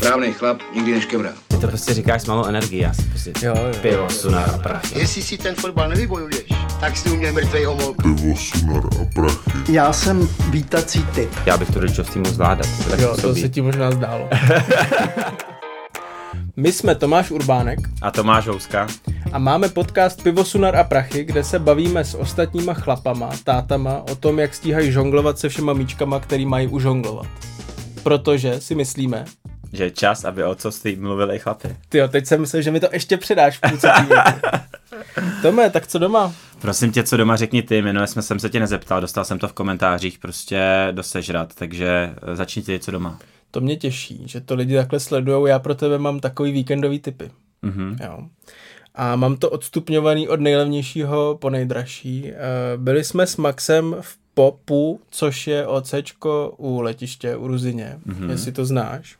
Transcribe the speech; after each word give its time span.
Správný 0.00 0.32
chlap 0.32 0.58
nikdy 0.74 0.92
neškemrá. 0.94 1.30
Ty 1.48 1.56
to 1.56 1.68
prostě 1.68 1.94
říkáš 1.94 2.22
s 2.22 2.26
malou 2.26 2.44
energií, 2.44 2.78
já 2.78 2.94
si 2.94 3.02
prostě 3.02 3.32
Jo, 3.42 3.54
jo. 3.56 3.72
pivo, 3.82 4.10
sunar 4.10 4.50
a 4.54 4.58
prachy. 4.58 4.98
Jestli 4.98 5.22
si 5.22 5.38
ten 5.38 5.54
fotbal 5.54 5.88
nevybojuješ, 5.88 6.44
tak 6.80 6.96
si 6.96 7.10
u 7.10 7.16
mě 7.16 7.32
mrtvej 7.32 7.64
homol. 7.64 7.94
pivo, 7.94 8.36
sunar 8.36 8.82
a 9.02 9.04
prachy. 9.14 9.72
Já 9.72 9.92
jsem 9.92 10.28
vítací 10.50 11.06
typ. 11.14 11.30
Já 11.46 11.56
bych 11.56 11.70
to 11.70 11.80
rodičovství 11.80 12.20
mohl 12.20 12.32
zvládat. 12.34 12.66
Tak 12.90 13.00
Jo, 13.00 13.16
to 13.20 13.34
se 13.34 13.48
ti 13.48 13.62
možná 13.62 13.90
zdálo. 13.90 14.28
My 16.56 16.72
jsme 16.72 16.94
Tomáš 16.94 17.30
Urbánek 17.30 17.78
A 18.02 18.10
Tomáš 18.10 18.46
Houska. 18.46 18.86
a 19.32 19.38
máme 19.38 19.68
podcast 19.68 20.22
Pivosunar 20.22 20.76
a 20.76 20.84
prachy, 20.84 21.24
kde 21.24 21.44
se 21.44 21.58
bavíme 21.58 22.04
s 22.04 22.14
ostatníma 22.14 22.74
chlapama, 22.74 23.30
tátama 23.44 24.02
o 24.10 24.14
tom, 24.14 24.38
jak 24.38 24.54
stíhají 24.54 24.92
žonglovat 24.92 25.38
se 25.38 25.48
všema 25.48 25.72
míčkama, 25.72 26.20
který 26.20 26.46
mají 26.46 26.66
užonglovat. 26.66 27.26
Protože 28.02 28.60
si 28.60 28.74
myslíme, 28.74 29.24
Že 29.72 29.84
je 29.84 29.90
čas, 29.90 30.24
aby 30.24 30.44
o 30.44 30.54
co 30.54 30.72
jste 30.72 30.96
mluvili 30.96 31.38
chlapi. 31.38 31.76
ty 31.88 32.00
teď 32.08 32.26
jsem 32.26 32.40
myslel, 32.40 32.62
že 32.62 32.70
mi 32.70 32.80
to 32.80 32.88
ještě 32.92 33.16
předáš 33.16 33.58
v 33.58 33.60
půlce. 33.70 33.92
Tome, 35.42 35.70
tak 35.70 35.86
co 35.86 35.98
doma? 35.98 36.34
Prosím 36.60 36.92
tě, 36.92 37.02
co 37.02 37.16
doma 37.16 37.36
řekni 37.36 37.62
ty, 37.62 37.82
minule 37.82 38.06
jsme 38.06 38.22
jsem 38.22 38.38
se 38.38 38.48
tě 38.50 38.60
nezeptal, 38.60 39.00
dostal 39.00 39.24
jsem 39.24 39.38
to 39.38 39.48
v 39.48 39.52
komentářích 39.52 40.18
prostě 40.18 40.88
do 40.90 41.02
sežrat, 41.02 41.54
takže 41.54 42.14
eh, 42.32 42.36
začni 42.36 42.62
ty, 42.62 42.78
co 42.78 42.90
doma. 42.90 43.18
To 43.50 43.60
mě 43.60 43.76
těší, 43.76 44.22
že 44.26 44.40
to 44.40 44.54
lidi 44.54 44.76
takhle 44.76 45.00
sledujou. 45.00 45.46
Já 45.46 45.58
pro 45.58 45.74
tebe 45.74 45.98
mám 45.98 46.20
takový 46.20 46.52
víkendový 46.52 46.98
typy. 46.98 47.30
Mhm. 47.62 47.96
Jo. 48.04 48.18
A 48.94 49.16
mám 49.16 49.36
to 49.36 49.50
odstupňovaný 49.50 50.28
od 50.28 50.40
nejlevnějšího 50.40 51.38
po 51.40 51.50
nejdražší. 51.50 52.32
Eh, 52.32 52.36
Byli 52.76 53.04
jsme 53.04 53.26
s 53.26 53.36
Maxem 53.36 53.96
v 54.00 54.18
Popu, 54.34 55.00
což 55.10 55.46
je 55.46 55.66
OCčko 55.66 56.54
u 56.56 56.80
letiště 56.80 57.36
u 57.36 57.46
Ruzině, 57.46 57.98
mm-hmm. 58.06 58.30
jestli 58.30 58.52
to 58.52 58.64
znáš. 58.64 59.16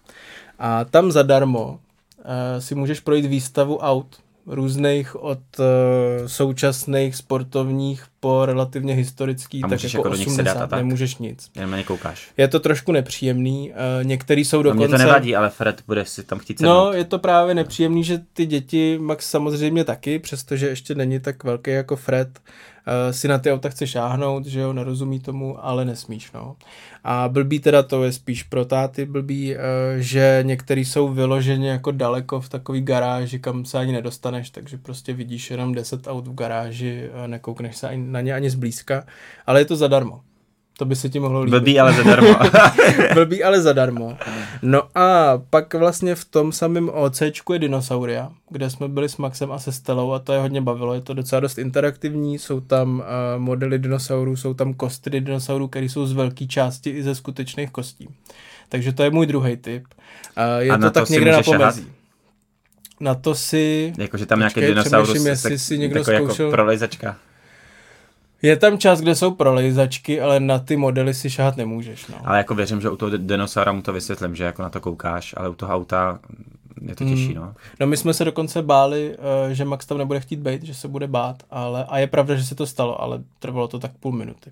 A 0.60 0.84
tam 0.84 1.12
zadarmo 1.12 1.78
eh, 2.24 2.60
si 2.60 2.74
můžeš 2.74 3.00
projít 3.00 3.26
výstavu 3.26 3.78
aut 3.78 4.16
různých 4.46 5.22
od 5.22 5.38
eh, 5.60 6.28
současných 6.28 7.16
sportovních 7.16 8.04
po 8.20 8.46
relativně 8.46 8.94
historický, 8.94 9.64
A 9.64 9.68
tak 9.68 9.84
jako, 9.84 9.96
jako 9.96 10.08
do 10.08 10.14
nich 10.16 10.26
80, 10.26 10.36
sedat 10.50 10.62
a 10.62 10.66
tak? 10.66 10.78
nemůžeš 10.78 11.16
nic. 11.16 11.50
Jenom 11.54 11.70
na 11.70 11.76
ně 11.76 11.84
koukáš. 11.84 12.28
Je 12.36 12.48
to 12.48 12.60
trošku 12.60 12.92
nepříjemný, 12.92 13.72
eh, 13.72 14.04
některý 14.04 14.44
jsou 14.44 14.56
No, 14.56 14.62
dokonce... 14.62 14.88
mě 14.88 14.98
to 14.98 15.04
nevadí, 15.04 15.36
ale 15.36 15.50
Fred 15.50 15.82
bude 15.86 16.04
si 16.04 16.22
tam 16.24 16.38
chtít 16.38 16.60
No, 16.60 16.84
sednout. 16.84 16.98
je 16.98 17.04
to 17.04 17.18
právě 17.18 17.54
nepříjemný, 17.54 18.04
že 18.04 18.20
ty 18.32 18.46
děti, 18.46 18.98
Max 18.98 19.30
samozřejmě 19.30 19.84
taky, 19.84 20.18
přestože 20.18 20.68
ještě 20.68 20.94
není 20.94 21.20
tak 21.20 21.44
velký 21.44 21.70
jako 21.70 21.96
Fred, 21.96 22.28
uh, 22.28 22.44
si 23.10 23.28
na 23.28 23.38
ty 23.38 23.52
auta 23.52 23.68
chce 23.68 23.86
šáhnout, 23.86 24.46
že 24.46 24.60
jo, 24.60 24.72
nerozumí 24.72 25.20
tomu, 25.20 25.64
ale 25.64 25.84
nesmíš, 25.84 26.32
no. 26.32 26.56
A 27.04 27.28
blbý 27.28 27.60
teda 27.60 27.82
to 27.82 28.04
je 28.04 28.12
spíš 28.12 28.42
pro 28.42 28.64
táty 28.64 29.06
blbý, 29.06 29.54
uh, 29.54 29.60
že 29.98 30.38
některý 30.42 30.84
jsou 30.84 31.08
vyloženě 31.08 31.70
jako 31.70 31.90
daleko 31.90 32.40
v 32.40 32.48
takový 32.48 32.80
garáži, 32.80 33.38
kam 33.38 33.64
se 33.64 33.78
ani 33.78 33.92
nedostaneš, 33.92 34.50
takže 34.50 34.78
prostě 34.78 35.12
vidíš 35.12 35.50
jenom 35.50 35.74
10 35.74 36.06
aut 36.06 36.26
v 36.26 36.34
garáži, 36.34 37.10
uh, 37.10 37.26
nekoukneš 37.26 37.76
se 37.76 37.88
ani, 37.88 38.06
na 38.06 38.20
ně 38.20 38.34
ani 38.34 38.50
zblízka, 38.50 39.04
ale 39.46 39.60
je 39.60 39.64
to 39.64 39.76
zadarmo. 39.76 40.20
To 40.80 40.84
by 40.84 40.96
se 40.96 41.08
ti 41.08 41.20
mohlo 41.20 41.40
líbit. 41.42 41.50
Blbý, 41.58 41.80
ale 41.80 41.92
zadarmo. 41.92 42.36
Blbý, 43.14 43.44
ale 43.44 43.60
zadarmo. 43.62 44.18
No 44.62 44.82
a 44.94 45.38
pak 45.50 45.74
vlastně 45.74 46.14
v 46.14 46.24
tom 46.24 46.52
samém 46.52 46.88
OCčku 46.88 47.52
je 47.52 47.58
Dinosauria, 47.58 48.30
kde 48.50 48.70
jsme 48.70 48.88
byli 48.88 49.08
s 49.08 49.16
Maxem 49.16 49.52
a 49.52 49.58
se 49.58 49.72
Stelou 49.72 50.12
a 50.12 50.18
to 50.18 50.32
je 50.32 50.40
hodně 50.40 50.60
bavilo. 50.60 50.94
Je 50.94 51.00
to 51.00 51.14
docela 51.14 51.40
dost 51.40 51.58
interaktivní, 51.58 52.38
jsou 52.38 52.60
tam 52.60 52.98
uh, 52.98 53.04
modely 53.42 53.78
dinosaurů, 53.78 54.36
jsou 54.36 54.54
tam 54.54 54.74
kostry 54.74 55.20
dinosaurů, 55.20 55.68
které 55.68 55.86
jsou 55.86 56.06
z 56.06 56.12
velké 56.12 56.46
části 56.46 56.90
i 56.90 57.02
ze 57.02 57.14
skutečných 57.14 57.70
kostí. 57.70 58.08
Takže 58.68 58.92
to 58.92 59.02
je 59.02 59.10
můj 59.10 59.26
druhý 59.26 59.56
typ. 59.56 59.84
Uh, 60.36 60.42
je 60.62 60.70
A 60.70 60.76
to 60.76 60.82
na 60.82 60.90
to 60.90 61.00
tak 61.00 61.08
někde 61.08 61.32
na 61.32 61.42
šahat? 61.42 61.60
pomezí. 61.60 61.86
Na 63.00 63.14
to 63.14 63.34
si... 63.34 63.92
Jakože 63.98 64.26
tam 64.26 64.38
nějaký 64.38 64.60
dinosaurus, 64.60 65.24
jestli 65.24 65.50
tak- 65.50 65.60
si 65.60 65.78
někdo 65.78 66.00
takový 66.04 66.16
zkoušel- 66.16 66.44
jako 66.44 66.50
prolejzačka. 66.50 67.16
Je 68.42 68.56
tam 68.56 68.78
čas, 68.78 69.00
kde 69.00 69.14
jsou 69.14 69.30
prolejzačky, 69.30 70.20
ale 70.20 70.40
na 70.40 70.58
ty 70.58 70.76
modely 70.76 71.14
si 71.14 71.30
šahat 71.30 71.56
nemůžeš. 71.56 72.06
No. 72.06 72.16
Ale 72.24 72.38
jako 72.38 72.54
věřím, 72.54 72.80
že 72.80 72.90
u 72.90 72.96
toho 72.96 73.16
dinosaura 73.16 73.72
mu 73.72 73.82
to 73.82 73.92
vysvětlím, 73.92 74.36
že 74.36 74.44
jako 74.44 74.62
na 74.62 74.70
to 74.70 74.80
koukáš, 74.80 75.34
ale 75.36 75.48
u 75.48 75.54
toho 75.54 75.74
auta 75.74 76.18
je 76.88 76.94
to 76.96 77.04
těžší, 77.04 77.34
no. 77.34 77.54
No 77.80 77.86
my 77.86 77.96
jsme 77.96 78.14
se 78.14 78.24
dokonce 78.24 78.62
báli, 78.62 79.16
eh, 79.50 79.54
že 79.54 79.64
Max 79.64 79.86
tam 79.86 79.98
nebude 79.98 80.20
chtít 80.20 80.38
být, 80.40 80.62
že 80.62 80.74
se 80.74 80.88
bude 80.88 81.06
bát, 81.06 81.42
ale 81.50 81.84
a 81.84 81.98
je 81.98 82.06
pravda, 82.06 82.34
že 82.34 82.44
se 82.44 82.54
to 82.54 82.66
stalo, 82.66 83.02
ale 83.02 83.22
trvalo 83.38 83.68
to 83.68 83.78
tak 83.78 83.90
půl 84.00 84.12
minuty. 84.12 84.50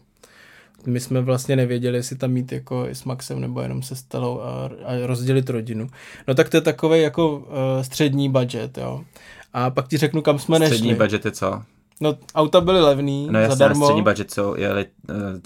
My 0.87 1.01
jsme 1.01 1.21
vlastně 1.21 1.57
nevěděli, 1.57 1.99
jestli 1.99 2.17
tam 2.17 2.31
mít 2.31 2.53
jako 2.53 2.87
i 2.89 2.95
s 2.95 3.05
Maxem 3.05 3.41
nebo 3.41 3.61
jenom 3.61 3.83
se 3.83 3.97
Stelou 3.97 4.41
a, 4.41 4.65
a 4.85 5.07
rozdělit 5.07 5.51
rodinu. 5.51 5.89
No 6.29 6.35
tak 6.35 6.49
to 6.49 6.57
je 6.57 6.61
takový 6.61 7.03
jako 7.03 7.37
uh, 7.37 7.45
střední 7.83 8.29
budget, 8.29 8.79
jo. 8.79 9.05
A 9.53 9.71
pak 9.71 9.89
ti 9.89 9.97
řeknu, 9.97 10.23
kam 10.23 10.39
jsme 10.39 10.57
Střední 10.57 10.89
nešli. 10.89 11.05
budget 11.05 11.25
je 11.25 11.31
co? 11.31 11.63
No 12.01 12.17
auta 12.35 12.61
byly 12.61 12.81
levný, 12.81 13.29
No 13.31 13.39
jasně, 13.41 13.57
zadarmo. 13.57 13.87
střední 13.87 14.03
budget 14.03 14.31
co 14.31 14.57
je 14.59 14.73
li, 14.73 14.87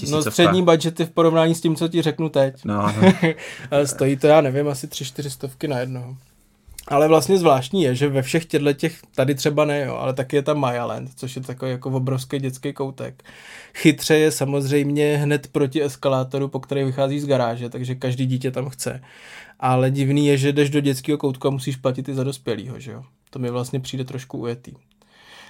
uh, 0.05 0.11
no 0.11 0.23
střední 0.23 0.63
budgety 0.63 1.05
v 1.05 1.11
porovnání 1.11 1.55
s 1.55 1.61
tím, 1.61 1.77
co 1.77 1.89
ti 1.89 2.03
řeknu 2.03 2.29
teď. 2.29 2.65
No, 2.65 2.95
stojí 3.85 4.17
to, 4.17 4.27
já 4.27 4.41
nevím, 4.41 4.69
asi 4.69 4.89
tři, 4.89 5.05
čtyři 5.05 5.31
stovky 5.31 5.69
na 5.69 5.79
jednoho. 5.79 6.17
Ale 6.89 7.09
vlastně 7.09 7.39
zvláštní 7.39 7.83
je, 7.83 7.95
že 7.95 8.09
ve 8.09 8.23
všech 8.23 8.47
těchto 8.47 8.73
těch, 8.73 8.99
tady 9.15 9.35
třeba 9.35 9.65
ne, 9.65 9.85
jo, 9.85 9.95
ale 9.97 10.13
taky 10.13 10.37
je 10.37 10.43
tam 10.43 10.59
Mayaland, 10.59 11.11
což 11.17 11.37
je 11.37 11.43
takový 11.43 11.71
jako 11.71 11.91
obrovský 11.91 12.39
dětský 12.39 12.73
koutek. 12.73 13.25
Chytře 13.75 14.17
je 14.17 14.31
samozřejmě 14.31 15.17
hned 15.17 15.47
proti 15.53 15.83
eskalátoru, 15.85 16.49
po 16.49 16.61
který 16.61 16.85
vychází 16.85 17.21
z 17.21 17.27
garáže, 17.27 17.69
takže 17.69 17.95
každý 17.95 18.27
dítě 18.27 18.51
tam 18.51 18.69
chce. 18.69 19.03
Ale 19.61 19.91
divný 19.91 20.27
je, 20.27 20.37
že 20.37 20.53
jdeš 20.53 20.71
do 20.71 20.81
dětského 20.81 21.19
koutku 21.19 21.49
a 21.49 21.51
musíš 21.51 21.77
platit 21.77 22.09
i 22.09 22.15
za 22.15 22.25
dospělýho, 22.25 22.81
že 22.81 22.93
jo. 22.93 23.03
To 23.31 23.39
mi 23.39 23.51
vlastně 23.51 23.81
přijde 23.81 24.05
trošku 24.05 24.39
ujetý. 24.39 24.73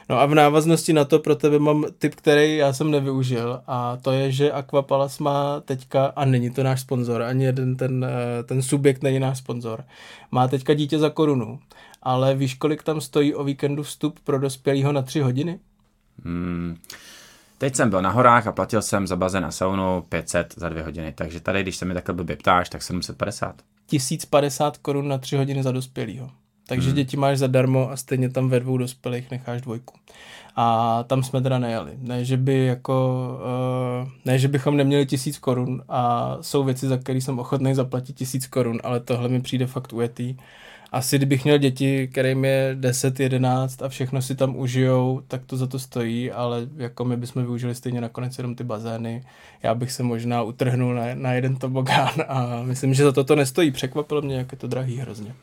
No 0.09 0.21
a 0.21 0.27
v 0.27 0.35
návaznosti 0.35 0.93
na 0.93 1.05
to 1.05 1.19
pro 1.19 1.37
tebe 1.37 1.59
mám 1.59 1.85
tip, 1.99 2.15
který 2.15 2.57
já 2.57 2.73
jsem 2.73 2.91
nevyužil 2.91 3.61
a 3.67 3.97
to 3.97 4.13
je, 4.13 4.33
že 4.33 4.53
Aquapalas 4.53 5.19
má 5.19 5.61
teďka, 5.61 6.07
a 6.07 6.25
není 6.25 6.51
to 6.51 6.63
náš 6.63 6.81
sponzor, 6.81 7.23
ani 7.23 7.45
jeden 7.45 7.77
ten, 7.77 8.05
eh, 8.05 8.43
ten 8.43 8.63
subjekt 8.63 9.03
není 9.03 9.21
náš 9.21 9.39
sponzor, 9.39 9.85
má 10.31 10.49
teďka 10.49 10.75
dítě 10.75 10.99
za 10.99 11.11
korunu, 11.11 11.59
ale 12.03 12.35
víš, 12.35 12.55
kolik 12.55 12.83
tam 12.83 13.01
stojí 13.01 13.35
o 13.35 13.45
víkendu 13.45 13.83
vstup 13.83 14.21
pro 14.21 14.39
dospělého 14.39 14.93
na 14.93 15.03
tři 15.03 15.21
hodiny? 15.21 15.59
Hmm. 16.25 16.77
Teď 17.59 17.75
jsem 17.75 17.91
byl 17.91 18.03
na 18.03 18.11
horách 18.11 18.47
a 18.47 18.53
platil 18.53 18.83
jsem 18.83 19.07
za 19.07 19.17
bazén 19.17 19.45
a 19.45 19.51
saunu 19.51 20.05
500 20.09 20.55
za 20.57 20.69
dvě 20.69 20.83
hodiny, 20.83 21.13
takže 21.13 21.41
tady, 21.41 21.63
když 21.63 21.77
se 21.77 21.85
mi 21.85 21.95
takhle 21.95 22.15
blbě 22.15 22.37
ptáš, 22.37 22.69
tak 22.69 22.83
750. 22.83 23.63
1050 23.87 24.77
korun 24.77 25.09
na 25.09 25.19
tři 25.19 25.37
hodiny 25.37 25.63
za 25.63 25.73
dospělého. 25.73 26.31
Takže 26.73 26.89
hmm. 26.89 26.97
děti 26.97 27.17
máš 27.17 27.39
zadarmo 27.39 27.91
a 27.91 27.97
stejně 27.97 28.29
tam 28.29 28.49
ve 28.49 28.61
dvou 28.61 28.77
dospělých 28.77 29.31
necháš 29.31 29.61
dvojku. 29.61 29.95
A 30.57 31.05
tam 31.07 31.23
jsme 31.23 31.41
teda 31.41 31.59
nejeli. 31.59 31.93
Ne, 31.99 32.25
že 32.25 32.37
by 32.37 32.67
jako, 32.67 33.29
uh, 34.05 34.09
ne, 34.25 34.39
že 34.39 34.49
bychom 34.49 34.77
neměli 34.77 35.07
tisíc 35.07 35.39
korun 35.39 35.83
a 35.89 36.37
jsou 36.41 36.65
věci, 36.65 36.87
za 36.87 36.97
které 36.97 37.21
jsem 37.21 37.39
ochotný 37.39 37.75
zaplatit 37.75 38.17
tisíc 38.17 38.47
korun, 38.47 38.81
ale 38.85 39.01
tohle 39.01 39.29
mi 39.29 39.41
přijde 39.41 39.67
fakt 39.67 39.93
ujetý. 39.93 40.37
Asi 40.93 41.17
kdybych 41.17 41.45
měl 41.45 41.59
děti, 41.59 42.09
kterým 42.09 42.45
je 42.45 42.77
10, 42.81 43.21
11 43.21 43.83
a 43.83 43.89
všechno 43.89 44.23
si 44.23 44.35
tam 44.35 44.57
užijou, 44.57 45.23
tak 45.29 45.45
to 45.47 45.57
za 45.57 45.67
to 45.67 45.79
stojí, 45.79 46.31
ale 46.31 46.67
jako 46.77 47.05
my 47.05 47.17
bychom 47.17 47.43
využili 47.43 47.75
stejně 47.75 48.01
nakonec 48.01 48.39
jenom 48.39 48.55
ty 48.55 48.65
bazény. 48.65 49.25
Já 49.63 49.75
bych 49.75 49.93
se 49.93 50.03
možná 50.03 50.43
utrhnul 50.43 50.95
na, 50.95 51.03
na 51.15 51.33
jeden 51.33 51.57
tobogán 51.57 52.15
a 52.29 52.63
myslím, 52.63 52.95
že 52.95 53.05
za 53.05 53.13
to 53.13 53.25
to 53.25 53.37
nestojí. 53.37 53.71
Překvapilo 53.71 54.23
mě, 54.23 54.37
jak 54.37 54.53
je 54.53 54.59
to 54.59 54.67
drahý 54.67 54.97
hrozně. 54.97 55.35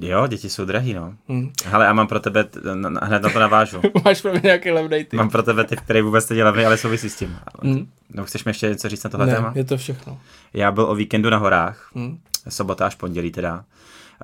Jo, 0.00 0.26
děti 0.26 0.50
jsou 0.50 0.64
drahý, 0.64 0.94
no. 0.94 1.14
Hm. 1.28 1.52
Hele, 1.66 1.88
a 1.88 1.92
mám 1.92 2.06
pro 2.06 2.20
tebe, 2.20 2.44
t- 2.44 2.60
na- 2.74 2.88
na- 2.90 3.00
hned 3.04 3.22
na 3.22 3.28
to 3.30 3.38
navážu. 3.38 3.80
Máš 4.04 4.22
pro 4.22 4.30
mě 4.32 4.40
nějaký 4.44 4.70
levnej 4.70 5.04
ty? 5.04 5.16
Mám 5.16 5.30
pro 5.30 5.42
tebe 5.42 5.64
typ, 5.64 5.80
který 5.80 6.00
vůbec 6.02 6.28
není 6.28 6.42
levný, 6.42 6.64
ale 6.66 6.76
souvisí 6.76 7.10
s 7.10 7.16
tím. 7.16 7.36
Hm. 7.64 7.88
No, 8.14 8.24
chceš 8.24 8.44
mi 8.44 8.50
ještě 8.50 8.68
něco 8.68 8.88
říct 8.88 9.04
na 9.04 9.10
tohle 9.10 9.26
Ne, 9.26 9.34
téma? 9.34 9.52
je 9.54 9.64
to 9.64 9.76
všechno. 9.76 10.18
Já 10.54 10.72
byl 10.72 10.84
o 10.84 10.94
víkendu 10.94 11.30
na 11.30 11.36
horách, 11.38 11.90
Hm. 11.94 12.18
sobota 12.48 12.86
až 12.86 12.94
pondělí 12.94 13.30
teda. 13.30 13.54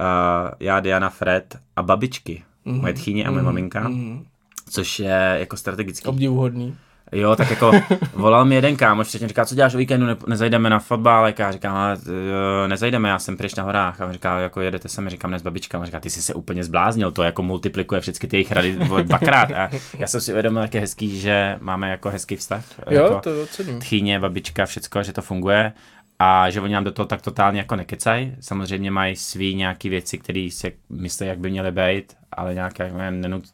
Uh, 0.00 0.50
já, 0.60 0.80
Diana, 0.80 1.08
Fred 1.10 1.56
a 1.76 1.82
babičky, 1.82 2.42
mm-hmm. 2.66 2.80
moje 2.80 2.92
tchýně 2.94 3.24
a 3.24 3.30
moje 3.30 3.42
maminka, 3.42 3.88
Mhm. 3.88 4.24
což 4.70 4.98
je 4.98 5.36
jako 5.40 5.56
strategický. 5.56 6.06
Obdivuhodný. 6.08 6.76
Jo, 7.12 7.36
tak 7.36 7.50
jako 7.50 7.72
volal 8.14 8.44
mi 8.44 8.54
jeden 8.54 8.76
kámoš, 8.76 9.06
předtím 9.08 9.28
říká, 9.28 9.44
co 9.44 9.54
děláš 9.54 9.74
o 9.74 9.78
víkendu, 9.78 10.06
ne, 10.06 10.16
nezajdeme 10.26 10.70
na 10.70 10.78
fotbal, 10.78 11.32
říkám, 11.50 11.76
ale 11.76 11.96
jo, 12.06 12.68
nezajdeme, 12.68 13.08
já 13.08 13.18
jsem 13.18 13.36
pryč 13.36 13.54
na 13.54 13.62
horách, 13.64 14.00
a 14.00 14.06
on 14.06 14.12
říká, 14.12 14.38
jako 14.40 14.60
jedete 14.60 14.88
sem, 14.88 15.08
říkám, 15.08 15.30
ne 15.30 15.38
s 15.38 15.42
babičkou, 15.42 15.78
on 15.78 15.86
říká, 15.86 16.00
ty 16.00 16.10
jsi 16.10 16.22
se 16.22 16.34
úplně 16.34 16.64
zbláznil, 16.64 17.12
to 17.12 17.22
jako 17.22 17.42
multiplikuje 17.42 18.00
všechny 18.00 18.28
ty 18.28 18.36
jejich 18.36 18.52
rady 18.52 18.76
dvakrát. 19.02 19.50
A 19.50 19.70
já 19.98 20.06
jsem 20.06 20.20
si 20.20 20.32
uvědomil, 20.32 20.62
jak 20.62 20.74
je 20.74 20.80
hezký, 20.80 21.20
že 21.20 21.56
máme 21.60 21.90
jako 21.90 22.10
hezký 22.10 22.36
vztah, 22.36 22.64
Jo, 22.90 23.02
jako 23.02 23.20
to 23.20 23.42
ocením. 23.42 23.80
tchýně, 23.80 24.20
babička, 24.20 24.66
všecko, 24.66 25.02
že 25.02 25.12
to 25.12 25.22
funguje. 25.22 25.72
A 26.18 26.50
že 26.50 26.60
oni 26.60 26.74
nám 26.74 26.84
do 26.84 26.92
toho 26.92 27.06
tak 27.06 27.22
totálně 27.22 27.58
jako 27.58 27.76
nekecají. 27.76 28.36
Samozřejmě 28.40 28.90
mají 28.90 29.16
svý 29.16 29.54
nějaký 29.54 29.88
věci, 29.88 30.18
které 30.18 30.48
si 30.52 30.72
myslí, 30.90 31.26
jak 31.26 31.38
by 31.38 31.50
měly 31.50 31.72
být, 31.72 32.16
ale 32.32 32.54
nějak 32.54 32.72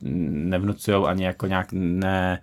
nevnucují 0.00 1.04
ani 1.06 1.24
jako 1.24 1.46
nějak 1.46 1.68
ne, 1.72 2.40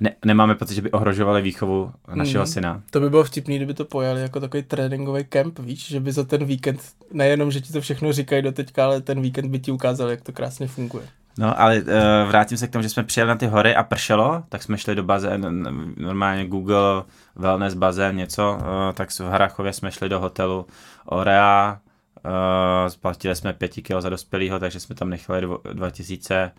ne, 0.00 0.14
nemáme 0.24 0.54
pocit, 0.54 0.74
že 0.74 0.82
by 0.82 0.90
ohrožovali 0.90 1.42
výchovu 1.42 1.92
našeho 2.14 2.44
Hmm. 2.44 2.52
syna. 2.52 2.82
To 2.90 3.00
by 3.00 3.10
bylo 3.10 3.24
vtipný, 3.24 3.56
kdyby 3.56 3.74
to 3.74 3.84
pojali 3.84 4.20
jako 4.20 4.40
takový 4.40 4.62
tréninkový 4.62 5.24
kemp, 5.24 5.58
víš, 5.58 5.86
že 5.88 6.00
by 6.00 6.12
za 6.12 6.24
ten 6.24 6.44
víkend, 6.44 6.80
nejenom, 7.12 7.50
že 7.50 7.60
ti 7.60 7.72
to 7.72 7.80
všechno 7.80 8.12
říkají 8.12 8.42
do 8.42 8.52
teďka, 8.52 8.84
ale 8.84 9.00
ten 9.00 9.20
víkend 9.22 9.50
by 9.50 9.58
ti 9.58 9.72
ukázal, 9.72 10.08
jak 10.10 10.20
to 10.20 10.32
krásně 10.32 10.68
funguje. 10.68 11.06
No, 11.38 11.60
ale 11.60 11.76
uh, 11.80 12.28
vrátím 12.28 12.58
se 12.58 12.66
k 12.68 12.70
tomu, 12.72 12.82
že 12.82 12.88
jsme 12.88 13.02
přijeli 13.02 13.28
na 13.28 13.34
ty 13.34 13.46
hory 13.46 13.74
a 13.74 13.82
pršelo, 13.82 14.42
tak 14.48 14.62
jsme 14.62 14.78
šli 14.78 14.94
do 14.94 15.02
bazénu, 15.02 15.48
normálně 15.96 16.46
Google, 16.46 17.02
wellness 17.36 17.74
bazén, 17.74 18.16
něco, 18.16 18.58
uh, 18.60 18.92
tak 18.94 19.10
v 19.10 19.20
Harachově 19.20 19.72
jsme 19.72 19.92
šli 19.92 20.08
do 20.08 20.20
hotelu 20.20 20.66
Orea, 21.04 21.78
uh, 22.24 22.88
splatili 22.88 23.36
jsme 23.36 23.52
pěti 23.52 23.82
kilo 23.82 24.00
za 24.00 24.08
dospělýho, 24.08 24.58
takže 24.58 24.80
jsme 24.80 24.94
tam 24.94 25.10
nechali 25.10 25.40
dvo, 25.40 25.58
2000 25.72 26.52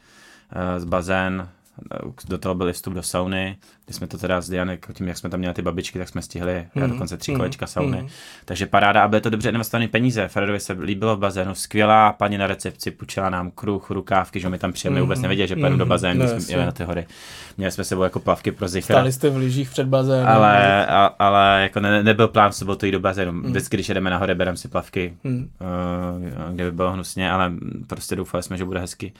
uh, 0.55 0.79
z 0.79 0.85
bazén, 0.85 1.49
do 2.29 2.37
toho 2.37 2.55
byl 2.55 2.73
vstup 2.73 2.93
do 2.93 3.03
sauny, 3.03 3.57
kdy 3.85 3.93
jsme 3.93 4.07
to 4.07 4.17
teda 4.17 4.41
s 4.41 4.49
Dianek, 4.49 4.87
tím 4.93 5.07
jak 5.07 5.17
jsme 5.17 5.29
tam 5.29 5.39
měli 5.39 5.53
ty 5.53 5.61
babičky, 5.61 5.99
tak 5.99 6.09
jsme 6.09 6.21
stihli 6.21 6.67
mm, 6.75 6.89
dokonce 6.89 7.17
tři 7.17 7.33
kolečka 7.33 7.67
sauny. 7.67 7.97
mhm. 7.97 8.07
Takže 8.45 8.65
paráda 8.65 9.03
a 9.03 9.07
byly 9.07 9.21
to 9.21 9.29
dobře 9.29 9.49
investované 9.49 9.87
peníze. 9.87 10.27
Fredovi 10.27 10.59
se 10.59 10.73
líbilo 10.73 11.15
v 11.15 11.19
bazénu, 11.19 11.55
skvělá 11.55 12.13
paní 12.13 12.37
na 12.37 12.47
recepci, 12.47 12.91
půjčila 12.91 13.29
nám 13.29 13.51
kruh, 13.51 13.89
rukávky, 13.89 14.39
že 14.39 14.49
my 14.49 14.57
tam 14.57 14.73
přijeli, 14.73 14.95
mm, 14.95 15.01
vůbec 15.01 15.19
nevěděli, 15.21 15.47
že 15.47 15.55
pojedu 15.55 15.77
do 15.77 15.85
mhm, 15.85 15.89
bazénu, 15.89 16.19
no 16.19 16.27
jsme 16.39 16.53
jeli 16.53 16.65
na 16.65 16.71
ty 16.71 16.83
hory. 16.83 17.07
Měli 17.57 17.71
jsme 17.71 17.83
sebou 17.83 18.03
jako 18.03 18.19
plavky 18.19 18.51
pro 18.51 18.67
zichra. 18.67 18.95
Stáli 18.95 19.11
jste 19.11 19.29
v 19.29 19.37
lyžích 19.37 19.69
před 19.69 19.87
bazénem. 19.87 20.27
Ale, 20.27 20.85
a, 20.85 21.05
ale 21.05 21.59
jako 21.61 21.79
ne, 21.79 22.03
nebyl 22.03 22.27
plán 22.27 22.51
v 22.51 22.55
sobotu 22.55 22.85
jít 22.85 22.91
do 22.91 22.99
bazénu. 22.99 23.31
Mm. 23.31 23.43
Vždycky, 23.43 23.77
když 23.77 23.89
jedeme 23.89 24.09
nahoře, 24.09 24.35
bereme 24.35 24.57
si 24.57 24.67
plavky, 24.67 25.13
Hmm. 25.23 25.49
uh, 26.47 26.53
kde 26.53 26.63
by 26.63 26.71
bylo 26.71 26.91
hnusně, 26.91 27.31
ale 27.31 27.53
prostě 27.87 28.15
doufali 28.15 28.43
jsme, 28.43 28.57
že 28.57 28.65
bude 28.65 28.79
hezky. 28.79 29.13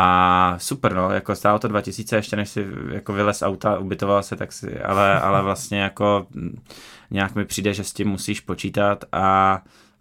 A 0.00 0.54
super, 0.58 0.94
no, 0.94 1.10
jako 1.10 1.34
stálo 1.34 1.58
to 1.58 1.68
2000, 1.68 2.16
ještě 2.16 2.36
než 2.36 2.48
si 2.48 2.66
jako 2.92 3.12
vylez 3.12 3.42
auta, 3.42 3.78
ubytoval 3.78 4.22
se, 4.22 4.36
tak 4.36 4.52
si, 4.52 4.80
ale, 4.80 5.20
ale 5.20 5.42
vlastně 5.42 5.80
jako 5.80 6.26
mm, 6.30 6.58
nějak 7.10 7.34
mi 7.34 7.44
přijde, 7.44 7.74
že 7.74 7.84
s 7.84 7.92
tím 7.92 8.08
musíš 8.08 8.40
počítat 8.40 9.04
a 9.12 9.58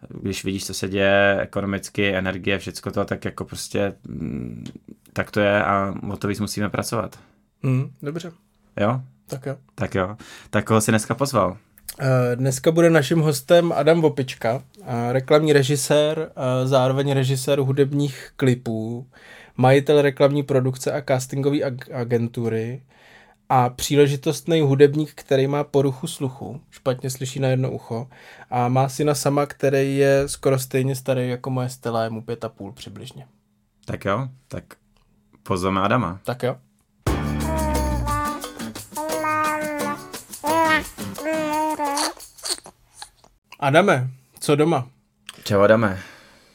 když 0.10 0.44
vidíš, 0.44 0.66
co 0.66 0.74
se 0.74 0.90
děje 0.90 1.38
ekonomicky, 1.42 2.16
energie, 2.16 2.60
všecko 2.60 2.92
to, 2.92 3.06
tak 3.06 3.26
jako 3.26 3.46
prostě 3.46 3.94
mm, 4.08 4.64
tak 5.14 5.32
to 5.32 5.40
je 5.40 5.64
a 5.64 5.94
o 6.12 6.18
to 6.18 6.28
víc 6.28 6.40
musíme 6.40 6.70
pracovat. 6.70 7.20
Hmm, 7.64 7.90
dobře, 8.02 8.32
Jo? 8.80 9.02
tak 9.28 9.46
jo. 9.46 9.56
Tak 9.76 9.96
jo. 9.96 10.18
Tak 10.50 10.66
koho 10.66 10.82
si 10.82 10.92
dneska 10.92 11.16
pozval? 11.16 11.58
Eh, 12.00 12.36
Dneska 12.36 12.72
bude 12.72 12.90
naším 12.90 13.20
hostem 13.20 13.72
Adam 13.76 14.02
Vopička, 14.02 14.62
eh, 14.82 15.14
reklamní 15.14 15.54
režisér, 15.54 16.30
eh, 16.36 16.68
zároveň 16.68 17.12
režisér 17.12 17.60
hudebních 17.60 18.30
klipů, 18.36 19.08
majitel 19.58 20.02
reklamní 20.02 20.44
produkce 20.44 20.92
a 20.92 21.02
castingové 21.02 21.58
ag- 21.58 21.96
agentury 21.96 22.84
a 23.50 23.70
příležitostný 23.70 24.62
hudebník, 24.62 25.12
který 25.16 25.48
má 25.48 25.64
poruchu 25.64 26.08
sluchu, 26.08 26.62
špatně 26.72 27.10
slyší 27.10 27.40
na 27.40 27.48
jedno 27.48 27.72
ucho 27.72 28.08
a 28.50 28.68
má 28.68 28.90
syna 28.90 29.16
sama, 29.16 29.46
který 29.46 29.98
je 29.98 30.28
skoro 30.28 30.60
stejně 30.60 30.96
starý 30.96 31.30
jako 31.30 31.50
moje 31.50 31.70
Stella, 31.70 32.04
je 32.04 32.10
mu 32.10 32.22
pět 32.22 32.44
a 32.46 32.50
půl 32.50 32.72
přibližně. 32.72 33.28
Tak 33.86 34.06
jo, 34.06 34.28
tak 34.48 34.64
pozveme 35.44 35.82
Adama. 35.82 36.20
Tak 36.24 36.44
jo. 36.44 36.56
Adame, 43.60 44.10
co 44.40 44.56
doma? 44.56 44.88
Čau 45.44 45.62
Adame. 45.62 46.00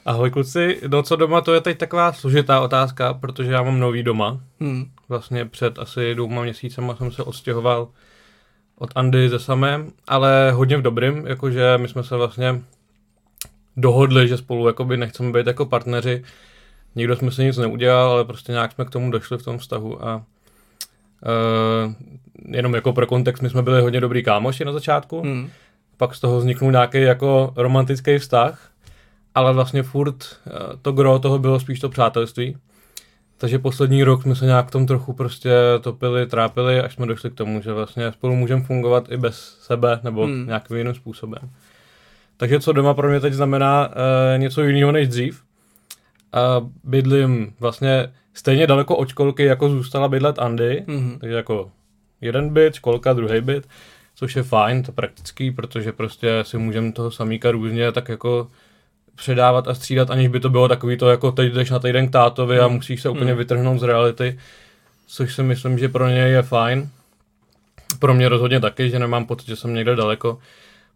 Ahoj 0.04 0.31
kluci, 0.31 0.81
no 0.88 1.02
co 1.02 1.16
doma, 1.16 1.40
to 1.40 1.54
je 1.54 1.60
teď 1.60 1.78
taková 1.78 2.12
složitá 2.12 2.60
otázka, 2.60 3.14
protože 3.14 3.52
já 3.52 3.62
mám 3.62 3.81
nový 3.81 4.02
doma. 4.02 4.40
Hmm. 4.60 4.84
Vlastně 5.08 5.44
před 5.44 5.78
asi 5.78 6.14
dvouma 6.14 6.43
měsícema 6.43 6.96
jsem 6.96 7.12
se 7.12 7.22
odstěhoval 7.22 7.88
od 8.78 8.90
Andy 8.94 9.28
ze 9.28 9.38
samém, 9.38 9.90
ale 10.08 10.50
hodně 10.52 10.76
v 10.76 10.82
dobrým, 10.82 11.26
jakože 11.26 11.78
my 11.78 11.88
jsme 11.88 12.04
se 12.04 12.16
vlastně 12.16 12.62
dohodli, 13.76 14.28
že 14.28 14.37
spolu 14.37 14.66
jakoby 14.66 14.96
nechceme 14.96 15.32
být 15.32 15.46
jako 15.46 15.66
partneři. 15.66 16.25
Nikdo 16.94 17.16
jsme 17.16 17.31
si 17.31 17.44
nic 17.44 17.56
neudělal, 17.56 18.10
ale 18.10 18.25
prostě 18.25 18.52
nějak 18.52 18.72
jsme 18.72 18.84
k 18.84 18.90
tomu 18.90 19.10
došli 19.10 19.38
v 19.38 19.44
tom 19.44 19.58
vztahu 19.58 20.06
a 20.06 20.16
uh, 20.16 20.22
jenom 22.54 22.75
jako 22.75 22.93
pro 22.93 23.06
kontext, 23.06 23.43
my 23.43 23.50
jsme 23.50 23.62
byli 23.62 23.82
hodně 23.82 24.00
dobrý 24.00 24.22
kámoši 24.22 24.64
na 24.64 24.72
začátku, 24.72 25.20
Hmm. 25.20 25.50
pak 25.96 26.14
z 26.14 26.20
toho 26.20 26.38
vzniknul 26.38 26.72
nějaký 26.72 27.00
jako 27.00 27.52
romantický 27.56 28.19
vztah, 28.19 28.71
ale 29.34 29.52
vlastně 29.52 29.82
furt 29.82 30.17
eh, 30.46 30.50
to 30.82 30.93
gro 30.93 31.19
toho 31.19 31.38
bylo 31.38 31.61
spíš 31.61 31.81
to 31.81 31.88
přátelství. 31.88 32.56
Takže 33.38 33.58
poslední 33.58 34.05
rok 34.05 34.23
jsme 34.23 34.34
se 34.34 34.44
nějak 34.44 34.69
v 34.69 34.70
tom 34.70 34.87
trochu 34.87 35.12
prostě 35.12 35.50
topili, 35.81 36.26
trápili, 36.26 36.81
až 36.81 36.94
jsme 36.94 37.06
došli 37.06 37.31
k 37.31 37.34
tomu, 37.34 37.61
že 37.62 37.73
vlastně 37.73 38.12
spolu 38.12 38.37
můžeme 38.37 38.62
fungovat 38.62 39.12
i 39.12 39.17
bez 39.17 39.58
sebe 39.61 40.00
nebo 40.02 40.25
Hmm. 40.25 40.34
hmm. 40.34 40.46
nějakým 40.46 40.76
jiným 40.76 40.94
způsobem. 40.94 41.50
Takže 42.37 42.61
co 42.61 42.73
doma 42.73 42.94
pro 42.94 43.08
mě 43.11 43.20
teď 43.20 43.32
znamená 43.32 43.88
uh, 43.88 43.94
něco 44.40 44.62
jiného 44.62 44.93
než 44.93 45.08
dřív. 45.08 45.43
Uh, 46.61 46.69
bydlím 46.85 47.52
vlastně 47.61 48.12
stejně 48.35 48.67
daleko 48.67 48.96
od 48.96 49.08
školky, 49.08 49.44
jako 49.44 49.69
zůstala 49.69 50.08
bydlet 50.08 50.38
Andy, 50.38 50.85
Mhm. 50.87 51.19
takže 51.20 51.37
jako 51.37 51.70
jeden 52.20 52.49
byt, 52.50 52.75
školka, 52.75 53.12
druhý 53.12 53.40
byt, 53.40 53.69
což 54.14 54.37
je 54.37 54.43
fajn, 54.43 54.82
to 54.82 54.93
praktický, 54.93 55.50
protože 55.50 55.93
prostě 55.93 56.38
si 56.43 56.58
můžeme 56.58 56.93
toho 56.93 57.11
samíka 57.11 57.50
různě 57.50 57.93
tak 57.93 58.08
jako 58.08 58.49
předávat 59.17 59.69
a 59.69 59.75
střídat, 59.75 60.11
aniž 60.11 60.29
by 60.29 60.41
to 60.41 60.50
bylo 60.50 60.69
takový 60.69 60.97
to, 60.97 61.11
jako 61.11 61.32
teď 61.32 61.53
jdeš 61.53 61.70
na 61.70 61.79
týden 61.79 62.09
k 62.09 62.12
tátovi 62.12 62.59
a 62.59 62.69
musíš 62.69 63.03
se 63.03 63.09
úplně 63.09 63.32
Mm. 63.32 63.38
vytrhnout 63.38 63.81
z 63.81 63.82
reality, 63.82 64.38
což 65.06 65.35
si 65.35 65.43
myslím, 65.43 65.79
že 65.79 65.88
pro 65.88 66.09
něj 66.09 66.32
je 66.32 66.43
fajn. 66.43 66.88
Pro 67.99 68.14
mě 68.14 68.29
rozhodně 68.29 68.61
taky, 68.61 68.91
že 68.91 68.99
nemám 68.99 69.26
pocit, 69.26 69.47
že 69.47 69.56
jsem 69.56 69.75
někde 69.75 69.97
daleko, 69.97 70.38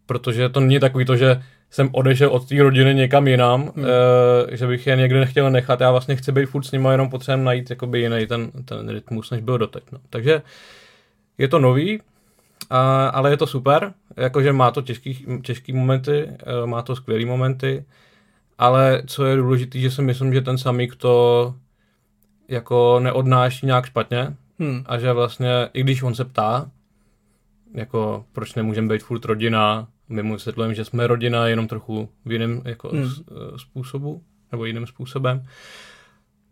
protože 0.05 0.49
to 0.49 0.59
není 0.59 0.79
takový 0.79 1.05
to, 1.05 1.15
že 1.15 1.41
jsem 1.71 1.89
odešel 1.91 2.29
od 2.29 2.49
té 2.49 2.63
rodiny 2.63 2.95
někam 2.95 3.27
jinam, 3.27 3.61
Hmm. 3.75 3.85
e, 4.53 4.57
že 4.57 4.67
bych 4.67 4.87
je 4.87 4.95
někde 4.95 5.19
nechtěl 5.19 5.51
nechat, 5.51 5.81
já 5.81 5.91
vlastně 5.91 6.15
chci 6.15 6.31
být 6.31 6.45
furt 6.45 6.63
s 6.63 6.71
nimi, 6.71 6.87
jenom 6.91 7.09
potřebujeme 7.09 7.43
najít 7.43 7.69
jakoby 7.69 7.99
jiný 7.99 8.27
ten, 8.27 8.51
ten 8.65 8.89
rytmus, 8.89 9.31
než 9.31 9.41
byl 9.41 9.57
doteď. 9.57 9.83
No. 9.91 9.99
Takže 10.09 10.41
je 11.37 11.47
to 11.47 11.59
nový, 11.59 12.01
a, 12.69 13.07
ale 13.07 13.29
je 13.29 13.37
to 13.37 13.47
super, 13.47 13.93
jakože 14.17 14.53
má 14.53 14.71
to 14.71 14.81
těžký, 14.81 15.25
těžký 15.43 15.73
momenty, 15.73 16.29
e, 16.63 16.65
má 16.65 16.81
to 16.81 16.95
skvělý 16.95 17.25
momenty, 17.25 17.83
ale 18.57 19.03
co 19.07 19.25
je 19.25 19.35
důležité, 19.35 19.79
že 19.79 19.91
si 19.91 20.01
myslím, 20.01 20.33
že 20.33 20.41
ten 20.41 20.57
samík 20.57 20.95
to 20.95 21.55
jako 22.47 22.99
neodnáší 22.99 23.65
nějak 23.65 23.85
špatně 23.85 24.35
Hmm. 24.59 24.83
a 24.85 24.99
že 24.99 25.13
vlastně, 25.13 25.49
i 25.73 25.83
když 25.83 26.03
on 26.03 26.15
se 26.15 26.25
ptá, 26.25 26.71
jako 27.73 28.25
proč 28.31 28.55
nemůžeme 28.55 28.93
být 28.93 29.03
furt 29.03 29.25
rodina, 29.25 29.87
my 30.09 30.23
mu 30.23 30.33
vysvětlujeme, 30.33 30.75
že 30.75 30.85
jsme 30.85 31.07
rodina 31.07 31.47
jenom 31.47 31.67
trochu 31.67 32.09
v 32.25 32.31
jiném 32.31 32.61
jako 32.65 32.89
Hmm. 32.89 33.01
hmm. 33.01 33.11
způsobu, 33.57 34.21
nebo 34.51 34.65
jiným 34.65 34.87
způsobem. 34.87 35.45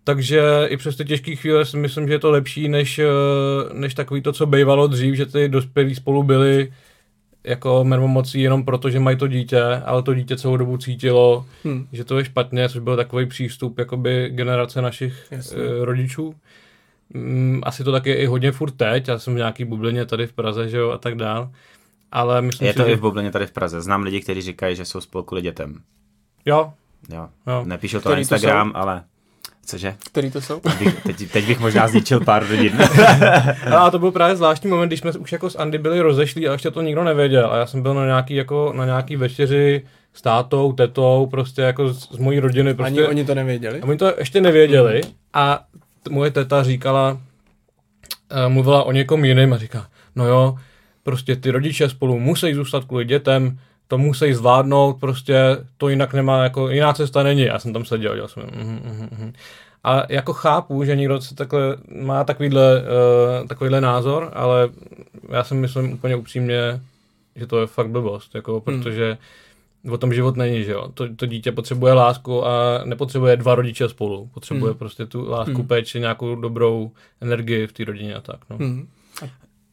Takže 0.03 0.65
i 0.67 0.77
přes 0.77 0.95
ty 0.95 1.05
těžké 1.05 1.35
chvíle 1.35 1.65
si 1.65 1.77
myslím, 1.77 2.07
že 2.07 2.13
je 2.13 2.19
to 2.19 2.31
lepší, 2.31 2.67
než, 2.69 2.99
eh, 2.99 3.05
než 3.73 3.93
takový 3.93 4.21
to, 4.21 4.33
co 4.33 4.45
bývalo 4.45 4.87
dřív, 4.87 5.15
že 5.15 5.25
ty 5.25 5.49
dospělí 5.49 5.95
spolu 5.95 6.23
byli 6.23 6.73
jako 7.45 7.83
mermomocí 7.83 8.41
jenom 8.41 8.65
proto, 8.65 8.89
že 8.89 8.99
mají 8.99 9.17
to 9.17 9.27
dítě, 9.27 9.61
ale 9.63 10.03
to 10.03 10.13
dítě 10.13 10.37
celou 10.37 10.57
dobu 10.57 10.77
cítilo, 10.77 11.45
Hmm. 11.63 11.87
že 11.91 12.03
to 12.03 12.17
je 12.17 12.25
špatně, 12.25 12.69
což 12.69 12.81
byl 12.81 12.95
takový 12.95 13.25
přístup 13.25 13.79
jakoby 13.79 14.29
generace 14.29 14.81
našich 14.81 15.27
Jasně. 15.31 15.57
e, 15.61 15.85
rodičů. 15.85 16.35
Mm, 17.13 17.61
asi 17.63 17.83
to 17.83 17.91
taky 17.91 18.09
je 18.09 18.15
i 18.15 18.25
hodně 18.25 18.51
furt 18.51 18.71
teď, 18.71 19.07
já 19.07 19.19
jsem 19.19 19.33
v 19.33 19.37
nějaký 19.37 19.65
bublině 19.65 20.05
tady 20.05 20.27
v 20.27 20.33
Praze, 20.33 20.69
že 20.69 20.77
jo, 20.77 20.91
a 20.91 20.97
tak 20.97 21.15
dál. 21.15 21.51
Ale 22.11 22.41
myslím 22.41 22.67
Je 22.67 22.73
to 22.73 22.83
že... 22.83 22.91
i 22.91 22.95
v 22.95 22.99
bublině 23.01 23.31
tady 23.31 23.47
v 23.47 23.51
Praze. 23.51 23.81
Znám 23.81 24.03
lidi, 24.03 24.21
kteří 24.21 24.41
říkají, 24.41 24.75
že 24.75 24.85
jsou 24.85 25.01
spolu 25.01 25.23
kvůli 25.23 25.41
dětem. 25.41 25.81
Jo, 26.45 26.73
Jo. 27.09 27.29
jo. 27.47 27.63
Nepíšou 27.65 27.99
to 27.99 28.09
na 28.09 28.15
Který 28.15 28.27
to 28.27 28.35
Instagram, 28.35 28.71
ale... 28.75 29.03
Cože? 29.65 29.95
Který 30.05 30.31
to 30.31 30.41
jsou? 30.41 30.59
Teď 30.59 30.79
bych, 30.79 31.03
teď, 31.03 31.31
teď 31.31 31.47
bych 31.47 31.59
možná 31.59 31.87
zničil 31.87 32.19
pár 32.19 32.47
rodin. 32.47 32.73
A 33.77 33.91
to 33.91 33.99
byl 33.99 34.11
právě 34.11 34.35
zvláštní 34.35 34.69
moment, 34.69 34.89
když 34.89 34.99
jsme 34.99 35.11
už 35.11 35.31
jako 35.31 35.49
s 35.49 35.55
Andy 35.55 35.77
byli 35.77 36.01
rozešlí 36.01 36.47
a 36.47 36.51
ještě 36.51 36.71
to 36.71 36.81
nikdo 36.81 37.03
nevěděl. 37.03 37.51
A 37.51 37.57
já 37.57 37.65
jsem 37.65 37.81
byl 37.81 37.93
na 37.93 38.05
nějaký, 38.05 38.35
jako, 38.35 38.73
na 38.75 38.85
nějaký 38.85 39.15
večeři 39.15 39.81
s 40.13 40.21
tátou, 40.21 40.73
tetou, 40.73 41.27
prostě 41.31 41.61
jako 41.61 41.93
z, 41.93 42.11
z 42.11 42.17
mojí 42.17 42.39
rodiny. 42.39 42.73
Prostě, 42.73 42.99
Ani 42.99 43.07
oni 43.07 43.25
to 43.25 43.35
nevěděli? 43.35 43.81
A 43.81 43.85
oni 43.85 43.97
to 43.97 44.13
ještě 44.17 44.41
nevěděli 44.41 45.01
a 45.33 45.63
t- 46.03 46.09
moje 46.09 46.31
teta 46.31 46.63
říkala, 46.63 47.11
uh, 47.11 47.17
mluvila 48.53 48.83
o 48.83 48.91
někom 48.91 49.25
jiném 49.25 49.53
a 49.53 49.57
říká, 49.57 49.87
no 50.15 50.27
jo, 50.27 50.57
prostě 51.03 51.35
ty 51.35 51.51
rodiče 51.51 51.89
spolu 51.89 52.19
musí 52.19 52.53
zůstat 52.53 52.85
kvůli 52.85 53.05
dětem, 53.05 53.59
to 53.87 53.97
musí 53.97 54.33
zvládnout, 54.33 54.99
prostě 54.99 55.57
to 55.77 55.89
jinak 55.89 56.13
nemá, 56.13 56.43
jako 56.43 56.69
jiná 56.69 56.93
cesta 56.93 57.23
není. 57.23 57.41
Já 57.41 57.59
jsem 57.59 57.73
tam 57.73 57.85
seděl, 57.85 58.15
dělal 58.15 58.27
jsem, 58.27 58.43
mhm, 58.43 59.09
mhm. 59.11 59.33
A 59.83 60.03
jako 60.09 60.33
chápu, 60.33 60.83
že 60.83 60.95
někdo 60.95 61.21
se 61.21 61.35
takhle, 61.35 61.77
má 62.01 62.23
takovýhle, 62.23 62.81
uh, 63.41 63.47
takovýhle 63.47 63.81
názor, 63.81 64.31
ale 64.33 64.69
já 65.29 65.43
si 65.43 65.55
myslím 65.55 65.93
úplně 65.93 66.15
upřímně, 66.15 66.81
že 67.35 67.47
to 67.47 67.61
je 67.61 67.67
fakt 67.67 67.89
blbost, 67.89 68.35
jako, 68.35 68.61
protože 68.61 69.17
o 69.91 69.97
tom 69.97 70.13
život 70.13 70.37
není, 70.37 70.63
že 70.63 70.71
jo. 70.71 70.91
To, 70.93 71.15
to 71.15 71.25
dítě 71.25 71.51
potřebuje 71.51 71.93
lásku 71.93 72.45
a 72.45 72.81
nepotřebuje 72.85 73.37
dva 73.37 73.55
rodiče 73.55 73.89
spolu. 73.89 74.29
Potřebuje 74.33 74.71
Hmm. 74.71 74.79
prostě 74.79 75.05
tu 75.05 75.29
lásku, 75.29 75.53
Hmm. 75.53 75.67
péči, 75.67 75.99
nějakou 75.99 76.35
dobrou 76.35 76.91
energii 77.21 77.67
v 77.67 77.73
té 77.73 77.83
rodině 77.83 78.15
a 78.15 78.21
tak, 78.21 78.39
no. 78.49 78.57
Hmm. 78.57 78.87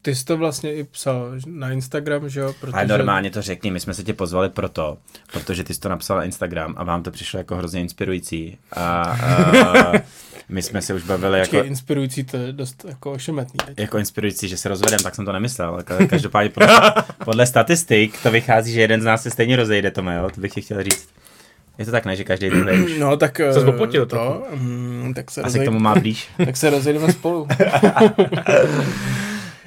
Ty 0.05 0.15
jsi 0.15 0.25
to 0.25 0.37
vlastně 0.37 0.73
i 0.73 0.83
psal 0.83 1.31
na 1.47 1.71
Instagram, 1.71 2.29
že 2.29 2.39
jo? 2.39 2.53
Protože... 2.59 2.73
Ale 2.73 2.85
normálně 2.87 3.29
to 3.31 3.41
řekni, 3.41 3.71
my 3.71 3.79
jsme 3.79 3.93
se 3.93 4.03
tě 4.03 4.13
pozvali 4.13 4.49
proto, 4.49 4.97
protože 5.33 5.63
ty 5.63 5.73
jsi 5.73 5.79
to 5.79 5.89
napsal 5.89 6.17
na 6.17 6.23
Instagram 6.23 6.73
a 6.77 6.83
vám 6.83 7.03
to 7.03 7.11
přišlo 7.11 7.37
jako 7.37 7.55
hrozně 7.55 7.81
inspirující. 7.81 8.57
A, 8.73 9.01
a 9.01 9.91
my 10.49 10.61
jsme 10.61 10.81
se 10.81 10.93
už 10.93 11.03
bavili 11.03 11.39
Počkej, 11.39 11.57
jako, 11.57 11.67
inspirující, 11.67 12.23
to 12.23 12.37
je 12.37 12.51
dost 12.53 12.85
jako 12.87 13.11
ošemetný. 13.11 13.57
teď. 13.65 13.79
jako 13.79 13.97
inspirující, 13.97 14.47
že 14.47 14.57
se 14.57 14.69
rozvedem, 14.69 14.99
tak 14.99 15.15
jsem 15.15 15.25
to 15.25 15.31
nemyslel. 15.31 15.77
Ka- 15.77 16.07
Každopádně 16.07 16.49
podle, 16.49 16.93
podle 17.25 17.45
statistik 17.45 18.21
to 18.23 18.31
vychází, 18.31 18.73
že 18.73 18.81
jeden 18.81 19.01
z 19.01 19.05
nás 19.05 19.23
se 19.23 19.29
stejně 19.29 19.55
rozejde, 19.55 19.91
Tome, 19.91 20.15
jo? 20.15 20.29
To 20.35 20.41
bych 20.41 20.53
ti 20.53 20.61
chtěl 20.61 20.83
říct. 20.83 21.09
Je 21.77 21.85
to 21.85 21.91
tak, 21.91 22.05
ne, 22.05 22.15
že 22.15 22.23
každý 22.23 22.49
druhý 22.49 22.79
už. 22.85 22.97
No 22.99 23.17
tak... 23.17 23.37
Se 23.37 23.49
eh, 23.49 23.61
zpopotil 23.61 24.05
to, 24.05 24.43
mm, 24.55 25.13
tak 25.15 25.31
se, 25.31 25.41
Asi 25.41 25.57
k 25.57 25.61
rozej- 25.61 25.65
tomu 25.65 25.79
má 25.79 25.95
blíž. 25.95 26.29
tak 26.45 26.57
se 26.57 26.69
rozejdeme 26.69 27.11
spolu. 27.11 27.47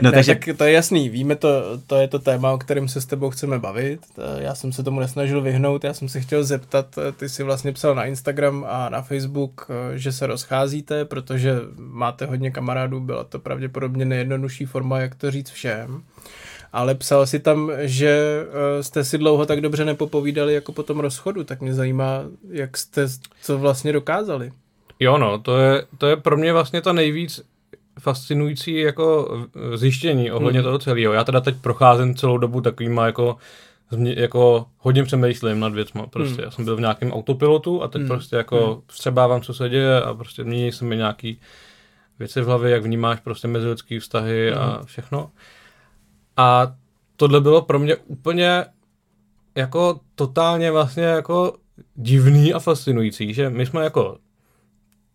No 0.03 0.11
ne, 0.11 0.15
takže, 0.15 0.35
tak 0.35 0.57
to 0.57 0.65
je 0.65 0.73
jasný, 0.73 1.09
víme 1.09 1.37
to, 1.37 1.49
to 1.87 1.97
je 1.97 2.09
to 2.09 2.19
téma, 2.19 2.53
o 2.53 2.59
kterém 2.59 2.89
se 2.89 3.01
s 3.01 3.07
tebou 3.07 3.31
chceme 3.31 3.59
bavit. 3.59 4.01
Eh, 4.19 4.43
Já 4.43 4.55
jsem 4.55 4.73
se 4.73 4.83
tomu 4.83 5.01
nesnažil 5.01 5.41
vyhnout, 5.41 5.85
já 5.85 5.95
jsem 5.95 6.09
se 6.09 6.21
chtěl 6.21 6.45
zeptat, 6.45 6.99
eh, 6.99 7.13
ty 7.13 7.29
si 7.29 7.43
vlastně 7.43 7.73
psal 7.73 7.95
na 7.95 8.05
Instagram 8.05 8.67
a 8.69 8.89
na 8.89 9.03
Facebook, 9.03 9.67
eh, 9.71 9.99
že 9.99 10.13
se 10.13 10.27
rozcházíte, 10.27 11.05
protože 11.05 11.55
máte 11.77 12.27
hodně 12.27 12.51
kamarádů, 12.51 13.01
byla 13.01 13.25
to 13.25 13.39
pravděpodobně 13.39 14.05
nejjednodušší 14.05 14.65
forma, 14.65 15.01
jak 15.01 15.15
to 15.15 15.31
říct 15.31 15.51
všem. 15.51 16.03
Ale 16.73 16.95
psal 16.95 17.27
si 17.27 17.39
tam, 17.39 17.71
že 17.81 18.43
jste 18.81 19.05
si 19.05 19.19
dlouho 19.19 19.47
tak 19.47 19.61
dobře 19.61 19.85
nepopovídali 19.85 20.55
jako 20.55 20.73
po 20.73 20.83
tom 20.83 21.01
rozchodu, 21.01 21.45
tak 21.45 21.61
mě 21.61 21.75
zajímá, 21.75 22.23
jak 22.51 22.77
jste 22.77 23.07
co 23.43 23.59
vlastně 23.59 23.93
dokázali. 23.93 24.53
Jo, 25.01 25.19
no, 25.19 25.39
to 25.39 25.59
je, 25.59 25.85
to 25.99 26.07
je 26.07 26.17
pro 26.17 26.37
mě 26.37 26.53
vlastně 26.53 26.83
ta 26.83 26.93
nejvíc 26.93 27.41
fascinující 28.01 28.75
jako 28.81 29.29
eh, 29.73 29.77
zjištění 29.77 30.31
ohledně 30.33 30.61
Hmm. 30.61 30.65
toho 30.65 30.79
celého. 30.79 31.13
Já 31.13 31.25
teda 31.25 31.41
teď 31.41 31.57
procházím 31.61 32.15
celou 32.15 32.39
dobu 32.39 32.61
takovýma 32.61 33.07
jako, 33.07 33.37
jako 34.05 34.67
hodně 34.79 35.05
přemýšlím 35.05 35.61
nad 35.61 35.73
věcma. 35.73 36.07
Prostě 36.07 36.35
Hmm. 36.35 36.45
já 36.45 36.51
jsem 36.51 36.65
byl 36.65 36.77
v 36.77 36.81
nějakém 36.81 37.13
autopilotu 37.13 37.83
a 37.83 37.89
teď 37.89 38.01
Hmm. 38.01 38.09
prostě 38.09 38.37
jako 38.37 38.83
vstřebávám, 38.87 39.41
co 39.41 39.55
se 39.55 39.69
děje 39.69 40.03
a 40.03 40.15
prostě 40.15 40.45
mění 40.45 40.73
se 40.73 40.85
mi 40.85 40.97
nějaký 40.97 41.41
věci 42.19 42.41
v 42.41 42.47
hlavě, 42.47 42.71
jak 42.71 42.83
vnímáš 42.83 43.21
prostě 43.21 43.49
mezilidský 43.49 43.99
vztahy 43.99 44.53
a 44.53 44.65
Hmm. 44.77 44.85
všechno. 44.87 45.31
A 46.37 46.75
tohle 47.17 47.41
bylo 47.41 47.63
pro 47.63 47.79
mě 47.79 47.97
úplně 47.97 48.65
jako 49.55 50.01
totálně 50.15 50.71
vlastně 50.71 51.03
jako 51.03 51.53
divný 51.95 52.55
a 52.55 52.59
fascinující, 52.59 53.35
že 53.35 53.51
my 53.51 53.67
jsme 53.67 53.85
jako 53.85 54.19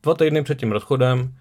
dva 0.03 0.13
týdny 0.13 0.43
před 0.43 0.59
tím 0.59 0.71
rozchodem 0.71 1.33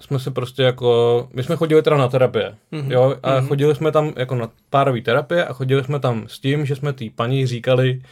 jsme 0.00 0.18
se 0.18 0.30
prostě 0.30 0.62
jako, 0.62 1.28
my 1.34 1.42
jsme 1.42 1.56
chodili 1.56 1.82
teda 1.82 1.96
na 1.96 2.08
terapie, 2.08 2.54
Mhm. 2.72 2.92
jo, 2.92 3.16
a 3.22 3.34
Mhm. 3.38 3.48
chodili 3.48 3.74
jsme 3.74 3.92
tam 3.92 4.12
jako 4.16 4.34
na 4.34 4.50
párový 4.70 5.02
terapie 5.02 5.44
a 5.44 5.52
chodili 5.52 5.84
jsme 5.84 6.00
tam 6.00 6.24
s 6.28 6.38
tím, 6.40 6.66
že 6.66 6.76
jsme 6.76 6.92
té 6.92 7.04
paní 7.14 7.46
říkali, 7.46 8.02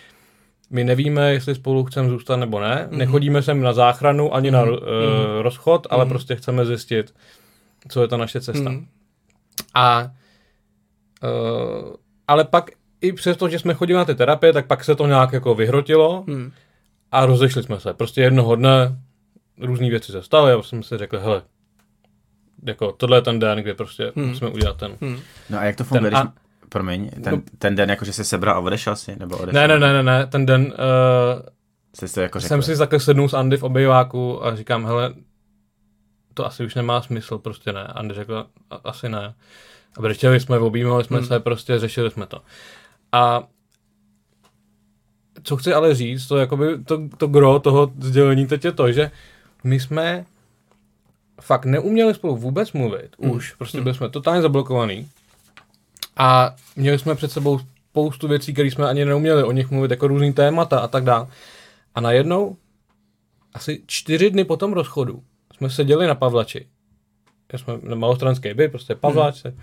my 0.70 0.84
nevíme, 0.84 1.32
jestli 1.32 1.54
spolu 1.54 1.84
chceme 1.84 2.08
zůstat 2.08 2.36
nebo 2.36 2.60
ne, 2.60 2.86
Mhm. 2.90 2.98
nechodíme 2.98 3.42
sem 3.42 3.60
na 3.62 3.72
záchranu 3.72 4.34
ani 4.34 4.50
na 4.50 4.62
Mhm. 4.64 4.72
uh, 4.72 4.78
rozchod, 5.42 5.86
ale 5.90 6.04
Mhm. 6.04 6.08
prostě 6.08 6.36
chceme 6.36 6.66
zjistit, 6.66 7.14
co 7.88 8.02
je 8.02 8.08
ta 8.08 8.16
naše 8.16 8.40
cesta. 8.40 8.70
Hmm. 8.70 8.86
A 9.74 10.10
uh, 11.22 11.92
ale 12.28 12.44
pak 12.44 12.70
i 13.00 13.12
přesto, 13.12 13.48
že 13.48 13.58
jsme 13.58 13.74
chodili 13.74 13.96
na 13.96 14.04
ty 14.04 14.14
terapie, 14.14 14.52
tak 14.52 14.66
pak 14.66 14.84
se 14.84 14.94
to 14.94 15.06
nějak 15.06 15.32
jako 15.32 15.54
vyhrotilo 15.54 16.24
Hmm. 16.28 16.52
a 17.12 17.26
rozešli 17.26 17.62
jsme 17.62 17.80
se. 17.80 17.94
Prostě 17.94 18.20
jednoho 18.20 18.56
dne 18.56 18.98
různé 19.60 19.90
věci 19.90 20.12
se 20.12 20.22
staly 20.22 20.52
a 20.52 20.62
jsme 20.62 20.82
si 20.82 20.98
řekli, 20.98 21.18
hele, 21.20 21.42
jako 22.66 22.92
tohle 22.92 23.16
je 23.18 23.22
ten 23.22 23.38
den, 23.38 23.58
kdy 23.58 23.74
prostě 23.74 24.12
Hmm. 24.16 24.28
musíme 24.28 24.50
udělat 24.50 24.76
ten. 24.76 24.96
Hmm. 25.00 25.18
no 25.50 25.58
a 25.58 25.64
jak 25.64 25.76
to 25.76 25.84
funguje, 25.84 26.10
Ten 26.10 26.20
když, 26.20 26.32
a- 26.36 26.66
promiň, 26.68 27.10
ten, 27.10 27.34
No. 27.34 27.42
ten 27.58 27.74
den 27.74 27.90
jako, 27.90 28.04
že 28.04 28.12
se 28.12 28.24
sebral 28.24 28.56
a 28.56 28.60
odešel 28.60 28.96
si, 28.96 29.16
nebo 29.18 29.36
odešel? 29.36 29.60
Ne, 29.60 29.68
ne, 29.68 29.78
ne, 29.78 29.92
ne, 29.92 30.02
ne, 30.02 30.26
ten 30.26 30.46
den 30.46 30.62
uh, 30.62 30.72
Jsi 31.94 32.14
to 32.14 32.20
jako 32.20 32.40
řekl. 32.40 32.48
jsem 32.48 32.62
si 32.62 32.78
takhle 32.78 33.00
sednul 33.00 33.28
s 33.28 33.34
Andy 33.34 33.56
v 33.56 33.62
obejváku 33.62 34.44
a 34.46 34.56
říkám, 34.56 34.84
hele, 34.86 35.14
to 36.34 36.46
asi 36.46 36.64
už 36.64 36.74
nemá 36.74 37.02
smysl, 37.02 37.38
prostě 37.38 37.72
ne. 37.72 37.84
Andy 37.84 38.14
řekl, 38.14 38.46
"A- 38.70 38.80
asi 38.84 39.08
ne. 39.08 39.34
A 39.98 40.00
brečeli 40.02 40.40
jsme, 40.40 40.58
objímali 40.58 41.04
jsme 41.04 41.16
Hmm. 41.18 41.26
se, 41.26 41.40
prostě 41.40 41.78
řešili 41.78 42.10
jsme 42.10 42.26
to. 42.26 42.42
A 43.12 43.42
co 45.42 45.56
chci 45.56 45.72
ale 45.74 45.94
říct, 45.94 46.26
to, 46.26 46.36
jakoby, 46.36 46.78
to, 46.84 47.00
to 47.18 47.26
gro 47.26 47.58
toho 47.58 47.92
sdělení 47.98 48.46
teď 48.46 48.64
je 48.64 48.72
to, 48.72 48.92
že 48.92 49.10
my 49.64 49.80
jsme 49.80 50.24
fakt 51.40 51.64
neuměli 51.64 52.14
spolu 52.14 52.36
vůbec 52.36 52.72
mluvit, 52.72 53.16
Hmm. 53.20 53.30
už, 53.30 53.54
prostě 53.54 53.80
byli 53.80 53.94
jsme 53.94 54.08
totálně 54.10 54.42
zablokovaný 54.42 55.08
a 56.16 56.54
měli 56.76 56.98
jsme 56.98 57.14
před 57.14 57.32
sebou 57.32 57.58
spoustu 57.90 58.28
věcí, 58.28 58.52
které 58.52 58.70
jsme 58.70 58.88
ani 58.88 59.04
neuměli 59.04 59.44
o 59.44 59.52
nich 59.52 59.70
mluvit, 59.70 59.90
jako 59.90 60.06
různý 60.06 60.32
témata 60.32 60.78
a 60.78 60.88
tak 60.88 61.04
dále. 61.04 61.26
A 61.94 62.00
najednou, 62.00 62.56
asi 63.54 63.82
čtyři 63.86 64.30
dny 64.30 64.44
po 64.44 64.56
tom 64.56 64.72
rozchodu, 64.72 65.22
jsme 65.56 65.70
seděli 65.70 66.06
na 66.06 66.14
Pavlači. 66.14 66.66
Já 67.52 67.58
jsme 67.58 67.74
na 67.82 67.96
malostranské 67.96 68.54
byt, 68.54 68.68
prostě 68.68 68.94
Pavlač. 68.94 69.44
Hmm. 69.44 69.58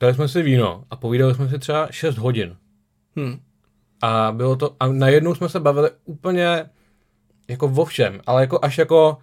Dali 0.00 0.14
jsme 0.14 0.28
si 0.28 0.42
víno 0.42 0.84
a 0.90 0.96
povídali 0.96 1.34
jsme 1.34 1.48
si 1.48 1.58
třeba 1.58 1.88
6 1.90 2.16
hodin. 2.16 2.56
Hmm. 3.16 3.40
A 4.02 4.32
bylo 4.32 4.56
to, 4.56 4.76
a 4.80 4.86
najednou 4.86 5.34
jsme 5.34 5.48
se 5.48 5.60
bavili 5.60 5.90
úplně 6.04 6.70
jako 7.48 7.66
o 7.76 7.84
všem, 7.84 8.20
ale 8.26 8.40
jako 8.40 8.58
až 8.62 8.78
jako 8.78 9.18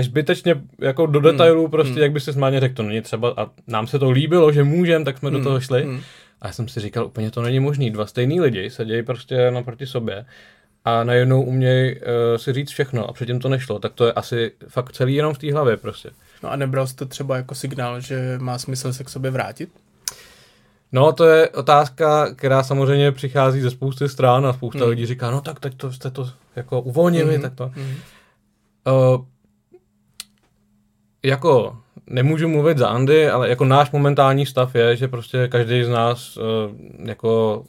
až 0.00 0.06
zbytečně 0.06 0.54
jako 0.78 1.06
do 1.06 1.20
detailů 1.20 1.68
prostě, 1.68 1.92
hmm. 1.94 2.02
jak 2.02 2.12
by 2.12 2.20
se 2.20 2.32
smáně 2.32 2.60
řekl, 2.60 2.74
to 2.74 2.82
není 2.82 3.00
třeba, 3.00 3.34
a 3.36 3.46
nám 3.66 3.86
se 3.86 3.98
to 3.98 4.10
líbilo, 4.10 4.52
že 4.52 4.64
můžem, 4.64 5.04
tak 5.04 5.18
jsme 5.18 5.30
do 5.30 5.42
toho 5.42 5.60
šli. 5.60 5.82
Hmm. 5.82 6.00
A 6.42 6.46
já 6.46 6.52
jsem 6.52 6.68
si 6.68 6.80
říkal, 6.80 7.06
úplně 7.06 7.30
to 7.30 7.42
není 7.42 7.60
možný. 7.60 7.90
Dva 7.90 8.06
stejný 8.06 8.40
lidi 8.40 8.70
sedějí 8.70 9.02
prostě 9.02 9.50
naproti 9.50 9.86
sobě 9.86 10.24
a 10.84 11.04
najednou 11.04 11.42
umějí 11.42 11.96
uh, 11.96 12.02
si 12.36 12.52
říct 12.52 12.70
všechno 12.70 13.08
a 13.08 13.12
předtím 13.12 13.40
to 13.40 13.48
nešlo. 13.48 13.78
Tak 13.78 13.92
to 13.92 14.06
je 14.06 14.12
asi 14.12 14.52
fakt 14.68 14.92
celý 14.92 15.14
jenom 15.14 15.34
v 15.34 15.38
té 15.38 15.52
hlavě 15.52 15.76
prostě. 15.76 16.10
No 16.42 16.50
a 16.52 16.56
nebral 16.56 16.86
jsi 16.86 16.96
to 16.96 17.06
třeba 17.06 17.36
jako 17.36 17.54
signál, 17.54 18.00
že 18.00 18.38
má 18.38 18.58
smysl 18.58 18.92
se 18.92 19.04
k 19.04 19.08
sobě 19.08 19.30
vrátit? 19.30 19.68
No, 20.92 21.12
to 21.12 21.24
je 21.26 21.48
otázka, 21.48 22.34
která 22.34 22.62
samozřejmě 22.62 23.12
přichází 23.12 23.60
ze 23.60 23.70
spousty 23.70 24.08
stran 24.08 24.46
a 24.46 24.52
spousta 24.52 24.78
Hmm. 24.78 24.88
lidí 24.90 25.06
říká, 25.06 25.30
no 25.30 25.40
tak 25.40 25.60
teď 25.60 25.74
to 25.76 25.92
jste 25.92 26.10
to 26.10 26.30
jako 26.56 26.80
uvolnili, 26.80 27.32
Mhm, 27.32 27.42
tak 27.42 27.54
to. 27.54 27.70
mhm. 27.76 27.94
Uh, 28.86 29.24
jako 31.22 31.76
nemůžu 32.06 32.48
mluvit 32.48 32.78
za 32.78 32.88
Andy, 32.88 33.30
ale 33.30 33.48
jako 33.48 33.64
náš 33.64 33.90
momentální 33.90 34.46
stav 34.46 34.74
je, 34.74 34.96
že 34.96 35.08
prostě 35.08 35.48
každý 35.48 35.84
z 35.84 35.88
nás 35.88 36.36
uh, 36.36 36.42
jako 37.08 37.62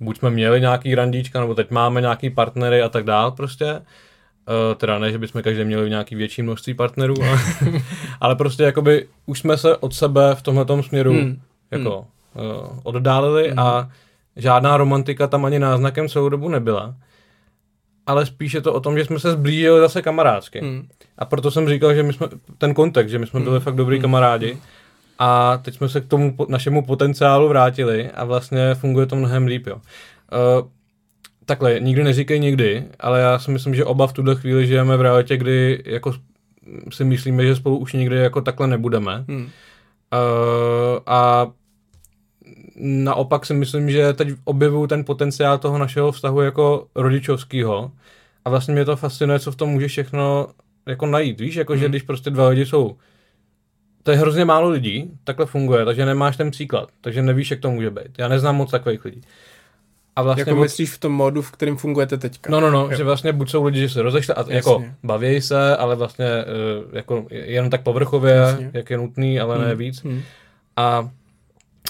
buď 0.00 0.18
jsme 0.18 0.30
měli 0.30 0.60
nějaký 0.60 0.94
randíčka, 0.94 1.40
nebo 1.40 1.54
teď 1.54 1.70
máme 1.70 2.00
nějaký 2.00 2.30
partnery 2.30 2.82
a 2.82 2.88
tak 2.88 3.04
dál 3.04 3.30
prostě. 3.30 3.74
Uh, 3.74 4.74
teda 4.76 4.98
ne, 4.98 5.12
že 5.12 5.18
bychom 5.18 5.42
každý 5.42 5.64
měli 5.64 5.90
nějaký 5.90 6.14
větší 6.14 6.42
množství 6.42 6.74
partnerů, 6.74 7.14
ale, 7.22 7.38
ale 8.20 8.36
prostě 8.36 8.62
jakoby 8.62 9.08
už 9.26 9.38
jsme 9.38 9.56
se 9.56 9.76
od 9.76 9.94
sebe 9.94 10.34
v 10.34 10.42
tomhle 10.42 10.82
směru 10.82 11.12
Hmm. 11.12 11.40
jako 11.70 11.98
uh, 11.98 12.78
oddálili 12.82 13.52
a 13.52 13.90
žádná 14.36 14.76
romantika 14.76 15.26
tam 15.26 15.44
ani 15.44 15.58
náznakem 15.58 16.08
celou 16.08 16.28
dobu 16.28 16.48
nebyla. 16.48 16.94
Ale 18.08 18.26
spíš 18.26 18.54
je 18.54 18.60
to 18.60 18.72
o 18.72 18.80
tom, 18.80 18.98
že 18.98 19.04
jsme 19.04 19.20
se 19.20 19.32
zblížili 19.32 19.80
zase 19.80 20.02
kamarádsky. 20.02 20.60
Hmm. 20.60 20.88
A 21.18 21.24
proto 21.24 21.50
jsem 21.50 21.68
říkal, 21.68 21.94
že 21.94 22.02
my 22.02 22.12
jsme, 22.12 22.26
ten 22.58 22.74
kontext, 22.74 23.10
že 23.10 23.18
my 23.18 23.26
jsme 23.26 23.40
byli 23.40 23.60
fakt 23.60 23.74
dobrý 23.74 24.00
kamarádi. 24.00 24.58
A 25.18 25.58
teď 25.62 25.74
jsme 25.74 25.88
se 25.88 26.00
k 26.00 26.06
tomu 26.06 26.36
po, 26.36 26.46
našemu 26.48 26.82
potenciálu 26.82 27.48
vrátili 27.48 28.10
a 28.10 28.24
vlastně 28.24 28.74
funguje 28.74 29.06
to 29.06 29.16
mnohem 29.16 29.46
líp, 29.46 29.66
jo. 29.66 29.76
Uh, 29.76 30.68
takhle, 31.44 31.80
nikdy 31.80 32.04
neříkej 32.04 32.40
nikdy, 32.40 32.84
ale 33.00 33.20
já 33.20 33.38
si 33.38 33.50
myslím, 33.50 33.74
že 33.74 33.84
oba 33.84 34.06
v 34.06 34.12
tuhle 34.12 34.36
chvíli 34.36 34.66
žijeme 34.66 34.96
v 34.96 35.00
realitě, 35.00 35.36
kdy 35.36 35.82
jako 35.86 36.14
si 36.92 37.04
myslíme, 37.04 37.46
že 37.46 37.56
spolu 37.56 37.78
už 37.78 37.92
nikdy 37.92 38.16
jako 38.16 38.40
takhle 38.40 38.66
nebudeme. 38.66 39.24
Hmm. 39.28 39.42
Uh, 39.42 39.48
a 41.06 41.46
naopak 42.80 43.46
si 43.46 43.54
myslím, 43.54 43.90
že 43.90 44.12
teď 44.12 44.28
objevuju 44.44 44.86
ten 44.86 45.04
potenciál 45.04 45.58
toho 45.58 45.78
našeho 45.78 46.12
vztahu 46.12 46.40
jako 46.40 46.86
rodičovského 46.94 47.90
a 48.44 48.50
vlastně 48.50 48.74
mě 48.74 48.84
to 48.84 48.96
fascinuje, 48.96 49.38
co 49.38 49.52
v 49.52 49.56
tom 49.56 49.68
může 49.68 49.88
všechno 49.88 50.46
jako 50.86 51.06
najít. 51.06 51.40
Víš, 51.40 51.54
jako 51.56 51.76
že 51.76 51.80
Hmm. 51.84 51.90
když 51.92 52.02
prostě 52.02 52.30
dva 52.30 52.48
lidi 52.48 52.66
jsou 52.66 52.96
to 54.02 54.10
je 54.10 54.16
hrozně 54.18 54.44
málo 54.44 54.68
lidí, 54.68 55.10
takhle 55.24 55.46
funguje, 55.46 55.84
takže 55.84 56.06
nemáš 56.06 56.36
ten 56.36 56.50
příklad, 56.50 56.88
takže 57.00 57.22
nevíš, 57.22 57.50
jak 57.50 57.60
to 57.60 57.70
může 57.70 57.90
být. 57.90 58.18
Já 58.18 58.28
neznám 58.28 58.56
moc 58.56 58.70
takových 58.70 59.04
lidí. 59.04 59.20
A 60.16 60.22
vlastně 60.22 60.40
Jako 60.40 60.50
buď- 60.50 60.62
myslíš 60.62 60.90
v 60.90 60.98
tom 60.98 61.12
módu, 61.12 61.42
v 61.42 61.50
kterém 61.50 61.76
fungujete 61.76 62.18
teďka? 62.18 62.50
No, 62.52 62.60
no, 62.60 62.70
no, 62.70 62.80
Jo. 62.90 62.96
že 62.96 63.04
vlastně 63.04 63.32
buď 63.32 63.50
jsou 63.50 63.64
lidi, 63.64 63.80
že 63.80 63.88
se 63.88 64.02
rozešli 64.02 64.34
a 64.34 64.44
jako 64.52 64.70
Jasně. 64.72 64.94
baví 65.04 65.40
se, 65.40 65.76
ale 65.76 65.96
vlastně 65.96 66.26
eh, 66.26 66.44
jako 66.92 67.26
jenom 67.30 67.70
tak 67.70 67.82
povrchově, 67.82 68.34
Jasně. 68.34 68.70
jak 68.74 68.90
je 68.90 68.96
nutný, 68.96 69.40
ale 69.40 69.58
ne 69.58 69.66
Hmm. 69.68 69.78
víc. 69.78 70.04
Hmm. 70.04 70.22
A 70.76 71.10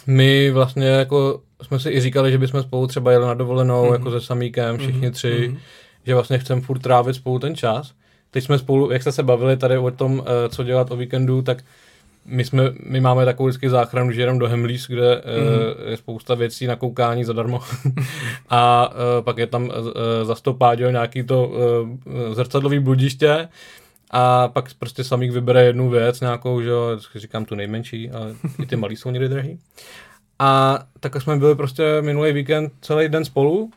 my 0.06 0.50
vlastně 0.50 0.86
jako 0.86 1.40
jsme 1.62 1.78
si 1.80 1.90
i 1.90 2.00
říkali, 2.00 2.30
že 2.32 2.38
bychom 2.38 2.62
spolu 2.62 2.86
třeba 2.86 3.12
jeli 3.12 3.26
na 3.26 3.34
dovolenou 3.34 3.84
Mhm. 3.84 3.92
jako 3.92 4.10
se 4.10 4.20
samíkem, 4.20 4.78
všichni 4.78 5.06
Mhm. 5.06 5.12
tři, 5.12 5.48
Mhm. 5.48 5.58
že 6.06 6.14
vlastně 6.14 6.38
chceme 6.38 6.60
furt 6.60 6.78
trávit 6.78 7.16
spolu 7.16 7.38
ten 7.38 7.54
čas. 7.56 7.92
Teď 8.30 8.44
jsme 8.44 8.58
spolu, 8.58 8.90
jak 8.90 9.02
jste 9.02 9.12
se 9.12 9.22
bavili 9.22 9.56
tady 9.56 9.78
o 9.78 9.90
tom, 9.90 10.22
eh, 10.26 10.48
co 10.48 10.64
dělat 10.64 10.90
o 10.90 10.96
víkendu, 10.96 11.42
tak 11.42 11.64
my, 12.26 12.44
jsme, 12.44 12.62
my 12.86 13.00
máme 13.00 13.24
takovou 13.24 13.48
vždycky 13.48 13.70
záchranu, 13.70 14.12
že 14.12 14.20
jedeme 14.22 14.38
do 14.38 14.48
Hemlís, 14.48 14.86
kde 14.86 15.14
mm-hmm. 15.14 15.90
je 15.90 15.96
spousta 15.96 16.34
věcí 16.34 16.66
na 16.66 16.76
koukání 16.76 17.24
zadarmo. 17.24 17.60
a 18.50 18.90
uh, 18.90 19.24
pak 19.24 19.38
je 19.38 19.46
tam 19.46 19.64
uh, 19.64 19.70
za 20.22 20.34
stopáďo 20.34 20.90
nějaký 20.90 21.22
to 21.22 21.52
zrcadlový 22.32 22.78
bludiště 22.78 23.48
a 24.10 24.48
pak 24.48 24.74
prostě 24.74 25.04
samík 25.04 25.32
vybere 25.32 25.64
jednu 25.64 25.90
věc, 25.90 26.20
nějakou, 26.20 26.62
že 26.62 26.68
jo, 26.68 26.98
říkám 27.14 27.44
tu 27.44 27.54
nejmenší, 27.54 28.10
ale 28.10 28.34
i 28.62 28.66
ty 28.66 28.76
malý 28.76 28.96
jsou 28.96 29.10
někdy 29.10 29.28
drahý. 29.28 29.58
A 30.38 30.78
tak 31.00 31.22
jsme 31.22 31.36
byli 31.36 31.54
prostě 31.54 32.02
minulý 32.02 32.32
víkend 32.32 32.72
celý 32.80 33.08
den 33.08 33.24
spolu, 33.24 33.70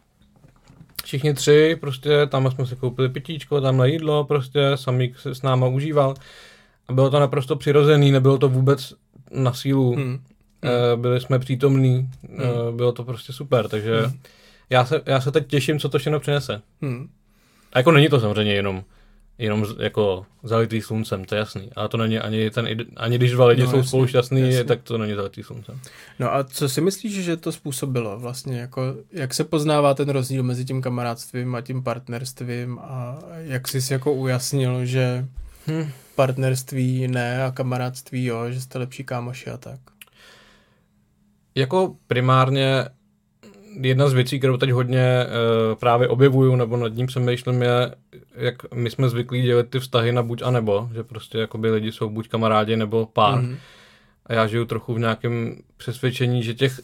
všichni 1.03 1.33
tři, 1.33 1.77
prostě 1.81 2.25
tam 2.27 2.51
jsme 2.51 2.65
si 2.65 2.75
koupili 2.75 3.09
pitíčko, 3.09 3.61
tam 3.61 3.77
na 3.77 3.85
jídlo, 3.85 4.23
prostě 4.23 4.59
samík 4.75 5.19
se 5.19 5.35
s 5.35 5.41
náma 5.41 5.67
užíval. 5.67 6.13
A 6.87 6.93
bylo 6.93 7.09
to 7.09 7.19
naprosto 7.19 7.55
přirozený, 7.55 8.11
nebylo 8.11 8.37
to 8.37 8.49
vůbec 8.49 8.93
na 9.31 9.53
sílu. 9.53 9.95
Hmm. 9.95 10.19
E, 10.63 10.97
byli 10.97 11.21
jsme 11.21 11.39
přítomní, 11.39 12.09
hmm. 12.29 12.41
e, 12.41 12.71
bylo 12.71 12.91
to 12.91 13.03
prostě 13.03 13.33
super, 13.33 13.67
takže 13.67 14.01
hmm. 14.01 14.19
já, 14.69 14.85
se, 14.85 15.01
já 15.05 15.21
se 15.21 15.31
teď 15.31 15.47
těším, 15.47 15.79
co 15.79 15.89
to 15.89 15.99
všechno 15.99 16.19
přinese. 16.19 16.61
Hmm. 16.81 17.09
A 17.73 17.79
jako 17.79 17.91
není 17.91 18.09
to 18.09 18.19
samozřejmě 18.19 18.53
jenom 18.53 18.83
jenom 19.41 19.65
jako 19.79 20.25
zalitý 20.43 20.81
sluncem, 20.81 21.25
to 21.25 21.35
je 21.35 21.39
jasný. 21.39 21.69
Ale 21.75 21.89
to 21.89 21.97
není 21.97 22.19
ani 22.19 22.49
ten, 22.49 22.67
ani 22.97 23.17
když 23.17 23.31
dva 23.31 23.45
lidi 23.45 23.61
no, 23.61 23.69
jsou 23.69 23.77
jasný, 23.77 23.87
spolu 23.87 24.07
šťastný, 24.07 24.41
jasný. 24.41 24.67
tak 24.67 24.83
to 24.83 24.97
není 24.97 25.13
zalitý 25.13 25.43
sluncem. 25.43 25.79
No 26.19 26.33
a 26.33 26.43
co 26.43 26.69
si 26.69 26.81
myslíš, 26.81 27.23
že 27.23 27.37
to 27.37 27.51
způsobilo 27.51 28.19
vlastně? 28.19 28.59
Jako, 28.59 28.95
jak 29.11 29.33
se 29.33 29.43
poznává 29.43 29.93
ten 29.93 30.09
rozdíl 30.09 30.43
mezi 30.43 30.65
tím 30.65 30.81
kamarádstvím 30.81 31.55
a 31.55 31.61
tím 31.61 31.83
partnerstvím 31.83 32.79
a 32.79 33.19
jak 33.37 33.67
jsi 33.67 33.81
si 33.81 33.93
jako 33.93 34.13
ujasnil, 34.13 34.85
že 34.85 35.25
hm. 35.67 35.89
partnerství 36.15 37.07
ne 37.07 37.43
a 37.43 37.51
kamarádství 37.51 38.25
jo, 38.25 38.51
že 38.51 38.61
jste 38.61 38.79
lepší 38.79 39.03
kámoši 39.03 39.49
a 39.49 39.57
tak? 39.57 39.79
Jako 41.55 41.95
primárně 42.07 42.85
jedna 43.81 44.09
z 44.09 44.13
věcí, 44.13 44.39
kterou 44.39 44.57
teď 44.57 44.69
hodně 44.69 45.25
uh, 45.25 45.75
právě 45.75 46.07
objevuju, 46.07 46.55
nebo 46.55 46.77
nad 46.77 46.93
ním 46.93 47.07
přemýšlím, 47.07 47.61
je, 47.61 47.95
jak 48.35 48.73
my 48.73 48.89
jsme 48.89 49.09
zvyklí 49.09 49.41
dělat 49.41 49.65
ty 49.69 49.79
vztahy 49.79 50.11
na 50.11 50.23
buď 50.23 50.41
a 50.41 50.51
nebo, 50.51 50.89
že 50.93 51.03
prostě 51.03 51.37
jakoby 51.37 51.71
lidi 51.71 51.91
jsou 51.91 52.09
buď 52.09 52.29
kamarádi 52.29 52.77
nebo 52.77 53.05
pár. 53.05 53.39
Mm-hmm. 53.39 53.55
A 54.25 54.33
já 54.33 54.47
žiju 54.47 54.65
trochu 54.65 54.93
v 54.93 54.99
nějakém 54.99 55.55
přesvědčení, 55.77 56.43
že 56.43 56.53
těch 56.53 56.79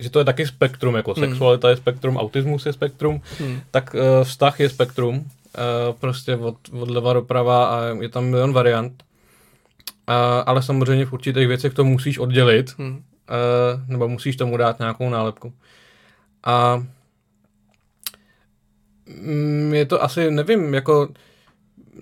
že 0.00 0.10
to 0.10 0.18
je 0.18 0.24
taky 0.24 0.46
spektrum, 0.46 0.94
jako 0.94 1.14
mm. 1.16 1.24
sexualita 1.24 1.70
je 1.70 1.76
spektrum, 1.76 2.16
autismus 2.16 2.66
je 2.66 2.72
spektrum, 2.72 3.20
mm. 3.40 3.60
tak 3.70 3.94
uh, 3.94 4.24
vztah 4.24 4.60
je 4.60 4.68
spektrum, 4.68 5.16
uh, 5.16 5.24
prostě 6.00 6.36
od, 6.36 6.56
od 6.72 6.90
leva 6.90 7.12
doprava 7.12 7.66
a 7.66 7.84
je 8.00 8.08
tam 8.08 8.24
milion 8.24 8.52
variant. 8.52 9.04
Uh, 10.08 10.14
ale 10.46 10.62
samozřejmě 10.62 11.06
v 11.06 11.12
určitých 11.12 11.48
věcech 11.48 11.74
to 11.74 11.84
musíš 11.84 12.18
oddělit, 12.18 12.74
mm. 12.78 12.90
uh, 12.90 13.00
nebo 13.88 14.08
musíš 14.08 14.36
tomu 14.36 14.56
dát 14.56 14.78
nějakou 14.78 15.10
nálepku. 15.10 15.52
A 16.44 16.84
mm, 19.06 19.74
je 19.74 19.86
to 19.86 20.02
asi, 20.02 20.30
nevím, 20.30 20.74
jako 20.74 21.08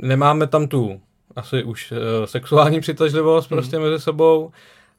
nemáme 0.00 0.46
tam 0.46 0.68
tu 0.68 1.00
asi 1.36 1.64
už 1.64 1.92
uh, 1.92 1.98
sexuální 2.24 2.80
přitažlivost 2.80 3.50
hmm. 3.50 3.58
prostě 3.58 3.78
mezi 3.78 4.02
sebou 4.02 4.52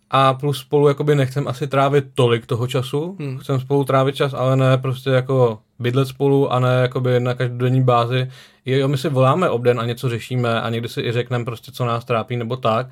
a 0.09 0.33
plus 0.33 0.59
spolu 0.59 0.87
jakoby 0.87 1.15
nechcem 1.15 1.47
asi 1.47 1.67
trávit 1.67 2.05
tolik 2.13 2.45
toho 2.45 2.67
času, 2.67 3.17
hmm. 3.19 3.39
chcem 3.39 3.59
spolu 3.59 3.83
trávit 3.83 4.15
čas, 4.15 4.33
ale 4.33 4.55
ne 4.55 4.77
prostě 4.77 5.09
jako 5.09 5.59
bydlet 5.79 6.07
spolu 6.07 6.53
a 6.53 6.59
ne 6.59 6.81
jakoby 6.81 7.19
na 7.19 7.33
každodenní 7.33 7.83
bázi. 7.83 8.31
Jo, 8.65 8.87
my 8.87 8.97
si 8.97 9.09
voláme 9.09 9.49
obden 9.49 9.79
a 9.79 9.85
něco 9.85 10.09
řešíme 10.09 10.61
a 10.61 10.69
někdy 10.69 10.89
si 10.89 11.01
i 11.01 11.11
řekneme 11.11 11.45
prostě, 11.45 11.71
co 11.71 11.85
nás 11.85 12.05
trápí 12.05 12.37
nebo 12.37 12.57
tak, 12.57 12.87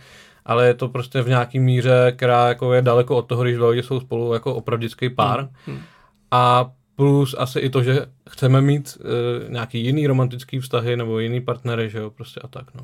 ale 0.46 0.68
je 0.68 0.74
to 0.74 0.90
prostě 0.90 1.22
v 1.22 1.30
nějaký 1.30 1.60
míře, 1.60 2.14
která 2.16 2.48
jako 2.48 2.74
je 2.74 2.82
daleko 2.82 3.18
od 3.18 3.22
toho, 3.22 3.44
když 3.44 3.58
lidi 3.58 3.84
jsou 3.84 4.00
spolu 4.00 4.34
jako 4.34 4.56
opravdický 4.56 5.10
pár. 5.10 5.40
Hmm. 5.40 5.50
Hmm. 5.66 5.80
A 6.32 6.72
plus 6.96 7.36
asi 7.38 7.60
i 7.60 7.70
to, 7.70 7.84
že 7.84 8.06
chceme 8.30 8.62
mít 8.62 8.98
uh, 9.00 9.52
nějaký 9.52 9.86
jiný 9.86 10.08
romantický 10.08 10.60
vztahy 10.60 10.98
nebo 10.98 11.20
jiný 11.20 11.42
partnery, 11.42 11.90
že 11.90 11.98
jo, 11.98 12.10
prostě 12.10 12.40
a 12.40 12.48
tak, 12.48 12.74
no. 12.76 12.82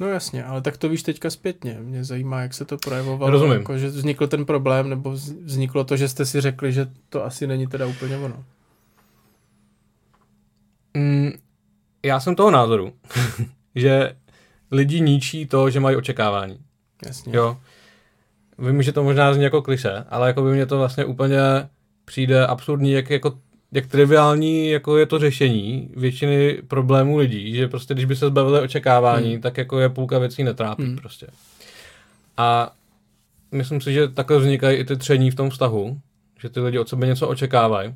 No 0.00 0.08
jasně, 0.08 0.44
ale 0.44 0.62
tak 0.62 0.76
to 0.76 0.88
víš 0.88 1.02
teďka 1.02 1.30
zpětně. 1.30 1.78
Mě 1.80 2.04
zajímá, 2.04 2.40
jak 2.40 2.54
se 2.54 2.64
to 2.64 2.78
projevovalo. 2.78 3.32
Rozumím. 3.32 3.58
Jako, 3.58 3.78
že 3.78 3.88
vznikl 3.88 4.26
ten 4.26 4.44
problém, 4.44 4.88
nebo 4.88 5.10
vzniklo 5.44 5.84
to, 5.84 5.96
že 5.96 6.08
jste 6.08 6.26
si 6.26 6.40
řekli, 6.40 6.72
že 6.72 6.86
to 7.08 7.24
asi 7.24 7.46
není 7.46 7.66
teda 7.66 7.86
úplně 7.86 8.16
ono. 8.16 8.44
Mm, 10.94 11.30
já 12.02 12.20
jsem 12.20 12.34
toho 12.34 12.50
názoru, 12.50 12.92
že 13.74 14.16
lidi 14.70 15.00
ničí 15.00 15.46
to, 15.46 15.70
že 15.70 15.80
mají 15.80 15.96
očekávání. 15.96 16.58
Jasně. 17.06 17.36
Jo. 17.36 17.56
Vím, 18.58 18.82
že 18.82 18.92
to 18.92 19.04
možná 19.04 19.34
zní 19.34 19.44
jako 19.44 19.62
kliše, 19.62 20.04
ale 20.08 20.26
jako 20.26 20.42
by 20.42 20.52
mě 20.52 20.66
to 20.66 20.78
vlastně 20.78 21.04
úplně 21.04 21.38
přijde 22.10 22.46
absurdní, 22.46 22.92
jak, 22.92 23.10
jako, 23.10 23.38
jak 23.72 23.86
triviální 23.86 24.70
jako 24.70 24.96
je 24.96 25.06
to 25.06 25.18
řešení 25.18 25.90
většiny 25.96 26.62
problémů 26.68 27.16
lidí, 27.16 27.54
že 27.54 27.68
prostě 27.68 27.94
když 27.94 28.04
by 28.04 28.16
se 28.16 28.26
zbavili 28.26 28.60
očekávání, 28.60 29.32
hmm. 29.32 29.40
tak 29.40 29.58
jako 29.58 29.80
je 29.80 29.88
půlka 29.88 30.18
věcí 30.18 30.44
netrápí 30.44 30.82
hmm. 30.82 30.96
prostě. 30.96 31.26
A 32.36 32.72
myslím 33.52 33.80
si, 33.80 33.92
že 33.92 34.08
takhle 34.08 34.38
vznikají 34.38 34.78
i 34.78 34.84
ty 34.84 34.96
tření 34.96 35.30
v 35.30 35.34
tom 35.34 35.50
vztahu, 35.50 36.00
že 36.40 36.48
ty 36.48 36.60
lidi 36.60 36.78
od 36.78 36.88
sebe 36.88 37.06
něco 37.06 37.28
očekávají. 37.28 37.94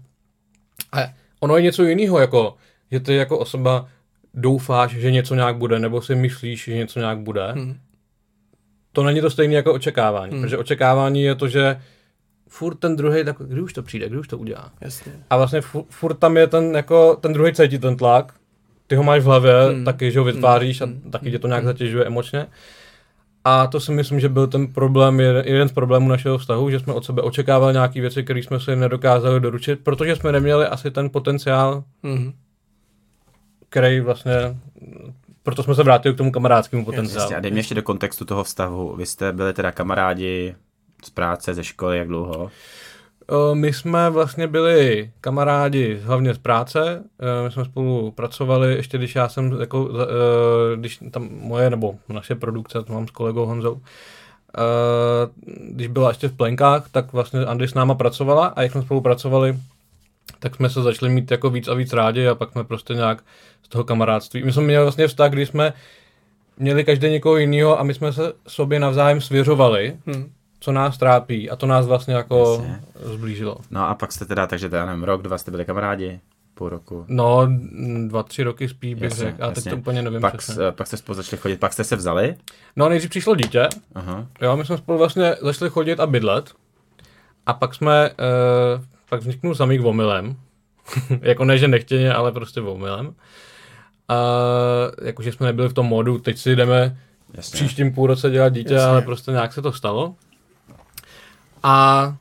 A 0.92 0.98
ono 1.40 1.57
je 1.57 1.62
něco 1.62 1.85
jiného, 1.85 2.20
jako, 2.20 2.57
že 2.90 3.00
ty 3.00 3.14
jako 3.14 3.38
osoba 3.38 3.88
doufáš, 4.35 4.90
že 4.90 5.11
něco 5.11 5.35
nějak 5.35 5.57
bude, 5.57 5.79
nebo 5.79 6.03
si 6.03 6.14
myslíš, 6.14 6.64
že 6.64 6.77
něco 6.77 6.98
nějak 6.98 7.18
bude. 7.18 7.53
Hmm. 7.53 7.77
To 8.92 9.03
není 9.03 9.20
to 9.20 9.31
stejné 9.31 9.55
jako 9.55 9.74
očekávání, 9.74 10.33
hmm. 10.33 10.42
protože 10.42 10.59
očekávání 10.59 11.22
je 11.22 11.35
to, 11.35 11.48
že 11.48 11.81
furt 12.54 12.74
ten 12.74 12.96
druhý, 12.96 13.24
tak 13.24 13.36
kdy 13.38 13.60
už 13.60 13.72
to 13.72 13.82
přijde, 13.82 14.08
kdy 14.08 14.18
už 14.18 14.28
to 14.28 14.38
udělá. 14.38 14.70
Jasně. 14.80 15.12
A 15.30 15.36
vlastně 15.36 15.60
furt, 15.60 15.86
furt 15.90 16.14
tam 16.14 16.36
je 16.36 16.46
ten, 16.46 16.76
jako, 16.76 17.16
ten 17.16 17.32
druhý 17.32 17.52
cítí 17.52 17.78
ten 17.78 17.96
tlak, 17.96 18.34
ty 18.86 18.96
ho 18.96 19.02
máš 19.02 19.22
v 19.22 19.24
hlavě, 19.24 19.54
hmm. 19.68 19.84
taky, 19.84 20.12
že 20.12 20.18
ho 20.18 20.24
vytváříš 20.24 20.80
hmm. 20.80 21.02
a 21.06 21.10
taky 21.10 21.30
tě 21.30 21.38
to 21.38 21.46
nějak 21.46 21.62
hmm. 21.62 21.72
zatěžuje 21.72 22.04
emočně. 22.04 22.46
A 23.44 23.66
to 23.66 23.80
si 23.80 23.92
myslím, 23.92 24.20
že 24.20 24.28
byl 24.28 24.46
ten 24.46 24.66
problém, 24.66 25.20
jeden 25.20 25.68
z 25.68 25.72
problémů 25.72 26.08
našeho 26.08 26.38
vztahu, 26.38 26.70
že 26.70 26.80
jsme 26.80 26.92
od 26.92 27.04
sebe 27.04 27.22
očekávali 27.22 27.72
nějaké 27.72 28.00
věci, 28.00 28.22
které 28.22 28.40
jsme 28.40 28.60
si 28.60 28.76
nedokázali 28.76 29.40
doručit, 29.40 29.80
protože 29.82 30.16
jsme 30.16 30.32
neměli 30.32 30.66
asi 30.66 30.90
ten 30.90 31.10
potenciál, 31.10 31.84
hmm. 32.02 32.32
který 33.68 34.00
vlastně 34.00 34.34
proto 35.42 35.62
jsme 35.62 35.74
se 35.74 35.82
vrátili 35.82 36.14
k 36.14 36.18
tomu 36.18 36.32
kamarádskému 36.32 36.84
potenciálu. 36.84 37.22
Jasně, 37.22 37.36
a 37.36 37.40
dej 37.40 37.50
mě 37.50 37.60
ještě 37.60 37.74
do 37.74 37.82
kontextu 37.82 38.24
toho 38.24 38.44
vztahu. 38.44 38.96
Vy 38.96 39.06
jste 39.06 39.32
byli 39.32 39.52
teda 39.52 39.72
kamarádi 39.72 40.54
z 41.04 41.10
práce, 41.10 41.54
ze 41.54 41.64
školy, 41.64 41.98
jak 41.98 42.08
dlouho? 42.08 42.50
My 43.54 43.72
jsme 43.72 44.10
vlastně 44.10 44.46
byli 44.46 45.10
kamarádi 45.20 46.00
hlavně 46.04 46.34
z 46.34 46.38
práce, 46.38 47.04
my 47.44 47.50
jsme 47.50 47.64
spolu 47.64 48.10
pracovali, 48.10 48.74
ještě 48.74 48.98
když 48.98 49.14
já 49.14 49.28
jsem, 49.28 49.60
jako, 49.60 49.88
když 50.76 51.00
tam 51.10 51.28
moje 51.30 51.70
nebo 51.70 51.94
naše 52.08 52.34
produkce, 52.34 52.82
to 52.82 52.92
mám 52.92 53.08
s 53.08 53.10
kolegou 53.10 53.46
Honzou, 53.46 53.80
když 55.70 55.86
byla 55.86 56.08
ještě 56.08 56.28
v 56.28 56.36
plenkách, 56.36 56.88
tak 56.90 57.12
vlastně 57.12 57.40
Andy 57.40 57.68
s 57.68 57.74
náma 57.74 57.94
pracovala 57.94 58.46
a 58.46 58.62
jak 58.62 58.72
jsme 58.72 58.82
spolupracovali, 58.82 59.58
tak 60.38 60.56
jsme 60.56 60.70
se 60.70 60.82
začali 60.82 61.12
mít 61.12 61.30
jako 61.30 61.50
víc 61.50 61.68
a 61.68 61.74
víc 61.74 61.92
rádi 61.92 62.28
a 62.28 62.34
pak 62.34 62.52
jsme 62.52 62.64
prostě 62.64 62.94
nějak 62.94 63.22
z 63.62 63.68
toho 63.68 63.84
kamarádství. 63.84 64.44
My 64.44 64.52
jsme 64.52 64.62
měli 64.62 64.84
vlastně 64.84 65.06
vztah, 65.06 65.30
kdy 65.30 65.46
jsme 65.46 65.72
měli 66.58 66.84
každý 66.84 67.10
někoho 67.10 67.36
jiného 67.36 67.80
a 67.80 67.82
my 67.82 67.94
jsme 67.94 68.12
se 68.12 68.32
sobě 68.48 68.80
navzájem 68.80 69.20
svěřovali. 69.20 69.96
Hmm 70.06 70.32
co 70.64 70.72
nás 70.72 70.98
trápí 70.98 71.50
a 71.50 71.57
to 71.57 71.66
nás 71.66 71.87
vlastně 71.87 72.14
jako 72.14 72.61
Jasně. 72.62 72.81
zblížilo. 73.14 73.57
No 73.70 73.88
a 73.88 73.94
pak 73.94 74.12
jste 74.12 74.24
teda, 74.24 74.46
takže 74.46 74.68
teda 74.68 74.87
nevím, 74.87 75.05
rok, 75.05 75.22
dva 75.22 75.38
jste 75.38 75.50
byli 75.50 75.64
kamarádi? 75.64 76.20
Půl 76.55 76.68
roku? 76.68 77.05
No, 77.09 77.48
dva, 78.07 78.22
tři 78.22 78.42
roky 78.42 78.68
spíš 78.68 78.94
bych 78.94 79.12
řekl, 79.12 79.44
a 79.44 79.50
teď 79.50 79.70
to 79.70 79.77
úplně 79.77 80.03
nevím 80.03 80.20
pak, 80.20 80.37
přesně. 80.37 80.62
pak 80.70 80.87
jste 80.87 80.96
spolu 80.96 81.16
začali 81.16 81.40
chodit, 81.40 81.61
pak 81.61 81.72
jste 81.72 81.85
se 81.85 81.96
vzali? 81.96 82.37
No, 82.77 82.88
nejdřív 82.88 83.11
přišlo 83.11 83.35
dítě, 83.35 83.68
Aha. 83.94 84.27
jo, 84.40 84.57
my 84.57 84.64
jsme 84.64 84.79
spolu 84.79 84.98
vlastně 84.98 85.37
začali 85.42 85.70
chodit 85.70 86.00
a 86.00 86.07
bydlet 86.07 86.53
a 87.46 87.53
pak 87.53 87.74
jsme, 87.74 88.11
uh, 88.11 88.85
pak 89.09 89.20
vzniknul 89.20 89.55
samý 89.55 89.81
omylem, 89.81 90.37
jako 91.20 91.44
ne, 91.44 91.59
že 91.59 91.68
nechtěně, 91.68 92.12
ale 92.14 92.33
prostě 92.33 92.61
omylem. 92.61 93.14
A 94.09 94.16
jakože 95.03 95.33
jsme 95.33 95.46
nebyli 95.46 95.68
v 95.68 95.72
tom 95.74 95.87
modu, 95.87 96.18
teď 96.18 96.38
si 96.38 96.57
jdeme 96.57 96.98
Jasně. 97.35 97.57
příštím 97.57 97.92
půl 97.94 98.07
roce 98.07 98.31
dělat 98.31 98.48
dítě, 98.48 98.74
Jasně. 98.74 98.88
ale 98.88 99.03
prostě 99.03 99.31
nějak 99.31 99.53
se 99.53 99.62
to 99.62 99.72
stalo. 99.72 100.14
A 101.64 102.16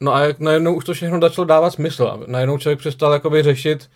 no 0.00 0.14
a 0.14 0.20
jak 0.20 0.40
najednou 0.40 0.74
už 0.74 0.84
to 0.84 0.94
všechno 0.94 1.20
začalo 1.20 1.44
dávat 1.44 1.70
smysl. 1.70 2.06
A 2.06 2.18
najednou 2.26 2.58
člověk 2.58 2.78
přestal 2.78 3.12
jakoby 3.12 3.42
řešit, 3.42 3.90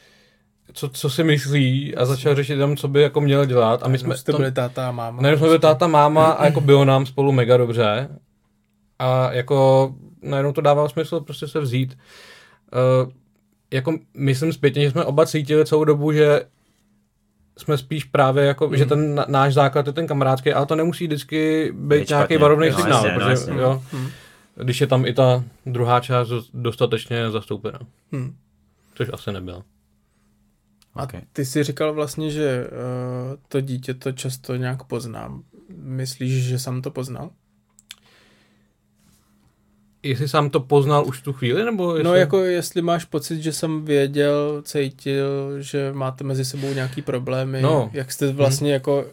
co, 0.72 0.88
co 0.88 1.10
si 1.10 1.24
myslí 1.24 1.96
a 1.96 2.04
začal 2.04 2.34
řešit 2.34 2.56
tam, 2.58 2.76
co 2.76 2.88
by 2.88 3.02
jako 3.02 3.20
měl 3.20 3.44
dělat. 3.44 3.82
A 3.82 3.88
my 3.88 3.98
jsme 3.98 4.16
jste 4.16 4.32
byli 4.32 4.52
táta 4.52 4.88
a 4.88 4.92
máma. 4.92 5.22
Najednou 5.22 5.38
jsme 5.38 5.46
byli 5.48 5.58
táta 5.58 5.86
máma 5.86 6.26
a 6.26 6.44
jako 6.44 6.60
bylo 6.60 6.84
nám 6.84 7.06
spolu 7.06 7.32
mega 7.32 7.56
dobře. 7.56 8.08
A 8.98 9.32
jako 9.32 9.90
najednou 10.22 10.52
to 10.52 10.60
dávalo 10.60 10.88
smysl 10.88 11.20
prostě 11.20 11.48
se 11.48 11.60
vzít. 11.60 11.98
Uh, 13.04 13.12
jako 13.72 13.98
myslím 14.16 14.52
zpětně, 14.52 14.82
že 14.82 14.90
jsme 14.90 15.04
oba 15.04 15.26
cítili 15.26 15.66
celou 15.66 15.84
dobu, 15.84 16.12
že 16.12 16.40
jsme 17.58 17.78
spíš 17.78 18.04
právě 18.04 18.44
jako, 18.44 18.68
mm. 18.68 18.76
že 18.76 18.86
ten 18.86 19.14
na- 19.14 19.24
náš 19.28 19.54
základ 19.54 19.86
je 19.86 19.92
ten 19.92 20.06
kamarádský, 20.06 20.52
ale 20.52 20.66
to 20.66 20.76
nemusí 20.76 21.06
vždycky 21.06 21.70
být 21.74 21.98
Být 22.00 22.08
nějaký 22.08 22.36
varovný 22.36 22.66
Jo, 22.66 22.76
signál, 22.76 22.92
jasně, 23.06 23.10
no, 23.12 23.18
protože 23.18 23.30
jasně. 23.30 23.54
jo, 23.60 23.82
Mm. 23.92 24.08
Když 24.64 24.80
je 24.80 24.86
tam 24.86 25.06
i 25.06 25.14
ta 25.14 25.44
druhá 25.66 26.00
část 26.00 26.28
dost- 26.28 26.50
dostatečně 26.54 27.30
zastoupena. 27.30 27.78
Mm. 28.12 28.36
Což 28.94 29.08
asi 29.12 29.32
nebyla. 29.32 29.62
A 30.94 31.02
Okay. 31.02 31.22
ty 31.32 31.44
jsi 31.44 31.62
říkal 31.62 31.92
vlastně, 31.94 32.30
že 32.30 32.66
uh, 32.66 33.36
to 33.48 33.60
dítě 33.60 33.94
to 33.94 34.12
často 34.12 34.56
nějak 34.56 34.84
poznám. 34.84 35.42
Myslíš, 35.76 36.44
že 36.44 36.58
jsem 36.58 36.82
to 36.82 36.90
poznal? 36.90 37.30
Jestli 40.02 40.28
sám 40.28 40.50
to 40.50 40.60
poznal 40.60 41.06
už 41.06 41.20
tu 41.22 41.32
chvíli, 41.32 41.64
nebo 41.64 41.94
jestli... 41.96 42.04
No 42.04 42.14
jako 42.14 42.44
jestli 42.44 42.82
máš 42.82 43.04
pocit, 43.04 43.42
že 43.42 43.52
jsem 43.52 43.84
věděl, 43.84 44.62
cítil, 44.62 45.62
že 45.62 45.92
máte 45.92 46.24
mezi 46.24 46.44
sebou 46.44 46.72
nějaký 46.74 47.02
problémy, 47.02 47.62
No. 47.62 47.90
jak 47.92 48.12
jste 48.12 48.32
vlastně 48.32 48.72
jako, 48.72 49.06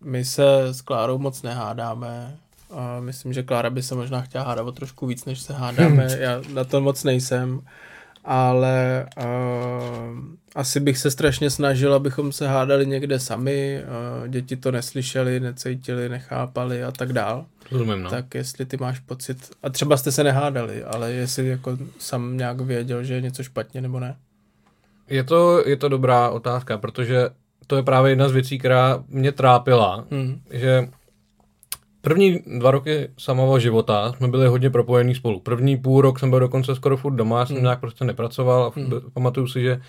my 0.00 0.24
se 0.24 0.62
s 0.66 0.80
Klárou 0.80 1.18
moc 1.18 1.42
nehádáme, 1.42 2.38
a 2.74 3.00
myslím, 3.00 3.32
že 3.32 3.42
Klára 3.42 3.70
by 3.70 3.82
se 3.82 3.94
možná 3.94 4.20
chtěla 4.20 4.44
hádat 4.44 4.66
o 4.66 4.72
trošku 4.72 5.06
víc, 5.06 5.24
než 5.24 5.40
se 5.40 5.52
hádáme, 5.52 6.08
já 6.18 6.40
na 6.54 6.64
to 6.64 6.80
moc 6.80 7.04
nejsem, 7.04 7.60
ale 8.24 9.06
uh, 9.18 9.24
asi 10.54 10.80
bych 10.80 10.98
se 10.98 11.10
strašně 11.10 11.50
snažil, 11.50 11.94
abychom 11.94 12.32
se 12.32 12.48
hádali 12.48 12.86
někde 12.86 13.20
sami, 13.20 13.82
uh, 14.22 14.28
děti 14.28 14.56
to 14.56 14.70
neslyšeli, 14.72 15.40
necítili, 15.40 16.08
nechápali 16.08 16.84
a 16.84 16.92
tak 16.92 17.12
dál. 17.12 17.46
Rozumím, 17.70 18.02
no. 18.02 18.10
Tak 18.10 18.34
jestli 18.34 18.66
ty 18.66 18.76
máš 18.76 19.00
pocit, 19.00 19.50
a 19.62 19.70
třeba 19.70 19.96
jste 19.96 20.12
se 20.12 20.24
nehádali, 20.24 20.84
ale 20.84 21.12
jestli 21.12 21.48
jako 21.48 21.78
sam 21.98 22.36
nějak 22.36 22.60
věděl, 22.60 23.04
že 23.04 23.14
je 23.14 23.20
něco 23.20 23.42
špatně 23.42 23.80
nebo 23.80 24.00
ne. 24.00 24.16
Je 25.08 25.24
to, 25.24 25.68
je 25.68 25.76
to 25.76 25.88
dobrá 25.88 26.30
otázka, 26.30 26.78
protože 26.78 27.28
to 27.66 27.76
je 27.76 27.82
právě 27.82 28.12
jedna 28.12 28.28
z 28.28 28.32
věcí, 28.32 28.58
která 28.58 29.04
mě 29.08 29.32
trápila, 29.32 30.04
Hmm. 30.10 30.40
že 30.50 30.88
první 32.04 32.40
dva 32.58 32.70
roky 32.70 33.08
samého 33.18 33.58
života 33.60 34.12
jsme 34.16 34.28
byli 34.28 34.46
hodně 34.46 34.70
propojení 34.70 35.14
spolu. 35.14 35.40
První 35.40 35.76
půl 35.76 36.00
rok 36.00 36.18
jsem 36.18 36.30
byl 36.30 36.40
dokonce 36.40 36.74
skoro 36.74 36.96
furt 36.96 37.12
doma, 37.14 37.38
já 37.38 37.46
jsem 37.46 37.56
Hmm. 37.56 37.62
nějak 37.64 37.80
prostě 37.80 38.04
nepracoval 38.04 38.64
a 38.64 38.72
hmm. 38.80 38.92
pamatuju 39.14 39.46
si, 39.46 39.62
že 39.62 39.80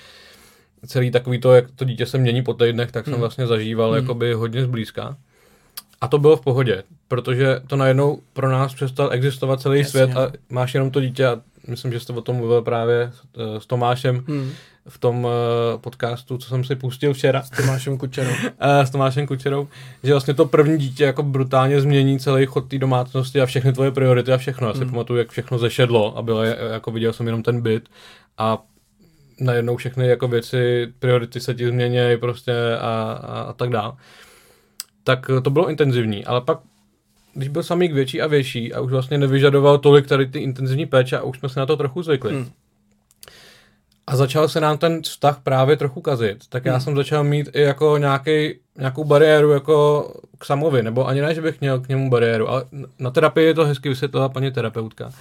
celý 0.88 1.12
takový 1.12 1.40
to, 1.40 1.54
jak 1.54 1.66
to 1.76 1.86
dítě 1.86 2.06
se 2.06 2.18
mění 2.18 2.44
po 2.44 2.54
týdnech, 2.54 2.92
tak 2.92 3.06
jsem 3.06 3.14
Hmm. 3.14 3.20
vlastně 3.22 3.48
zažíval 3.48 3.92
Hmm. 3.92 4.02
jakoby 4.02 4.34
hodně 4.34 4.64
zblízka. 4.64 5.18
A 6.02 6.08
to 6.08 6.18
bylo 6.20 6.38
v 6.38 6.42
pohodě, 6.42 6.84
protože 7.08 7.62
to 7.68 7.76
najednou 7.76 8.20
pro 8.34 8.50
nás 8.52 8.74
přestal 8.74 9.10
existovat 9.14 9.62
celý 9.62 9.80
Jasně. 9.80 9.92
svět 9.92 10.18
a 10.18 10.32
máš 10.50 10.74
jenom 10.74 10.92
to 10.92 11.02
dítě 11.02 11.28
a 11.28 11.42
myslím, 11.68 11.92
že 11.92 12.00
jste 12.00 12.14
o 12.14 12.22
tom 12.22 12.36
mluvil 12.36 12.62
právě 12.62 13.12
s, 13.14 13.22
eh, 13.58 13.60
s 13.60 13.66
Tomášem 13.66 14.24
Hmm. 14.28 14.50
V 14.88 14.98
tom 14.98 15.28
eh, 15.28 15.78
podcastu, 15.78 16.38
co 16.38 16.50
jsem 16.50 16.64
si 16.64 16.76
pustil 16.76 17.14
včera 17.14 17.42
S 17.42 17.50
Tomášem 17.50 17.98
Kučerou. 17.98 18.32
eh, 18.60 18.86
s 18.86 18.90
Tomášem 18.90 19.28
Kučerou, 19.28 19.68
že 20.04 20.12
vlastně 20.12 20.34
to 20.34 20.46
první 20.46 20.78
dítě 20.78 21.04
jako 21.04 21.24
brutálně 21.24 21.82
změní 21.82 22.20
celý 22.20 22.46
chod 22.46 22.68
té 22.68 22.78
domácnosti 22.78 23.42
a 23.42 23.46
všechny 23.46 23.74
tvoje 23.74 23.92
priority 23.92 24.34
a 24.34 24.38
všechno. 24.38 24.68
Já 24.68 24.74
si 24.74 24.80
Hmm. 24.80 24.90
pamatuju, 24.90 25.20
jak 25.20 25.30
všechno 25.30 25.58
zešedlo 25.58 26.18
a 26.18 26.22
bylo, 26.22 26.44
jako 26.44 26.92
viděl 26.92 27.14
jsem 27.14 27.26
jenom 27.26 27.44
ten 27.44 27.62
byt 27.62 27.90
a 28.38 28.64
najednou 29.40 29.78
všechny 29.78 30.08
jako 30.08 30.28
věci, 30.28 30.88
priority 31.00 31.40
se 31.40 31.54
ti 31.54 31.68
změnějí 31.68 32.18
prostě 32.18 32.54
a, 32.80 33.20
a, 33.24 33.42
a 33.42 33.54
tak 33.54 33.70
dál. 33.70 33.98
Tak 35.04 35.32
to 35.44 35.50
bylo 35.50 35.70
intenzivní, 35.70 36.26
ale 36.26 36.42
pak 36.42 36.60
když 37.34 37.50
byl 37.50 37.64
samý 37.64 37.88
větší 37.88 38.22
a 38.22 38.28
větší 38.28 38.74
a 38.74 38.82
už 38.82 38.92
vlastně 38.92 39.18
nevyžadoval 39.18 39.78
tolik 39.78 40.08
tady 40.08 40.26
ty 40.26 40.40
intenzivní 40.40 40.86
péče 40.86 41.18
a 41.18 41.24
už 41.24 41.40
jsme 41.40 41.50
se 41.50 41.60
na 41.60 41.66
to 41.66 41.78
trochu 41.78 42.04
zvykli. 42.04 42.34
Hmm. 42.34 42.50
A 44.08 44.16
začal 44.16 44.48
se 44.48 44.60
nám 44.62 44.78
ten 44.78 45.02
vztah 45.02 45.40
právě 45.44 45.78
trochu 45.78 46.02
kazit, 46.02 46.38
tak 46.50 46.66
já 46.66 46.72
Hmm. 46.72 46.82
jsem 46.82 46.96
začal 46.96 47.24
mít 47.24 47.50
i 47.54 47.62
jako 47.62 47.98
nějaký, 47.98 48.54
nějakou 48.78 49.04
bariéru 49.04 49.52
jako 49.52 50.08
k 50.38 50.46
samovi, 50.46 50.84
nebo 50.84 51.08
ani 51.08 51.22
ne, 51.22 51.34
že 51.36 51.42
bych 51.42 51.62
měl 51.62 51.80
k 51.80 51.88
němu 51.88 52.10
bariéru, 52.10 52.50
ale 52.50 52.66
na 53.00 53.12
terapii 53.12 53.54
to 53.54 53.66
hezky 53.66 53.90
vysvětlila 53.90 54.30
paní 54.30 54.52
terapeutka, 54.52 55.12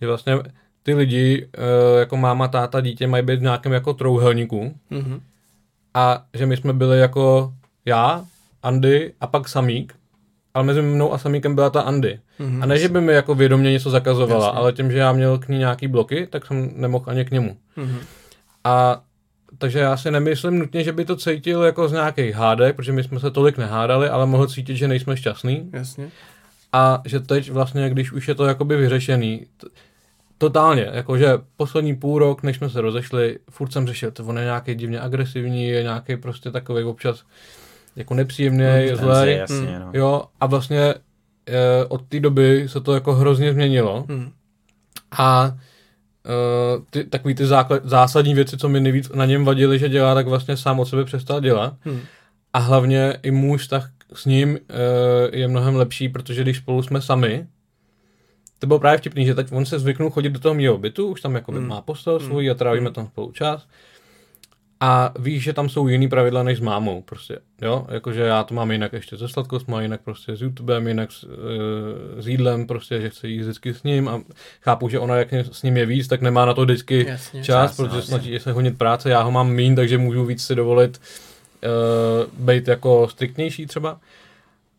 že 0.00 0.06
vlastně 0.06 0.38
ty 0.82 0.94
lidi, 0.94 1.48
eh, 1.54 2.00
jako 2.00 2.16
máma, 2.16 2.48
táta, 2.48 2.80
dítě, 2.80 3.06
mají 3.06 3.22
být 3.24 3.38
v 3.38 3.42
nějakém 3.42 3.72
jako 3.72 3.92
trouhelníku 3.94 4.74
Mhm. 4.90 5.20
a 5.94 6.24
že 6.34 6.46
my 6.46 6.56
jsme 6.56 6.72
byli 6.72 6.98
jako 7.00 7.52
já, 7.84 8.24
Andy 8.62 9.12
a 9.20 9.26
pak 9.26 9.48
Samík, 9.48 9.94
ale 10.54 10.64
mezi 10.64 10.82
mnou 10.82 11.12
a 11.12 11.18
Samíkem 11.18 11.54
byla 11.54 11.70
ta 11.70 11.80
Andy. 11.80 12.18
Mhm. 12.38 12.62
A 12.62 12.66
ne, 12.66 12.78
že 12.78 12.88
by 12.88 13.00
mi 13.00 13.12
jako 13.12 13.34
vědomě 13.34 13.72
něco 13.72 13.90
zakazovala, 13.90 14.46
Jasně. 14.46 14.58
ale 14.58 14.72
tím, 14.72 14.92
že 14.92 14.98
já 14.98 15.12
měl 15.12 15.38
k 15.38 15.48
ní 15.48 15.58
nějaký 15.58 15.88
bloky, 15.88 16.26
tak 16.30 16.46
jsem 16.46 16.70
nemohl 16.76 17.04
ani 17.08 17.24
k 17.24 17.30
němu. 17.30 17.56
Mhm. 17.76 17.98
A 18.64 19.02
takže 19.58 19.78
já 19.78 19.96
si 19.96 20.10
nemyslím 20.10 20.58
nutně, 20.58 20.84
že 20.84 20.92
by 20.92 21.04
to 21.04 21.16
cítil 21.16 21.62
jako 21.62 21.88
z 21.88 21.92
nějakých 21.92 22.34
hádek, 22.34 22.76
protože 22.76 22.92
my 22.92 23.04
jsme 23.04 23.20
se 23.20 23.30
tolik 23.30 23.58
nehádali, 23.58 24.08
ale 24.08 24.26
mohl 24.26 24.46
cítit, 24.46 24.76
že 24.76 24.88
nejsme 24.88 25.16
šťastný. 25.16 25.70
Jasně. 25.72 26.10
A 26.72 27.02
že 27.04 27.20
teď 27.20 27.50
vlastně, 27.50 27.90
když 27.90 28.12
už 28.12 28.28
je 28.28 28.34
to 28.34 28.44
jakoby 28.44 28.76
vyřešený, 28.76 29.46
t- 29.56 29.66
totálně, 30.38 30.88
jakože 30.92 31.32
poslední 31.56 31.96
půl 31.96 32.18
rok, 32.18 32.42
než 32.42 32.56
jsme 32.56 32.70
se 32.70 32.80
rozešli, 32.80 33.38
furt 33.50 33.72
jsem 33.72 33.86
řešil, 33.86 34.10
to 34.10 34.24
on 34.24 34.38
je 34.38 34.44
nějaký 34.44 34.74
divně 34.74 35.00
agresivní, 35.00 35.68
je 35.68 35.82
nějaký 35.82 36.16
prostě 36.16 36.50
takový 36.50 36.84
občas 36.84 37.22
jako 37.96 38.14
nepříjemný, 38.14 38.64
Hmm, 38.64 38.74
je 38.76 38.88
Ten 38.88 38.96
zlej. 38.98 39.36
jasně, 39.36 39.78
no. 39.78 39.90
Jo, 39.94 40.22
a 40.40 40.46
vlastně 40.46 40.80
e, 41.46 41.84
od 41.88 42.02
té 42.08 42.20
doby 42.20 42.64
se 42.68 42.80
to 42.80 42.94
jako 42.94 43.14
hrozně 43.14 43.52
změnilo. 43.52 44.04
Mhm. 44.08 44.32
A 45.18 45.56
uh, 46.24 46.84
ty, 46.90 47.04
takový 47.04 47.34
ty 47.34 47.46
základ, 47.46 47.82
zásadní 47.84 48.34
věci, 48.34 48.56
co 48.56 48.68
mi 48.68 48.80
nejvíc 48.80 49.08
na 49.08 49.26
něm 49.26 49.44
vadily, 49.44 49.78
že 49.78 49.88
dělá, 49.88 50.14
tak 50.14 50.26
vlastně 50.26 50.56
sám 50.56 50.80
od 50.80 50.84
sebe 50.84 51.04
přestal 51.04 51.40
dělat. 51.40 51.74
Mhm. 51.84 52.00
A 52.52 52.58
hlavně 52.58 53.18
i 53.22 53.30
můj 53.30 53.58
vztah 53.58 53.90
s 54.14 54.24
ním 54.24 54.50
uh, 54.50 54.58
je 55.32 55.48
mnohem 55.48 55.76
lepší, 55.76 56.08
protože 56.08 56.42
když 56.42 56.56
spolu 56.56 56.82
jsme 56.82 57.00
sami, 57.00 57.46
to 58.58 58.66
bylo 58.66 58.78
právě 58.78 58.98
vtipný, 58.98 59.26
že 59.26 59.34
teď 59.34 59.52
on 59.52 59.66
se 59.66 59.78
zvyknul 59.78 60.10
chodit 60.10 60.30
do 60.30 60.40
toho 60.40 60.54
mého 60.54 60.78
bytu, 60.78 61.06
už 61.06 61.20
tam 61.20 61.34
jako 61.34 61.52
Hmm. 61.52 61.66
má 61.66 61.80
postel 61.80 62.20
svůj 62.20 62.50
a 62.50 62.54
trávíme 62.54 62.90
tam 62.90 63.06
spolu 63.06 63.32
čas. 63.32 63.66
A 64.82 65.12
víš, 65.18 65.42
že 65.42 65.52
tam 65.52 65.68
jsou 65.68 65.88
jiný 65.88 66.08
pravidla 66.08 66.42
než 66.42 66.58
s 66.58 66.60
mámou, 66.60 67.02
prostě, 67.02 67.38
jo, 67.62 67.86
jakože 67.90 68.20
já 68.20 68.44
to 68.44 68.54
mám 68.54 68.70
jinak 68.70 68.92
ještě 68.92 69.16
se 69.16 69.28
sladkostma, 69.28 69.82
jinak 69.82 70.00
prostě 70.00 70.36
s 70.36 70.42
YouTubem, 70.42 70.88
jinak 70.88 71.12
s, 71.12 71.24
uh, 71.24 71.30
s 72.18 72.28
jídlem, 72.28 72.66
prostě, 72.66 73.00
že 73.00 73.10
chci 73.10 73.28
jít 73.28 73.40
vždycky 73.40 73.74
s 73.74 73.82
ním 73.82 74.08
a 74.08 74.20
chápu, 74.60 74.88
že 74.88 74.98
ona 74.98 75.16
jak 75.16 75.32
s 75.32 75.62
ním 75.62 75.76
je 75.76 75.86
víc, 75.86 76.08
tak 76.08 76.20
nemá 76.20 76.44
na 76.44 76.54
to 76.54 76.64
vždycky 76.64 77.06
Jasně. 77.08 77.44
čas, 77.44 77.70
Čas, 77.70 77.76
protože 77.76 77.96
no, 77.96 78.02
snaží 78.02 78.38
se 78.38 78.52
honit 78.52 78.78
práce, 78.78 79.10
já 79.10 79.22
ho 79.22 79.30
mám 79.30 79.50
mín, 79.50 79.76
takže 79.76 79.98
můžu 79.98 80.24
víc 80.24 80.44
si 80.44 80.54
dovolit 80.54 81.00
uh, 81.00 82.46
být 82.46 82.68
jako 82.68 83.08
striktnější 83.08 83.66
třeba. 83.66 84.00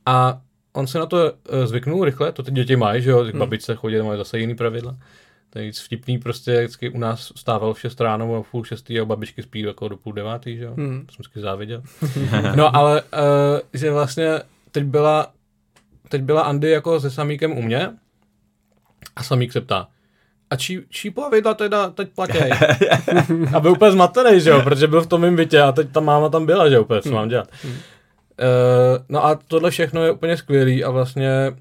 A 0.05 0.41
on 0.73 0.87
se 0.87 0.99
na 0.99 1.05
to 1.05 1.17
uh, 1.17 1.65
zvyknul 1.65 2.05
rychle, 2.05 2.31
to 2.31 2.43
ty 2.43 2.51
děti 2.51 2.75
mají, 2.75 3.01
že 3.01 3.09
jo, 3.09 3.23
hmm. 3.23 3.39
babičce 3.39 3.75
chodí, 3.75 3.97
mají 3.97 4.17
zase 4.17 4.39
jiný 4.39 4.55
pravidla. 4.55 4.95
To 5.53 5.59
je 5.59 5.71
vtipný, 5.71 6.17
prostě 6.17 6.57
vždycky 6.57 6.89
u 6.89 6.97
nás 6.97 7.31
stával 7.35 7.73
v 7.73 7.79
6 7.79 8.01
ráno 8.01 8.35
a 8.35 8.41
v 8.41 8.51
půl 8.51 8.63
šestý 8.63 8.99
a 8.99 9.05
babičky 9.05 9.43
spí 9.43 9.59
jako 9.59 9.87
do 9.87 9.97
půl 9.97 10.13
devátý, 10.13 10.57
že 10.57 10.63
jo. 10.63 10.73
Hmm. 10.77 11.05
To 11.05 11.11
jsem 11.11 11.19
vždycky 11.19 11.39
záviděl. 11.39 11.83
no 12.55 12.75
ale, 12.75 13.01
uh, 13.01 13.59
že 13.73 13.91
vlastně 13.91 14.41
teď 14.71 14.83
byla, 14.83 15.31
teď 16.09 16.21
byla 16.21 16.41
Andy 16.41 16.69
jako 16.69 16.99
se 16.99 17.11
Samíkem 17.11 17.57
u 17.57 17.61
mě 17.61 17.89
a 19.15 19.23
Samík 19.23 19.51
se 19.51 19.61
ptá, 19.61 19.87
a 20.51 20.55
čí, 20.55 20.79
čí 20.89 21.11
pravidla 21.11 21.53
teda 21.53 21.89
teď 21.89 22.09
platěj? 22.15 22.51
a 23.53 23.59
byl 23.59 23.71
úplně 23.71 23.91
zmatený, 23.91 24.41
že 24.41 24.49
jo, 24.49 24.61
protože 24.61 24.87
byl 24.87 25.01
v 25.01 25.07
tom 25.07 25.21
mým 25.21 25.35
bytě 25.35 25.61
a 25.61 25.71
teď 25.71 25.91
ta 25.91 25.99
máma 25.99 26.29
tam 26.29 26.45
byla, 26.45 26.69
že 26.69 26.75
jo, 26.75 26.81
úplně, 26.81 27.01
co 27.01 27.11
mám 27.11 27.29
dělat. 27.29 27.47
Uh, 27.63 27.71
no 29.09 29.25
a 29.25 29.39
tohle 29.47 29.71
všechno 29.71 30.03
je 30.03 30.11
úplně 30.11 30.37
skvělý 30.37 30.83
a 30.83 30.89
vlastně, 30.89 31.29
uh, 31.51 31.57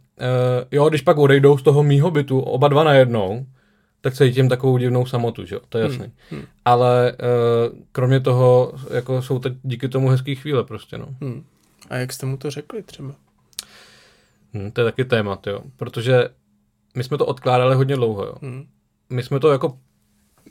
jo, 0.70 0.88
když 0.88 1.02
pak 1.02 1.18
odejdou 1.18 1.58
z 1.58 1.62
toho 1.62 1.82
mýho 1.82 2.10
bytu, 2.10 2.40
oba 2.40 2.68
dva 2.68 2.84
najednou, 2.84 3.46
tak 4.00 4.14
cítím 4.14 4.48
takovou 4.48 4.78
divnou 4.78 5.06
samotu, 5.06 5.44
že 5.44 5.54
jo, 5.54 5.60
to 5.68 5.78
je 5.78 5.84
jasný. 5.84 6.12
Hmm. 6.30 6.42
Ale 6.64 7.12
uh, 7.12 7.78
kromě 7.92 8.20
toho, 8.20 8.72
jako 8.94 9.22
jsou 9.22 9.38
teď 9.38 9.52
díky 9.62 9.88
tomu 9.88 10.08
hezký 10.08 10.34
chvíle 10.34 10.64
prostě, 10.64 10.98
no. 10.98 11.08
Hmm. 11.20 11.44
A 11.90 11.96
jak 11.96 12.12
jste 12.12 12.26
mu 12.26 12.36
to 12.36 12.50
řekli 12.50 12.82
třeba? 12.82 13.14
Hm, 14.54 14.70
to 14.70 14.80
je 14.80 14.84
taky 14.84 15.04
témat, 15.04 15.46
jo, 15.46 15.60
protože 15.76 16.28
my 16.96 17.04
jsme 17.04 17.18
to 17.18 17.26
odkládali 17.26 17.74
hodně 17.74 17.96
dlouho, 17.96 18.24
jo. 18.24 18.34
Hmm. 18.42 18.66
My 19.10 19.22
jsme 19.22 19.40
to 19.40 19.52
jako 19.52 19.78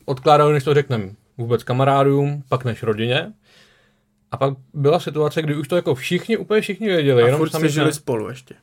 odkládali, 0.06 0.54
než 0.54 0.64
to 0.64 0.74
řekneme 0.74 1.10
vůbec 1.38 1.64
kamarádům, 1.64 2.44
pak 2.50 2.66
než 2.66 2.84
rodině. 2.84 3.34
A 4.32 4.38
pak 4.38 4.54
byla 4.74 5.00
situace, 5.00 5.42
kdy 5.42 5.56
už 5.56 5.68
to 5.68 5.76
jako 5.76 5.96
všichni, 5.96 6.38
úplně 6.38 6.62
všichni 6.62 6.88
věděli. 6.88 7.24
A 7.24 7.26
jenom 7.26 7.38
furt 7.38 7.50
sami 7.50 7.70
jste 7.70 7.74
žili 7.74 7.86
ne. 7.86 7.94
spolu 7.94 8.30
ještě. 8.30 8.56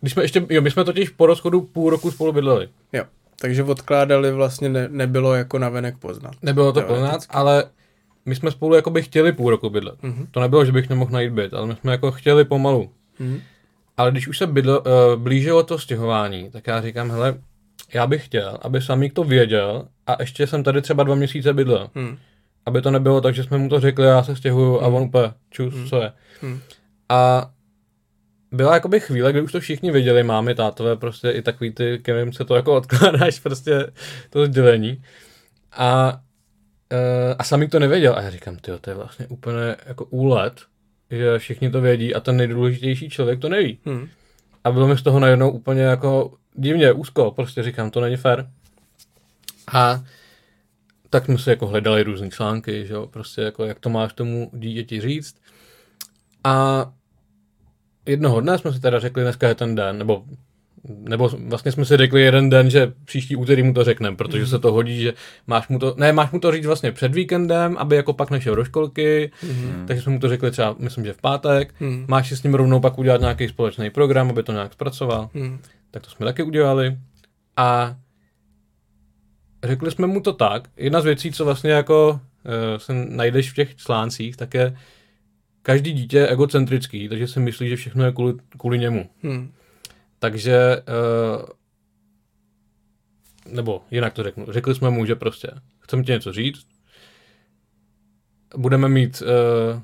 Když 0.00 0.12
jsme 0.12 0.24
ještě, 0.24 0.46
jo, 0.50 0.62
my 0.62 0.70
jsme 0.70 0.84
totiž 0.84 1.08
po 1.08 1.26
rozchodu 1.26 1.60
půl 1.60 1.90
roku 1.90 2.10
spolu 2.10 2.32
bydleli. 2.32 2.68
Jo. 2.92 3.04
Takže 3.40 3.62
odkládali 3.62 4.32
vlastně 4.32 4.68
ne, 4.68 4.88
nebylo 4.88 5.34
jako 5.34 5.58
navenek 5.58 5.98
poznat. 5.98 6.34
Nebylo 6.42 6.72
to 6.72 6.80
Teoreticky. 6.80 7.02
poznat, 7.02 7.22
ale 7.30 7.64
my 8.26 8.34
jsme 8.34 8.50
spolu 8.50 8.74
jako 8.74 8.90
by 8.90 9.02
chtěli 9.02 9.32
půl 9.32 9.50
roku 9.50 9.70
bydlet. 9.70 10.02
Mhm. 10.02 10.26
To 10.30 10.40
nebylo, 10.40 10.64
že 10.64 10.72
bych 10.72 10.88
nemohl 10.88 11.10
najít 11.10 11.32
byt, 11.32 11.54
ale 11.54 11.66
my 11.66 11.74
jsme 11.76 11.92
jako 11.92 12.10
chtěli 12.12 12.44
pomalu. 12.44 12.90
Mhm. 13.18 13.40
Ale 13.96 14.10
když 14.10 14.28
už 14.28 14.38
se 14.38 14.46
bydl, 14.46 14.82
uh, 14.86 15.22
blížilo 15.22 15.62
to 15.62 15.78
stěhování, 15.78 16.50
tak 16.50 16.66
já 16.66 16.82
říkám, 16.82 17.10
hele, 17.10 17.34
já 17.94 18.06
bych 18.06 18.24
chtěl, 18.24 18.58
aby 18.62 18.82
samík 18.82 19.12
to 19.12 19.24
věděl 19.24 19.88
a 20.06 20.16
ještě 20.20 20.46
jsem 20.46 20.62
tady 20.62 20.82
třeba 20.82 21.02
dva 21.02 21.14
měsíce 21.14 21.52
bydlel. 21.52 21.90
Hmm. 21.94 22.18
aby 22.66 22.82
to 22.82 22.90
nebylo 22.90 23.20
tak, 23.20 23.34
že 23.34 23.42
jsme 23.44 23.58
mu 23.58 23.68
to 23.68 23.80
řekli, 23.80 24.06
já 24.06 24.22
se 24.22 24.36
stěhuju 24.36 24.80
a 24.80 24.86
on 24.86 25.02
úplně 25.02 25.32
čus, 25.50 25.74
co 25.88 25.96
je. 26.02 26.12
Hmm. 26.42 26.60
A 27.08 27.50
byla 28.52 28.74
jakoby 28.74 29.00
chvíle, 29.00 29.32
kdy 29.32 29.40
už 29.40 29.52
to 29.52 29.60
všichni 29.60 29.90
věděli, 29.90 30.22
mámy, 30.22 30.54
tátové, 30.54 30.96
prostě 30.96 31.30
i 31.30 31.42
takový 31.42 31.72
ty, 31.72 31.98
kterým 32.02 32.32
se 32.32 32.44
to 32.44 32.54
jako 32.54 32.76
odkládáš, 32.76 33.40
prostě 33.42 33.86
to 34.30 34.46
sdělení. 34.46 35.02
A, 35.72 36.20
e, 36.90 37.34
a 37.34 37.44
sami 37.44 37.68
to 37.68 37.78
nevěděl. 37.78 38.14
A 38.16 38.22
já 38.22 38.30
říkám, 38.30 38.56
ty 38.56 38.72
to 38.80 38.90
je 38.90 38.96
vlastně 38.96 39.26
úplně 39.26 39.76
jako 39.86 40.04
úlet, 40.04 40.60
že 41.10 41.38
všichni 41.38 41.70
to 41.70 41.80
vědí 41.80 42.14
a 42.14 42.20
ten 42.20 42.36
nejdůležitější 42.36 43.10
člověk 43.10 43.40
to 43.40 43.48
neví. 43.48 43.78
Hmm. 43.84 44.08
A 44.64 44.70
bylo 44.70 44.88
mi 44.88 44.98
z 44.98 45.02
toho 45.02 45.20
najednou 45.20 45.50
úplně 45.50 45.82
jako 45.82 46.32
divně, 46.54 46.92
úzko, 46.92 47.30
prostě 47.30 47.62
říkám, 47.62 47.90
to 47.90 48.00
není 48.00 48.16
fér. 48.16 48.50
A 49.72 50.04
tak 51.10 51.24
jsme 51.24 51.38
si 51.38 51.50
jako 51.50 51.66
hledali 51.66 52.02
různé 52.02 52.30
články, 52.30 52.86
že 52.86 52.94
jo, 52.94 53.06
prostě 53.06 53.40
jako 53.42 53.64
jak 53.64 53.80
to 53.80 53.90
máš 53.90 54.12
tomu 54.12 54.50
dítěti 54.54 55.00
říct. 55.00 55.36
A 56.44 56.86
jednoho 58.06 58.40
dne 58.40 58.58
jsme 58.58 58.72
si 58.72 58.80
teda 58.80 58.98
řekli, 58.98 59.22
dneska 59.22 59.48
je 59.48 59.54
ten 59.54 59.74
den, 59.74 59.98
nebo 59.98 60.24
nebo 60.88 61.28
vlastně 61.28 61.72
jsme 61.72 61.84
si 61.84 61.96
řekli 61.96 62.22
jeden 62.22 62.50
den, 62.50 62.70
že 62.70 62.92
příští 63.04 63.36
úterý 63.36 63.62
mu 63.62 63.74
to 63.74 63.84
řekneme, 63.84 64.16
protože 64.16 64.46
se 64.46 64.58
to 64.58 64.72
hodí, 64.72 65.00
že 65.00 65.12
máš 65.46 65.68
mu 65.68 65.78
to, 65.78 65.94
ne, 65.96 66.12
máš 66.12 66.30
mu 66.30 66.40
to 66.40 66.52
říct 66.52 66.66
vlastně 66.66 66.92
před 66.92 67.14
víkendem, 67.14 67.76
aby 67.78 67.96
jako 67.96 68.12
pak 68.12 68.30
nešel 68.30 68.54
do 68.54 68.64
školky, 68.64 69.30
mm. 69.42 69.84
takže 69.86 70.02
jsme 70.02 70.12
mu 70.12 70.18
to 70.18 70.28
řekli 70.28 70.50
třeba, 70.50 70.76
myslím, 70.78 71.04
že 71.04 71.12
v 71.12 71.20
pátek, 71.20 71.74
Mm. 71.80 72.04
máš 72.08 72.28
si 72.28 72.36
s 72.36 72.42
ním 72.42 72.54
rovnou 72.54 72.80
pak 72.80 72.98
udělat 72.98 73.20
nějaký 73.20 73.48
společný 73.48 73.90
program, 73.90 74.30
aby 74.30 74.42
to 74.42 74.52
nějak 74.52 74.72
zpracoval, 74.72 75.30
Hmm. 75.34 75.58
tak 75.90 76.02
to 76.02 76.10
jsme 76.10 76.26
taky 76.26 76.42
udělali 76.42 76.96
a 77.56 77.96
řekli 79.64 79.90
jsme 79.90 80.06
mu 80.06 80.20
to 80.20 80.32
tak, 80.32 80.68
jedna 80.76 81.00
z 81.00 81.04
věcí, 81.04 81.32
co 81.32 81.44
vlastně 81.44 81.70
jako 81.70 82.10
uh, 82.44 82.78
se 82.78 82.92
najdeš 82.94 83.50
v 83.50 83.54
těch 83.54 83.76
článcích, 83.76 84.36
tak 84.36 84.54
je 84.54 84.76
každý 85.66 85.92
dítě 85.92 86.18
je 86.18 86.28
egocentrický, 86.28 87.08
takže 87.08 87.28
si 87.28 87.40
myslí, 87.40 87.68
že 87.68 87.76
všechno 87.76 88.04
je 88.04 88.12
kvůli, 88.12 88.34
kvůli 88.58 88.78
němu. 88.78 89.10
Hmm. 89.22 89.52
Takže, 90.18 90.82
uh, 91.38 91.46
nebo 93.54 93.82
jinak 93.90 94.12
to 94.12 94.22
řeknu, 94.22 94.46
řekli 94.48 94.74
jsme 94.74 94.90
mu, 94.90 95.06
že 95.06 95.14
prostě 95.14 95.50
chceme 95.80 96.02
ti 96.02 96.12
něco 96.12 96.32
říct, 96.32 96.66
budeme 98.56 98.88
mít, 98.88 99.22
uh, 99.22 99.80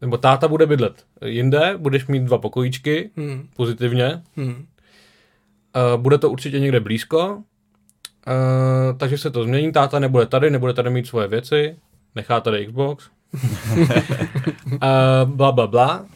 nebo 0.00 0.18
táta 0.18 0.48
bude 0.48 0.66
bydlet 0.66 1.06
jinde, 1.24 1.74
budeš 1.76 2.06
mít 2.06 2.22
dva 2.22 2.38
pokojíčky, 2.38 3.10
Hmm. 3.16 3.48
pozitivně, 3.56 4.22
Hmm. 4.36 4.54
uh, 4.54 6.02
bude 6.02 6.18
to 6.18 6.30
určitě 6.30 6.60
někde 6.60 6.80
blízko, 6.80 7.36
uh, 7.36 8.98
takže 8.98 9.18
se 9.18 9.30
to 9.30 9.44
změní, 9.44 9.72
táta 9.72 9.98
nebude 9.98 10.26
tady, 10.26 10.50
nebude 10.50 10.72
tady 10.72 10.90
mít 10.90 11.06
svoje 11.06 11.28
věci, 11.28 11.76
nechá 12.14 12.40
tady 12.40 12.66
Xbox, 12.66 13.10
uh, 14.72 14.78
bla, 15.24 15.52
bla, 15.52 15.66
bla. 15.66 16.06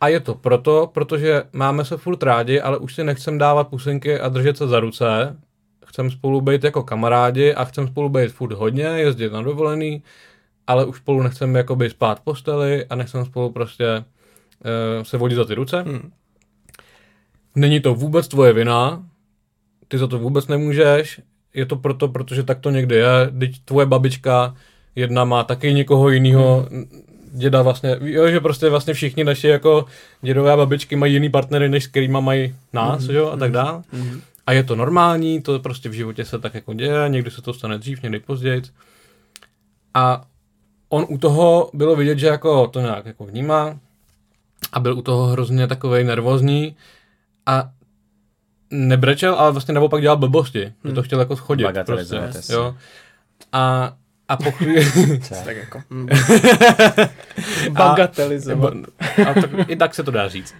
A 0.00 0.08
je 0.08 0.20
to 0.20 0.34
proto, 0.34 0.90
protože 0.94 1.42
máme 1.52 1.84
se 1.84 1.96
furt 1.96 2.22
rádi, 2.22 2.60
ale 2.60 2.78
už 2.78 2.94
si 2.94 3.04
nechcem 3.04 3.38
dávat 3.38 3.68
pusinky 3.68 4.20
a 4.20 4.28
držet 4.28 4.56
se 4.56 4.68
za 4.68 4.80
ruce. 4.80 5.36
Chcem 5.86 6.10
spolu 6.10 6.40
být 6.40 6.64
jako 6.64 6.82
kamarádi 6.82 7.54
a 7.54 7.64
chcem 7.64 7.88
spolu 7.88 8.08
být 8.08 8.32
furt 8.32 8.52
hodně, 8.52 8.84
jezdit 8.84 9.32
na 9.32 9.42
dovolený, 9.42 10.02
ale 10.66 10.84
už 10.84 10.96
spolu 10.96 11.22
nechcem 11.22 11.56
jakoby 11.56 11.90
spát 11.90 12.18
v 12.18 12.22
posteli 12.22 12.86
a 12.86 12.94
nechcem 12.94 13.24
spolu 13.24 13.50
prostě 13.50 13.96
uh, 13.96 15.02
se 15.02 15.16
vodit 15.16 15.36
za 15.36 15.44
ty 15.44 15.54
ruce. 15.54 15.82
Hmm. 15.82 16.12
Není 17.54 17.80
to 17.80 17.94
vůbec 17.94 18.28
tvoje 18.28 18.52
vina, 18.52 19.06
ty 19.88 19.98
za 19.98 20.06
to 20.06 20.18
vůbec 20.18 20.46
nemůžeš, 20.46 21.20
je 21.54 21.66
to 21.66 21.76
proto, 21.76 22.08
protože 22.08 22.42
tak 22.42 22.60
to 22.60 22.70
někdy 22.70 22.94
je, 22.94 23.30
teď 23.38 23.60
tvoje 23.64 23.86
babička 23.86 24.54
jedna 24.96 25.24
má 25.24 25.44
taky 25.44 25.74
někoho 25.74 26.08
jiného, 26.08 26.68
děda 27.32 27.62
vlastně, 27.62 27.96
jo, 28.00 28.28
že 28.28 28.40
prostě 28.40 28.68
vlastně 28.68 28.94
všichni 28.94 29.24
naši 29.24 29.48
jako 29.48 29.84
dědové 30.22 30.52
a 30.52 30.56
babičky 30.56 30.96
mají 30.96 31.12
jiný 31.12 31.28
partnery, 31.28 31.68
než 31.68 31.84
s 31.84 31.86
kterýma 31.86 32.20
mají 32.20 32.54
nás, 32.72 33.02
mm-hmm. 33.02 33.14
jo, 33.14 33.30
a 33.30 33.36
tak 33.36 33.52
dál. 33.52 33.82
Mhm. 33.92 34.20
A 34.46 34.52
je 34.52 34.62
to 34.62 34.76
normální, 34.76 35.42
to 35.42 35.58
prostě 35.58 35.88
v 35.88 35.92
životě 35.92 36.24
se 36.24 36.38
tak 36.38 36.54
jako 36.54 36.74
děje, 36.74 37.08
někdy 37.08 37.30
se 37.30 37.42
to 37.42 37.52
stane 37.52 37.78
dřív, 37.78 38.02
někdy 38.02 38.20
později. 38.20 38.62
A 39.94 40.24
on 40.88 41.06
u 41.08 41.18
toho 41.18 41.70
bylo 41.74 41.96
vidět, 41.96 42.18
že 42.18 42.26
jako 42.26 42.66
to 42.66 42.80
nějak 42.80 43.06
jako 43.06 43.24
vnímá 43.24 43.78
a 44.72 44.80
byl 44.80 44.98
u 44.98 45.02
toho 45.02 45.26
hrozně 45.26 45.66
takovej 45.66 46.04
nervózní 46.04 46.76
a 47.46 47.70
nebrečel, 48.70 49.34
ale 49.34 49.52
vlastně 49.52 49.74
naopak 49.74 50.02
dělal 50.02 50.16
blbosti, 50.16 50.72
že 50.84 50.92
to 50.92 51.02
chtěl 51.02 51.20
jako 51.20 51.36
schodit. 51.36 51.66
Prostě, 51.86 52.52
jo. 52.52 52.74
A, 53.52 53.92
a 54.28 54.36
po 54.36 54.50
chvíli... 54.50 54.90
Tak 55.44 55.56
jako. 55.56 55.82
Hmm. 55.90 56.08
Bagatelizovat. 57.70 58.74
a 59.00 59.34
tak, 59.34 59.50
I 59.68 59.76
tak 59.76 59.94
se 59.94 60.02
to 60.02 60.10
dá 60.10 60.28
říct. 60.28 60.54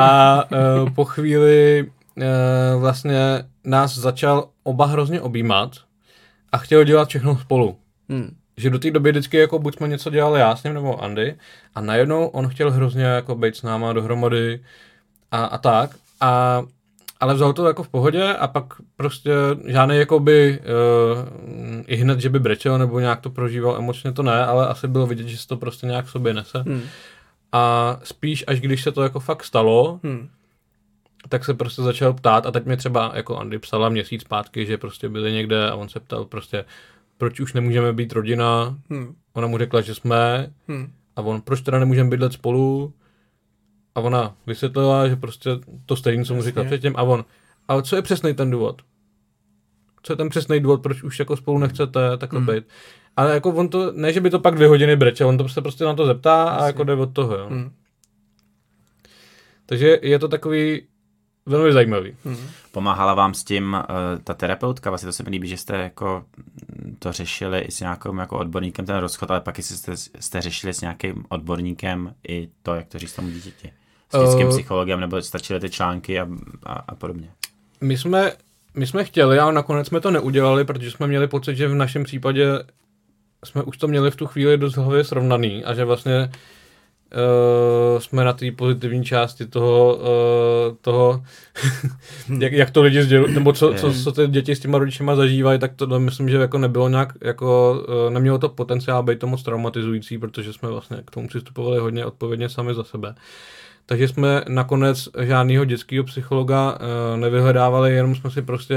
A 0.00 0.42
uh, 0.82 0.90
po 0.90 1.04
chvíli 1.04 1.86
uh, 2.16 2.80
vlastně 2.80 3.18
nás 3.64 3.98
začal 3.98 4.48
oba 4.62 4.86
hrozně 4.86 5.20
objímat 5.20 5.70
a 6.52 6.58
chtěl 6.58 6.84
dělat 6.84 7.08
všechno 7.08 7.38
spolu. 7.38 7.76
Hmm. 8.08 8.36
Že 8.56 8.70
do 8.70 8.78
té 8.78 8.90
doby 8.90 9.10
vždycky 9.10 9.36
jako 9.36 9.58
buď 9.58 9.76
jsme 9.76 9.88
něco 9.88 10.10
dělali 10.10 10.40
já 10.40 10.56
s 10.56 10.62
ním 10.62 10.74
nebo 10.74 11.02
Andy 11.02 11.36
a 11.74 11.80
najednou 11.80 12.26
on 12.26 12.48
chtěl 12.48 12.70
hrozně 12.70 13.04
jako 13.04 13.34
být 13.34 13.56
s 13.56 13.62
náma 13.62 13.92
dohromady 13.92 14.60
a, 15.30 15.44
a 15.44 15.58
tak. 15.58 15.90
A, 16.20 16.62
ale 17.24 17.34
vzal 17.34 17.52
to 17.52 17.66
jako 17.66 17.82
v 17.82 17.88
pohodě 17.88 18.34
a 18.34 18.46
pak 18.48 18.64
prostě 18.96 19.32
žádný 19.66 19.96
jakoby 19.96 20.60
uh, 20.60 21.28
i 21.86 21.96
hned, 21.96 22.20
že 22.20 22.28
by 22.28 22.38
brečel 22.38 22.78
nebo 22.78 23.00
nějak 23.00 23.20
to 23.20 23.30
prožíval 23.30 23.76
emočně, 23.76 24.12
to 24.12 24.22
ne, 24.22 24.46
ale 24.46 24.68
asi 24.68 24.88
bylo 24.88 25.06
vidět, 25.06 25.28
že 25.28 25.38
se 25.38 25.48
to 25.48 25.56
prostě 25.56 25.86
nějak 25.86 26.04
v 26.06 26.10
sobě 26.10 26.34
nese. 26.34 26.58
Hmm. 26.58 26.82
A 27.52 27.96
spíš, 28.02 28.44
až 28.46 28.60
když 28.60 28.82
se 28.82 28.92
to 28.92 29.02
jako 29.02 29.20
fakt 29.20 29.44
stalo, 29.44 30.00
Hmm. 30.02 30.28
tak 31.28 31.44
se 31.44 31.54
prostě 31.54 31.82
začal 31.82 32.12
ptát 32.12 32.46
a 32.46 32.50
teď 32.50 32.66
mi 32.66 32.76
třeba 32.76 33.12
jako 33.14 33.36
Andy 33.36 33.58
psala 33.58 33.88
měsíc 33.88 34.20
zpátky, 34.20 34.66
že 34.66 34.78
prostě 34.78 35.08
byli 35.08 35.32
někde 35.32 35.70
a 35.70 35.74
on 35.74 35.88
se 35.88 36.00
ptal 36.00 36.24
prostě, 36.24 36.64
proč 37.18 37.40
už 37.40 37.52
nemůžeme 37.52 37.92
být 37.92 38.12
rodina. 38.12 38.76
Hmm. 38.90 39.14
Ona 39.32 39.46
mu 39.46 39.58
řekla, 39.58 39.80
že 39.80 39.94
jsme 39.94 40.50
Hmm. 40.68 40.92
a 41.16 41.22
on, 41.22 41.40
proč 41.40 41.60
teda 41.60 41.78
nemůžeme 41.78 42.10
bydlet 42.10 42.32
spolu? 42.32 42.92
A 43.94 44.00
ona 44.00 44.36
vysvětlila, 44.46 45.08
že 45.08 45.16
prostě 45.16 45.50
to 45.86 45.96
stejné, 45.96 46.24
co 46.24 46.32
mu 46.34 46.38
Jasně. 46.38 46.50
říkal 46.50 46.64
předtím. 46.64 46.92
A 46.96 47.02
on, 47.02 47.24
ale 47.68 47.82
co 47.82 47.96
je 47.96 48.02
přesný 48.02 48.34
ten 48.34 48.50
důvod? 48.50 48.82
Co 50.02 50.12
je 50.12 50.16
ten 50.16 50.28
přesný 50.28 50.60
důvod, 50.60 50.82
proč 50.82 51.02
už 51.02 51.18
jako 51.18 51.36
spolu 51.36 51.58
nechcete 51.58 52.16
takhle 52.18 52.40
Hmm. 52.40 52.54
být? 52.54 52.64
Ale 53.16 53.34
jako 53.34 53.50
on 53.50 53.68
to, 53.68 53.92
ne, 53.92 54.12
že 54.12 54.20
by 54.20 54.30
to 54.30 54.38
pak 54.38 54.54
dvě 54.54 54.68
hodiny 54.68 54.96
brečel, 54.96 55.28
on 55.28 55.38
to 55.38 55.44
prostě, 55.44 55.60
prostě 55.60 55.84
na 55.84 55.94
to 55.94 56.06
zeptá 56.06 56.44
a 56.44 56.66
jako 56.66 56.84
jde 56.84 56.92
od 56.92 57.12
toho, 57.12 57.36
jo. 57.36 57.46
Hmm. 57.50 57.70
Takže 59.66 59.98
je 60.02 60.18
to 60.18 60.28
takový 60.28 60.82
velmi 61.46 61.72
zajímavý. 61.72 62.16
Hmm. 62.24 62.36
Pomáhala 62.72 63.14
vám 63.14 63.34
s 63.34 63.44
tím 63.44 63.72
uh, 63.74 64.18
ta 64.24 64.34
terapeutka? 64.34 64.90
Vlastně 64.90 65.06
to 65.06 65.12
se 65.12 65.22
mi 65.22 65.30
líbí, 65.30 65.48
že 65.48 65.56
jste 65.56 65.76
jako 65.76 66.24
mm, 66.84 66.96
to 66.98 67.12
řešili 67.12 67.60
i 67.60 67.70
s 67.72 67.80
nějakým 67.80 68.18
jako 68.18 68.38
odborníkem 68.38 68.86
ten 68.86 68.96
rozchod, 68.96 69.30
ale 69.30 69.40
pak 69.40 69.58
jste, 69.58 69.96
jste 69.96 70.40
řešili 70.40 70.74
s 70.74 70.80
nějakým 70.80 71.24
odborníkem 71.28 72.14
i 72.28 72.48
to, 72.62 72.74
jak 72.74 72.88
to 72.88 72.98
říct 72.98 73.12
tomu 73.12 73.30
dítěti. 73.30 73.72
S 74.14 74.20
dětským 74.20 74.46
Eh. 74.46 74.50
psychologem, 74.50 75.00
nebo 75.00 75.22
stačily 75.22 75.60
ty 75.60 75.70
články 75.70 76.20
a, 76.20 76.26
a, 76.66 76.72
a 76.72 76.94
podobně. 76.94 77.28
My 77.80 77.96
jsme, 77.96 78.32
my 78.74 78.86
jsme 78.86 79.04
chtěli, 79.04 79.38
ale 79.38 79.52
nakonec 79.52 79.86
jsme 79.86 80.00
to 80.00 80.10
neudělali, 80.10 80.64
protože 80.64 80.90
jsme 80.90 81.06
měli 81.06 81.26
pocit, 81.26 81.56
že 81.56 81.68
v 81.68 81.74
našem 81.74 82.04
případě 82.04 82.46
jsme 83.44 83.62
už 83.62 83.76
to 83.76 83.88
měli 83.88 84.10
v 84.10 84.16
tu 84.16 84.26
chvíli 84.26 84.58
dost 84.58 84.76
hlavě 84.76 85.04
srovnaný 85.04 85.64
a 85.64 85.74
že 85.74 85.84
vlastně 85.84 86.30
uh, 87.14 88.00
jsme 88.00 88.24
na 88.24 88.32
té 88.32 88.52
pozitivní 88.52 89.04
části 89.04 89.46
toho, 89.46 89.96
uh, 89.96 90.76
toho 90.80 91.24
jak, 92.38 92.52
jak 92.52 92.70
to 92.70 92.82
lidi 92.82 93.02
sdělují, 93.02 93.34
nebo 93.34 93.52
co, 93.52 93.74
co, 93.74 93.92
co 93.92 94.12
ty 94.12 94.28
děti 94.28 94.56
s 94.56 94.60
těma 94.60 94.78
rodičema 94.78 95.16
zažívají, 95.16 95.58
tak 95.58 95.74
to 95.74 96.00
myslím, 96.00 96.28
že 96.28 96.36
jako 96.36 96.58
nebylo 96.58 96.88
nějak, 96.88 97.12
jako 97.20 97.80
uh, 98.06 98.12
nemělo 98.12 98.38
to 98.38 98.48
potenciál 98.48 99.02
být 99.02 99.18
to 99.18 99.26
moc 99.26 99.42
traumatizující, 99.42 100.18
protože 100.18 100.52
jsme 100.52 100.68
vlastně 100.68 100.96
k 101.06 101.10
tomu 101.10 101.28
přistupovali 101.28 101.78
hodně 101.78 102.06
odpovědně 102.06 102.48
sami 102.48 102.74
za 102.74 102.84
sebe. 102.84 103.14
Takže 103.86 104.08
jsme 104.08 104.42
nakonec 104.48 105.08
žádného 105.22 105.64
dětského 105.64 106.04
psychologa 106.04 106.72
uh, 106.72 107.20
nevyhledávali, 107.20 107.94
jenom 107.94 108.14
jsme 108.14 108.30
si 108.30 108.42
prostě 108.42 108.76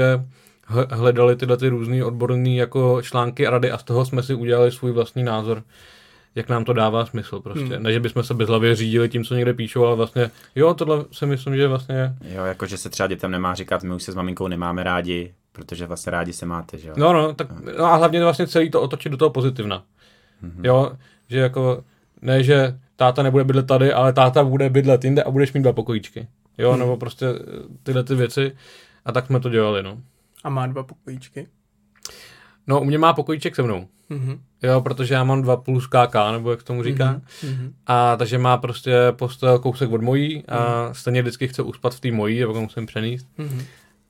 hl- 0.70 0.86
hledali 0.90 1.36
tyhle 1.36 1.56
ty 1.56 1.68
různé 1.68 2.04
odborné 2.04 2.50
jako 2.50 3.02
články 3.02 3.46
a 3.46 3.50
rady 3.50 3.70
a 3.70 3.78
z 3.78 3.82
toho 3.82 4.04
jsme 4.04 4.22
si 4.22 4.34
udělali 4.34 4.72
svůj 4.72 4.92
vlastní 4.92 5.22
názor, 5.22 5.62
jak 6.34 6.48
nám 6.48 6.64
to 6.64 6.72
dává 6.72 7.06
smysl 7.06 7.40
prostě. 7.40 7.74
Hmm. 7.74 7.82
Ne, 7.82 7.92
že 7.92 8.00
bychom 8.00 8.22
se 8.22 8.34
bezhlavě 8.34 8.76
řídili 8.76 9.08
tím, 9.08 9.24
co 9.24 9.34
někde 9.34 9.54
píšou, 9.54 9.84
ale 9.84 9.96
vlastně, 9.96 10.30
jo, 10.54 10.74
tohle 10.74 11.04
si 11.12 11.26
myslím, 11.26 11.56
že 11.56 11.68
vlastně, 11.68 12.14
Jo, 12.22 12.44
jako 12.44 12.66
že 12.66 12.78
se 12.78 12.90
třeba 12.90 13.06
dětem 13.06 13.30
nemá 13.30 13.54
říkat, 13.54 13.82
my 13.82 13.94
už 13.94 14.02
se 14.02 14.12
s 14.12 14.14
maminkou 14.14 14.48
nemáme 14.48 14.82
rádi, 14.82 15.34
protože 15.52 15.86
vlastně 15.86 16.10
rádi 16.10 16.32
se 16.32 16.46
máte, 16.46 16.78
že 16.78 16.88
jo? 16.88 16.94
no, 16.98 17.12
no, 17.12 17.34
tak, 17.34 17.48
no 17.78 17.84
a 17.84 17.96
hlavně 17.96 18.22
vlastně 18.22 18.46
celý 18.46 18.70
to 18.70 18.82
otočit 18.82 19.12
do 19.12 19.16
toho 19.16 19.30
pozitivna. 19.30 19.82
Mhm. 20.42 20.64
Jo, 20.64 20.92
že 21.28 21.38
jako, 21.38 21.84
ne, 22.22 22.42
že 22.42 22.78
táta 22.98 23.22
nebude 23.22 23.44
bydlet 23.44 23.66
tady, 23.66 23.92
ale 23.92 24.12
táta 24.12 24.44
bude 24.44 24.70
bydlet 24.70 25.04
jinde 25.04 25.22
a 25.22 25.30
budeš 25.30 25.52
mít 25.52 25.62
dva 25.62 25.72
pokojíčky. 25.72 26.26
Jo, 26.58 26.70
Hmm. 26.70 26.78
nebo 26.80 26.96
prostě 26.96 27.26
eh, 27.26 27.38
tyhle 27.82 28.04
ty 28.04 28.14
věci. 28.14 28.52
A 29.04 29.12
tak 29.12 29.26
jsme 29.26 29.40
to 29.40 29.48
dělali, 29.48 29.82
no. 29.82 29.98
A 30.44 30.50
má 30.50 30.66
dva 30.66 30.82
pokojíčky. 30.82 31.46
No, 32.66 32.80
u 32.80 32.84
mě 32.84 32.98
má 32.98 33.12
pokojíček 33.12 33.56
se 33.56 33.62
mnou. 33.62 33.86
Mhm. 34.08 34.40
Jo, 34.62 34.80
protože 34.80 35.14
já 35.14 35.24
mám 35.24 35.42
dva 35.42 35.56
plus 35.56 35.86
KK, 35.86 36.14
nebo 36.32 36.50
jak 36.50 36.62
tomu 36.62 36.82
říká. 36.82 37.20
Mhm. 37.44 37.74
A 37.86 38.16
takže 38.16 38.38
má 38.38 38.56
prostě 38.56 38.92
postel 39.10 39.58
kousek 39.58 39.90
od 39.92 40.02
mojí 40.02 40.46
a 40.48 40.88
stejně 40.94 41.22
vždycky 41.22 41.48
chce 41.48 41.62
uspat 41.62 41.94
v 41.94 42.00
té 42.00 42.10
mojí, 42.12 42.40
nebo 42.40 42.60
musím 42.60 42.86
přenést. 42.86 43.26
Mhm. 43.38 43.62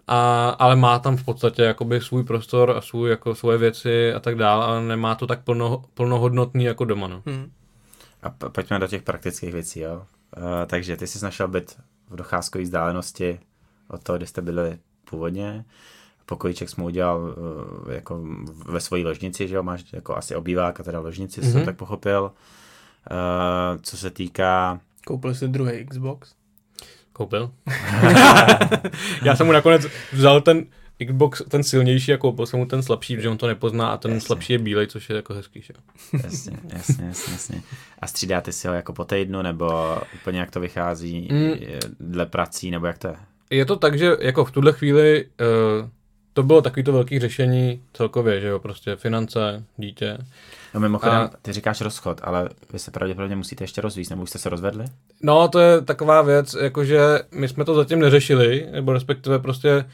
A, 0.06 0.48
ale 0.48 0.76
má 0.76 0.98
tam 0.98 1.16
v 1.16 1.24
podstatě 1.24 1.62
jakoby 1.62 2.00
svůj 2.00 2.24
prostor 2.24 2.70
a 2.76 2.80
svůj, 2.80 3.10
jako 3.10 3.34
svoje 3.34 3.58
věci 3.58 4.12
a 4.12 4.20
tak 4.20 4.34
dále, 4.34 4.64
ale 4.64 4.82
nemá 4.82 5.14
to 5.14 5.26
tak 5.26 5.44
plno, 5.44 5.84
plnohodnotný 5.94 6.64
jako 6.64 6.84
doma. 6.84 7.08
No. 7.08 7.22
Mhm. 7.26 7.50
A 8.22 8.30
pojďme 8.30 8.78
do 8.78 8.86
těch 8.86 9.02
praktických 9.02 9.52
věcí, 9.52 9.80
jo. 9.80 10.06
Uh, 10.36 10.42
takže 10.66 10.96
ty 10.96 11.06
jsi 11.06 11.24
našel 11.24 11.48
byt 11.48 11.80
v 12.08 12.16
docházkové 12.16 12.64
vzdálenosti 12.64 13.40
od 13.88 14.02
toho, 14.02 14.16
kde 14.16 14.26
jste 14.26 14.42
byli 14.42 14.78
původně. 15.10 15.64
Pokojíček 16.26 16.68
jsme 16.68 16.84
udělal 16.84 17.20
uh, 17.20 17.92
jako 17.92 18.24
ve 18.66 18.80
svojí 18.80 19.04
ložnici, 19.04 19.48
že 19.48 19.54
jo, 19.54 19.62
máš 19.62 19.84
jako 19.92 20.16
asi 20.16 20.36
obývák 20.36 20.80
a 20.80 20.82
teda 20.82 21.00
ložnici, 21.00 21.40
mm-hmm. 21.40 21.52
jsem 21.52 21.64
tak 21.64 21.76
pochopil. 21.76 22.22
Uh, 23.10 23.80
co 23.82 23.96
se 23.96 24.10
týká 24.10 24.80
Koupil 25.08 25.34
si 25.34 25.48
druhý 25.48 25.86
Xbox. 25.86 26.34
Koupil. 27.12 27.50
Já 29.22 29.36
jsem 29.36 29.46
mu 29.46 29.52
nakonec 29.52 29.86
vzal 30.12 30.40
ten 30.40 30.66
Xbox, 31.06 31.42
ten 31.48 31.62
silnější 31.62 32.12
a 32.12 32.16
koupil 32.16 32.46
jsem 32.46 32.58
mu 32.58 32.66
ten 32.66 32.82
slabší, 32.82 33.16
protože 33.16 33.28
on 33.28 33.38
to 33.38 33.46
nepozná 33.46 33.88
a 33.88 33.96
ten 33.96 34.12
Jasně. 34.12 34.26
slabší 34.26 34.52
je 34.52 34.58
bílej, 34.58 34.86
což 34.86 35.10
je 35.10 35.16
jako 35.16 35.34
hezký. 35.34 35.62
Že? 35.62 35.74
jo. 35.76 36.20
Jasně, 36.24 36.58
jasně, 36.72 37.04
jasně, 37.04 37.32
jasně. 37.32 37.62
A 37.98 38.06
střídáte 38.06 38.52
si 38.52 38.68
ho 38.68 38.74
jako 38.74 38.92
po 38.92 39.04
týdnu, 39.04 39.42
nebo 39.42 39.98
úplně 40.14 40.40
jak 40.40 40.50
to 40.50 40.60
vychází 40.60 41.28
Mm. 41.32 41.52
dle 42.00 42.26
prací, 42.26 42.70
nebo 42.70 42.86
jak 42.86 42.98
to 42.98 43.08
je? 43.08 43.14
Je 43.50 43.64
to 43.64 43.76
tak, 43.76 43.98
že 43.98 44.16
jako 44.20 44.44
v 44.44 44.50
tuhle 44.50 44.72
chvíli 44.72 45.24
uh, 45.80 45.88
to 46.32 46.42
bylo 46.42 46.62
takovýto 46.62 46.92
velký 46.92 47.18
řešení 47.18 47.80
celkově, 47.92 48.40
že 48.40 48.46
jo, 48.48 48.58
prostě 48.58 48.96
finance, 48.96 49.64
dítě. 49.76 50.18
No 50.74 50.80
mimochodem, 50.80 51.14
A- 51.16 51.30
ty 51.42 51.52
říkáš 51.52 51.80
rozchod, 51.80 52.20
ale 52.24 52.48
vy 52.72 52.78
se 52.78 52.90
pravděpodobně 52.90 53.36
musíte 53.36 53.64
ještě 53.64 53.80
rozvíjet, 53.80 54.10
nebo 54.10 54.22
už 54.22 54.30
jste 54.30 54.38
se 54.38 54.48
rozvedli? 54.48 54.84
No, 55.22 55.48
to 55.48 55.58
je 55.58 55.80
taková 55.80 56.22
věc, 56.22 56.56
jakože 56.60 57.00
my 57.32 57.48
jsme 57.48 57.64
to 57.64 57.74
zatím 57.74 57.98
neřešili, 57.98 58.66
nebo 58.70 58.92
respektive 58.92 59.38
prostě 59.38 59.84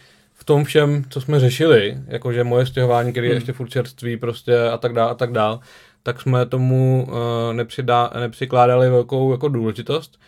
v 0.45 0.47
tom 0.47 0.65
všem, 0.65 1.05
co 1.09 1.21
jsme 1.21 1.41
řešili, 1.41 1.99
jakože 2.07 2.45
moje 2.45 2.67
stěhování, 2.67 3.13
který 3.13 3.29
je 3.29 3.35
ještě 3.35 3.53
furt 3.53 3.69
čerství 3.69 4.17
prostě 4.17 4.69
a 4.69 4.79
tak 4.79 4.93
dál 4.93 5.09
a 5.09 5.15
tak 5.15 5.33
dál, 5.33 5.61
tak 6.03 6.21
jsme 6.21 6.47
tomu 6.47 7.09
uh, 7.09 7.17
nepřidá, 7.53 8.11
nepřikládali 8.21 8.91
velkou 8.91 9.33
jako 9.33 9.49
důležitost. 9.49 10.19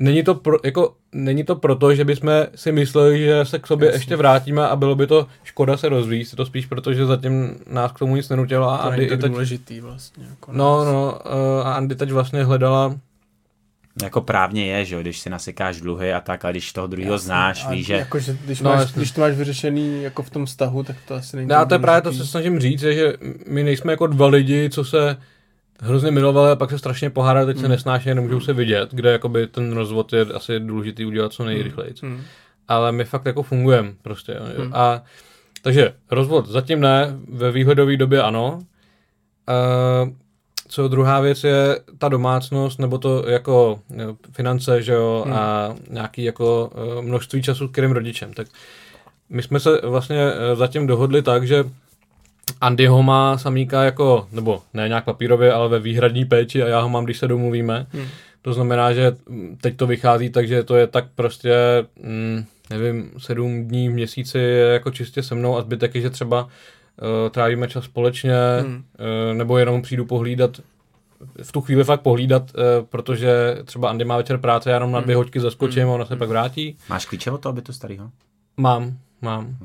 Není 0.00 0.22
to, 0.22 0.34
pro, 0.34 0.56
jako, 0.64 0.94
není 1.12 1.44
to 1.44 1.56
proto, 1.56 1.94
že 1.94 2.04
bychom 2.04 2.30
si 2.54 2.72
mysleli, 2.72 3.18
že 3.18 3.44
se 3.44 3.58
k 3.58 3.66
sobě 3.66 3.86
Jasně. 3.86 3.98
ještě 3.98 4.16
vrátíme 4.16 4.68
a 4.68 4.76
bylo 4.76 4.94
by 4.94 5.06
to 5.06 5.26
škoda 5.44 5.76
se 5.76 5.88
rozvíjet, 5.88 6.32
je 6.32 6.36
to 6.36 6.46
spíš 6.46 6.66
proto, 6.66 6.92
že 6.92 7.06
zatím 7.06 7.58
nás 7.70 7.92
k 7.92 7.98
tomu 7.98 8.16
nic 8.16 8.28
nenutilo 8.28 8.70
a 8.70 8.76
To 8.78 8.82
Andy 8.82 8.96
není 8.96 9.10
tak 9.10 9.20
teď, 9.20 9.30
důležitý 9.30 9.80
vlastně. 9.80 10.24
Jako 10.30 10.52
no, 10.52 10.84
no, 10.84 11.20
uh, 11.24 11.66
a 11.66 11.72
Andy 11.72 11.94
teď 11.94 12.12
vlastně 12.12 12.44
hledala 12.44 12.98
Jako 14.02 14.20
právně 14.20 14.66
je, 14.66 14.84
že 14.84 14.94
jo, 14.94 15.00
když 15.00 15.18
si 15.18 15.30
nasekáš 15.30 15.80
dluhy 15.80 16.12
a 16.12 16.20
tak, 16.20 16.44
ale 16.44 16.52
když 16.52 16.72
toho 16.72 16.86
druhého 16.86 17.12
Jasně. 17.12 17.26
znáš, 17.26 17.68
víš, 17.70 17.86
že 17.86 17.94
Jako, 17.94 18.18
že 18.18 18.36
když, 18.44 18.60
No, 18.60 18.70
máš, 18.70 18.92
když 18.92 19.10
to 19.10 19.20
máš 19.20 19.34
vyřešený 19.34 20.02
jako 20.02 20.22
v 20.22 20.30
tom 20.30 20.46
vztahu, 20.46 20.82
tak 20.82 20.96
to 21.08 21.14
asi 21.14 21.36
není 21.36 21.48
No, 21.48 21.56
a 21.56 21.64
to 21.64 21.74
je 21.74 21.78
právě 21.78 22.02
to, 22.02 22.12
co 22.12 22.18
se 22.18 22.26
snažím 22.26 22.60
říct, 22.60 22.82
je, 22.82 22.94
že 22.94 23.12
my 23.48 23.64
nejsme 23.64 23.92
jako 23.92 24.06
dva 24.06 24.26
lidi, 24.26 24.70
co 24.72 24.84
se 24.84 25.16
hrozně 25.80 26.10
milovali 26.10 26.50
a 26.52 26.56
pak 26.56 26.70
se 26.70 26.78
strašně 26.78 27.10
pohádali, 27.10 27.46
teď 27.46 27.56
se 27.56 27.62
Hmm. 27.62 27.70
nesnáší 27.70 28.10
a 28.10 28.14
nemůžou 28.14 28.40
se 28.40 28.52
vidět, 28.52 28.88
kde 28.92 29.12
jakoby 29.12 29.46
ten 29.46 29.72
rozvod 29.72 30.12
je 30.12 30.20
asi 30.34 30.60
důležitý 30.60 31.04
udělat 31.04 31.32
co 31.32 31.44
nejrychleji. 31.44 31.94
Hmm. 32.02 32.20
Ale 32.68 32.92
my 32.92 33.04
fakt 33.04 33.26
jako 33.26 33.42
fungujeme 33.42 33.92
prostě. 34.02 34.32
jo. 34.32 34.62
Hmm. 34.62 34.74
A 34.74 35.02
takže 35.62 35.92
rozvod 36.10 36.46
zatím 36.48 36.80
ne, 36.80 37.06
ve 37.32 37.52
výhledové 37.52 37.96
době 37.96 38.22
ano. 38.22 38.58
Uh, 39.48 40.08
co 40.68 40.88
druhá 40.88 41.20
věc 41.20 41.44
je 41.44 41.80
ta 41.98 42.08
domácnost, 42.08 42.78
nebo 42.78 42.98
to 42.98 43.28
jako 43.28 43.80
finance, 44.32 44.82
že 44.82 44.92
jo, 44.92 45.22
Hmm. 45.24 45.34
a 45.34 45.74
nějaký 45.90 46.24
jako 46.24 46.70
eh, 46.98 47.02
množství 47.02 47.42
času, 47.42 47.68
kterým 47.68 47.92
rodičem. 47.92 48.32
Tak 48.32 48.46
my 49.28 49.42
jsme 49.42 49.60
se 49.60 49.80
vlastně 49.82 50.18
eh, 50.20 50.56
zatím 50.56 50.86
dohodli 50.86 51.22
tak, 51.22 51.46
že 51.46 51.64
Andy 52.60 52.86
ho 52.86 53.02
má 53.02 53.38
samíka 53.38 53.84
jako, 53.84 54.26
nebo 54.32 54.62
ne 54.74 54.88
nějak 54.88 55.04
papírově, 55.04 55.52
ale 55.52 55.68
ve 55.68 55.78
výhradní 55.78 56.24
péči 56.24 56.62
a 56.62 56.68
já 56.68 56.80
ho 56.80 56.88
mám, 56.88 57.04
když 57.04 57.18
se 57.18 57.28
domluvíme. 57.28 57.86
Hmm. 57.92 58.06
To 58.42 58.52
znamená, 58.52 58.92
že 58.92 59.16
mm, 59.28 59.56
teď 59.60 59.76
to 59.76 59.86
vychází 59.86 60.30
tak, 60.30 60.48
že 60.48 60.62
to 60.62 60.76
je 60.76 60.86
tak 60.86 61.04
prostě, 61.14 61.54
mm, 62.02 62.44
nevím, 62.70 63.10
sedm 63.18 63.64
dní 63.68 63.88
v 63.88 63.92
měsíci 63.92 64.38
je 64.38 64.66
jako 64.72 64.90
čistě 64.90 65.22
se 65.22 65.34
mnou 65.34 65.56
a 65.56 65.62
zbytek 65.62 65.94
je, 65.94 66.00
že 66.00 66.10
třeba 66.10 66.48
uh, 67.02 67.30
trávíme 67.30 67.68
čas 67.68 67.84
společně, 67.84 68.34
Hmm. 68.60 68.74
uh, 68.74 69.36
nebo 69.36 69.58
jenom 69.58 69.82
přijdu 69.82 70.04
pohlídat 70.06 70.60
v 71.42 71.52
tu 71.52 71.60
chvíli 71.60 71.84
fakt 71.84 72.00
pohlídat, 72.00 72.42
uh, 72.54 72.86
protože 72.86 73.58
třeba 73.64 73.90
Andy 73.90 74.04
má 74.04 74.16
večer 74.16 74.38
práce, 74.38 74.70
já 74.70 74.76
jenom 74.76 74.92
na 74.92 75.00
dvě 75.00 75.16
hoďky 75.16 75.40
zaskočím 75.40 75.88
a 75.88 75.92
ona 75.92 76.04
se 76.04 76.16
pak 76.16 76.28
vrátí. 76.28 76.76
máš 76.88 77.06
klíče 77.06 77.30
od 77.30 77.38
toho 77.40 77.52
bytu 77.52 77.72
starého? 77.72 78.10
Mám, 78.56 78.98
mám. 79.22 79.56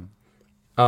A 0.77 0.83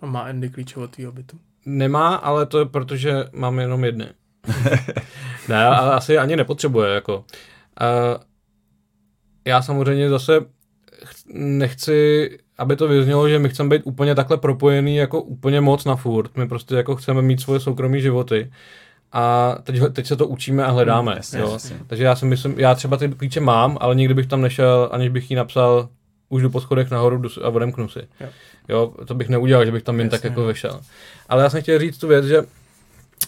A 0.00 0.06
má 0.06 0.20
Andy 0.20 0.48
klíče 0.48 0.80
od 0.80 0.90
tvýho 0.90 1.12
bytu. 1.12 1.38
Nemá, 1.66 2.14
ale 2.14 2.46
to 2.46 2.58
je 2.58 2.64
proto, 2.64 2.96
že 2.96 3.24
mám 3.32 3.58
jenom 3.58 3.84
jedny. 3.84 4.06
ne, 5.48 5.64
ale 5.66 5.92
asi 5.94 6.18
ani 6.18 6.36
nepotřebuje, 6.36 6.94
jako. 6.94 7.16
Uh, 7.18 7.24
já 9.46 9.62
samozřejmě 9.62 10.10
zase 10.10 10.40
ch- 11.04 11.24
nechci, 11.34 12.28
aby 12.58 12.76
to 12.76 12.88
vyznělo, 12.88 13.28
že 13.28 13.38
my 13.38 13.48
chceme 13.48 13.68
být 13.68 13.82
úplně 13.84 14.14
takhle 14.14 14.36
propojený 14.36 14.96
jako 14.96 15.22
úplně 15.22 15.60
moc 15.60 15.84
na 15.84 15.96
furt. 15.96 16.36
My 16.36 16.48
prostě 16.48 16.74
jako 16.74 16.96
chceme 16.96 17.22
mít 17.22 17.40
svoje 17.40 17.60
soukromé 17.60 18.00
životy. 18.00 18.50
A 19.12 19.56
teď, 19.62 19.80
teď 19.92 20.06
se 20.06 20.16
to 20.16 20.26
učíme 20.26 20.64
a 20.64 20.70
hledáme. 20.70 21.10
Hmm, 21.10 21.16
jasně, 21.16 21.40
jo. 21.40 21.50
jasně. 21.52 21.76
Takže 21.86 22.04
já 22.04 22.16
si 22.16 22.26
myslím, 22.26 22.60
já 22.60 22.74
třeba 22.74 22.96
ty 22.96 23.08
klíče 23.08 23.40
mám, 23.40 23.78
ale 23.80 23.94
nikdy 23.94 24.14
bych 24.14 24.26
tam 24.26 24.40
nešel, 24.40 24.88
aniž 24.92 25.08
bych 25.08 25.30
jí 25.30 25.36
napsal, 25.36 25.88
už 26.28 26.42
jdu 26.42 26.50
po 26.50 26.60
schodech 26.60 26.90
nahoru 26.90 27.22
a 27.44 27.48
odemknu 27.48 27.88
si. 27.88 28.08
Jo. 28.20 28.28
Jo, 28.68 28.92
to 29.04 29.14
bych 29.14 29.28
neudělal, 29.28 29.64
že 29.64 29.72
bych 29.72 29.82
tam 29.82 29.98
jen 29.98 30.08
tak 30.08 30.18
Jasně, 30.18 30.28
jako 30.28 30.40
no. 30.40 30.46
vešel. 30.46 30.80
Ale 31.28 31.42
já 31.42 31.50
jsem 31.50 31.62
chtěl 31.62 31.78
říct 31.78 31.98
tu 31.98 32.08
věc, 32.08 32.24
že 32.24 32.42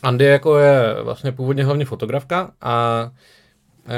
Andy 0.02 0.24
jako 0.24 0.58
je 0.58 0.96
vlastně 1.02 1.32
původně 1.32 1.64
hlavně 1.64 1.84
fotografka 1.84 2.50
a 2.60 3.10
e, 3.86 3.96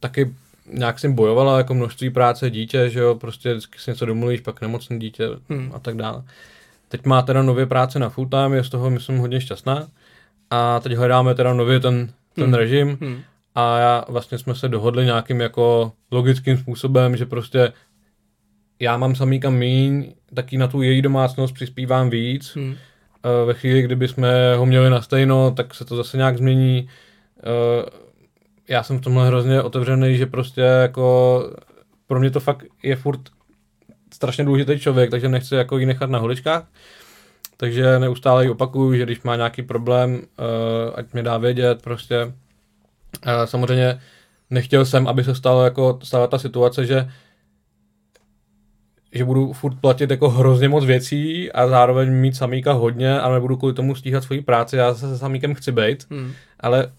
taky 0.00 0.34
nějak 0.72 0.98
jsem 0.98 1.12
bojovala 1.12 1.58
jako 1.58 1.74
množství 1.74 2.10
práce 2.10 2.50
dítě, 2.50 2.90
že 2.90 3.00
jo, 3.00 3.14
prostě 3.14 3.50
vždycky 3.54 3.78
si 3.78 3.90
něco 3.90 4.06
domluvíš, 4.06 4.40
pak 4.40 4.60
nemocný 4.60 4.98
dítě 4.98 5.28
Hmm. 5.48 5.70
a 5.74 5.78
tak 5.78 5.96
dále. 5.96 6.22
Teď 6.88 7.06
má 7.06 7.22
teda 7.22 7.42
nově 7.42 7.66
práce 7.66 7.98
na 7.98 8.08
full 8.08 8.28
time, 8.28 8.52
je 8.54 8.64
z 8.64 8.68
toho 8.68 8.90
myslím 8.90 9.18
hodně 9.18 9.40
šťastná 9.40 9.88
a 10.50 10.80
teď 10.80 10.92
hledáme 10.92 11.34
teda 11.34 11.52
nově 11.54 11.80
ten, 11.80 12.08
ten 12.34 12.44
Hmm. 12.44 12.54
režim 12.54 12.98
Hmm. 13.00 13.20
a 13.54 13.78
já 13.78 14.04
vlastně 14.08 14.38
jsme 14.38 14.54
se 14.54 14.68
dohodli 14.68 15.04
nějakým 15.04 15.40
jako 15.40 15.92
logickým 16.10 16.58
způsobem, 16.58 17.16
že 17.16 17.26
prostě 17.26 17.72
já 18.80 18.96
mám 18.96 19.14
samýka 19.14 19.50
míň, 19.50 20.12
taky 20.34 20.58
na 20.58 20.66
tu 20.68 20.82
její 20.82 21.02
domácnost 21.02 21.54
přispívám 21.54 22.10
víc. 22.10 22.56
Hmm. 22.56 22.74
Eh, 23.24 23.44
Ve 23.46 23.54
chvíli, 23.54 23.82
kdyby 23.82 24.08
jsme 24.08 24.54
ho 24.56 24.66
měli 24.66 24.90
na 24.90 25.02
stejno, 25.02 25.50
tak 25.50 25.74
se 25.74 25.84
to 25.84 25.96
zase 25.96 26.16
nějak 26.16 26.38
změní. 26.38 26.88
Já 28.68 28.82
jsem 28.82 28.98
v 28.98 29.00
tomhle 29.00 29.26
hrozně 29.26 29.62
otevřený, 29.62 30.16
že 30.16 30.26
prostě 30.26 30.60
jako 30.60 31.42
pro 32.06 32.20
mě 32.20 32.30
to 32.30 32.40
fakt 32.40 32.64
je 32.82 32.96
furt 32.96 33.20
strašně 34.14 34.44
důležitý 34.44 34.78
člověk, 34.78 35.10
takže 35.10 35.28
nechci 35.28 35.54
jako 35.54 35.78
jí 35.78 35.86
nechat 35.86 36.10
na 36.10 36.18
holičkách. 36.18 36.66
Takže 37.56 37.98
neustále 37.98 38.44
jí 38.44 38.50
opakuju, 38.50 38.94
že 38.94 39.04
když 39.04 39.22
má 39.22 39.36
nějaký 39.36 39.62
problém, 39.62 40.20
eh, 40.38 40.92
ať 40.94 41.12
mi 41.14 41.22
dá 41.22 41.38
vědět 41.38 41.82
prostě. 41.82 42.32
Eh, 43.26 43.46
Samozřejmě 43.46 44.00
nechtěl 44.50 44.84
jsem, 44.84 45.08
aby 45.08 45.24
se 45.24 45.34
stalo 45.34 45.64
jako 45.64 45.98
stala 46.02 46.26
ta 46.26 46.38
situace, 46.38 46.86
že 46.86 47.08
že 49.12 49.24
budu 49.24 49.52
furt 49.52 49.74
platit 49.80 50.10
jako 50.10 50.30
hrozně 50.30 50.68
moc 50.68 50.84
věcí 50.84 51.52
a 51.52 51.68
zároveň 51.68 52.12
mít 52.12 52.36
samíka 52.36 52.72
hodně 52.72 53.20
a 53.20 53.32
nebudu 53.32 53.56
kvůli 53.56 53.74
tomu 53.74 53.94
stíhat 53.94 54.24
svoji 54.24 54.42
práci. 54.42 54.76
Já 54.76 54.94
se 54.94 55.08
se 55.08 55.18
samíkem 55.18 55.54
chci 55.54 55.72
být, 55.72 56.06
Hmm. 56.10 56.32
ale 56.60 56.92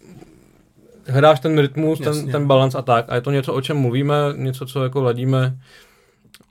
hledáš 1.10 1.40
ten 1.40 1.60
rytmus, 1.60 2.00
ten, 2.00 2.32
ten 2.32 2.48
balans 2.48 2.76
a 2.76 2.82
tak. 2.82 3.06
A 3.08 3.16
je 3.16 3.22
to 3.22 3.32
něco, 3.32 3.54
o 3.54 3.62
čem 3.62 3.78
mluvíme, 3.78 4.16
něco, 4.36 4.66
co 4.66 4.84
jako 4.84 5.02
ladíme 5.02 5.58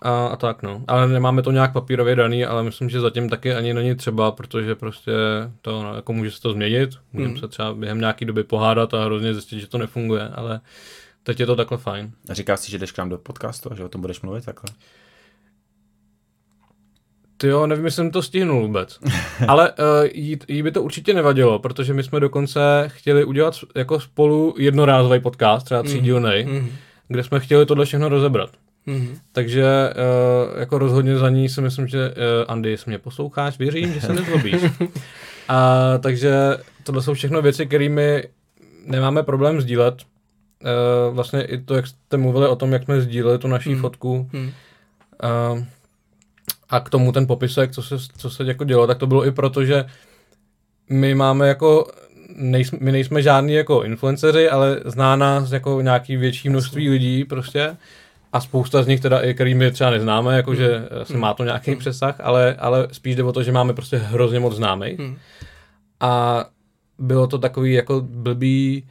a, 0.02 0.26
a 0.26 0.36
tak 0.36 0.62
no. 0.62 0.84
Ale 0.88 1.08
nemáme 1.08 1.42
to 1.42 1.50
nějak 1.50 1.72
papírově 1.72 2.16
daný, 2.16 2.44
ale 2.44 2.62
myslím, 2.62 2.90
že 2.90 3.00
zatím 3.00 3.28
taky 3.28 3.54
ani 3.54 3.74
není 3.74 3.94
třeba, 3.94 4.32
protože 4.32 4.74
prostě 4.74 5.12
to, 5.62 5.82
no, 5.82 5.94
jako 5.94 6.12
může 6.12 6.30
se 6.30 6.40
to 6.40 6.52
změnit. 6.52 6.90
Můžeme 7.12 7.30
Hmm. 7.32 7.40
se 7.40 7.48
třeba 7.48 7.74
během 7.74 8.00
nějaký 8.00 8.24
doby 8.24 8.44
pohádat 8.44 8.94
a 8.94 9.04
hrozně 9.04 9.34
zjistit, 9.34 9.60
že 9.60 9.66
to 9.66 9.78
nefunguje, 9.78 10.28
ale 10.28 10.60
teď 11.22 11.40
je 11.40 11.46
to 11.46 11.56
takhle 11.56 11.78
fajn. 11.78 12.10
A 12.30 12.34
říkáš 12.34 12.60
si, 12.60 12.70
že 12.70 12.78
jdeš 12.78 12.92
k 12.92 12.98
nám 12.98 13.08
do 13.08 13.18
podcastu 13.18 13.72
a 13.72 13.74
že 13.74 13.84
o 13.84 13.88
tom 13.88 14.00
budeš 14.00 14.20
mluvit 14.20 14.44
takhle? 14.44 14.70
Ty 17.40 17.46
jo, 17.46 17.66
nevím, 17.66 17.84
jestli 17.84 17.96
jsem 17.96 18.10
to 18.10 18.22
stihnul 18.22 18.60
vůbec. 18.66 18.98
Ale 19.48 19.72
uh, 19.72 19.84
jí, 20.12 20.38
jí 20.48 20.62
by 20.62 20.70
to 20.72 20.82
určitě 20.82 21.14
nevadilo, 21.14 21.58
protože 21.58 21.94
my 21.94 22.02
jsme 22.02 22.20
dokonce 22.20 22.60
chtěli 22.86 23.24
udělat 23.24 23.54
jako 23.74 24.00
spolu 24.00 24.54
jednorázový 24.58 25.20
podcast, 25.20 25.64
třeba 25.66 25.82
třídílnej, 25.82 26.44
Hmm. 26.44 26.68
kde 27.08 27.24
jsme 27.24 27.40
chtěli 27.40 27.66
tohle 27.66 27.84
všechno 27.84 28.08
rozebrat. 28.08 28.50
Mhm. 28.86 29.18
Takže 29.32 29.64
uh, 30.54 30.60
jako 30.60 30.78
rozhodně 30.78 31.16
za 31.18 31.30
ní 31.30 31.48
si 31.48 31.60
myslím, 31.60 31.86
že 31.88 32.08
uh, 32.08 32.14
Andy, 32.48 32.70
jestli 32.70 32.90
mě 32.90 32.98
posloucháš, 32.98 33.58
věřím, 33.58 33.92
že 33.92 34.00
se 34.00 34.12
nezlobíš. 34.12 34.54
A 35.48 35.74
takže 35.98 36.32
tohle 36.84 37.02
jsou 37.02 37.14
všechno 37.14 37.42
věci, 37.42 37.66
kterými 37.66 38.24
nemáme 38.86 39.22
problém 39.22 39.60
sdílet. 39.60 39.94
Uh, 39.98 41.14
vlastně 41.14 41.42
i 41.42 41.58
to, 41.58 41.74
jak 41.74 41.86
jste 41.86 42.16
mluvili 42.16 42.48
o 42.48 42.56
tom, 42.56 42.72
jak 42.72 42.82
jsme 42.82 43.00
sdíleli 43.00 43.38
tu 43.38 43.48
naší 43.48 43.70
Hmm. 43.72 43.80
fotku 43.80 44.30
uh, 45.52 45.58
a 46.68 46.80
k 46.80 46.90
tomu 46.90 47.12
ten 47.12 47.26
popisek, 47.26 47.70
co 47.72 47.82
se, 47.82 47.96
co 48.16 48.30
se 48.30 48.44
jako 48.44 48.64
dělo, 48.64 48.86
tak 48.86 48.98
to 48.98 49.06
bylo 49.06 49.26
i 49.26 49.32
proto, 49.32 49.64
že 49.64 49.84
my 50.90 51.14
máme 51.14 51.48
jako 51.48 51.86
nejsme, 52.36 52.78
my 52.80 52.92
nejsme 52.92 53.22
žádní 53.22 53.52
jako 53.52 53.82
influenceři, 53.82 54.50
ale 54.50 54.80
zná 54.84 55.16
nás 55.16 55.52
jako 55.52 55.80
nějaký 55.80 56.16
větší 56.16 56.48
množství 56.48 56.90
lidí 56.90 57.24
prostě 57.24 57.76
a 58.32 58.40
spousta 58.40 58.82
z 58.82 58.86
nich 58.86 59.00
teda 59.00 59.20
i, 59.20 59.34
kterými 59.34 59.70
třeba 59.70 59.90
neznáme, 59.90 60.36
jakože 60.36 60.68
Hmm. 60.76 61.04
se 61.04 61.16
má 61.16 61.34
to 61.34 61.44
nějaký 61.44 61.76
přesah, 61.76 62.20
ale, 62.20 62.54
ale 62.54 62.88
spíš 62.92 63.16
jde 63.16 63.22
o 63.22 63.32
to, 63.32 63.42
že 63.42 63.52
máme 63.52 63.72
prostě 63.72 63.96
hrozně 63.96 64.40
moc 64.40 64.56
známých. 64.56 64.98
Hmm. 64.98 65.16
A 66.00 66.44
bylo 66.98 67.26
to 67.26 67.38
takový 67.38 67.72
jako 67.72 68.00
blbý 68.00 68.86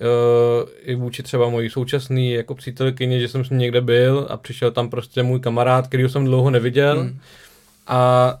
uh, 0.00 0.68
i 0.82 0.94
vůči 0.94 1.22
třeba 1.22 1.48
mojí 1.48 1.70
současný 1.70 2.30
jako 2.32 2.54
přítelkyni, 2.54 3.20
že 3.20 3.28
jsem 3.28 3.44
s 3.44 3.50
ní 3.50 3.56
někde 3.56 3.80
byl 3.80 4.26
a 4.30 4.36
přišel 4.36 4.70
tam 4.70 4.90
prostě 4.90 5.22
můj 5.22 5.40
kamarád, 5.40 5.86
který 5.86 6.08
jsem 6.08 6.24
dlouho 6.24 6.50
neviděl 6.50 7.00
Hmm. 7.00 7.18
a 7.86 8.34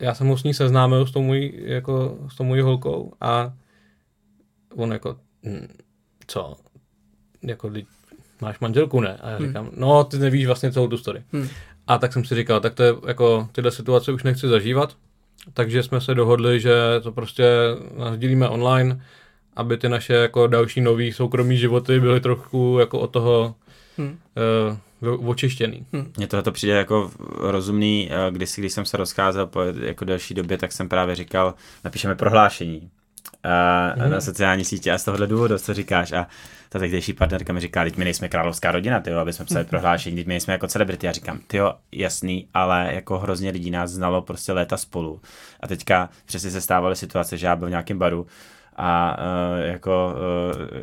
já 0.00 0.14
jsem 0.14 0.26
ho 0.26 0.38
s 0.38 0.44
ní 0.44 0.54
seznámil 0.54 1.06
s 1.06 1.10
tou 1.12 1.22
mojí, 1.22 1.52
jako, 1.64 2.18
s 2.32 2.36
tou 2.36 2.44
mojí 2.44 2.60
holkou 2.62 3.12
a 3.20 3.52
on 4.76 4.92
jako, 4.92 5.16
"Hm, 5.46 5.68
co, 6.26 6.56
jako, 7.42 7.68
"Vždyť 7.68 7.86
máš 8.40 8.60
manželku, 8.60 9.00
ne? 9.00 9.16
A 9.22 9.30
já 9.30 9.36
Hmm. 9.36 9.46
říkám, 9.46 9.70
no, 9.76 10.04
ty 10.04 10.18
nevíš 10.18 10.46
vlastně 10.46 10.72
celou 10.72 10.88
tu 10.88 10.98
story. 10.98 11.22
Hmm. 11.32 11.48
A 11.86 11.98
tak 11.98 12.12
jsem 12.12 12.24
si 12.24 12.34
říkal, 12.34 12.60
tak 12.60 12.74
to 12.74 12.82
je 12.82 12.94
jako, 13.06 13.48
tyhle 13.52 13.70
situace 13.70 14.12
už 14.12 14.22
nechci 14.22 14.48
zažívat, 14.48 14.96
takže 15.54 15.82
jsme 15.82 16.00
se 16.00 16.14
dohodli, 16.14 16.60
že 16.60 16.72
to 17.02 17.12
prostě 17.12 17.44
sdílíme 18.14 18.48
online, 18.48 19.02
aby 19.56 19.76
ty 19.76 19.88
naše 19.88 20.14
jako 20.14 20.46
další 20.46 20.80
nový 20.80 21.12
soukromí 21.12 21.56
životy 21.56 22.00
byly 22.00 22.20
trochu 22.20 22.76
jako 22.80 23.00
od 23.00 23.06
toho 23.06 23.54
Hmm. 23.98 24.18
uh, 25.02 25.28
očištěný. 25.28 25.86
Mně 26.16 26.26
tohle 26.26 26.42
to 26.42 26.52
přijde 26.52 26.74
jako 26.74 27.10
rozumný, 27.38 28.10
eh, 28.12 28.30
když, 28.30 28.54
když 28.54 28.72
jsem 28.72 28.84
se 28.84 28.96
rozcházel 28.96 29.46
po 29.46 29.60
jako 29.62 30.04
delší 30.04 30.34
době, 30.34 30.58
tak 30.58 30.72
jsem 30.72 30.88
právě 30.88 31.14
říkal, 31.14 31.54
napíšeme 31.84 32.14
prohlášení 32.14 32.90
uh, 33.98 34.08
na 34.10 34.20
sociální 34.20 34.64
sítě 34.64 34.92
a 34.92 34.98
z 34.98 35.04
tohohle 35.04 35.26
důvodu, 35.26 35.58
co 35.58 35.74
říkáš. 35.74 36.12
A 36.12 36.26
ta 36.68 36.78
tehdejší 36.78 37.12
partnerka 37.12 37.52
mi 37.52 37.60
říká, 37.60 37.84
teď 37.84 37.96
my 37.96 38.04
nejsme 38.04 38.28
královská 38.28 38.72
rodina, 38.72 39.00
tyjo, 39.00 39.18
aby 39.18 39.32
jsme 39.32 39.44
psali 39.44 39.64
prohlášení, 39.64 40.16
teď 40.16 40.26
my 40.26 40.32
nejsme 40.32 40.52
jako 40.52 40.68
celebrity. 40.68 41.06
Já 41.06 41.12
říkám, 41.12 41.38
tyjo, 41.46 41.74
jasný, 41.92 42.48
ale 42.54 42.90
jako 42.94 43.18
hrozně 43.18 43.50
lidí 43.50 43.70
nás 43.70 43.90
znalo 43.90 44.22
prostě 44.22 44.52
léta 44.52 44.76
spolu. 44.76 45.20
A 45.60 45.66
teďka 45.66 46.08
přesně 46.26 46.50
se 46.50 46.60
stávaly 46.60 46.96
situace, 46.96 47.36
že 47.36 47.46
já 47.46 47.56
byl 47.56 47.66
v 47.66 47.70
nějakém 47.70 47.98
baru 47.98 48.26
a 48.76 49.16
uh, 49.18 49.66
jako 49.66 50.14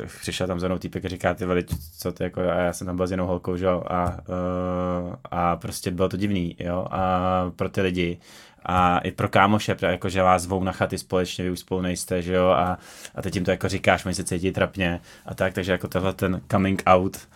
uh, 0.00 0.06
přišel 0.20 0.46
tam 0.46 0.60
za 0.60 0.68
mnou 0.68 0.78
týpek 0.78 1.04
a 1.04 1.08
říká, 1.08 1.34
ty 1.34 1.46
vole, 1.46 1.62
co 1.98 2.12
ty 2.12 2.22
jako, 2.22 2.40
a 2.40 2.54
já 2.54 2.72
jsem 2.72 2.86
tam 2.86 2.96
byl 2.96 3.06
s 3.06 3.10
jinou 3.10 3.26
holkou, 3.26 3.56
že 3.56 3.64
jo, 3.64 3.82
a, 3.86 4.04
uh, 4.04 5.14
a 5.30 5.56
prostě 5.56 5.90
bylo 5.90 6.08
to 6.08 6.16
divný, 6.16 6.56
jo, 6.58 6.86
a 6.90 7.52
pro 7.56 7.68
ty 7.68 7.80
lidi 7.80 8.18
a 8.66 8.98
i 8.98 9.10
pro 9.10 9.28
kámoše, 9.28 9.76
jako 9.82 10.08
že 10.08 10.22
vás 10.22 10.42
zvou 10.42 10.64
na 10.64 10.72
chaty 10.72 10.98
společně, 10.98 11.44
vy 11.44 11.50
už 11.50 11.58
spolu 11.58 11.80
nejste, 11.80 12.22
že 12.22 12.34
jo, 12.34 12.48
a, 12.48 12.78
a 13.14 13.22
teď 13.22 13.34
jim 13.34 13.44
to 13.44 13.50
jako 13.50 13.68
říkáš, 13.68 14.04
oni 14.04 14.14
se 14.14 14.24
cítí 14.24 14.52
trapně 14.52 15.00
a 15.26 15.34
tak, 15.34 15.54
takže 15.54 15.72
jako 15.72 15.88
tohle 15.88 16.12
ten 16.12 16.40
coming 16.50 16.82
out, 16.86 17.28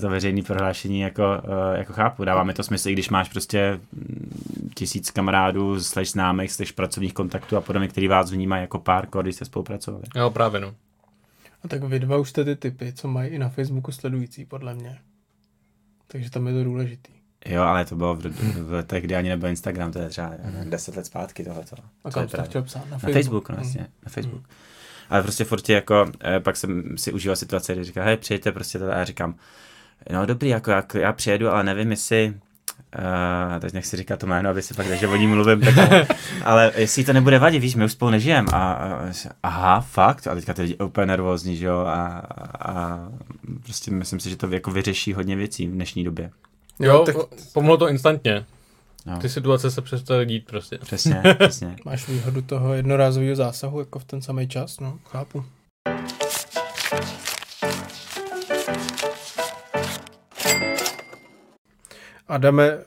to 0.00 0.08
veřejné 0.08 0.42
prohlášení 0.42 1.00
jako, 1.00 1.24
eh, 1.74 1.78
jako 1.78 1.92
chápu, 1.92 2.24
dává 2.24 2.44
mi 2.44 2.54
to 2.54 2.62
smysl, 2.62 2.88
i 2.88 2.92
když 2.92 3.08
máš 3.10 3.28
prostě 3.28 3.80
mm, 3.92 4.70
tisíc 4.74 5.10
kamarádů, 5.10 5.80
slash 5.80 6.08
známých, 6.10 6.52
slash 6.52 6.72
pracovních 6.72 7.14
kontaktů 7.14 7.56
a 7.56 7.60
podobně, 7.60 7.88
který 7.88 8.08
vás 8.08 8.30
vnímají 8.30 8.60
jako 8.60 8.78
pár, 8.78 9.08
když 9.22 9.34
jste 9.36 9.44
spolupracovali. 9.44 10.04
Jo, 10.16 10.30
právě 10.30 10.60
no. 10.60 10.74
A 11.64 11.68
tak 11.68 11.82
vy 11.84 11.98
dva 11.98 12.16
už 12.16 12.30
jste 12.30 12.44
ty 12.44 12.56
typy, 12.56 12.92
co 12.92 13.08
mají 13.08 13.30
i 13.30 13.38
na 13.38 13.48
Facebooku 13.48 13.92
sledující, 13.92 14.44
podle 14.44 14.74
mě. 14.74 14.98
Takže 16.06 16.30
tam 16.30 16.46
je 16.46 16.52
to 16.54 16.64
důležitý. 16.64 17.12
Jo, 17.46 17.62
ale 17.62 17.84
to 17.84 17.96
bylo 17.96 18.14
v, 18.14 18.20
v 18.68 18.72
letech, 18.72 19.04
kdy 19.04 19.16
ani 19.16 19.28
nebyl 19.28 19.48
Instagram, 19.48 19.92
to 19.92 19.98
je 19.98 20.08
třeba 20.08 20.32
nevím, 20.52 20.70
10 20.70 20.96
let 20.96 21.06
zpátky 21.06 21.44
tohleto. 21.44 21.76
A 22.04 22.10
kam 22.10 22.22
je 22.22 22.28
jsi 22.28 22.30
to 22.30 22.36
pravda. 22.36 22.48
chtěl 22.50 22.62
psát? 22.62 22.84
Na 22.84 22.90
Na 22.90 22.98
Facebook. 22.98 23.14
Facebook, 23.14 23.48
no 23.48 23.56
jasně, 23.58 23.80
na 23.80 24.10
Facebook. 24.10 24.42
Ale 25.12 25.22
prostě 25.22 25.44
furt 25.44 25.68
je 25.68 25.74
jako, 25.74 26.06
eh, 26.24 26.40
pak 26.40 26.56
jsem 26.56 26.98
si 26.98 27.12
užíval 27.12 27.36
situace, 27.36 27.74
kdy 27.74 27.84
říkal, 27.84 28.04
hej, 28.04 28.16
přijďte 28.16 28.52
prostě 28.52 28.78
to 28.78 28.92
a 28.92 28.96
já 28.96 29.04
říkám, 29.04 29.34
no 30.12 30.26
dobrý, 30.26 30.48
jako 30.48 30.70
já, 30.70 30.84
já 30.94 31.12
přijedu, 31.12 31.48
ale 31.48 31.64
nevím, 31.64 31.90
jestli, 31.90 32.34
Uh, 32.98 33.60
teď 33.60 33.72
nechci 33.72 33.96
říkat 33.96 34.20
to 34.20 34.26
jméno, 34.26 34.50
aby 34.50 34.62
si 34.62 34.74
pak, 34.74 34.86
že 34.86 35.08
o 35.08 35.16
ní 35.16 35.26
mluvím, 35.26 35.60
tak, 35.60 36.08
ale 36.44 36.72
jestli 36.76 37.02
jí 37.02 37.06
to 37.06 37.12
nebude 37.12 37.38
vadit, 37.38 37.62
víš, 37.62 37.74
my 37.74 37.84
už 37.84 37.92
spolu 37.92 38.10
nežijeme 38.10 38.48
a, 38.52 38.58
a 38.58 39.10
aha, 39.42 39.80
fakt, 39.80 40.26
a 40.26 40.34
teďka 40.34 40.54
ty 40.54 40.62
lidi 40.62 40.76
úplně 40.76 41.06
nervózní, 41.06 41.56
že 41.56 41.66
jo, 41.66 41.78
a, 41.78 42.22
a 42.60 42.98
prostě 43.62 43.90
myslím 43.90 44.20
si, 44.20 44.30
že 44.30 44.36
to 44.36 44.46
jako 44.46 44.70
vyřeší 44.70 45.12
hodně 45.12 45.36
věcí 45.36 45.66
v 45.66 45.70
dnešní 45.70 46.04
době. 46.04 46.30
Jo, 46.80 47.02
tak- 47.06 47.16
tak... 47.16 47.24
pomohlo 47.52 47.76
to 47.76 47.88
instantně. 47.88 48.44
No. 49.06 49.18
Ty 49.18 49.28
situace 49.28 49.70
se 49.70 49.82
přestaly 49.82 50.26
dít 50.26 50.46
prostě. 50.46 50.78
Přesně, 50.78 51.22
přesně. 51.38 51.76
Máš 51.84 52.08
výhodu 52.08 52.42
toho 52.42 52.74
jednorázového 52.74 53.36
zásahu 53.36 53.78
jako 53.78 53.98
v 53.98 54.04
ten 54.04 54.22
samý 54.22 54.48
čas, 54.48 54.80
no, 54.80 54.98
chápu. 55.06 55.44
Adame, 62.28 62.76
uh, 62.76 62.82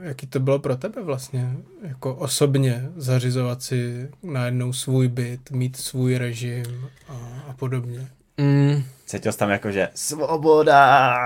jaký 0.00 0.26
to 0.26 0.40
bylo 0.40 0.58
pro 0.58 0.76
tebe 0.76 1.02
vlastně, 1.02 1.52
jako 1.82 2.14
osobně 2.14 2.88
zařizovat 2.96 3.62
si 3.62 4.10
najednou 4.22 4.72
svůj 4.72 5.08
byt, 5.08 5.50
mít 5.50 5.76
svůj 5.76 6.18
režim 6.18 6.90
a, 7.08 7.12
a 7.48 7.52
podobně? 7.52 8.08
Mm, 8.36 8.84
Cítil 9.06 9.32
jsi 9.32 9.38
tam 9.38 9.50
jako, 9.50 9.70
že 9.70 9.88
svoboda. 9.94 11.16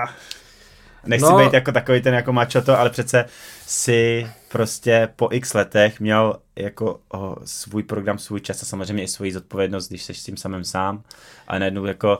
Nechci 1.05 1.25
No. 1.25 1.37
být 1.37 1.53
jako 1.53 1.71
takový 1.71 2.01
ten 2.01 2.13
jako 2.13 2.33
mačoto, 2.33 2.79
ale 2.79 2.89
přece 2.89 3.25
si 3.67 4.27
prostě 4.51 5.09
po 5.15 5.27
x 5.31 5.53
letech 5.53 5.99
měl 5.99 6.35
jako 6.55 6.99
o, 7.13 7.35
svůj 7.45 7.83
program, 7.83 8.17
svůj 8.17 8.39
čas 8.41 8.61
a 8.63 8.65
samozřejmě 8.65 9.03
i 9.03 9.07
svoji 9.07 9.33
zodpovědnost, 9.33 9.89
když 9.89 10.03
jsi 10.03 10.13
s 10.13 10.23
tím 10.23 10.37
samým 10.37 10.63
sám. 10.63 11.01
A 11.47 11.59
najednou 11.59 11.85
jako 11.85 12.19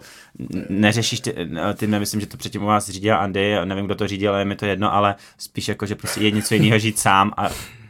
neřešíš, 0.70 1.20
ty, 1.20 1.36
no, 1.50 1.74
ty 1.74 1.88
nemyslím, 1.88 2.22
že 2.22 2.28
to 2.28 2.38
předtím 2.38 2.64
u 2.64 2.66
vás 2.66 2.90
řídil 2.90 3.16
Andy, 3.18 3.58
a 3.58 3.66
nevím, 3.66 3.86
kdo 3.86 3.96
to 3.96 4.08
řídil, 4.08 4.32
ale 4.32 4.42
je 4.42 4.46
mi 4.46 4.56
to 4.56 4.66
jedno, 4.66 4.94
ale 4.94 5.16
spíš 5.38 5.68
jako, 5.68 5.86
že 5.86 5.96
prostě 5.96 6.22
je 6.22 6.32
něco 6.32 6.54
jiného 6.54 6.80
žít 6.80 7.00
sám 7.00 7.34
a, 7.38 7.50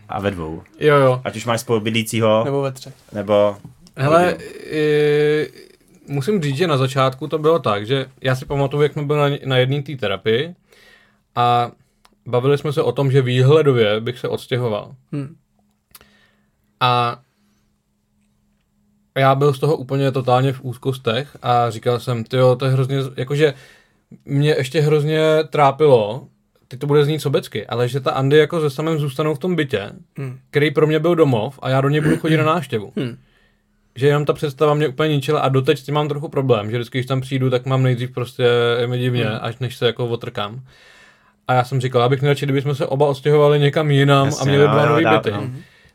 a 0.09 0.19
ve 0.19 0.31
dvou. 0.31 0.63
jo, 0.79 0.95
jo. 0.95 1.21
Ať 1.23 1.35
už 1.35 1.45
máš 1.45 1.61
spolubydlícího, 1.61 2.41
Nebo 2.45 2.61
ve 2.61 2.71
třech? 2.71 2.93
nebo... 3.13 3.57
Hele, 3.97 4.37
musím 6.07 6.41
říct, 6.41 6.57
že 6.57 6.67
na 6.67 6.77
začátku 6.77 7.27
to 7.27 7.37
bylo 7.37 7.59
tak, 7.59 7.87
že 7.87 8.05
já 8.21 8.35
si 8.35 8.45
pamatuju, 8.45 8.83
jak 8.83 8.93
jsme 8.93 9.03
byli 9.03 9.19
na, 9.31 9.37
na 9.45 9.57
jedné 9.57 9.81
té 9.83 9.95
terapii 9.95 10.55
a 11.35 11.71
bavili 12.25 12.57
jsme 12.57 12.73
se 12.73 12.81
o 12.81 12.91
tom, 12.91 13.11
že 13.11 13.21
výhledově 13.21 13.99
bych 13.99 14.19
se 14.19 14.27
odstěhoval. 14.27 14.95
Hm. 15.11 15.35
A 16.79 17.21
já 19.17 19.35
byl 19.35 19.53
z 19.53 19.59
toho 19.59 19.77
úplně 19.77 20.11
totálně 20.11 20.53
v 20.53 20.61
úzkostech 20.63 21.37
a 21.41 21.69
říkal 21.69 21.99
jsem, 21.99 22.23
tyjo, 22.23 22.55
to 22.55 22.65
je 22.65 22.71
hrozně, 22.71 22.97
jakože 23.17 23.53
mě 24.25 24.49
ještě 24.57 24.81
hrozně 24.81 25.19
trápilo, 25.49 26.27
teď 26.67 26.79
to 26.79 26.87
bude 26.87 27.05
znít 27.05 27.19
sobecky, 27.19 27.67
ale 27.67 27.87
že 27.87 27.99
ta 27.99 28.11
Andy 28.11 28.37
jako 28.37 28.61
se 28.61 28.69
samým 28.69 28.99
zůstanou 28.99 29.35
v 29.35 29.39
tom 29.39 29.55
bytě, 29.55 29.89
Hm. 30.19 30.39
který 30.49 30.71
pro 30.71 30.87
mě 30.87 30.99
byl 30.99 31.15
domov 31.15 31.59
a 31.61 31.69
já 31.69 31.81
do 31.81 31.89
něj 31.89 32.01
budu 32.01 32.17
chodit 32.17 32.37
na 32.37 32.43
návštěvu. 32.43 32.93
Hm. 32.99 33.17
Že 33.95 34.07
jenom 34.07 34.25
ta 34.25 34.33
představa 34.33 34.73
mě 34.73 34.87
úplně 34.87 35.15
ničila 35.15 35.39
a 35.39 35.49
doteď 35.49 35.79
s 35.79 35.83
tím 35.83 35.95
mám 35.95 36.07
trochu 36.07 36.27
problém, 36.29 36.71
že 36.71 36.77
vždycky, 36.77 36.97
když 36.97 37.05
tam 37.05 37.21
přijdu, 37.21 37.49
tak 37.49 37.65
mám 37.65 37.83
nejdřív 37.83 38.11
prostě 38.11 38.43
je 38.79 38.87
mi 38.87 38.99
divně, 38.99 39.25
Hmm. 39.25 39.37
až 39.41 39.59
než 39.59 39.75
se 39.77 39.85
jako 39.85 40.07
otrkám. 40.07 40.61
A 41.47 41.53
já 41.53 41.63
jsem 41.63 41.81
říkal, 41.81 42.01
abych 42.03 42.21
nejradši, 42.21 42.45
kdybychom 42.45 42.75
se 42.75 42.87
oba 42.87 43.07
odstěhovali 43.07 43.59
někam 43.59 43.91
jinam 43.91 44.25
Jasně, 44.25 44.41
a 44.41 44.45
měli 44.45 44.63
jo, 44.63 44.71
dva 44.71 44.85
nový 44.85 45.05
byty. 45.05 45.31
no. 45.31 45.49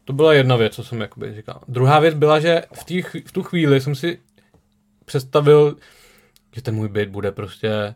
To 0.04 0.12
byla 0.12 0.32
jedna 0.32 0.56
věc, 0.56 0.74
co 0.74 0.84
jsem 0.84 1.00
jakoby 1.00 1.34
říkal. 1.34 1.60
Druhá 1.68 1.98
věc 1.98 2.14
byla, 2.14 2.40
že 2.40 2.62
v, 2.72 2.84
tý, 2.84 3.02
v 3.02 3.32
tu 3.32 3.42
chvíli 3.42 3.80
jsem 3.80 3.94
si 3.94 4.18
představil, 5.04 5.76
že 6.54 6.62
ten 6.62 6.74
můj 6.74 6.88
byt 6.88 7.08
bude 7.08 7.32
prostě 7.32 7.94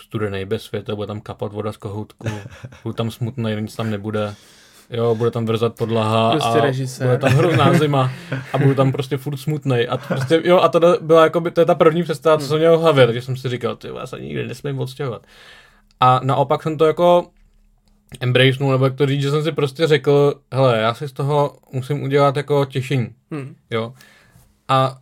studený 0.00 0.44
bez 0.44 0.62
světa, 0.62 0.94
bude 0.94 1.06
tam 1.06 1.20
kapat 1.20 1.52
voda 1.52 1.72
z 1.72 1.76
kohoutku, 1.76 2.28
budu 2.82 2.92
tam 2.92 3.10
smutný, 3.10 3.56
nic 3.60 3.76
tam 3.76 3.90
nebude. 3.90 4.34
Jo, 4.90 5.14
bude 5.14 5.30
tam 5.30 5.46
vrzat 5.46 5.74
podlaha 5.78 6.30
Prostě 6.30 6.58
a 6.58 6.60
režisér. 6.62 7.06
bude 7.06 7.18
tam 7.18 7.32
hrozná 7.32 7.74
zima 7.74 8.10
a 8.52 8.58
budu 8.58 8.74
tam 8.74 8.92
prostě 8.92 9.16
furt 9.16 9.36
smutnej. 9.36 9.88
A, 9.90 9.96
to 9.96 10.06
prostě, 10.08 10.40
jo, 10.44 10.58
a 10.60 10.68
to 10.68 10.80
byla 11.00 11.24
jako 11.24 11.40
by, 11.40 11.50
to 11.50 11.60
je 11.60 11.64
ta 11.64 11.74
první 11.74 12.02
představa, 12.02 12.38
co 12.38 12.46
jsem 12.46 12.58
měl 12.58 12.78
v 12.78 12.80
hlavě, 12.80 13.06
takže 13.06 13.22
jsem 13.22 13.36
si 13.36 13.48
říkal, 13.48 13.76
ty 13.76 13.88
já 13.96 14.06
se 14.06 14.20
nikdy 14.20 14.46
nesmím 14.46 14.78
odstěhovat. 14.78 15.26
A 16.00 16.20
naopak 16.24 16.62
jsem 16.62 16.78
to 16.78 16.86
jako 16.86 17.26
embracenul, 18.20 18.72
nebo 18.72 18.84
jak 18.84 18.94
to 18.94 19.06
říct, 19.06 19.22
že 19.22 19.30
jsem 19.30 19.42
si 19.42 19.52
prostě 19.52 19.86
řekl, 19.86 20.34
hele, 20.52 20.78
já 20.78 20.94
si 20.94 21.08
z 21.08 21.12
toho 21.12 21.56
musím 21.72 22.02
udělat 22.02 22.36
jako 22.36 22.64
těšení, 22.64 23.08
Hm. 23.34 23.54
jo. 23.70 23.92
A 24.68 24.98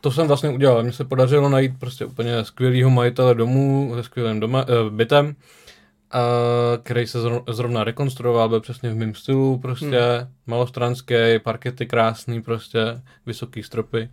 to 0.00 0.10
jsem 0.10 0.26
vlastně 0.26 0.48
udělal. 0.50 0.82
Mně 0.82 0.92
se 0.92 1.04
podařilo 1.04 1.48
najít 1.48 1.78
prostě 1.78 2.04
úplně 2.04 2.44
skvělýho 2.44 2.90
majitele 2.90 3.34
domů 3.34 3.92
se 3.96 4.02
skvělým 4.02 4.40
doma, 4.40 4.64
uh, 4.68 4.90
bytem 4.90 5.26
uh, 5.26 5.32
který 6.82 7.06
se 7.06 7.18
zro- 7.18 7.52
zrovna 7.52 7.84
rekonstruoval, 7.84 8.48
byl 8.48 8.60
přesně 8.60 8.90
v 8.90 8.96
mém 8.96 9.14
stylu, 9.14 9.58
prostě 9.58 10.00
hmm. 10.18 10.28
malostranský, 10.46 11.14
parkety 11.42 11.86
krásný, 11.86 12.42
prostě 12.42 12.80
vysoký 13.26 13.62
stropy. 13.62 14.08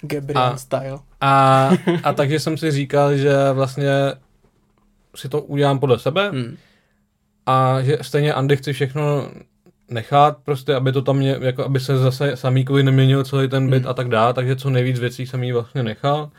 Gabriel 0.00 0.42
A- 0.42 0.56
style. 0.56 0.98
A, 1.20 1.70
a 2.02 2.12
takže 2.12 2.40
jsem 2.40 2.56
si 2.56 2.70
říkal, 2.70 3.16
že 3.16 3.34
vlastně 3.52 3.90
si 5.16 5.28
to 5.28 5.42
udělám 5.42 5.78
podle 5.78 5.98
sebe 5.98 6.30
Hmm. 6.30 6.56
a 7.46 7.82
že 7.82 7.98
stejně 8.02 8.34
Andy 8.34 8.56
chci 8.56 8.72
všechno 8.72 9.28
nechat, 9.90 10.36
prostě, 10.44 10.74
aby 10.74 10.92
to 10.92 11.02
tam 11.02 11.16
mě, 11.16 11.36
jako 11.40 11.64
aby 11.64 11.80
se 11.80 11.98
zase 11.98 12.36
Samíkovi 12.36 12.82
neměnil 12.82 13.24
celý 13.24 13.48
ten 13.48 13.70
byt 13.70 13.82
Hmm. 13.82 13.90
a 13.90 13.94
tak 13.94 14.08
dále, 14.08 14.34
takže 14.34 14.56
co 14.56 14.70
nejvíc 14.70 14.98
věcí 14.98 15.26
jsem 15.26 15.42
jí 15.42 15.52
vlastně 15.52 15.82
nechal. 15.82 16.30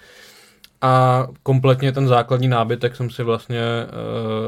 A 0.82 1.28
kompletně 1.44 1.92
ten 1.92 2.08
základní 2.08 2.48
nábytek 2.48 2.96
jsem 2.96 3.10
si 3.10 3.24
vlastně 3.24 3.62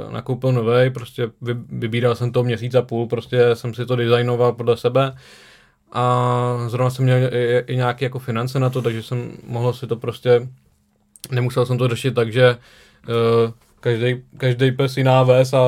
uh, 0.05 0.13
nakoupil 0.13 0.51
nový, 0.51 0.89
prostě 0.89 1.31
vy, 1.41 1.53
vybíral 1.69 2.15
jsem 2.15 2.31
to 2.31 2.43
měsíc 2.43 2.75
a 2.75 2.81
půl, 2.81 3.07
prostě 3.07 3.55
jsem 3.55 3.73
si 3.73 3.85
to 3.85 3.95
designoval 3.95 4.53
podle 4.53 4.77
sebe 4.77 5.13
a 5.91 6.55
zrovna 6.67 6.89
jsem 6.89 7.05
měl 7.05 7.17
i, 7.17 7.63
i 7.67 7.75
nějaké 7.75 8.05
jako 8.05 8.19
finance 8.19 8.59
na 8.59 8.69
to, 8.69 8.81
takže 8.81 9.03
jsem 9.03 9.31
mohl 9.47 9.73
si 9.73 9.87
to 9.87 9.95
prostě, 9.95 10.47
nemusel 11.31 11.65
jsem 11.65 11.77
to 11.77 11.87
řešit 11.87 12.15
tak, 12.15 12.31
že 12.31 12.55
uh, 12.55 13.51
každý, 13.79 14.23
každý 14.37 14.71
pes 14.71 14.97
jiná 14.97 15.23
ves 15.23 15.53
a 15.53 15.59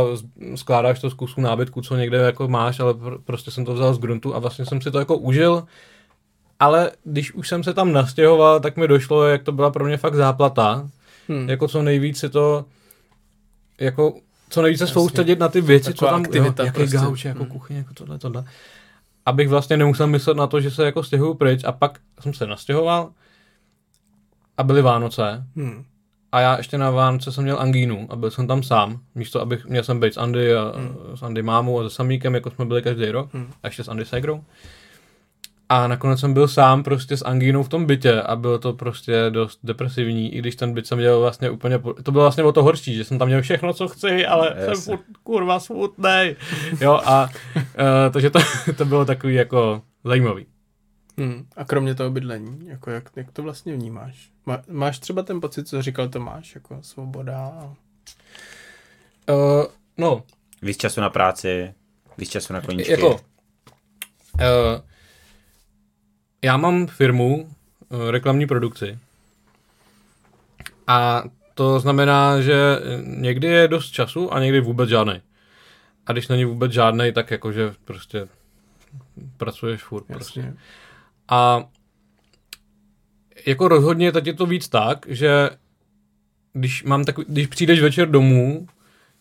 skládáš 0.55 0.99
to 0.99 1.09
z 1.09 1.14
kusů 1.14 1.41
nábytku, 1.41 1.82
co 1.82 1.95
někde 1.95 2.18
jako 2.18 2.47
máš, 2.47 2.80
ale 2.80 2.93
pr- 2.93 3.18
prostě 3.26 3.51
jsem 3.51 3.66
to 3.66 3.74
vzal 3.74 3.93
z 3.93 3.99
gruntu 3.99 4.36
a 4.36 4.39
vlastně 4.39 4.66
jsem 4.66 4.82
si 4.82 4.91
to 4.91 4.99
jako 4.99 5.18
užil, 5.18 5.64
ale 6.59 6.91
když 7.03 7.34
už 7.34 7.47
jsem 7.47 7.64
se 7.64 7.74
tam 7.74 7.91
nastěhoval, 7.91 8.59
tak 8.59 8.78
mi 8.78 8.88
došlo, 8.88 9.28
jak 9.28 9.43
to 9.43 9.51
byla 9.51 9.70
pro 9.72 9.86
mě 9.86 9.97
fakt 9.97 10.16
záplata, 10.16 10.89
Hmm. 11.30 11.49
jako 11.49 11.68
co 11.68 11.82
nejvíc 11.82 12.18
si 12.20 12.30
to, 12.30 12.66
jako 13.80 14.14
co 14.49 14.62
nejvíce 14.62 14.88
soustředit 14.88 15.39
na 15.39 15.47
ty 15.49 15.62
věci, 15.62 15.93
Taková 15.93 16.09
co 16.12 16.16
tam, 16.16 16.22
aktivita 16.22 16.64
jo, 16.64 16.68
jaký 16.68 16.76
prostě. 16.80 16.97
gauč, 16.97 17.26
jako 17.26 17.39
Hmm. 17.43 17.51
kuchyň, 17.51 17.78
jako 17.78 17.93
tohle, 17.93 18.18
tohle. 18.20 18.43
Abych 19.26 19.49
vlastně 19.49 19.78
nemusel 19.78 20.07
myslet 20.07 20.38
na 20.38 20.47
to, 20.47 20.62
že 20.62 20.72
se 20.72 20.86
jako 20.86 21.03
stěhuju 21.03 21.34
pryč 21.34 21.64
a 21.64 21.72
pak 21.72 21.99
jsem 22.20 22.34
se 22.34 22.47
nastěhoval 22.47 23.12
a 24.57 24.64
byly 24.64 24.82
Vánoce 24.82 25.43
Hmm. 25.55 25.84
A 26.32 26.40
já 26.40 26.58
ještě 26.58 26.78
na 26.78 26.90
Vánoce 26.92 27.32
jsem 27.32 27.44
měl 27.44 27.60
angínu 27.60 28.08
a 28.10 28.16
byl 28.16 28.32
jsem 28.32 28.48
tam 28.48 28.64
sám, 28.64 29.00
místo 29.16 29.42
abych, 29.42 29.66
měl 29.66 29.84
jsem 29.84 30.00
být 30.00 30.14
s 30.14 30.18
Andy 30.18 30.56
a 30.56 30.74
Hmm. 30.76 30.96
s 31.18 31.24
Andy 31.24 31.42
mámou 31.44 31.80
a 31.80 31.84
se 31.84 31.96
Samíkem, 31.96 32.36
jako 32.36 32.50
jsme 32.52 32.66
byli 32.66 32.82
každý 32.82 33.06
rok, 33.06 33.34
Hmm. 33.34 33.48
a 33.64 33.68
ještě 33.68 33.84
s 33.84 33.88
Andy 33.88 34.06
Segrou. 34.06 34.44
A 35.70 35.88
nakonec 35.88 36.20
jsem 36.20 36.34
byl 36.34 36.48
sám 36.48 36.84
prostě 36.84 37.18
s 37.18 37.26
angínou 37.26 37.64
v 37.64 37.70
tom 37.70 37.86
bytě 37.86 38.22
a 38.22 38.36
bylo 38.36 38.60
to 38.60 38.74
prostě 38.74 39.26
dost 39.30 39.60
depresivní, 39.64 40.36
i 40.36 40.40
když 40.40 40.56
ten 40.56 40.74
byt 40.74 40.88
jsem 40.88 40.98
měl 40.98 41.20
vlastně 41.20 41.50
úplně, 41.50 41.80
po- 41.80 41.94
to 41.94 42.12
bylo 42.12 42.24
vlastně 42.24 42.44
o 42.44 42.52
to 42.52 42.64
horší, 42.64 42.96
že 42.96 43.04
jsem 43.04 43.20
tam 43.20 43.28
měl 43.28 43.42
všechno, 43.42 43.74
co 43.74 43.88
chci, 43.88 44.26
ale 44.26 44.54
Jasně. 44.58 44.76
jsem 44.76 44.84
furt 44.98 45.06
kurva 45.24 45.60
smutnej. 45.60 46.36
Jo 46.82 47.02
a 47.06 47.30
uh, 47.56 47.62
takže 48.14 48.30
to, 48.30 48.40
to 48.78 48.86
bylo 48.86 49.06
takový 49.06 49.34
jako 49.36 49.82
zajímavý. 50.04 50.46
Hmm. 51.18 51.46
A 51.58 51.66
kromě 51.66 51.96
toho 51.96 52.10
bydlení, 52.10 52.60
jako 52.68 52.90
jak, 52.92 53.10
jak 53.16 53.32
to 53.32 53.44
vlastně 53.44 53.74
vnímáš? 53.74 54.31
Má, 54.46 54.62
máš 54.68 55.00
třeba 55.00 55.24
ten 55.24 55.42
pocit, 55.42 55.68
co 55.68 55.82
říkal 55.82 56.10
Tomáš, 56.10 56.56
jako 56.56 56.84
svoboda? 56.84 57.38
A... 57.38 57.76
Uh, 59.34 59.66
no, 59.98 60.24
Víc 60.62 60.78
času 60.78 61.02
na 61.02 61.10
práci, 61.10 61.74
víc 62.18 62.30
času 62.30 62.54
na 62.54 62.62
koníčky. 62.62 62.92
Jako, 62.92 63.12
uh, 63.12 63.20
já 66.42 66.58
mám 66.58 66.88
firmu, 66.88 67.56
uh, 67.89 68.10
reklamní 68.10 68.48
produkci. 68.48 69.00
A 70.88 71.24
to 71.54 71.80
znamená, 71.80 72.42
že 72.42 72.80
někdy 73.06 73.48
je 73.48 73.68
dost 73.68 73.92
času 73.92 74.34
a 74.34 74.39
někdy 74.39 74.62
vůbec 74.62 74.89
žádný. 74.89 75.22
A 76.06 76.12
když 76.12 76.28
není 76.28 76.46
vůbec 76.46 76.72
žádný, 76.72 77.12
tak 77.14 77.32
jakože 77.32 77.74
prostě 77.86 78.28
pracuješ 79.38 79.84
furt. 79.84 80.04
Prostě. 80.04 80.39
Jasně. 80.39 80.58
A 81.28 81.64
jako 83.46 83.68
rozhodně 83.68 84.12
teď 84.12 84.28
je 84.28 84.34
to 84.34 84.46
víc 84.46 84.70
tak, 84.70 85.06
že 85.10 85.50
když, 86.54 86.84
mám 86.84 87.04
takový, 87.04 87.28
když 87.30 87.48
přijdeš 87.48 87.82
večer 87.82 88.10
domů, 88.10 88.68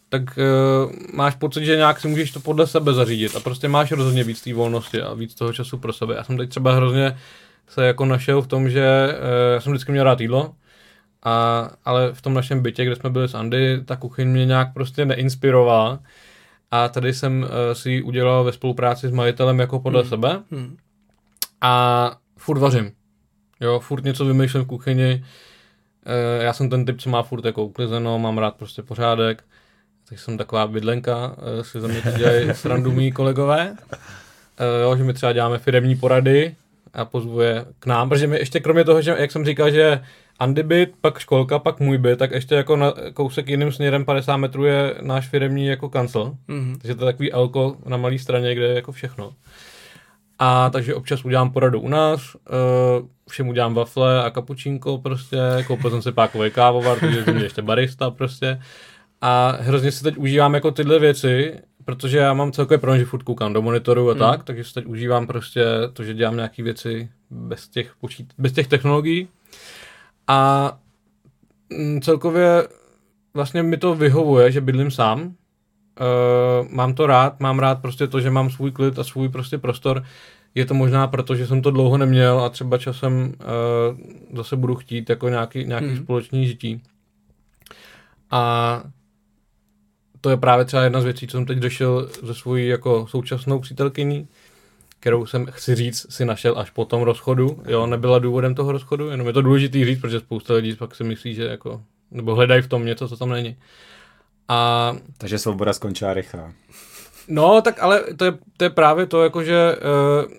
tak 0.09 0.23
uh, 0.23 0.93
máš 1.15 1.35
pocit, 1.35 1.65
že 1.65 1.77
nějak 1.77 2.01
si 2.01 2.09
můžeš 2.09 2.31
to 2.31 2.41
podle 2.41 2.67
sebe 2.67 2.93
zařídit 2.93 3.37
a 3.37 3.41
prostě 3.41 3.69
máš 3.69 3.93
rozhodně 3.93 4.25
víc 4.25 4.43
té 4.43 4.55
volnosti 4.55 5.03
a 5.03 5.15
víc 5.15 5.35
toho 5.35 5.53
času 5.53 5.79
pro 5.79 5.93
sebe. 5.93 6.15
Já 6.15 6.25
jsem 6.25 6.37
teď 6.37 6.51
třeba 6.51 6.75
hrozně 6.75 7.17
se 7.69 7.87
jako 7.87 8.05
našel 8.05 8.43
v 8.43 8.47
tom, 8.47 8.71
že 8.71 9.09
uh, 9.09 9.55
já 9.55 9.61
jsem 9.61 9.73
vždycky 9.73 9.93
měl 9.93 10.05
rád 10.05 10.21
jídlo, 10.21 10.55
a, 11.23 11.71
ale 11.85 12.13
v 12.13 12.23
tom 12.23 12.35
našem 12.35 12.63
bytě, 12.63 12.85
kde 12.85 12.97
jsme 12.97 13.11
byli 13.11 13.29
s 13.29 13.35
Andy, 13.35 13.85
ta 13.85 13.97
kuchyň 13.97 14.29
mě 14.29 14.47
nějak 14.47 14.73
prostě 14.75 15.05
neinspirovala 15.05 16.01
a 16.71 16.89
tady 16.89 17.15
jsem 17.15 17.43
uh, 17.43 17.49
si 17.73 17.91
ji 17.91 18.03
udělal 18.03 18.45
ve 18.45 18.53
spolupráci 18.53 19.09
s 19.09 19.13
majitelem 19.13 19.59
jako 19.59 19.81
podle 19.81 20.01
Hmm. 20.01 20.09
sebe 20.09 20.43
Hmm. 20.51 20.77
a 21.61 22.17
furt 22.39 22.59
vařím. 22.59 22.93
Jo, 23.61 23.81
furt 23.81 24.05
něco 24.05 24.25
vymýšlím 24.25 24.63
v 24.63 24.67
kuchyni. 24.67 25.25
E, 26.07 26.43
já 26.43 26.53
jsem 26.53 26.71
ten 26.71 26.85
typ, 26.85 27.01
co 27.01 27.11
má 27.11 27.23
furt 27.23 27.45
jako 27.45 27.65
uklizeno, 27.65 28.19
mám 28.19 28.39
rád 28.39 28.57
prostě 28.57 28.83
pořádek. 28.83 29.45
Takže 30.09 30.25
jsem 30.25 30.39
taková 30.39 30.67
bydlenka, 30.67 31.37
e, 31.61 31.65
si 31.65 31.81
za 31.81 31.89
mě 31.89 32.01
teď 32.03 32.15
dělají 32.15 32.49
srandu 32.55 32.93
mý 32.93 33.13
kolegové. 33.13 33.77
E, 34.59 34.83
jo, 34.83 34.97
že 34.97 35.05
my 35.05 35.13
třeba 35.13 35.33
děláme 35.33 35.59
firemní 35.59 35.97
porady 35.97 36.55
a 36.95 37.05
pozvuje 37.05 37.65
k 37.79 37.87
nám, 37.87 38.09
protože 38.09 38.27
my 38.27 38.39
ještě 38.39 38.61
kromě 38.61 38.85
toho, 38.85 39.03
že 39.03 39.17
jak 39.19 39.33
jsem 39.33 39.45
říkal, 39.45 39.71
že 39.71 40.01
Andy 40.39 40.63
byt, 40.63 40.95
pak 41.01 41.19
školka, 41.19 41.59
pak 41.59 41.81
můj 41.81 41.99
byt, 41.99 42.19
tak 42.19 42.31
ještě 42.31 42.55
jako 42.55 42.77
na 42.77 42.93
kousek 43.15 43.49
jiným 43.49 43.73
směrem 43.73 44.05
50 44.05 44.37
metrů 44.37 44.65
je 44.65 44.95
náš 45.01 45.29
firemní 45.29 45.67
jako 45.67 45.89
kancel. 45.89 46.37
Hmm. 46.49 46.79
Takže 46.81 46.95
to 46.95 47.05
je 47.05 47.13
takový 47.13 47.33
elko 47.33 47.77
na 47.87 47.97
malé 47.97 48.19
straně, 48.19 48.55
kde 48.55 48.67
je 48.67 48.75
jako 48.75 48.93
všechno. 48.93 49.33
A 50.39 50.71
takže 50.71 50.95
občas 50.95 51.25
udělám 51.25 51.51
poradu 51.51 51.81
u 51.81 51.89
nás, 51.89 52.21
všem 53.31 53.49
udělám 53.49 53.75
wafle 53.75 54.25
a 54.25 54.31
kapučínko 54.31 54.99
prostě, 54.99 55.39
koupil 55.67 55.91
jsem 55.91 56.03
si 56.03 56.13
pákový 56.13 56.51
kávovar, 56.51 56.99
takže 57.01 57.25
jsem 57.25 57.37
ještě 57.37 57.63
barista 57.63 58.11
prostě. 58.11 58.61
A 59.21 59.57
hrozně 59.61 59.93
si 59.93 60.03
teď 60.03 60.17
užívám 60.17 60.55
jako 60.55 60.71
tyhle 60.71 60.99
věci, 60.99 61.59
protože 61.85 62.19
já 62.19 62.35
mám 62.35 62.53
celkově 62.53 62.79
problém, 62.79 63.01
že 63.01 63.07
furt 63.07 63.23
koukám 63.23 63.53
do 63.53 63.63
monitoru 63.63 64.11
a 64.11 64.13
Hmm. 64.13 64.21
tak, 64.21 64.45
takže 64.45 64.65
si 64.65 64.75
teď 64.75 64.87
užívám 64.87 65.27
prostě 65.27 65.65
to, 65.93 66.05
že 66.05 66.15
dělám 66.15 66.37
nějaké 66.37 66.63
věci 66.63 67.09
bez 67.31 67.69
těch, 67.69 67.93
počít, 68.01 68.33
bez 68.39 68.53
těch 68.53 68.67
technologií. 68.67 69.29
A 70.27 70.73
mm, 71.79 72.01
celkově 72.01 72.69
vlastně 73.35 73.63
mi 73.63 73.77
to 73.77 73.95
vyhovuje, 73.95 74.53
že 74.53 74.61
bydlím 74.61 74.91
sám. 74.91 75.23
Uh, 76.01 76.69
mám 76.73 76.95
to 76.95 77.07
rád, 77.07 77.41
mám 77.41 77.59
rád 77.59 77.83
prostě 77.83 78.07
to, 78.07 78.21
že 78.21 78.31
mám 78.31 78.51
svůj 78.51 78.71
klid 78.71 78.99
a 78.99 79.05
svůj 79.05 79.29
prostě 79.29 79.59
prostor. 79.59 80.05
Je 80.55 80.67
to 80.67 80.75
možná 80.75 81.07
proto, 81.07 81.35
že 81.35 81.47
jsem 81.47 81.63
to 81.63 81.71
dlouho 81.71 81.99
neměl 81.99 82.41
a 82.41 82.49
třeba 82.49 82.79
časem 82.79 83.35
uh, 84.33 84.37
zase 84.37 84.57
budu 84.57 84.75
chtít 84.75 85.11
jako 85.11 85.29
nějaký, 85.29 85.65
nějaký 85.65 85.87
hmm. 85.87 85.97
společný 85.97 86.47
žití. 86.47 86.83
A 88.31 88.83
to 90.21 90.31
je 90.31 90.37
právě 90.37 90.65
třeba 90.65 90.83
jedna 90.83 91.01
z 91.01 91.05
věcí, 91.05 91.27
co 91.27 91.37
jsem 91.37 91.47
teď 91.47 91.59
řešil 91.59 92.09
se 92.27 92.35
svojí 92.35 92.69
jako 92.69 93.07
současnou 93.07 93.59
přítelkyní, 93.59 94.29
kterou 95.01 95.27
jsem, 95.27 95.47
chci 95.47 95.75
říct, 95.75 96.13
si 96.13 96.25
našel 96.25 96.59
až 96.59 96.71
po 96.71 96.85
tom 96.85 97.03
rozchodu. 97.03 97.63
Jo, 97.69 97.87
nebyla 97.87 98.19
důvodem 98.19 98.55
toho 98.55 98.73
rozchodu, 98.73 99.11
jenom 99.11 99.27
je 99.27 99.33
to 99.33 99.43
důležitý 99.43 99.85
říct, 99.85 100.01
protože 100.01 100.21
spousta 100.21 100.55
lidí 100.55 100.77
pak 100.77 100.95
si 100.95 101.05
myslí, 101.05 101.35
že 101.35 101.45
jako, 101.45 101.83
nebo 102.11 102.35
hledají 102.35 102.63
v 102.63 102.69
tom 102.69 102.85
něco, 102.85 103.09
co 103.09 103.17
tam 103.17 103.31
není. 103.31 103.57
A 104.49 104.93
Takže 105.19 105.39
svoboda 105.39 105.73
skončila 105.73 106.15
rychle. 106.15 106.53
No, 107.31 107.63
tak 107.63 107.83
ale 107.83 108.03
to 108.17 108.25
je, 108.25 108.33
to 108.57 108.65
je 108.65 108.71
právě 108.71 109.07
to, 109.07 109.23
jako 109.23 109.43
že 109.43 109.77
uh, 109.77 110.33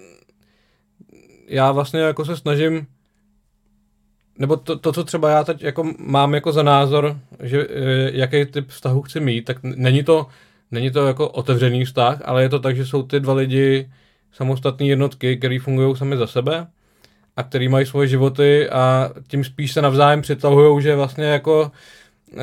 já 1.48 1.72
vlastně 1.72 2.00
jako 2.00 2.26
se 2.26 2.38
snažím, 2.38 2.88
nebo 4.40 4.58
to, 4.58 4.80
to, 4.80 4.94
co 4.94 5.04
třeba 5.04 5.30
já 5.30 5.44
teď 5.44 5.64
jako 5.64 5.94
mám 5.98 6.34
jako 6.34 6.52
za 6.52 6.64
názor, 6.64 7.18
že 7.44 7.68
uh, 7.68 7.74
jaký 8.12 8.46
typ 8.46 8.70
vztahu 8.70 9.02
chci 9.02 9.20
mít, 9.20 9.42
tak 9.42 9.64
není 9.64 10.04
to, 10.04 10.28
není 10.72 10.92
to 10.92 11.08
jako 11.08 11.30
otevřený 11.30 11.86
vztah, 11.86 12.22
ale 12.26 12.44
je 12.44 12.50
to 12.50 12.60
tak, 12.60 12.76
že 12.76 12.86
jsou 12.86 13.04
ty 13.04 13.20
dva 13.20 13.34
lidi 13.34 13.92
samostatné 14.32 14.86
jednotky, 14.86 15.38
které 15.38 15.60
fungují 15.60 15.96
sami 15.96 16.18
za 16.18 16.28
sebe 16.28 16.68
a 17.38 17.44
který 17.44 17.70
mají 17.70 17.86
svoje 17.86 18.08
životy 18.08 18.70
a 18.70 19.12
tím 19.28 19.44
spíš 19.44 19.74
se 19.74 19.82
navzájem 19.82 20.22
přitahují, 20.22 20.84
že 20.84 20.96
vlastně 20.96 21.26
jako 21.26 21.72
uh, 22.34 22.40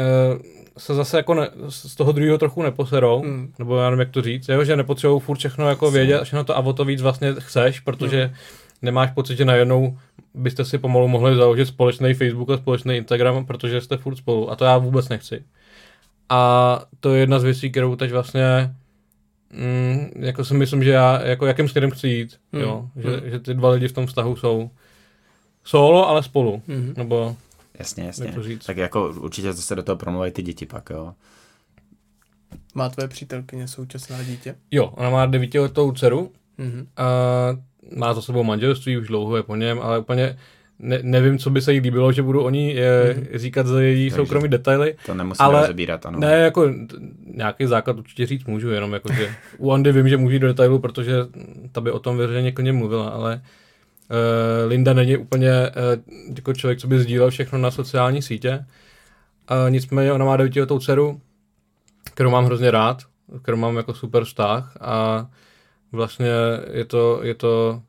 se 0.78 0.94
zase 0.94 1.16
jako 1.16 1.34
ne, 1.34 1.48
z 1.68 1.94
toho 1.94 2.12
druhého 2.12 2.38
trochu 2.38 2.62
neposerou, 2.62 3.20
Hmm. 3.20 3.30
mm. 3.32 3.52
nebo 3.58 3.76
já 3.76 3.90
nevím, 3.90 4.00
jak 4.00 4.10
to 4.10 4.22
říct, 4.22 4.48
jo, 4.48 4.64
že 4.64 4.76
nepotřebují 4.76 5.20
furt 5.20 5.38
všechno 5.38 5.68
jako 5.68 5.90
vědět, 5.90 6.24
všechno 6.24 6.44
to 6.44 6.56
a 6.56 6.60
o 6.60 6.72
to 6.72 6.84
víc 6.84 7.02
vlastně 7.02 7.34
chceš, 7.38 7.80
protože 7.80 8.26
mm. 8.26 8.34
nemáš 8.82 9.10
pocit, 9.10 9.36
že 9.36 9.44
najednou 9.44 9.98
byste 10.34 10.64
si 10.64 10.78
pomalu 10.78 11.08
mohli 11.08 11.36
založit 11.36 11.66
společný 11.66 12.14
Facebook 12.14 12.50
a 12.50 12.56
společný 12.56 12.96
Instagram, 12.96 13.46
protože 13.46 13.80
jste 13.80 13.96
furt 13.96 14.16
spolu 14.16 14.50
a 14.50 14.56
to 14.56 14.64
já 14.64 14.78
vůbec 14.78 15.08
nechci. 15.08 15.42
A 16.28 16.80
to 17.00 17.14
je 17.14 17.20
jedna 17.20 17.38
z 17.38 17.44
věcí, 17.44 17.70
kterou 17.70 17.96
teď 17.96 18.12
vlastně 18.12 18.74
mm, 19.52 20.10
jako 20.16 20.44
si 20.44 20.54
myslím, 20.54 20.84
že 20.84 20.90
já 20.90 21.26
jako 21.26 21.46
jakým 21.46 21.68
směrem 21.68 21.90
chci 21.90 22.08
jít, 22.08 22.36
Hmm. 22.52 22.62
jo, 22.62 22.88
že, 22.96 23.08
Hmm. 23.08 23.30
že 23.30 23.38
ty 23.38 23.54
dva 23.54 23.70
lidi 23.70 23.88
v 23.88 23.92
tom 23.92 24.06
vztahu 24.06 24.36
jsou 24.36 24.70
solo, 25.64 26.08
ale 26.08 26.22
spolu, 26.22 26.62
Hmm. 26.68 26.94
nebo 26.96 27.36
Jasně, 27.78 28.04
jasně. 28.04 28.26
Jak 28.26 28.34
to 28.34 28.42
říct? 28.42 28.64
Tak 28.66 28.76
jako 28.76 29.08
určitě 29.20 29.52
zase 29.52 29.74
do 29.76 29.82
toho 29.82 29.96
promluvají 29.96 30.32
ty 30.32 30.42
děti 30.42 30.66
pak, 30.66 30.90
jo. 30.90 31.14
Má 32.74 32.88
tvoje 32.88 33.08
přítelkyně 33.08 33.68
současná 33.68 34.22
dítě? 34.22 34.54
Jo, 34.70 34.86
ona 34.96 35.10
má 35.10 35.26
devítiletou 35.26 35.92
dceru, 35.92 36.32
Mhm. 36.58 36.86
a 36.96 37.06
má 37.96 38.14
za 38.14 38.22
sebou 38.22 38.44
manželství, 38.44 38.98
už 38.98 39.08
dlouho 39.08 39.36
je 39.36 39.42
po 39.42 39.56
něm, 39.56 39.78
ale 39.82 39.98
úplně 39.98 40.38
ne, 40.78 40.98
nevím, 41.02 41.38
co 41.38 41.50
by 41.50 41.60
se 41.62 41.72
jí 41.72 41.80
líbilo, 41.80 42.12
že 42.12 42.22
budu 42.22 42.42
o 42.44 42.50
ní 42.50 42.74
je, 42.74 43.26
říkat 43.34 43.66
za 43.66 43.80
její 43.80 44.10
Takže- 44.10 44.16
soukromí 44.16 44.48
detaily. 44.48 44.96
To 45.06 45.14
nemusíme 45.14 45.44
Ale- 45.46 45.60
rozebírat, 45.60 46.06
ano. 46.06 46.18
Ne, 46.18 46.32
jako 46.38 46.72
nějaký 47.34 47.66
základ 47.66 47.98
určitě 47.98 48.26
říct 48.26 48.44
můžu, 48.44 48.68
jenom 48.70 48.92
jako, 48.92 49.12
že 49.12 49.30
u 49.58 49.70
Andy 49.72 49.92
vím, 49.92 50.08
že 50.08 50.16
můžu 50.16 50.32
jít 50.32 50.38
do 50.38 50.46
detailu, 50.46 50.78
protože 50.78 51.12
ta 51.72 51.80
by 51.80 51.90
o 51.90 51.98
tom 51.98 52.16
veřejně 52.16 52.52
klidně 52.52 52.72
mluvila, 52.72 53.08
ale 53.08 53.34
uh, 53.34 53.40
Linda 54.66 54.92
není 54.92 55.16
úplně 55.16 55.50
uh, 55.70 56.34
jako 56.36 56.52
člověk, 56.54 56.78
co 56.78 56.86
by 56.86 56.98
sdílel 57.00 57.30
všechno 57.30 57.58
na 57.58 57.70
sociální 57.70 58.22
sítě. 58.22 58.64
Uh, 59.50 59.70
nicméně 59.70 60.12
ona 60.12 60.24
má 60.24 60.36
devítiletou 60.36 60.78
dceru, 60.78 61.20
kterou 62.14 62.30
mám 62.30 62.44
hrozně 62.44 62.70
rád, 62.70 63.02
kterou 63.42 63.56
mám 63.56 63.76
jako 63.76 63.94
super 63.94 64.24
vztah 64.24 64.76
a 64.80 65.26
vlastně 65.92 66.30
je 66.72 66.84
to, 66.84 67.20
je 67.22 67.34
to 67.34 67.82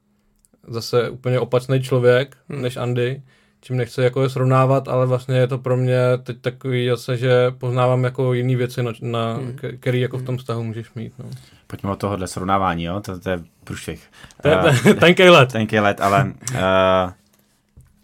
zase 0.68 1.10
úplně 1.10 1.40
opačný 1.40 1.82
člověk 1.82 2.38
hmm. 2.50 2.62
než 2.62 2.78
Andy, 2.78 3.22
čím 3.62 3.78
nechci 3.78 4.02
jako 4.02 4.24
je 4.24 4.30
srovnávat, 4.30 4.88
ale 4.88 5.06
vlastně 5.06 5.36
je 5.38 5.48
to 5.48 5.58
pro 5.58 5.78
mě 5.78 6.00
teď 6.24 6.42
takový 6.42 6.90
zase, 6.90 7.18
že 7.18 7.52
poznávám 7.58 8.04
jako 8.04 8.34
jiný 8.34 8.56
věci, 8.56 8.84
na, 8.84 8.92
na 9.02 9.34
Hmm. 9.34 9.54
k- 9.56 9.74
který 9.80 10.02
jako 10.02 10.18
v 10.18 10.24
tom 10.24 10.38
vztahu 10.38 10.64
můžeš 10.64 10.94
mít. 10.94 11.14
No. 11.20 11.26
Pojďme 11.68 11.92
od 11.92 12.00
tohohle 12.00 12.28
srovnávání, 12.28 12.84
jo? 12.84 13.02
To, 13.02 13.20
to 13.20 13.30
je 13.30 13.40
průšvih. 13.70 14.02
To 14.42 14.50
Eh, 14.50 14.74
ten- 14.84 14.96
tenkej 15.06 15.30
let. 15.30 15.52
Tenký 15.52 15.80
let, 15.80 16.02
ale 16.02 16.24
uh, 16.54 17.12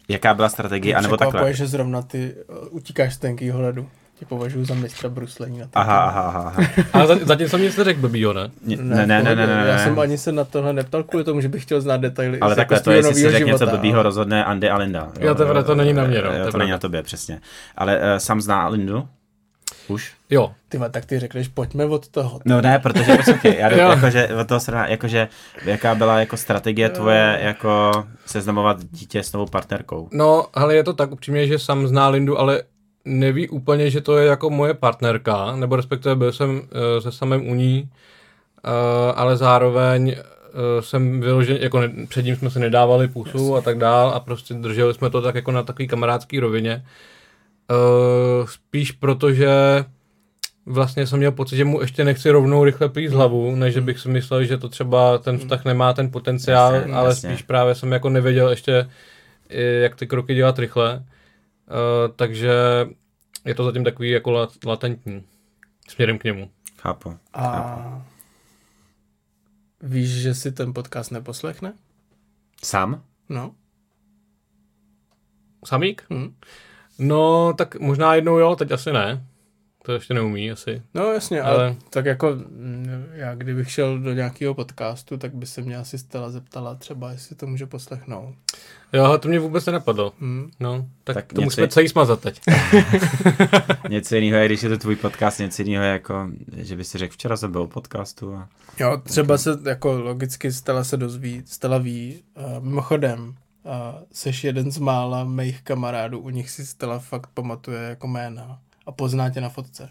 jaká 0.09 0.34
byla 0.34 0.49
strategie, 0.49 0.95
anebo 0.95 1.18
takhle? 1.18 1.53
že 1.53 1.68
zrovna 1.68 2.01
ty 2.01 2.34
uh, 2.49 2.55
utíkáš 2.70 3.13
z 3.13 3.18
tenkýho 3.18 3.61
ledu. 3.61 3.89
Tě 4.20 4.26
považuji 4.26 4.66
za 4.66 4.74
mistra 4.74 5.09
bruslení 5.09 5.59
na 5.59 5.68
Aha, 5.74 5.99
aha, 6.03 6.22
aha, 6.22 6.41
aha. 6.55 6.63
Ale 6.93 7.07
za- 7.07 7.26
zatím 7.26 7.49
jsem 7.49 7.61
nic 7.61 7.78
neřekl 7.78 7.99
blbýho, 7.99 8.34
ne? 8.34 8.49
Ne, 8.66 8.76
ne, 9.07 9.24
ne, 9.24 9.24
ne, 9.24 9.47
ne, 9.47 9.47
ne, 9.63 9.68
Já 9.68 9.80
jsem 9.80 9.99
ani 9.99 10.18
se 10.18 10.32
na 10.32 10.43
tohle 10.43 10.74
neptal 10.74 11.03
kvůli 11.03 11.24
tomu, 11.24 11.41
že 11.41 11.49
bych 11.49 11.63
chtěl 11.63 11.82
znát 11.82 11.97
detaily. 12.01 12.39
Ale 12.39 12.55
takhle 12.55 12.76
jako 12.76 12.84
to 12.84 12.91
je, 12.91 12.97
jestli 12.97 13.13
si 13.16 13.32
řekl 13.32 13.45
něco 13.47 13.68
blbýho, 13.68 14.03
rozhodne 14.03 14.45
Andy 14.45 14.70
a 14.70 14.78
Linda. 14.78 15.11
Jo, 15.20 15.36
to 15.36 15.41
je 15.43 15.45
pravda, 15.45 15.63
to 15.63 15.76
není 15.76 15.93
na 15.93 16.03
mě, 16.03 16.22
no, 16.22 16.32
Jo, 16.34 16.45
to 16.45 16.51
to 16.51 16.57
není 16.57 16.72
na 16.72 16.78
tobě, 16.78 17.03
přesně. 17.03 17.41
Ale 17.78 17.97
uh, 17.97 18.03
sám 18.18 18.41
zná 18.41 18.68
Lindu? 18.68 19.07
Už? 19.88 20.13
Jo. 20.30 20.53
Ty 20.70 20.80
tak 20.91 21.05
ty 21.05 21.20
řekneš, 21.20 21.47
pojďme 21.47 21.86
od 21.86 22.07
toho. 22.07 22.39
No 22.45 22.61
ne, 22.61 22.80
protože 22.80 23.18
poslouchej, 23.18 23.55
já 23.59 23.70
jdu, 23.70 23.78
jakože, 23.78 24.30
od 24.41 24.47
toho 24.47 24.59
srovná, 24.59 24.88
jakože, 24.88 25.28
jaká 25.66 25.95
byla 25.95 26.20
jako 26.20 26.38
strategie 26.38 26.89
tvoje, 26.89 27.39
jako 27.41 27.91
seznamovat 28.26 28.78
dítě 28.91 29.24
s 29.24 29.34
novou 29.34 29.45
partnerkou? 29.45 30.09
No, 30.11 30.45
ale 30.53 30.76
je 30.76 30.84
to 30.84 30.93
tak 30.93 31.11
upřímně, 31.11 31.47
že 31.47 31.59
sám 31.59 31.88
zná 31.88 32.07
Lindu, 32.07 32.39
ale 32.39 32.63
neví 33.05 33.49
úplně, 33.49 33.89
že 33.89 34.01
to 34.01 34.18
je 34.18 34.28
jako 34.28 34.49
moje 34.49 34.74
partnerka, 34.74 35.55
nebo 35.55 35.76
respektive 35.76 36.16
byl 36.16 36.32
jsem 36.32 36.49
uh, 36.49 36.63
se 36.99 37.11
samým 37.11 37.49
u 37.49 37.55
ní, 37.55 37.89
uh, 37.89 38.72
ale 39.16 39.38
zároveň 39.38 40.07
uh, 40.07 40.82
jsem 40.82 41.22
vyložen, 41.22 41.57
jako 41.57 41.82
ne, 41.82 41.91
předtím 42.07 42.36
jsme 42.36 42.49
se 42.49 42.59
nedávali 42.59 43.07
pusu 43.07 43.55
a 43.55 43.61
tak 43.61 43.78
dál 43.78 44.09
a 44.09 44.20
prostě 44.20 44.53
drželi 44.53 44.93
jsme 44.93 45.09
to 45.09 45.22
tak 45.22 45.36
jako 45.36 45.51
na 45.51 45.63
takový 45.63 45.88
kamarádský 45.88 46.39
rovině. 46.39 46.76
Uh, 46.76 47.14
spíš 48.45 48.91
protože 48.91 49.49
vlastně 50.66 51.07
jsem 51.07 51.20
měl 51.20 51.32
pocit, 51.32 51.55
že 51.57 51.66
mu 51.66 51.82
ještě 51.82 52.03
nechci 52.03 52.30
rovnou 52.30 52.63
rychle 52.63 52.89
plít 52.89 53.11
hlavu, 53.11 53.55
než 53.55 53.74
že 53.74 53.82
bych 53.82 53.99
si 53.99 54.09
myslel, 54.09 54.43
že 54.43 54.57
to 54.57 54.70
třeba 54.70 55.18
ten 55.18 55.38
vztah 55.38 55.66
nemá 55.66 55.93
ten 55.93 56.11
potenciál, 56.11 56.74
Jasně, 56.76 56.93
ale 56.93 57.09
jasně. 57.09 57.30
spíš 57.30 57.41
právě 57.41 57.76
jsem 57.76 57.91
jako 57.91 58.09
nevěděl 58.09 58.49
ještě, 58.49 58.89
eh, 59.49 59.61
jak 59.61 59.95
ty 59.95 60.07
kroky 60.07 60.36
dělat 60.36 60.59
rychle. 60.59 60.97
Uh, 61.68 62.13
takže 62.16 62.51
je 63.45 63.55
to 63.55 63.63
zatím 63.66 63.84
takový 63.84 64.09
jako 64.09 64.32
lat- 64.32 64.66
latentní 64.66 65.24
směrem 65.89 66.18
k 66.18 66.24
němu. 66.24 66.49
Chápu. 66.78 67.18
A 67.34 68.05
víš, 69.82 70.09
že 70.09 70.36
si 70.36 70.51
ten 70.51 70.74
podcast 70.74 71.11
neposlechne? 71.11 71.74
Sám? 72.63 73.03
No. 73.30 73.55
Samík? 75.66 76.03
Hm. 76.13 76.36
No, 77.00 77.54
tak 77.58 77.80
možná 77.80 78.16
jednou 78.16 78.38
jo, 78.38 78.56
teď 78.56 78.72
asi 78.72 78.93
ne. 78.93 79.24
To 79.84 79.91
ještě 79.93 80.14
neumí 80.14 80.52
asi. 80.52 80.82
No 80.93 81.12
jasně, 81.14 81.41
ale, 81.41 81.56
Ale- 81.56 81.76
tak 81.89 82.06
jako 82.06 82.30
mm, 82.50 83.06
já 83.14 83.36
kdybych 83.36 83.72
šel 83.72 84.00
do 84.00 84.14
nějakého 84.14 84.54
podcastu, 84.54 85.18
tak 85.18 85.34
by 85.36 85.46
se 85.46 85.62
mě 85.62 85.78
asi 85.78 85.98
Stella 85.98 86.30
zeptala 86.30 86.76
třeba, 86.76 87.12
jestli 87.12 87.36
to 87.36 87.48
může 87.48 87.66
poslechnout. 87.66 88.36
Jo, 88.93 89.18
to 89.18 89.28
mě 89.30 89.39
vůbec 89.39 89.66
nenapadlo. 89.66 90.14
Hm. 90.20 90.50
No, 90.60 90.86
tak, 91.04 91.14
Tak 91.14 91.26
to 91.26 91.36
něco- 91.36 91.46
musíme 91.46 91.68
celý 91.68 91.88
smazat 91.89 92.20
teď. 92.22 92.41
Něco 93.89 94.16
jiného 94.16 94.38
je, 94.41 94.46
když 94.46 94.64
je 94.64 94.70
to 94.70 94.78
tvůj 94.78 94.96
podcast, 94.96 95.39
něco 95.39 95.62
jiného 95.62 95.84
je 95.86 95.91
jako, 95.91 96.30
že 96.58 96.76
by 96.76 96.84
si 96.84 96.98
řekl, 96.98 97.14
včera 97.14 97.38
jsem 97.38 97.52
byl 97.52 97.62
u 97.62 97.68
podcastu 97.68 98.34
a 98.36 98.48
Jo, 98.80 98.98
třeba 99.04 99.38
se 99.38 99.58
jako 99.66 99.91
logicky 100.02 100.52
Stella 100.52 100.84
se 100.84 100.98
dozví, 100.98 101.43
Stella 101.46 101.78
ví, 101.78 102.24
uh, 102.38 102.64
mimochodem, 102.64 103.36
uh, 103.66 103.72
seš 104.11 104.43
jeden 104.43 104.72
z 104.72 104.78
mála 104.78 105.24
mých 105.24 105.61
kamarádů, 105.61 106.20
u 106.20 106.30
nich 106.30 106.49
si 106.49 106.66
Stella 106.66 106.99
fakt 106.99 107.30
pamatuje 107.34 107.82
jako 107.82 108.07
jména 108.07 108.59
a 108.86 108.91
pozná 108.91 109.30
tě 109.30 109.41
na 109.41 109.49
fotce. 109.49 109.89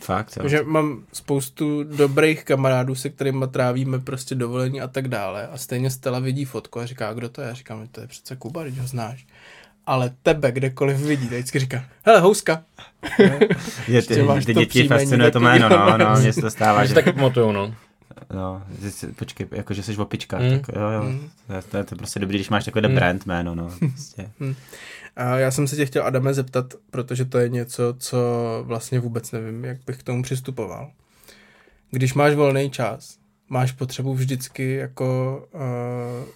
fakt, 0.00 0.36
jo. 0.36 0.42
Takže 0.42 0.62
mám 0.62 1.04
spoustu 1.12 1.82
dobrých 1.82 2.44
kamarádů, 2.44 2.94
se 2.94 3.10
kterými 3.10 3.44
trávíme 3.50 3.98
prostě 3.98 4.34
dovolení 4.34 4.80
a 4.80 4.88
tak 4.88 5.08
dále. 5.08 5.46
A 5.46 5.58
stejně 5.58 5.90
Stella 5.90 6.18
vidí 6.18 6.44
fotku 6.44 6.80
a 6.80 6.86
říká, 6.86 7.12
kdo 7.12 7.28
to 7.28 7.40
je? 7.40 7.48
Já 7.48 7.54
říkám, 7.54 7.88
to 7.92 8.00
je 8.00 8.06
přece 8.06 8.36
Kuba, 8.36 8.62
když 8.64 8.78
ho 8.78 8.86
znáš. 8.86 9.26
Ale 9.86 10.10
tebe 10.22 10.52
kdekoliv 10.52 10.96
vidí, 10.96 11.28
tak 11.28 11.38
vždycky 11.38 11.58
říká, 11.58 11.84
hele, 12.02 12.20
houska. 12.20 12.62
je, 13.88 14.02
ty, 14.02 14.14
že 14.14 14.22
máš 14.22 14.44
ty 14.44 14.54
to 14.54 14.60
děti 14.60 14.88
fascinuje 14.88 15.30
to 15.30 15.40
jméno, 15.40 15.68
no, 15.68 15.90
no, 15.90 15.98
no. 15.98 16.16
mně 16.20 16.32
se 16.32 16.40
to 16.40 16.50
stává, 16.50 16.82
Že 16.82 16.88
že, 16.88 16.94
taky 16.94 17.12
pamatujou, 17.12 17.52
no. 17.52 17.74
No, 18.34 18.62
počkej, 19.16 19.46
jako, 19.52 19.74
že 19.74 19.82
jsi 19.82 19.96
opička, 19.96 20.38
Mm. 20.38 20.50
tak 20.60 20.76
jo, 20.76 20.90
jo, 20.90 21.02
Mm. 21.02 21.30
to, 21.46 21.52
je, 21.52 21.62
to, 21.62 21.76
je, 21.76 21.84
prostě 21.84 22.20
dobrý, 22.20 22.38
když 22.38 22.50
máš 22.50 22.64
takový 22.64 22.88
Mm. 22.88 22.94
brand 22.94 23.26
jméno, 23.26 23.54
no, 23.54 23.70
prostě. 23.78 24.30
A 25.16 25.36
já 25.36 25.50
jsem 25.50 25.68
se 25.68 25.76
tě 25.76 25.86
chtěl, 25.86 26.06
Adame, 26.06 26.34
zeptat, 26.34 26.74
protože 26.90 27.24
to 27.24 27.38
je 27.38 27.48
něco, 27.48 27.94
co 27.98 28.18
vlastně 28.66 29.00
vůbec 29.00 29.32
nevím, 29.32 29.64
jak 29.64 29.78
bych 29.86 29.96
k 29.98 30.02
tomu 30.02 30.22
přistupoval. 30.22 30.90
Když 31.90 32.14
máš 32.14 32.34
volný 32.34 32.70
čas, 32.70 33.16
máš 33.48 33.72
potřebu 33.72 34.14
vždycky 34.14 34.74
jako, 34.74 35.38
uh, 35.54 36.28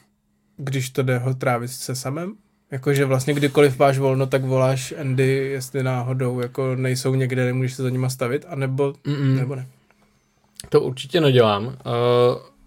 když 0.56 0.90
to 0.90 1.02
jde 1.02 1.18
ho 1.18 1.34
trávit 1.34 1.70
se 1.70 1.94
samem? 1.94 2.34
Jakože 2.70 3.04
vlastně 3.04 3.34
kdykoliv 3.34 3.78
máš 3.78 3.98
volno, 3.98 4.26
tak 4.26 4.44
voláš 4.44 4.94
Andy, 5.00 5.28
jestli 5.36 5.82
náhodou 5.82 6.40
jako 6.40 6.74
nejsou 6.76 7.14
někde, 7.14 7.44
nemůžeš 7.44 7.74
se 7.74 7.82
za 7.82 7.90
nima 7.90 8.08
stavit, 8.08 8.44
anebo, 8.48 8.92
Mm-mm. 8.92 9.34
nebo 9.36 9.54
ne. 9.54 9.66
To 10.68 10.80
určitě 10.80 11.20
nedělám. 11.20 11.66
Uh, 11.66 11.72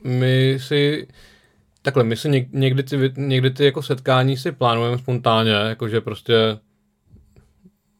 my 0.03 0.57
si 0.61 1.07
takhle, 1.81 2.03
my 2.03 2.15
si 2.15 2.29
něk, 2.29 2.47
někdy, 2.53 2.83
ty, 2.83 3.13
někdy 3.17 3.49
ty 3.51 3.65
jako 3.65 3.81
setkání 3.81 4.37
si 4.37 4.51
plánujeme 4.51 4.97
spontánně, 4.97 5.51
jakože 5.51 6.01
prostě 6.01 6.33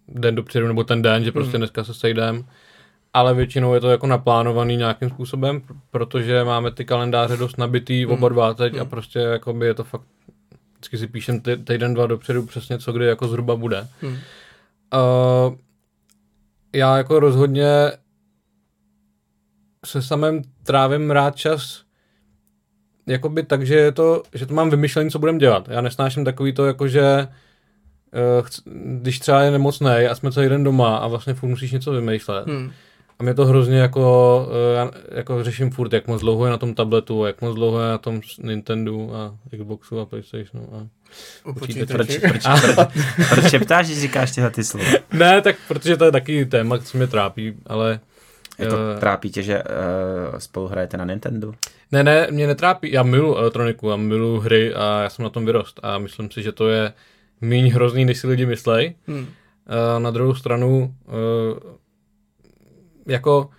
den 0.08 0.36
dopředu 0.36 0.68
nebo 0.68 0.84
ten 0.84 1.02
den, 1.02 1.24
že 1.24 1.32
prostě 1.32 1.50
Mhm. 1.50 1.58
dneska 1.60 1.84
se 1.84 1.94
sejdeme, 1.94 2.44
ale 3.14 3.34
většinou 3.34 3.74
je 3.74 3.80
to 3.80 3.90
jako 3.90 4.08
naplánovaný 4.08 4.76
nějakým 4.78 5.10
způsobem, 5.10 5.60
pr- 5.62 5.78
protože 5.92 6.44
máme 6.44 6.72
ty 6.72 6.86
kalendáře 6.86 7.38
dost 7.38 7.58
nabitý 7.58 8.06
Mhm. 8.06 8.14
oba 8.14 8.30
dva 8.30 8.54
teď 8.54 8.74
a 8.74 8.82
Mhm. 8.82 8.90
prostě 8.90 9.20
jakoby 9.20 9.66
je 9.66 9.74
to 9.74 9.84
fakt 9.84 10.04
vždycky 10.74 10.98
si 10.98 11.08
píšem 11.08 11.40
ty, 11.40 11.58
týden, 11.58 11.94
dva 11.94 12.08
dopředu 12.08 12.46
přesně 12.46 12.80
co 12.80 12.92
kdy 12.94 13.06
jako 13.06 13.28
zhruba 13.28 13.56
bude. 13.56 13.88
Hm. 14.02 14.08
Uh, 14.08 14.16
já 16.74 16.98
jako 16.98 17.20
rozhodně 17.20 17.66
se 19.86 20.02
samém 20.02 20.42
trávím 20.64 21.12
rád 21.12 21.36
čas 21.36 21.88
jakoby 23.08 23.44
tak, 23.44 23.66
že, 23.66 23.76
je 23.76 23.92
to, 23.92 24.24
že 24.34 24.46
to 24.46 24.54
mám 24.54 24.70
vymyšlený, 24.70 25.12
co 25.12 25.20
budem 25.20 25.38
dělat. 25.38 25.70
Já 25.70 25.82
nesnáším 25.82 26.26
takový 26.26 26.54
to, 26.54 26.66
jako 26.66 26.88
že 26.88 27.28
uh, 27.28 28.46
chc- 28.46 28.62
když 29.02 29.20
třeba 29.20 29.42
je 29.42 29.52
nemocný 29.52 30.08
a 30.10 30.16
jsme 30.16 30.32
celý 30.32 30.50
den 30.50 30.64
doma 30.64 30.98
a 30.98 31.08
vlastně 31.08 31.34
furt 31.34 31.50
musíš 31.50 31.72
něco 31.72 31.92
vymýšlet. 31.92 32.48
Hm. 32.48 32.72
A 33.20 33.24
mě 33.24 33.34
to 33.34 33.46
hrozně 33.46 33.78
jako, 33.78 34.46
uh, 34.50 34.76
já 34.76 34.92
jako 35.12 35.44
řeším 35.44 35.72
furt, 35.72 35.94
jak 35.94 36.08
moc 36.08 36.22
dlouho 36.22 36.46
je 36.46 36.52
na 36.52 36.58
tom 36.58 36.74
tabletu, 36.74 37.26
jak 37.26 37.42
moc 37.42 37.56
dlouho 37.56 37.82
je 37.82 37.90
na 37.90 37.98
tom 37.98 38.22
Nintendo 38.44 39.10
a 39.16 39.36
Xboxu 39.58 40.00
a 40.00 40.06
Playstationu. 40.06 40.70
A... 40.74 40.88
Proč, 41.54 41.74
proč, 41.88 42.18
proč, 42.18 42.44
proč 43.30 43.50
šeptáš, 43.50 43.86
když 43.86 44.02
říkáš 44.02 44.32
tyhle 44.32 44.50
ty 44.50 44.64
slova? 44.64 44.86
Ne, 45.14 45.42
tak 45.42 45.56
protože 45.68 45.98
to 45.98 46.06
je 46.06 46.12
taky 46.12 46.46
téma, 46.46 46.78
co 46.78 46.98
mě 46.98 47.08
trápí, 47.08 47.54
ale 47.68 48.00
Jako 48.58 48.76
eh, 48.96 49.00
trápí 49.00 49.32
tě, 49.32 49.44
že 49.44 49.64
uh, 49.64 50.38
spolu 50.38 50.68
hrajete 50.68 50.98
na 50.98 51.06
Nintendo? 51.06 51.54
Ne, 51.92 52.04
ne, 52.04 52.28
mě 52.32 52.48
netrápí. 52.48 52.92
Já 52.92 53.04
milu 53.04 53.38
elektroniku, 53.38 53.90
já 53.90 53.96
milu 53.96 54.40
hry 54.40 54.74
a 54.74 55.02
já 55.02 55.10
jsem 55.10 55.24
na 55.24 55.30
tom 55.30 55.46
vyrost. 55.46 55.80
A 55.84 55.98
myslím 55.98 56.32
si, 56.32 56.44
že 56.44 56.52
to 56.52 56.70
je 56.70 56.94
méně 57.42 57.74
hrozný, 57.74 58.06
než 58.06 58.18
si 58.18 58.28
lidi 58.28 58.46
myslej. 58.46 58.96
Hm. 59.08 59.26
Eh, 59.68 60.00
Na 60.00 60.12
druhou 60.12 60.36
stranu, 60.36 60.96
eh, 61.08 61.78
jako 63.06 63.50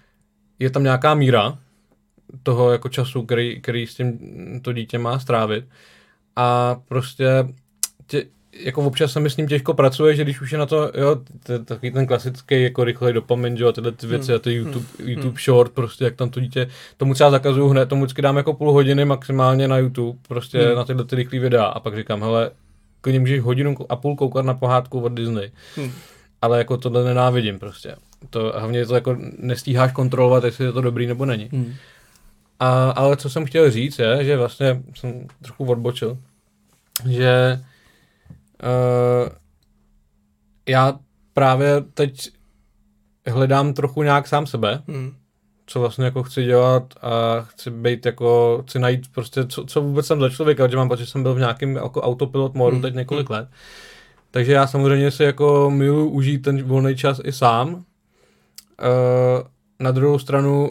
je 0.59 0.71
tam 0.71 0.83
nějaká 0.83 1.15
míra 1.15 1.59
toho 2.43 2.73
jako 2.73 2.89
času, 2.89 3.23
který, 3.23 3.61
který 3.61 3.87
s 3.87 3.95
tím 3.95 4.19
to 4.63 4.73
dítě 4.73 4.99
má 4.99 5.19
strávit. 5.19 5.65
A 6.37 6.77
prostě 6.89 7.27
tě, 8.07 8.25
jako 8.53 8.83
občas 8.83 9.13
se 9.13 9.21
mi 9.21 9.31
s 9.31 9.37
ním 9.37 9.49
těžko 9.49 9.75
pracuje, 9.75 10.15
že 10.15 10.25
když 10.25 10.41
už 10.41 10.53
je 10.53 10.59
na 10.59 10.67
to, 10.67 10.93
jo, 10.95 11.17
takový 11.65 11.93
ten 11.93 12.07
klasický 12.07 12.63
jako 12.63 12.85
rychlej 12.85 13.13
dopamin, 13.13 13.57
jo, 13.57 13.73
tyhle 13.73 13.93
ty 13.93 14.07
věci 14.07 14.35
a 14.35 14.39
ty 14.39 14.53
YouTube, 14.53 14.87
YouTube 14.99 15.41
short, 15.45 15.73
prostě 15.73 16.05
jak 16.05 16.17
tam 16.17 16.31
to 16.31 16.41
dítě, 16.41 16.69
tomu 16.97 17.15
třeba 17.15 17.31
zakazuju 17.31 17.69
hned, 17.69 17.89
tomu 17.89 18.05
vždycky 18.05 18.23
dám 18.23 18.37
jako 18.37 18.55
půl 18.55 18.73
hodiny 18.73 19.05
maximálně 19.05 19.69
na 19.69 19.79
YouTube, 19.79 20.19
prostě 20.29 20.75
na 20.75 20.85
tyhle 20.85 21.05
ty 21.05 21.17
rychlý 21.17 21.39
videa 21.39 21.65
a 21.65 21.81
pak 21.81 21.97
říkám, 21.97 22.23
hele, 22.23 22.51
klidně 23.01 23.21
můžeš 23.21 23.41
hodinu 23.41 23.77
a 23.89 23.97
půl 23.97 24.17
koukat 24.17 24.45
na 24.45 24.55
pohádku 24.55 25.01
od 25.01 25.13
Disney. 25.13 25.51
Hmm. 25.77 25.93
Ale 26.43 26.59
jako 26.59 26.77
tohle 26.77 27.05
nenávidím 27.05 27.59
prostě. 27.59 27.97
To, 28.31 28.53
hlavně 28.57 28.87
to 28.87 28.95
jako 28.95 29.17
nestíháš 29.39 29.93
kontrolovat, 29.93 30.45
jestli 30.45 30.65
je 30.65 30.73
to 30.73 30.81
dobrý 30.81 31.07
nebo 31.07 31.25
není. 31.25 31.49
Hmm. 31.53 31.75
A, 32.61 32.91
ale 32.91 33.17
co 33.17 33.31
jsem 33.31 33.47
chtěl 33.47 33.71
říct 33.71 33.99
je, 33.99 34.25
že 34.25 34.37
vlastně 34.37 34.83
jsem 34.95 35.27
trochu 35.43 35.65
odbočil, 35.65 36.19
že 37.09 37.61
uh, 38.63 39.29
já 40.69 40.99
právě 41.33 41.81
teď 41.95 42.31
hledám 43.27 43.73
trochu 43.75 44.03
nějak 44.03 44.29
sám 44.29 44.47
sebe, 44.47 44.83
Hmm. 44.89 45.13
co 45.67 45.81
vlastně 45.81 46.05
jako 46.05 46.23
chci 46.23 46.45
dělat 46.45 46.95
a 47.03 47.41
chci 47.41 47.71
být 47.71 48.07
jako, 48.07 48.63
chci 48.67 48.79
najít 48.79 49.13
prostě, 49.13 49.47
co, 49.47 49.65
co 49.65 49.81
vůbec 49.83 50.07
jsem 50.07 50.21
za 50.21 50.29
člověka, 50.31 50.69
že 50.69 50.77
mám 50.77 50.89
pocit, 50.89 51.05
že 51.05 51.11
jsem 51.11 51.23
byl 51.23 51.35
v 51.35 51.39
nějakém 51.39 51.77
jako 51.77 52.03
autopilot 52.03 52.55
modu 52.55 52.77
Hmm. 52.77 52.83
teď 52.83 52.95
několik 52.95 53.31
let. 53.31 53.49
Takže 54.31 54.53
já 54.53 54.67
samozřejmě 54.67 55.11
si 55.11 55.23
jako 55.25 55.71
miluji 55.75 56.11
užít 56.11 56.43
ten 56.43 56.63
volný 56.63 56.97
čas 56.97 57.21
i 57.25 57.33
sám. 57.33 57.75
Uh, 57.75 57.83
na 59.81 59.91
druhou 59.91 60.19
stranu 60.19 60.71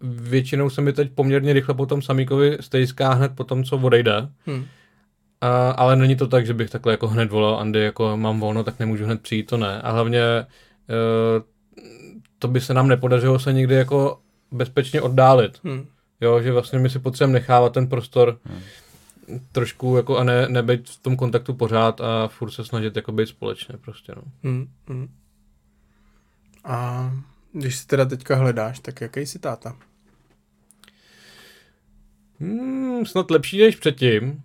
většinou 0.00 0.70
se 0.70 0.80
mi 0.80 0.92
teď 0.92 1.12
poměrně 1.12 1.52
rychle 1.52 1.74
po 1.74 1.86
tom 1.86 2.02
Samíkovi 2.02 2.58
stejská 2.60 3.12
hned 3.12 3.32
po 3.34 3.44
tom, 3.44 3.64
co 3.64 3.76
odejde. 3.78 4.28
Hmm. 4.46 4.64
A, 5.42 5.70
ale 5.70 5.96
není 5.96 6.16
to 6.16 6.26
tak, 6.26 6.46
že 6.46 6.54
bych 6.54 6.70
takhle 6.70 6.92
jako 6.92 7.08
hned 7.08 7.30
volal 7.30 7.56
Andy, 7.56 7.80
jako 7.80 8.16
mám 8.16 8.40
volno, 8.40 8.64
tak 8.64 8.78
nemůžu 8.78 9.04
hned 9.04 9.22
přijít, 9.22 9.46
to 9.46 9.56
ne. 9.56 9.82
A 9.82 9.90
hlavně 9.90 10.20
uh, 10.40 11.42
to 12.38 12.48
by 12.48 12.60
se 12.60 12.74
nám 12.74 12.88
nepodařilo 12.88 13.38
se 13.38 13.52
někdy 13.52 13.74
jako 13.74 14.20
bezpečně 14.50 15.02
oddálit. 15.02 15.58
Hmm. 15.64 15.86
Jo, 16.20 16.42
že 16.42 16.52
vlastně 16.52 16.78
my 16.78 16.90
si 16.90 16.98
potřebujeme 16.98 17.32
nechávat 17.32 17.72
ten 17.72 17.86
prostor 17.86 18.38
trošku 19.52 19.96
jako 19.96 20.18
a 20.18 20.24
ne, 20.24 20.48
nebejt 20.48 20.88
v 20.88 21.02
tom 21.02 21.16
kontaktu 21.16 21.54
pořád 21.54 22.00
a 22.00 22.28
furt 22.28 22.50
se 22.50 22.64
snažit 22.64 22.96
jako 22.96 23.12
být 23.12 23.28
společně 23.28 23.74
prostě, 23.80 24.12
no. 24.16 24.22
Hmm. 24.44 24.68
Hmm. 24.88 25.08
A 26.64 27.10
když 27.52 27.76
si 27.76 27.86
teda 27.86 28.04
teďka 28.04 28.36
hledáš, 28.36 28.78
tak 28.78 29.00
jaký 29.00 29.20
jsi 29.20 29.38
táta? 29.38 29.76
Hmm, 32.40 33.06
snad 33.06 33.30
lepší 33.30 33.58
než 33.58 33.76
předtím. 33.76 34.42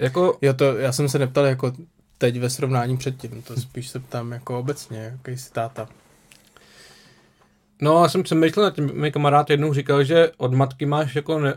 Jako, 0.00 0.38
Jo, 0.42 0.54
to, 0.54 0.76
já 0.78 0.92
jsem 0.92 1.08
se 1.08 1.18
neptal 1.18 1.44
jako 1.46 1.72
teď 2.18 2.38
ve 2.38 2.50
srovnání 2.50 2.96
předtím, 2.96 3.42
to 3.42 3.56
spíš 3.56 3.88
se 3.88 3.98
ptám 4.00 4.32
jako 4.32 4.58
obecně, 4.58 4.98
jaký 5.26 5.38
jsi 5.38 5.52
táta. 5.52 5.88
no 7.82 8.02
já 8.02 8.08
jsem 8.08 8.22
přemýšlel 8.22 8.64
nad 8.66 8.74
tím, 8.74 8.90
mi 9.00 9.12
kamarád 9.12 9.50
jednou 9.50 9.72
říkal, 9.74 10.04
že 10.04 10.30
od 10.36 10.54
matky 10.54 10.86
máš 10.86 11.14
jako 11.16 11.38
ne, 11.38 11.54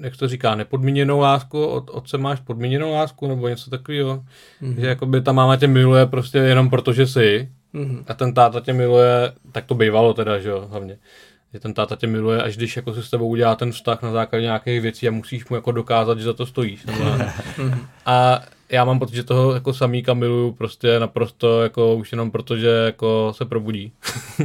jak 0.00 0.16
to 0.16 0.28
říká, 0.28 0.54
nepodmíněnou 0.54 1.18
lásku, 1.20 1.66
od 1.66 1.90
otce 1.90 2.18
máš 2.18 2.40
podmíněnou 2.40 2.92
lásku, 2.92 3.26
nebo 3.28 3.48
něco 3.48 3.70
takového, 3.70 4.24
Mhm. 4.60 4.80
že 4.80 4.86
jakoby 4.86 5.20
ta 5.22 5.32
máma 5.32 5.56
tě 5.56 5.66
miluje 5.66 6.06
prostě 6.06 6.38
jenom 6.38 6.70
proto, 6.70 6.92
že 6.92 7.06
jsi, 7.06 7.48
Mhm. 7.72 8.04
a 8.08 8.14
ten 8.14 8.34
táta 8.34 8.60
tě 8.60 8.72
miluje, 8.72 9.32
tak 9.52 9.64
to 9.66 9.74
bývalo 9.74 10.14
teda, 10.14 10.38
že 10.38 10.48
jo, 10.48 10.66
hlavně. 10.70 10.98
Že 11.56 11.60
ten 11.60 11.74
táta 11.74 11.96
tě 11.96 12.06
miluje, 12.06 12.42
až 12.42 12.56
když 12.56 12.76
jako 12.76 12.94
se 12.94 13.02
s 13.02 13.10
tebou 13.10 13.28
udělá 13.28 13.54
ten 13.54 13.72
vztah 13.72 14.02
na 14.02 14.12
základě 14.12 14.42
nějakých 14.42 14.80
věcí 14.80 15.08
a 15.08 15.10
musíš 15.10 15.48
mu 15.48 15.56
jako 15.56 15.72
dokázat, 15.72 16.18
že 16.18 16.24
za 16.24 16.32
to 16.32 16.46
stojíš. 16.46 16.86
a 18.06 18.42
já 18.68 18.84
mám 18.84 18.98
pocit, 18.98 19.14
že 19.14 19.22
toho 19.22 19.54
jako 19.54 19.72
samíka 19.74 20.14
miluju 20.14 20.52
prostě 20.52 21.00
naprosto 21.00 21.62
jako 21.62 21.94
už 21.94 22.12
jenom 22.12 22.30
proto, 22.30 22.56
že 22.56 22.68
jako 22.68 23.32
se 23.36 23.44
probudí. 23.44 23.92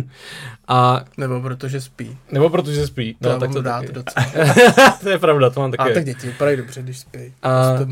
a 0.67 1.03
Nebo 1.17 1.41
protože 1.41 1.81
spí. 1.81 2.17
nebo 2.31 2.49
protože 2.49 2.87
spí. 2.87 3.13
To 3.21 3.27
No, 3.27 3.33
já 3.33 3.39
tak 3.39 3.53
to 3.53 3.61
rád 3.61 3.85
docela. 3.85 4.25
to 5.03 5.09
je 5.09 5.19
pravda, 5.19 5.49
to 5.49 5.59
mám 5.59 5.71
A 5.73 5.77
taky. 5.83 5.93
tak 5.93 6.05
děti 6.05 6.27
vypadají 6.27 6.57
dobře, 6.57 6.81
když 6.81 6.99
spí. 6.99 7.19
A- 7.43 7.77
To. 7.77 7.85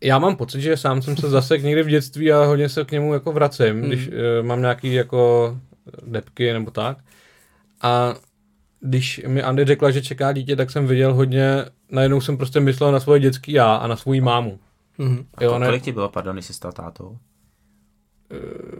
Já 0.00 0.18
mám 0.18 0.36
pocit, 0.36 0.60
že 0.60 0.76
sám 0.76 1.02
jsem 1.02 1.16
se 1.16 1.30
zase 1.30 1.58
někdy 1.58 1.82
v 1.82 1.86
dětství 1.88 2.32
a 2.32 2.44
hodně 2.44 2.68
se 2.68 2.84
k 2.84 2.92
němu 2.92 3.14
jako 3.14 3.32
vracím, 3.32 3.66
Hmm. 3.80 3.82
když 3.82 4.08
uh, 4.08 4.14
mám 4.46 4.60
nějaký 4.60 4.94
jako 4.94 5.56
depky 6.06 6.52
nebo 6.52 6.70
tak. 6.70 6.98
A 7.82 8.14
když 8.80 9.20
mi 9.26 9.42
Andy 9.42 9.64
řekla, 9.64 9.90
že 9.90 10.02
čeká 10.02 10.32
dítě, 10.32 10.56
tak 10.56 10.70
jsem 10.70 10.86
viděl 10.86 11.14
hodně, 11.14 11.64
najednou 11.90 12.20
jsem 12.20 12.36
prostě 12.36 12.60
myslel 12.60 12.92
na 12.92 13.00
svoje 13.00 13.20
dětský 13.20 13.52
já 13.52 13.74
a 13.74 13.86
na 13.86 13.96
svou 13.96 14.20
mámu. 14.20 14.58
Mhm. 14.98 15.26
A 15.34 15.44
Jo, 15.44 15.52
jo, 15.52 15.58
ne- 15.58 15.66
kolik 15.66 15.82
ti 15.82 15.92
bylo, 15.92 16.08
pardon, 16.08 16.36
když 16.36 16.46
jsi 16.46 16.54
stal 16.54 16.72
tátou? 16.72 17.18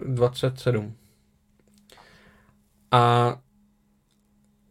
27. 0.07 0.95
A 2.91 3.37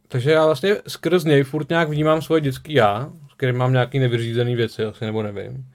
takže 0.07 0.31
já 0.31 0.45
vlastně 0.45 0.75
skrz 0.87 1.23
něj 1.23 1.43
furt 1.43 1.69
nějak 1.69 1.89
vnímám 1.89 2.21
svoje 2.21 2.41
dětský 2.41 2.73
já, 2.73 3.11
s 3.31 3.33
kterým 3.33 3.57
mám 3.57 3.71
nějaký 3.73 3.99
nevyřízený 3.99 4.55
věci, 4.55 4.85
asi 4.85 5.05
nebo 5.05 5.23
nevím. 5.23 5.65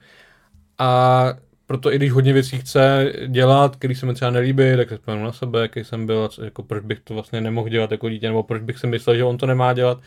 A 0.77 1.23
proto 1.65 1.93
i 1.93 1.95
když 1.95 2.11
hodně 2.11 2.33
věcí 2.33 2.57
chce 2.57 3.13
dělat, 3.27 3.75
který 3.75 3.95
se 3.95 4.05
mi 4.05 4.13
třeba 4.13 4.31
nelíbí, 4.31 4.63
tak 4.77 4.89
se 4.89 4.97
vzpomenu 4.97 5.23
na 5.23 5.31
sebe, 5.31 5.61
jaký 5.61 5.83
jsem 5.83 6.05
byl, 6.05 6.29
jako 6.43 6.63
proč 6.63 6.83
bych 6.83 6.99
to 6.99 7.13
vlastně 7.13 7.41
nemohl 7.41 7.69
dělat 7.69 7.91
jako 7.91 8.09
dítě, 8.09 8.27
nebo 8.27 8.43
proč 8.43 8.61
bych 8.61 8.79
si 8.79 8.87
myslel, 8.87 9.15
že 9.15 9.23
on 9.23 9.37
to 9.37 9.45
nemá 9.45 9.73
dělat. 9.73 9.99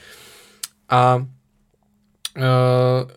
A 0.89 1.17
uh, 1.17 3.11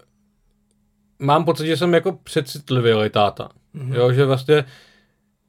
mám 1.20 1.46
pocit, 1.46 1.68
že 1.68 1.78
jsem 1.78 1.94
jako 1.94 2.12
přecitlivý 2.24 3.10
táta. 3.10 3.50
Mm-hmm. 3.76 3.96
Jo, 3.96 4.14
že 4.14 4.26
vlastně 4.26 4.66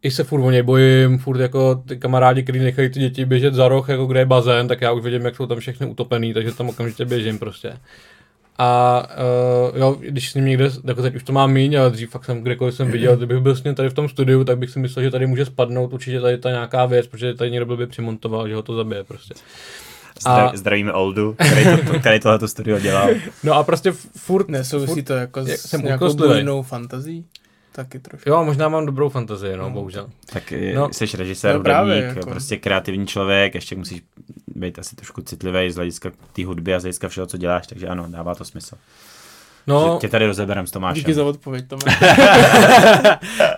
i 0.03 0.11
se 0.11 0.25
furt 0.25 0.43
o 0.43 0.51
něj 0.51 0.63
bojím, 0.63 1.19
furt 1.19 1.41
jako 1.41 1.75
ty 1.75 1.97
kamarádi, 1.97 2.43
kteří 2.43 2.59
nechají 2.59 2.89
ty 2.89 3.01
děti 3.01 3.25
běžet 3.25 3.55
za 3.55 3.69
roh, 3.69 3.89
jako 3.89 4.07
kde 4.07 4.21
je 4.21 4.27
bazén, 4.27 4.69
tak 4.69 4.81
já 4.81 4.93
už 4.93 5.03
vidím, 5.03 5.25
jak 5.25 5.37
jsou 5.37 5.47
tam 5.47 5.59
všechny 5.59 5.87
utopený, 5.87 6.35
takže 6.35 6.53
tam 6.53 6.69
okamžitě 6.69 7.05
běžím 7.05 7.39
prostě. 7.39 7.79
A 8.59 9.03
uh, 9.73 9.79
jo, 9.79 9.97
když 10.01 10.31
s 10.31 10.35
ním 10.35 10.45
někde, 10.45 10.71
jako 10.85 11.03
teď 11.03 11.15
už 11.15 11.23
to 11.23 11.33
mám 11.33 11.53
míň, 11.53 11.79
ale 11.81 11.91
dřív 11.91 12.11
fakt 12.11 12.25
jsem 12.25 12.41
kdekoliv 12.41 12.75
jsem 12.75 12.91
viděl, 12.91 13.17
kdybych 13.17 13.39
byl 13.39 13.57
s 13.57 13.65
ním 13.65 13.75
tady 13.75 13.89
v 13.89 13.95
tom 13.95 14.09
studiu, 14.09 14.45
tak 14.45 14.59
bych 14.59 14.71
si 14.71 14.79
myslel, 14.79 15.03
že 15.05 15.11
tady 15.11 15.27
může 15.27 15.45
spadnout 15.45 15.93
určitě 15.93 16.21
tady 16.21 16.39
ta 16.39 16.51
nějaká 16.51 16.87
věc, 16.87 17.07
protože 17.07 17.35
tady 17.35 17.51
někdo 17.51 17.77
by 17.77 17.87
přimontoval, 17.87 18.49
že 18.49 18.55
ho 18.55 18.63
to 18.63 18.77
zabije 18.77 19.05
prostě. 19.05 19.35
Zdrav, 20.21 20.53
A- 20.55 20.57
Zdravíme 20.57 20.93
Oldu, 20.93 21.35
který, 21.35 21.65
to, 21.65 21.99
který 22.01 22.21
tohleto 22.21 22.49
studio 22.49 22.79
dělal. 22.79 23.09
No 23.45 23.55
a 23.55 23.63
prostě 23.63 23.93
furt, 24.17 24.49
Nesouvisí 24.49 24.95
furt 24.95 25.03
to 25.03 25.13
jako 25.15 25.41
jak 25.41 25.59
s 25.59 25.69
jsem 25.69 25.83
nějakou 25.83 26.15
bujnou 26.15 26.63
fantazí? 26.63 27.25
Taky 27.85 27.99
trošku. 27.99 28.29
jo, 28.31 28.45
možná 28.45 28.69
mám 28.69 28.87
dobrou 28.87 29.09
fantazii, 29.09 29.57
no, 29.57 29.71
bohužel. 29.71 30.09
Tak 30.33 30.53
No. 30.75 30.81
no, 30.81 30.89
jsi 30.93 31.17
režisér, 31.17 31.53
No 31.53 31.59
no, 31.59 31.65
právě, 31.65 31.95
hudebník, 31.95 32.17
jako. 32.17 32.31
prostě 32.31 32.57
kreativní 32.57 33.07
člověk, 33.07 33.55
ještě 33.55 33.77
musíš 33.77 34.03
být 34.47 34.79
asi 34.79 34.97
trošku 34.97 35.23
citlivý 35.23 35.71
z 35.71 35.77
hlediska 35.77 36.11
té 36.33 36.45
hudby 36.45 36.75
a 36.75 36.81
z 36.81 36.83
hlediska 36.83 37.09
všeho, 37.09 37.27
co 37.27 37.37
děláš, 37.37 37.67
takže 37.67 37.87
ano, 37.87 38.05
dává 38.09 38.35
to 38.35 38.45
smysl. 38.45 38.77
No. 39.67 39.87
No, 39.87 39.93
Že 39.95 39.99
tě 40.01 40.09
tady 40.09 40.27
rozeberem 40.27 40.67
s 40.67 40.71
Tomášem. 40.71 40.95
Díky 41.01 41.15
za 41.15 41.25
odpověď, 41.25 41.65
Tome. 41.69 41.83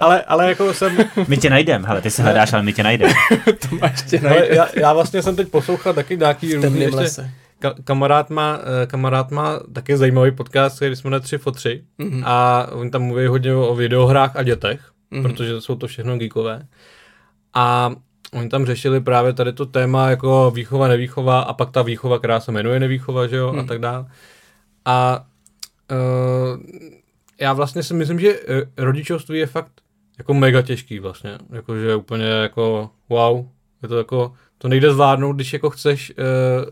ale, 0.00 0.22
ale 0.22 0.48
jako 0.48 0.74
jsem, 0.74 0.96
My 1.28 1.36
tě 1.36 1.50
najdem, 1.50 1.84
hele, 1.84 2.00
ty 2.00 2.10
se 2.10 2.22
hledáš, 2.22 2.52
ale 2.52 2.62
my 2.62 2.72
tě 2.72 2.82
najdem. 2.82 3.10
Tomáš 3.70 4.02
tě 4.02 4.20
ale 4.20 4.30
najde 4.30 4.54
já, 4.56 4.68
já 4.80 4.92
vlastně 4.92 5.22
jsem 5.22 5.36
teď 5.36 5.48
poslouchal 5.48 5.94
taky 5.94 6.16
nějaký 6.16 6.46
v 6.46 6.54
různý, 6.54 6.62
temném 6.62 6.82
ještě, 6.82 6.96
lese. 6.96 7.30
Ka, 7.62 7.74
kamarád 7.84 8.30
má, 8.30 8.58
eh, 8.82 8.86
kamarád 8.86 9.30
má 9.30 9.58
taky 9.72 9.96
zajímavý 9.96 10.30
podcast, 10.30 10.76
který 10.76 10.96
jsme 10.96 11.10
na 11.10 11.20
3 11.20 11.38
fo 11.38 11.50
3 11.52 11.84
Mhm. 11.98 12.22
a 12.26 12.66
oni 12.72 12.90
tam 12.90 13.02
mluví 13.02 13.26
hodně 13.26 13.54
o 13.54 13.74
videohrách 13.74 14.36
a 14.36 14.42
dětech, 14.42 14.80
Mhm. 15.10 15.22
protože 15.22 15.60
jsou 15.60 15.74
to 15.76 15.86
všechno 15.86 16.18
geekové. 16.18 16.66
A 17.54 17.92
oni 18.32 18.48
tam 18.48 18.66
řešili 18.66 19.00
právě 19.00 19.32
tady 19.32 19.52
to 19.52 19.66
téma 19.66 20.10
jako 20.10 20.50
výchova, 20.54 20.88
nevýchova 20.88 21.40
a 21.40 21.52
pak 21.52 21.70
ta 21.70 21.82
výchova, 21.82 22.18
která 22.18 22.40
se 22.40 22.52
jmenuje 22.52 22.80
nevýchova, 22.80 23.26
že 23.26 23.36
jo, 23.36 23.48
a 23.48 23.52
Mhm. 23.52 23.66
tak 23.66 23.78
dále. 23.78 24.06
A 24.84 25.24
uh, 25.90 26.62
já 27.40 27.52
vlastně 27.52 27.82
si 27.82 27.94
myslím, 27.94 28.20
že 28.20 28.38
eh, 28.48 28.62
rodičovství 28.84 29.38
je 29.38 29.46
fakt 29.46 29.72
jako 30.18 30.34
mega 30.34 30.62
těžký 30.62 30.98
vlastně, 30.98 31.38
jakože 31.52 31.94
úplně 31.96 32.24
jako 32.26 32.90
wow, 33.08 33.46
je 33.82 33.88
to 33.88 33.98
jako, 33.98 34.32
to 34.58 34.68
nejde 34.68 34.92
zvládnout, 34.92 35.32
když 35.32 35.52
jako 35.52 35.70
chceš 35.70 36.12
uh, 36.18 36.70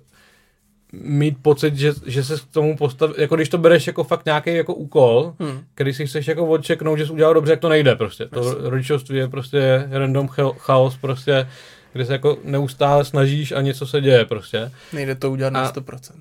mít 0.93 1.36
pocit, 1.43 1.76
že, 1.76 1.93
že 2.07 2.24
se 2.24 2.36
k 2.36 2.53
tomu 2.53 2.76
postav, 2.76 3.11
jako 3.18 3.36
když 3.36 3.49
to 3.49 3.59
bereš 3.59 3.86
jako 3.86 4.05
fakt 4.05 4.24
nějaký 4.24 4.55
jako 4.55 4.74
úkol, 4.74 5.34
Hmm. 5.41 5.61
který 5.74 5.95
si 5.95 6.07
chceš 6.07 6.28
jako 6.28 6.47
odčeknout, 6.47 6.99
že 6.99 7.07
jsi 7.07 7.12
udělal 7.12 7.34
dobře, 7.34 7.53
jak 7.53 7.61
to 7.61 7.68
nejde 7.68 7.95
prostě. 7.97 8.26
To 8.26 8.55
rodičovství 8.70 9.16
je 9.18 9.28
prostě 9.28 9.88
random 9.91 10.26
cha- 10.26 10.55
chaos 10.59 10.97
prostě, 10.97 11.49
kde 11.93 12.05
se 12.05 12.12
jako 12.12 12.38
neustále 12.45 13.05
snažíš 13.05 13.53
a 13.53 13.61
něco 13.61 13.86
se 13.86 14.01
děje 14.01 14.24
prostě. 14.24 14.70
Nejde 14.93 15.14
to 15.14 15.30
udělat 15.30 15.53
na 15.53 15.61
A- 15.61 15.72
100%. 15.72 16.14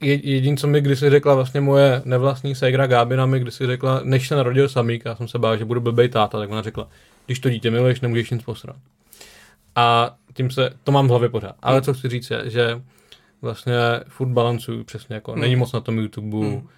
Je, 0.00 0.28
jediný, 0.30 0.56
co 0.56 0.66
mi 0.66 0.80
kdysi 0.80 1.10
řekla 1.10 1.34
vlastně 1.34 1.60
moje 1.60 2.02
nevlastní 2.04 2.54
ségra 2.54 2.86
Gábina 2.86 3.26
mi 3.26 3.40
kdysi 3.40 3.66
řekla, 3.66 4.00
než 4.04 4.28
se 4.28 4.36
narodil 4.36 4.68
samík, 4.68 5.02
já 5.04 5.16
jsem 5.16 5.28
se 5.28 5.38
bál, 5.38 5.56
že 5.56 5.64
budu 5.64 5.80
blbej 5.80 6.08
táta, 6.08 6.38
tak 6.38 6.50
ona 6.50 6.62
řekla, 6.62 6.88
když 7.26 7.38
to 7.38 7.50
dítě 7.50 7.70
miluješ, 7.70 8.00
nemůžeš 8.00 8.30
nic 8.30 8.42
posrat. 8.42 8.76
A 9.76 10.14
tím 10.34 10.50
se, 10.50 10.70
to 10.84 10.92
mám 10.92 11.06
v 11.06 11.10
hlavě 11.10 11.28
pořád. 11.28 11.54
Ale 11.62 11.82
co 11.82 11.94
chci 11.94 12.08
říct 12.08 12.30
je, 12.30 12.42
že 12.50 12.80
vlastně 13.42 13.74
furt 14.08 14.28
balancuju 14.28 14.84
přesně 14.84 15.14
jako, 15.14 15.32
Hmm. 15.32 15.40
není 15.40 15.56
moc 15.56 15.72
na 15.72 15.80
tom 15.80 15.98
YouTube, 15.98 16.36
Hmm. 16.36 16.68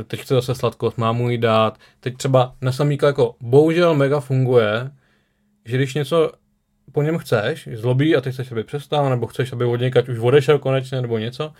eh, 0.00 0.04
teď 0.04 0.20
chce 0.20 0.34
zase 0.34 0.54
sladkost, 0.54 0.98
mám 0.98 1.16
mu 1.16 1.30
ji 1.30 1.38
dát. 1.38 1.78
Teď 2.00 2.16
třeba 2.16 2.54
na 2.60 2.72
samýka 2.72 3.06
jako 3.06 3.34
bohužel 3.40 3.94
mega 3.94 4.20
funguje, 4.20 4.90
že 5.64 5.76
když 5.76 5.94
něco 5.94 6.32
po 6.92 7.02
něm 7.02 7.18
chceš, 7.18 7.68
zlobí 7.72 8.16
a 8.16 8.20
ty 8.20 8.32
chceš, 8.32 8.52
aby 8.52 8.64
přestal, 8.64 9.10
nebo 9.10 9.26
chceš, 9.26 9.52
aby 9.52 9.64
od 9.64 9.76
někať 9.80 10.08
už 10.08 10.18
odešel 10.18 10.58
konečně, 10.58 11.02
nebo 11.02 11.18
něco, 11.18 11.52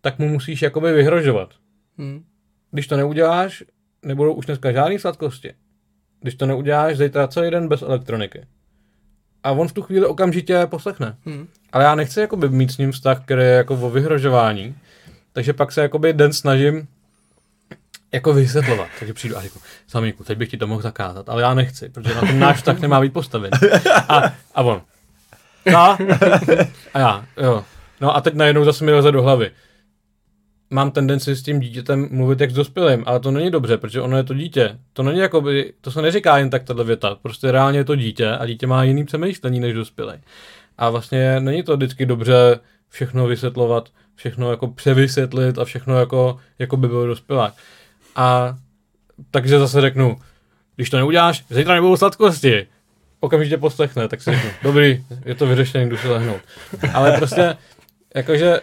tak 0.00 0.18
mu 0.18 0.28
musíš 0.28 0.62
jakoby 0.62 0.92
vyhrožovat. 0.92 1.54
Hm. 1.98 2.24
Když 2.70 2.86
to 2.86 2.96
neuděláš, 2.96 3.64
nebudou 4.02 4.32
už 4.34 4.46
dneska 4.46 4.72
žádné 4.72 4.98
sladkosti. 4.98 5.52
Když 6.20 6.34
to 6.34 6.46
neuděláš, 6.46 6.96
zítra 6.96 7.28
celý 7.28 7.50
den 7.50 7.68
bez 7.68 7.82
elektroniky. 7.82 8.46
A 9.44 9.50
on 9.50 9.68
v 9.68 9.72
tu 9.72 9.82
chvíli 9.82 10.06
okamžitě 10.06 10.66
poslechne. 10.66 11.16
Hm. 11.26 11.46
Ale 11.72 11.84
já 11.84 11.94
nechci 11.94 12.20
jakoby 12.20 12.48
mít 12.48 12.72
s 12.72 12.78
ním 12.78 12.92
vztah, 12.92 13.24
který 13.24 13.42
je 13.42 13.48
jako 13.48 13.74
o 13.74 13.90
vyhrožování. 13.90 14.74
Takže 15.32 15.52
pak 15.52 15.72
se 15.72 15.82
jakoby 15.82 16.12
den 16.12 16.32
snažím 16.32 16.88
jako 18.12 18.32
vysvětlovat. 18.32 18.88
Takže 18.98 19.14
přijdu 19.14 19.36
a 19.36 19.42
řeknu, 19.42 19.60
samíku, 19.86 20.24
teď 20.24 20.38
bych 20.38 20.48
ti 20.48 20.56
to 20.56 20.66
mohl 20.66 20.82
zakázat, 20.82 21.28
ale 21.28 21.42
já 21.42 21.54
nechci, 21.54 21.88
protože 21.88 22.14
na 22.14 22.20
ten 22.20 22.38
náš 22.38 22.56
vztah 22.56 22.80
nemá 22.80 23.00
být 23.00 23.12
postaven. 23.12 23.50
A, 24.08 24.32
a 24.54 24.62
on, 24.62 24.82
a, 25.76 25.98
a 26.94 26.98
já, 26.98 27.24
jo. 27.36 27.64
No 28.00 28.16
a 28.16 28.20
teď 28.20 28.34
najednou 28.34 28.64
zase 28.64 28.84
mi 28.84 28.92
leze 28.92 29.12
do 29.12 29.22
hlavy. 29.22 29.50
Mám 30.70 30.90
tendenci 30.90 31.36
s 31.36 31.42
tím 31.42 31.60
dítětem 31.60 32.08
mluvit 32.10 32.40
jak 32.40 32.50
s 32.50 32.54
dospělým, 32.54 33.02
ale 33.06 33.20
to 33.20 33.30
není 33.30 33.50
dobře, 33.50 33.78
protože 33.78 34.00
ono 34.00 34.16
je 34.16 34.24
to 34.24 34.34
dítě. 34.34 34.78
To 34.92 35.02
není 35.02 35.18
jakoby, 35.18 35.72
to 35.80 35.90
se 35.90 36.02
neříká 36.02 36.38
jen 36.38 36.50
tak 36.50 36.64
tato 36.64 36.84
věta. 36.84 37.16
Prostě 37.22 37.52
reálně 37.52 37.78
je 37.78 37.84
to 37.84 37.96
dítě 37.96 38.30
a 38.30 38.46
dítě 38.46 38.66
má 38.66 38.84
jiný 38.84 39.04
přemýšlení 39.04 39.60
než 39.60 39.74
dospělý. 39.74 40.12
A 40.78 40.90
vlastně 40.90 41.40
není 41.40 41.62
to 41.62 41.76
vždycky 41.76 42.06
dobře 42.06 42.60
všechno 42.88 43.26
vysvětlovat, 43.26 43.88
všechno 44.14 44.50
jako 44.50 44.68
převysvětlit 44.68 45.58
a 45.58 45.64
všechno 45.64 45.98
jako, 45.98 46.38
jako 46.58 46.76
by 46.76 46.88
byl 46.88 47.06
dospělák. 47.06 47.54
A 48.16 48.56
takže 49.30 49.58
zase 49.58 49.80
řeknu, 49.80 50.16
když 50.76 50.90
to 50.90 50.96
neuděláš, 50.96 51.44
zítra 51.50 51.74
nebudou 51.74 51.96
sladkosti. 51.96 52.66
Okamžitě 53.20 53.56
poslechne, 53.56 54.08
tak 54.08 54.22
si 54.22 54.30
řeknu, 54.30 54.50
dobrý, 54.62 55.04
je 55.24 55.34
to 55.34 55.46
vyřešený, 55.46 55.90
jdu 55.90 55.96
si 55.96 56.08
lehnout. 56.08 56.40
Ale 56.92 57.12
prostě, 57.12 57.56
jakože, 58.14 58.60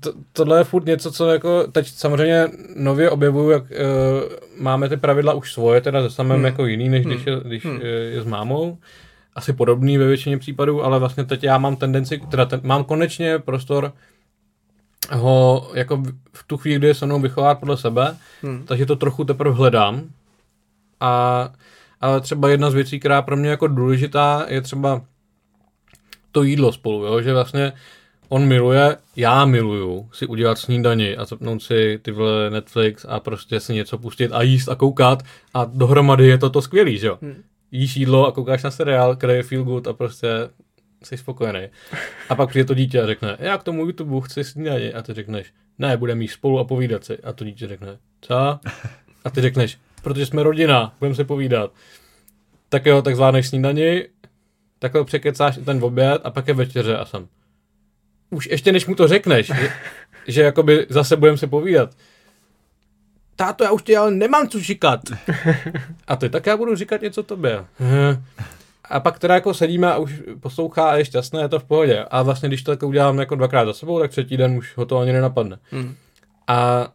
to, 0.00 0.12
tohle 0.32 0.58
je 0.60 0.64
furt 0.64 0.86
něco, 0.86 1.12
co 1.12 1.30
jako 1.30 1.66
teď 1.72 1.88
samozřejmě 1.88 2.48
nově 2.76 3.10
objevuju, 3.10 3.50
jak 3.50 3.62
uh, 3.62 3.68
máme 4.58 4.88
ty 4.88 4.96
pravidla 4.96 5.34
už 5.34 5.52
svoje, 5.52 5.80
teda 5.80 6.02
se 6.08 6.10
samém 6.14 6.36
Hmm. 6.36 6.44
jako 6.46 6.66
jiný, 6.66 6.88
než 6.88 7.06
když, 7.06 7.26
je, 7.26 7.40
když 7.44 7.64
Hmm. 7.64 7.80
je, 7.80 7.88
je 7.90 8.22
s 8.22 8.26
mámou. 8.26 8.78
Asi 9.34 9.52
podobný 9.52 9.98
ve 9.98 10.06
většině 10.06 10.38
případů, 10.38 10.84
ale 10.84 10.98
vlastně 10.98 11.24
teď 11.24 11.44
já 11.44 11.58
mám 11.58 11.76
tendenci, 11.76 12.20
teda 12.30 12.44
ten, 12.46 12.60
mám 12.62 12.84
konečně 12.84 13.38
prostor 13.38 13.92
ho 15.12 15.70
jako 15.74 15.96
v- 16.32 16.44
tu 16.46 16.56
chvíli, 16.56 16.78
kdy 16.78 16.86
je 16.86 16.94
se 16.94 17.06
mnou 17.06 17.20
vychovat 17.20 17.58
podle 17.60 17.76
sebe, 17.76 18.16
Hm. 18.42 18.62
takže 18.66 18.86
to 18.86 18.96
trochu 18.96 19.24
teprve 19.24 19.54
hledám. 19.56 20.02
A, 21.00 21.48
ale 22.00 22.20
třeba 22.20 22.48
jedna 22.48 22.70
z 22.70 22.74
věcí, 22.74 23.00
která 23.00 23.22
pro 23.22 23.36
mě 23.36 23.50
jako 23.50 23.66
důležitá, 23.68 24.46
je 24.48 24.60
třeba 24.60 25.02
to 26.32 26.42
jídlo 26.42 26.72
spolu, 26.72 27.04
jo? 27.04 27.22
že 27.22 27.32
vlastně 27.32 27.72
on 28.28 28.46
miluje, 28.46 28.96
já 29.16 29.44
miluju 29.44 30.08
si 30.12 30.26
udělat 30.26 30.58
snídani 30.58 31.16
a 31.16 31.24
zapnout 31.24 31.62
si 31.62 31.98
ty 32.02 32.10
vole 32.10 32.50
Netflix 32.50 33.06
a 33.08 33.20
prostě 33.20 33.60
si 33.60 33.74
něco 33.74 33.98
pustit 33.98 34.32
a 34.32 34.42
jíst 34.42 34.68
a 34.68 34.74
koukat 34.74 35.22
a 35.54 35.64
dohromady 35.64 36.26
je 36.26 36.38
to 36.38 36.50
to 36.50 36.62
skvělý, 36.62 36.98
že 36.98 37.06
jo? 37.06 37.18
Hmm. 37.22 37.42
Jíš 37.70 37.96
jídlo 37.96 38.26
a 38.26 38.32
koukáš 38.32 38.62
na 38.62 38.70
seriál, 38.70 39.16
který 39.16 39.34
je 39.34 39.42
feel 39.42 39.64
good 39.64 39.86
a 39.86 39.92
prostě 39.92 40.28
jsi 41.04 41.16
spokojený. 41.16 41.68
A 42.28 42.34
pak 42.34 42.48
přijde 42.48 42.64
to 42.64 42.74
dítě 42.74 43.02
a 43.02 43.06
řekne, 43.06 43.36
já 43.40 43.58
k 43.58 43.62
tomu 43.62 43.86
YouTube 43.86 44.20
chci 44.26 44.44
snídani 44.44 44.92
a 44.92 45.02
ty 45.02 45.14
řekneš, 45.14 45.52
ne, 45.78 45.96
budeme 45.96 46.22
jíst 46.22 46.32
spolu 46.32 46.58
a 46.58 46.64
povídat 46.64 47.04
si. 47.04 47.18
A 47.18 47.32
to 47.32 47.44
dítě 47.44 47.66
řekne, 47.66 47.98
co? 48.20 48.34
A 49.24 49.30
ty 49.30 49.40
řekneš, 49.40 49.78
protože 50.02 50.26
jsme 50.26 50.42
rodina, 50.42 50.94
budeme 50.98 51.14
se 51.14 51.24
povídat. 51.24 51.72
Tak 52.68 52.86
jo, 52.86 53.02
tak 53.02 53.16
zvládneš 53.16 53.48
snídani, 53.48 54.08
takhle 54.78 55.04
překecáš 55.04 55.56
i 55.56 55.60
ten 55.60 55.84
oběd 55.84 56.20
a 56.24 56.30
pak 56.30 56.48
je 56.48 56.54
večeře 56.54 56.96
a 56.96 57.04
jsem. 57.04 57.28
Už 58.30 58.46
ještě 58.46 58.72
než 58.72 58.86
mu 58.86 58.94
to 58.94 59.08
řekneš, 59.08 59.46
že, 59.46 59.70
že 60.26 60.42
jakoby 60.42 60.86
zase 60.88 61.16
budeme 61.16 61.38
se 61.38 61.46
povídat. 61.46 61.90
Táto, 63.36 63.64
já 63.64 63.70
už 63.70 63.82
tě 63.82 63.98
ale 63.98 64.10
nemám 64.10 64.48
co 64.48 64.60
říkat. 64.60 65.00
A 66.06 66.16
ty, 66.16 66.28
tak 66.28 66.46
já 66.46 66.56
budu 66.56 66.74
říkat 66.76 67.02
něco 67.02 67.22
tobě. 67.22 67.64
Hm. 67.80 68.24
A 68.84 69.00
pak 69.00 69.18
teda 69.18 69.34
jako 69.34 69.54
sedíme 69.54 69.92
a 69.92 69.98
už 69.98 70.22
poslouchá 70.40 70.90
a 70.90 70.96
je 70.96 71.04
šťastné, 71.04 71.40
je 71.42 71.48
to 71.48 71.60
v 71.60 71.64
pohodě. 71.64 72.04
A 72.10 72.22
vlastně 72.22 72.48
když 72.48 72.62
to 72.62 72.72
tak 72.72 72.82
udělám 72.82 73.18
jako 73.18 73.34
dvakrát 73.34 73.64
za 73.64 73.72
sebou, 73.72 74.00
tak 74.00 74.10
třetí 74.10 74.36
den 74.36 74.52
už 74.52 74.76
ho 74.76 74.86
to 74.86 74.98
ani 74.98 75.12
nenapadne. 75.12 75.58
Hm. 75.72 75.94
A 76.46 76.88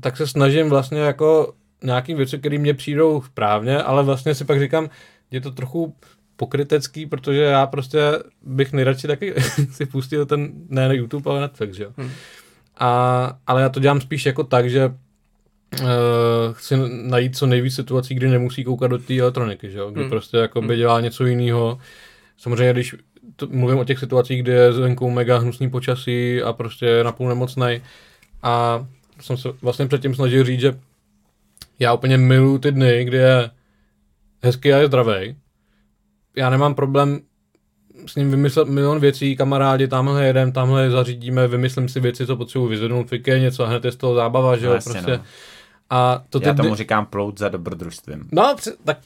tak 0.00 0.16
se 0.16 0.26
snažím 0.26 0.68
vlastně 0.68 1.00
jako 1.00 1.54
nějaký 1.82 2.14
věci, 2.14 2.38
které 2.38 2.58
mě 2.58 2.74
přijdou 2.74 3.22
správně, 3.22 3.82
ale 3.82 4.02
vlastně 4.02 4.34
si 4.34 4.44
pak 4.44 4.60
říkám, 4.60 4.90
je 5.30 5.40
to 5.40 5.50
trochu 5.50 5.94
pokrytecký, 6.40 7.06
protože 7.06 7.40
já 7.40 7.66
prostě 7.66 7.98
bych 8.42 8.72
nejradši 8.72 9.06
taky 9.06 9.34
si 9.72 9.86
pustil 9.86 10.26
ten, 10.26 10.48
ne 10.68 10.88
na 10.88 10.94
YouTube, 10.94 11.30
ale 11.30 11.40
Netflix, 11.40 11.76
že 11.76 11.84
jo. 11.84 11.90
Hmm. 11.96 12.10
A, 12.78 12.90
ale 13.46 13.62
já 13.62 13.68
to 13.68 13.80
dělám 13.80 14.00
spíš 14.00 14.26
jako 14.26 14.44
tak, 14.44 14.70
že 14.70 14.86
uh, 14.86 15.88
chci 16.52 16.74
najít 17.02 17.36
co 17.36 17.46
nejvíc 17.46 17.74
situací, 17.74 18.14
kdy 18.14 18.28
nemusí 18.28 18.64
koukat 18.64 18.90
do 18.90 18.98
té 18.98 19.18
elektroniky, 19.20 19.70
že 19.70 19.78
jo, 19.78 19.90
kdy 19.90 20.00
Hmm. 20.00 20.10
prostě 20.10 20.36
jako 20.36 20.60
by 20.60 20.66
Hmm. 20.68 20.76
dělá 20.76 21.00
něco 21.00 21.26
jiného. 21.26 21.78
Samozřejmě, 22.36 22.72
když 22.72 22.94
to, 23.36 23.46
mluvím 23.50 23.78
o 23.78 23.84
těch 23.84 23.98
situacích, 23.98 24.42
kdy 24.42 24.52
je 24.52 24.72
zvenku 24.72 25.10
mega 25.10 25.38
hnusný 25.38 25.70
počasí 25.70 26.42
a 26.42 26.52
prostě 26.52 26.86
je 26.86 27.04
napůl 27.04 27.28
nemocnej 27.28 27.82
a 28.42 28.86
jsem 29.20 29.36
se 29.36 29.48
vlastně 29.62 29.86
předtím 29.86 30.14
snažil 30.14 30.44
říct, 30.44 30.60
že 30.60 30.78
já 31.78 31.94
úplně 31.94 32.16
miluju 32.16 32.58
ty 32.58 32.72
dny, 32.72 33.04
kdy 33.04 33.16
je 33.16 33.50
hezký 34.42 34.72
a 34.72 34.76
je 34.78 34.86
zdravý. 34.86 35.36
Já 36.40 36.50
nemám 36.50 36.74
problém 36.74 37.20
s 38.06 38.16
ním 38.16 38.30
vymyslet 38.30 38.68
milion 38.68 39.00
věcí, 39.00 39.36
kamarádi, 39.36 39.88
tamhle 39.88 40.26
jedem, 40.26 40.52
tamhle 40.52 40.90
zařídíme, 40.90 41.48
vymyslím 41.48 41.88
si 41.88 42.00
věci, 42.00 42.26
co 42.26 42.36
potřebuji 42.36 42.68
vyzvednout, 42.68 43.08
fike 43.08 43.38
něco 43.38 43.64
a 43.64 43.68
hned 43.68 43.84
je 43.84 43.92
z 43.92 43.96
toho 43.96 44.14
zábava, 44.14 44.56
že 44.56 44.66
jo, 44.66 44.72
No, 44.72 44.78
prostě. 44.84 45.10
no. 45.16 45.22
A 45.90 46.22
to 46.30 46.40
Já 46.42 46.54
tomu 46.54 46.74
říkám 46.74 47.06
plout 47.06 47.38
za 47.38 47.48
dobrodružstvím. 47.48 48.28
No, 48.32 48.54
tak 48.84 48.98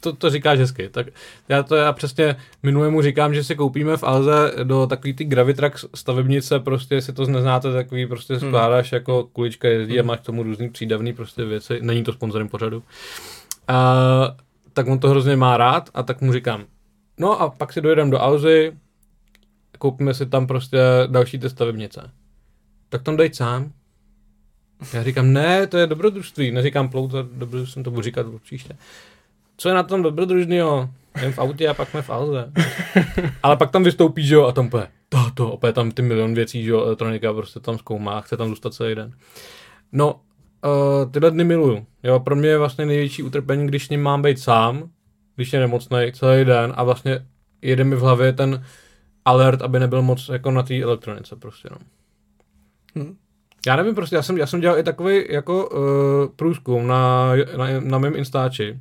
to, 0.00 0.12
to 0.12 0.30
říkáš 0.30 0.58
hezky. 0.58 0.88
Tak 0.88 1.06
já 1.48 1.62
to 1.62 1.76
já 1.76 1.92
přesně 1.92 2.36
minulému 2.62 3.02
říkám, 3.02 3.34
že 3.34 3.44
si 3.44 3.56
koupíme 3.56 3.96
v 3.96 4.04
Alze 4.04 4.52
do 4.62 4.86
takový 4.86 5.14
ty 5.14 5.24
Gravitrax 5.24 5.84
stavebnice, 5.94 6.60
prostě 6.60 7.00
si 7.00 7.12
to 7.12 7.26
neznáte, 7.26 7.72
takový 7.72 8.06
prostě 8.06 8.38
skládáš 8.40 8.92
jako 8.92 9.24
kulička 9.32 9.68
jezdí 9.68 10.00
a 10.00 10.02
máš 10.02 10.20
k 10.20 10.22
tomu 10.24 10.42
různý 10.42 10.70
přídavný 10.70 11.12
prostě 11.12 11.44
věci. 11.44 11.78
Není 11.82 12.04
to 12.04 12.12
sponzorem 12.12 12.48
pořadu. 12.48 12.82
A, 13.68 13.94
tak 14.76 14.86
on 14.86 14.98
to 14.98 15.08
hrozně 15.08 15.36
má 15.36 15.56
rád 15.56 15.90
a 15.94 16.02
tak 16.02 16.20
mu 16.20 16.32
říkám, 16.32 16.64
no 17.18 17.40
a 17.40 17.50
pak 17.50 17.72
si 17.72 17.80
dojedeme 17.80 18.10
do 18.10 18.20
Alzy, 18.20 18.72
koupíme 19.78 20.14
si 20.14 20.26
tam 20.26 20.46
prostě 20.46 20.78
další 21.06 21.38
ty 21.38 21.50
stavebnice. 21.50 22.10
Tak 22.88 23.02
tam 23.02 23.16
dej 23.16 23.34
sám. 23.34 23.72
Já 24.92 25.02
říkám, 25.02 25.32
ne, 25.32 25.66
to 25.66 25.78
je 25.78 25.86
dobrodružství. 25.86 26.50
Neříkám 26.50 26.88
plout, 26.88 27.10
to 27.10 27.16
je 27.16 27.24
dobrodružství, 27.32 27.82
to 27.82 27.90
budu 27.90 28.02
říkat 28.02 28.26
příště. 28.42 28.76
Co 29.56 29.68
je 29.68 29.74
na 29.74 29.82
tom 29.82 30.02
dobrodružného? 30.02 30.90
Jen 31.22 31.32
v 31.32 31.38
autě 31.38 31.68
a 31.68 31.74
pak 31.74 31.90
jsme 31.90 32.02
v 32.02 32.10
Alze. 32.10 32.52
Ale 33.42 33.56
pak 33.56 33.70
tam 33.70 33.84
vystoupí, 33.84 34.26
že 34.26 34.34
jo, 34.34 34.46
a 34.46 34.52
tam 34.52 34.70
to, 35.08 35.30
to, 35.34 35.52
opět 35.52 35.72
tam 35.72 35.90
ty 35.90 36.02
milion 36.02 36.34
věcí, 36.34 36.64
že 36.64 36.70
jo, 36.70 36.84
elektronika 36.84 37.32
prostě 37.32 37.60
tam 37.60 37.78
zkoumá, 37.78 38.20
chce 38.20 38.36
tam 38.36 38.48
zůstat 38.48 38.74
celý 38.74 38.94
den. 38.94 39.12
No, 39.92 40.20
uh, 40.64 41.10
tyhle 41.10 41.30
dny 41.30 41.44
miluju. 41.44 41.86
Jo, 42.02 42.20
pro 42.20 42.36
mě 42.36 42.48
je 42.48 42.58
vlastně 42.58 42.86
největší 42.86 43.22
utrpení, 43.22 43.66
když 43.66 43.86
s 43.86 43.90
ním 43.90 44.02
mám 44.02 44.22
být 44.22 44.38
sám, 44.38 44.90
když 45.36 45.52
je 45.52 45.60
nemocný 45.60 46.12
celý 46.12 46.44
den 46.44 46.72
a 46.76 46.84
vlastně 46.84 47.26
jede 47.62 47.84
mi 47.84 47.96
v 47.96 48.00
hlavě 48.00 48.32
ten 48.32 48.64
alert, 49.24 49.62
aby 49.62 49.80
nebyl 49.80 50.02
moc 50.02 50.28
jako 50.28 50.50
na 50.50 50.62
té 50.62 50.82
elektronice 50.82 51.36
prostě, 51.36 51.68
no. 51.72 51.78
Hm. 52.98 53.16
Já 53.66 53.76
nevím, 53.76 53.94
prostě 53.94 54.16
já 54.16 54.22
jsem, 54.22 54.38
já 54.38 54.46
jsem 54.46 54.60
dělal 54.60 54.78
i 54.78 54.82
takový 54.82 55.24
jako 55.28 55.68
uh, 55.68 55.78
průzkum 56.36 56.86
na, 56.86 57.32
na, 57.56 57.80
na 57.80 57.98
mém 57.98 58.16
Instači, 58.16 58.80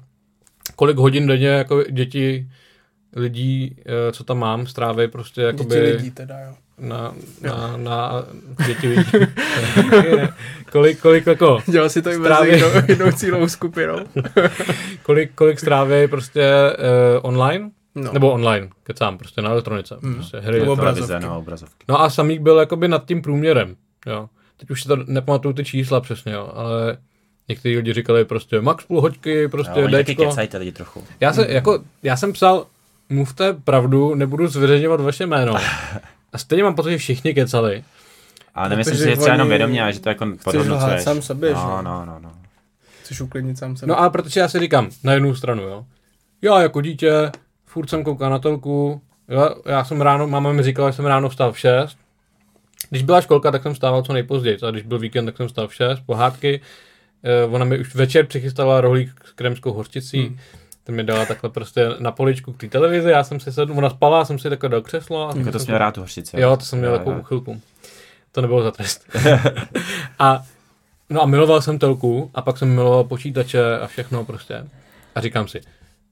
kolik 0.76 0.98
hodin 0.98 1.28
denně 1.28 1.48
jako 1.48 1.84
děti 1.84 2.50
lidí, 3.16 3.76
uh, 3.80 4.12
co 4.12 4.24
tam 4.24 4.40
mám, 4.40 4.68
stráví 4.68 5.08
prostě 5.08 5.42
jakoby 5.42 5.76
Děti 5.76 5.82
lidí 5.82 6.12
teda, 6.12 6.40
jo. 6.40 6.56
Na, 6.80 7.14
na, 7.42 7.78
na 7.78 8.24
děti 8.68 8.96
kolik, 10.72 11.00
kolik 11.02 11.28
jako, 11.28 11.60
Dělal 11.68 11.90
si 11.90 12.02
to 12.02 12.10
i 12.10 12.18
mezi 12.18 12.24
Strávy. 12.26 12.50
jednou, 12.50 12.68
jednou 12.88 13.12
cílovou 13.12 13.48
skupinou. 13.48 14.00
kolik, 15.04 15.32
kolik 15.36 15.60
stráví 15.60 16.08
prostě 16.08 16.52
uh, 16.52 17.30
online, 17.30 17.70
No. 17.96 18.14
nebo 18.14 18.32
online, 18.32 18.70
kecám, 18.84 19.18
prostě 19.18 19.42
na 19.42 19.50
elektronice, 19.50 19.96
Hmm. 20.04 20.14
prostě 20.16 20.38
hry. 20.40 20.60
Nebo 20.60 20.66
to- 20.66 20.72
obrazovky. 20.82 21.08
Televize, 21.08 21.30
no, 21.30 21.40
obrazovky. 21.40 21.86
No 21.90 22.02
a 22.02 22.10
Samík 22.10 22.42
byl 22.42 22.58
jakoby 22.58 22.88
nad 22.88 23.06
tím 23.06 23.22
průměrem, 23.22 23.76
jo. 24.06 24.30
Teď 24.58 24.70
už 24.72 24.82
si 24.82 24.88
to 24.88 24.96
nepamatuju 24.96 25.54
ty 25.54 25.64
čísla 25.66 26.02
přesně, 26.02 26.34
jo, 26.34 26.52
ale 26.54 26.98
někteří 27.50 27.76
lidi 27.78 27.94
říkali 27.94 28.26
prostě 28.26 28.62
max 28.62 28.86
půl 28.86 29.02
hoďky, 29.02 29.48
prostě 29.48 29.88
taky 29.92 30.16
Dčko. 30.16 30.58
lidi 30.58 30.72
trochu. 30.72 31.04
Já, 31.20 31.34
se, 31.34 31.46
jako, 31.50 31.80
já 32.04 32.18
jsem 32.18 32.34
psal, 32.34 32.66
mluvte 33.10 33.54
pravdu, 33.54 34.16
nebudu 34.16 34.48
zveřejňovat 34.48 35.02
vaše 35.02 35.26
jméno. 35.26 35.56
A 36.36 36.38
stejně 36.38 36.64
mám 36.64 36.76
pocit, 36.76 36.92
že 36.92 36.98
všichni 36.98 37.34
kecali. 37.34 37.84
Ale 38.56 38.70
nemyslím 38.70 38.98
si, 38.98 39.04
že 39.04 39.16
třeba 39.16 39.32
jenom 39.32 39.50
vědomě, 39.50 39.84
ale 39.84 39.94
že 39.94 40.00
to 40.00 40.10
jako 40.10 40.26
podhodnocuješ. 40.44 41.04
sám 41.04 41.22
sobě, 41.22 41.50
že? 41.50 41.56
no, 41.56 41.82
no, 41.82 42.06
no, 42.06 42.20
no. 42.20 42.32
Chceš 43.04 43.22
uklidnit 43.22 43.58
sám 43.58 43.78
sebe. 43.78 43.90
No 43.90 44.00
a 44.00 44.10
protože 44.10 44.40
já 44.40 44.48
si 44.48 44.60
říkám, 44.60 44.90
na 45.04 45.14
jednu 45.14 45.36
stranu, 45.36 45.64
jo. 45.64 45.86
Já 46.42 46.62
jako 46.62 46.82
dítě, 46.82 47.32
furt 47.66 47.90
jsem 47.90 48.04
koukal 48.04 48.30
na 48.30 48.40
telku, 48.40 49.02
jo, 49.30 49.56
já 49.66 49.84
jsem 49.84 50.02
ráno, 50.02 50.28
máma 50.28 50.52
mi 50.52 50.64
říkala, 50.64 50.90
že 50.90 50.96
jsem 50.96 51.06
ráno 51.06 51.30
vstal 51.30 51.52
v 51.52 51.60
6. 51.60 51.98
Když 52.90 53.04
byla 53.04 53.22
školka, 53.22 53.52
tak 53.52 53.64
jsem 53.64 53.74
vstával 53.74 54.04
co 54.04 54.14
nejpozději, 54.14 54.58
a 54.68 54.72
když 54.72 54.84
byl 54.84 55.00
víkend, 55.00 55.26
tak 55.26 55.38
jsem 55.38 55.48
vstal 55.48 55.68
v 55.68 55.76
6, 55.76 56.00
pohádky. 56.06 56.62
Eh, 57.24 57.46
ona 57.46 57.66
mi 57.66 57.80
už 57.80 57.96
večer 57.96 58.26
přichystala 58.26 58.82
rohlík 58.82 59.10
s 59.26 59.32
kremskou 59.32 59.74
hořčicí, 59.74 60.26
hmm. 60.26 60.38
Ten 60.86 60.96
mi 60.96 61.04
dala 61.04 61.26
takhle 61.26 61.50
prostě 61.50 61.90
na 62.00 62.12
poličku 62.12 62.54
k 62.54 62.58
té 62.58 62.68
televizi, 62.68 63.10
já 63.10 63.24
jsem 63.24 63.40
si 63.40 63.52
sedl, 63.52 63.74
ona 63.78 63.90
spala, 63.90 64.18
já 64.18 64.26
jsem 64.26 64.40
si 64.40 64.50
takhle 64.50 64.70
dal 64.70 64.82
křeslo. 64.82 65.30
A 65.30 65.38
Jako 65.38 65.52
to 65.52 65.60
jsem 65.60 65.68
měl 65.68 65.78
rád 65.78 65.94
tu 65.94 66.02
hořčici. 66.02 66.40
Jo, 66.40 66.58
to 66.58 66.66
jsem 66.66 66.80
měl 66.80 66.92
Jo, 66.92 66.98
takovou 66.98 67.20
uchylku. 67.20 67.62
To 68.32 68.42
nebylo 68.42 68.64
za 68.64 68.72
trest. 68.72 69.10
a, 70.20 70.44
no 71.10 71.22
a 71.22 71.26
miloval 71.26 71.62
jsem 71.62 71.80
telku 71.80 72.32
a 72.34 72.42
pak 72.42 72.58
jsem 72.58 72.76
miloval 72.76 73.04
počítače 73.04 73.80
a 73.80 73.88
všechno 73.88 74.26
prostě. 74.26 74.66
A 75.16 75.22
říkám 75.22 75.48
si, 75.48 75.62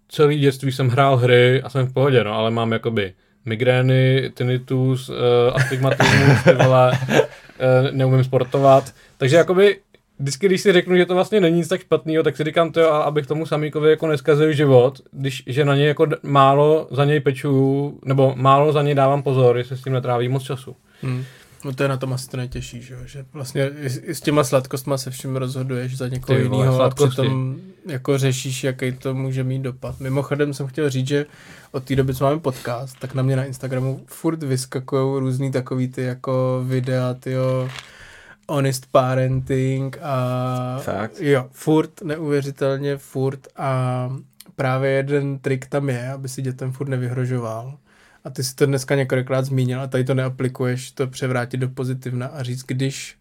celý 0.09 0.39
dětství 0.39 0.71
jsem 0.71 0.89
hrál 0.89 1.17
hry 1.17 1.61
a 1.61 1.69
jsem 1.69 1.85
v 1.87 1.93
pohodě, 1.93 2.23
no, 2.23 2.33
ale 2.33 2.51
mám 2.51 2.71
jakoby 2.71 3.13
migrény, 3.45 4.31
tinnitus, 4.33 5.09
uh, 5.09 5.15
astigmatismus, 5.53 6.43
ty 6.43 6.53
vole, 6.53 6.91
uh, 7.09 7.91
neumím 7.91 8.23
sportovat. 8.23 8.93
Takže 9.17 9.35
jakoby 9.35 9.79
vždycky, 10.19 10.45
když 10.45 10.61
si 10.61 10.73
řeknu, 10.73 10.97
že 10.97 11.05
to 11.05 11.13
vlastně 11.13 11.41
není 11.41 11.57
nic 11.57 11.67
tak 11.67 11.81
špatného, 11.81 12.23
tak 12.23 12.37
si 12.37 12.43
říkám 12.43 12.71
to, 12.71 12.93
a 12.93 13.03
abych 13.03 13.27
tomu 13.27 13.45
samíkovi 13.45 13.89
jako 13.89 14.07
neskazil 14.07 14.53
život, 14.53 15.01
když, 15.11 15.43
že 15.47 15.65
na 15.65 15.75
něj 15.75 15.87
jako 15.87 16.07
málo 16.23 16.87
za 16.91 17.05
něj 17.05 17.19
pečuju, 17.19 17.99
nebo 18.05 18.33
málo 18.35 18.73
za 18.73 18.81
něj 18.81 18.95
dávám 18.95 19.23
pozor, 19.23 19.57
jestli 19.57 19.77
s 19.77 19.83
tím 19.83 19.93
netráví 19.93 20.29
moc 20.29 20.43
času. 20.43 20.75
Hmm. 21.01 21.23
No 21.65 21.73
to 21.73 21.83
je 21.83 21.89
na 21.89 21.97
tom 21.97 22.13
asi 22.13 22.29
to 22.29 22.37
nejtěžší, 22.37 22.81
že, 22.81 22.93
jo? 22.93 22.99
že 23.05 23.25
vlastně 23.33 23.71
s 24.07 24.21
těma 24.21 24.43
sladkostma 24.43 24.97
se 24.97 25.11
vším 25.11 25.35
rozhoduješ 25.35 25.97
za 25.97 26.07
někoho 26.07 26.39
jiného 26.39 26.81
a 26.81 26.89
přitom 26.89 27.55
jako 27.85 28.17
řešíš, 28.17 28.63
jaký 28.63 28.91
to 28.91 29.13
může 29.13 29.43
mít 29.43 29.61
dopad. 29.61 29.99
Mimochodem 29.99 30.53
jsem 30.53 30.67
chtěl 30.67 30.89
říct, 30.89 31.07
že 31.07 31.25
od 31.71 31.83
té 31.83 31.95
doby, 31.95 32.13
co 32.13 32.23
máme 32.23 32.39
podcast, 32.39 32.99
tak 32.99 33.13
na 33.13 33.23
mě 33.23 33.35
na 33.35 33.45
Instagramu 33.45 34.01
furt 34.05 34.43
vyskakují 34.43 35.19
různý 35.19 35.51
takový 35.51 35.87
ty 35.87 36.01
jako 36.01 36.63
videa, 36.67 37.13
tyjo, 37.13 37.69
honest 38.49 38.91
parenting 38.91 39.97
a 40.01 40.79
Fakt? 40.81 41.21
jo, 41.21 41.49
furt, 41.51 42.01
neuvěřitelně 42.01 42.97
furt 42.97 43.47
a 43.57 44.09
právě 44.55 44.91
jeden 44.91 45.39
trik 45.39 45.65
tam 45.65 45.89
je, 45.89 46.11
aby 46.11 46.29
si 46.29 46.41
dětem 46.41 46.71
furt 46.71 46.87
nevyhrožoval. 46.87 47.77
A 48.23 48.29
ty 48.29 48.43
si 48.43 48.55
to 48.55 48.65
dneska 48.65 48.95
několikrát 48.95 49.45
zmínil 49.45 49.81
a 49.81 49.87
tady 49.87 50.03
to 50.03 50.13
neaplikuješ, 50.13 50.91
to 50.91 51.07
převrátit 51.07 51.59
do 51.59 51.69
pozitivna 51.69 52.27
a 52.27 52.43
říct, 52.43 52.63
když 52.63 53.15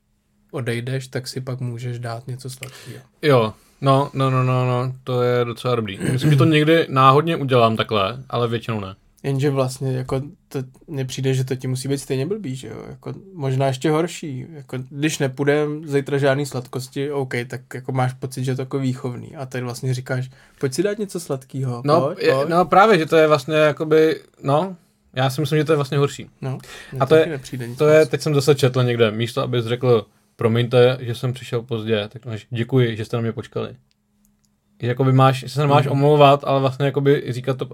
odejdeš, 0.51 1.09
tak 1.09 1.29
si 1.29 1.41
pak 1.41 1.61
můžeš 1.61 1.99
dát 1.99 2.27
něco 2.27 2.51
sladkého. 2.51 3.05
Jo, 3.23 3.53
no, 3.81 4.11
no, 4.15 4.31
no, 4.31 4.43
no, 4.43 4.67
no, 4.67 4.95
to 5.05 5.23
je 5.23 5.45
docela 5.45 5.75
dobrý. 5.77 5.99
Myslím, 6.13 6.31
že 6.31 6.37
to 6.37 6.45
někdy 6.45 6.87
náhodně 6.89 7.37
udělám 7.37 7.77
takhle, 7.77 8.25
ale 8.29 8.49
většinou 8.49 8.81
ne. 8.81 8.95
Jenže 9.23 9.51
vlastně 9.51 9.93
jako 9.93 10.23
to 10.49 10.59
mně 10.87 11.05
přijde, 11.05 11.35
že 11.35 11.45
to 11.45 11.57
ti 11.57 11.69
musí 11.69 11.89
být 11.89 11.99
stejně 11.99 12.27
blbý, 12.27 12.57
že 12.57 12.69
jo? 12.69 12.83
Jako, 12.91 13.15
možná 13.35 13.67
ještě 13.67 13.91
horší. 13.91 14.47
Jako, 14.53 14.77
když 14.91 15.19
nepůjdem 15.19 15.87
zítra 15.89 16.19
žádný 16.19 16.47
sladkosti, 16.47 17.11
OK, 17.11 17.35
tak 17.47 17.61
jako 17.75 17.93
máš 17.93 18.13
pocit, 18.13 18.45
že 18.45 18.51
je 18.51 18.57
to 18.57 18.63
jako 18.63 18.79
výchovný. 18.79 19.37
A 19.37 19.47
teď 19.47 19.63
vlastně 19.63 19.95
říkáš, 19.95 20.31
pojď 20.61 20.75
si 20.75 20.83
dát 20.83 20.99
něco 20.99 21.21
sladkého. 21.21 21.83
No, 21.85 22.01
pojď, 22.01 22.19
pojď. 22.19 22.49
no 22.49 22.65
právě, 22.65 22.99
že 22.99 23.07
to 23.07 23.17
je 23.17 23.29
vlastně 23.29 23.55
jakoby, 23.57 24.21
no, 24.43 24.77
já 25.15 25.31
si 25.31 25.41
myslím, 25.41 25.59
že 25.59 25.65
to 25.65 25.73
je 25.73 25.77
vlastně 25.77 25.99
horší. 25.99 26.31
no 26.43 26.59
a 27.01 27.07
to 27.07 27.15
je- 27.15 27.41
To 27.79 27.89
je, 27.89 28.07
teď 28.07 28.21
jsem 28.21 28.35
zase 28.35 28.55
četl 28.55 28.83
někde, 28.85 29.11
místo 29.11 29.43
abys 29.43 29.65
řekl, 29.65 30.07
promiňte, 30.37 30.99
že 31.01 31.15
jsem 31.15 31.33
přišel 31.33 31.63
pozdě, 31.63 32.09
tak 32.09 32.27
máš, 32.27 32.47
děkuji, 32.51 32.97
že 32.97 33.05
jste 33.05 33.17
na 33.17 33.21
mě 33.21 33.33
počkali. 33.33 33.77
Jakoby 34.83 35.13
máš, 35.13 35.45
se 35.53 35.61
nemáš 35.61 35.85
Mhm. 35.85 35.93
omlouvat, 35.93 36.45
ale 36.45 36.61
vlastně 36.61 36.87
jakoby 36.87 37.25
říkat 37.29 37.59
to, 37.59 37.69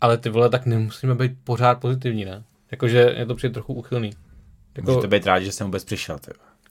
ale 0.00 0.18
ty 0.18 0.28
vole, 0.28 0.48
tak 0.48 0.66
nemusíme 0.66 1.14
být 1.14 1.32
pořád 1.44 1.80
pozitivní, 1.80 2.24
ne? 2.24 2.42
Jakože 2.70 3.14
je 3.18 3.26
to 3.26 3.34
přijde 3.34 3.52
trochu 3.54 3.74
uchylný. 3.74 4.10
Jako, 4.76 4.90
Můžete 4.90 5.06
být 5.08 5.26
rádi, 5.26 5.44
že 5.44 5.52
jsem 5.52 5.66
vůbec 5.66 5.84
přišel. 5.84 6.18
Ty. 6.18 6.30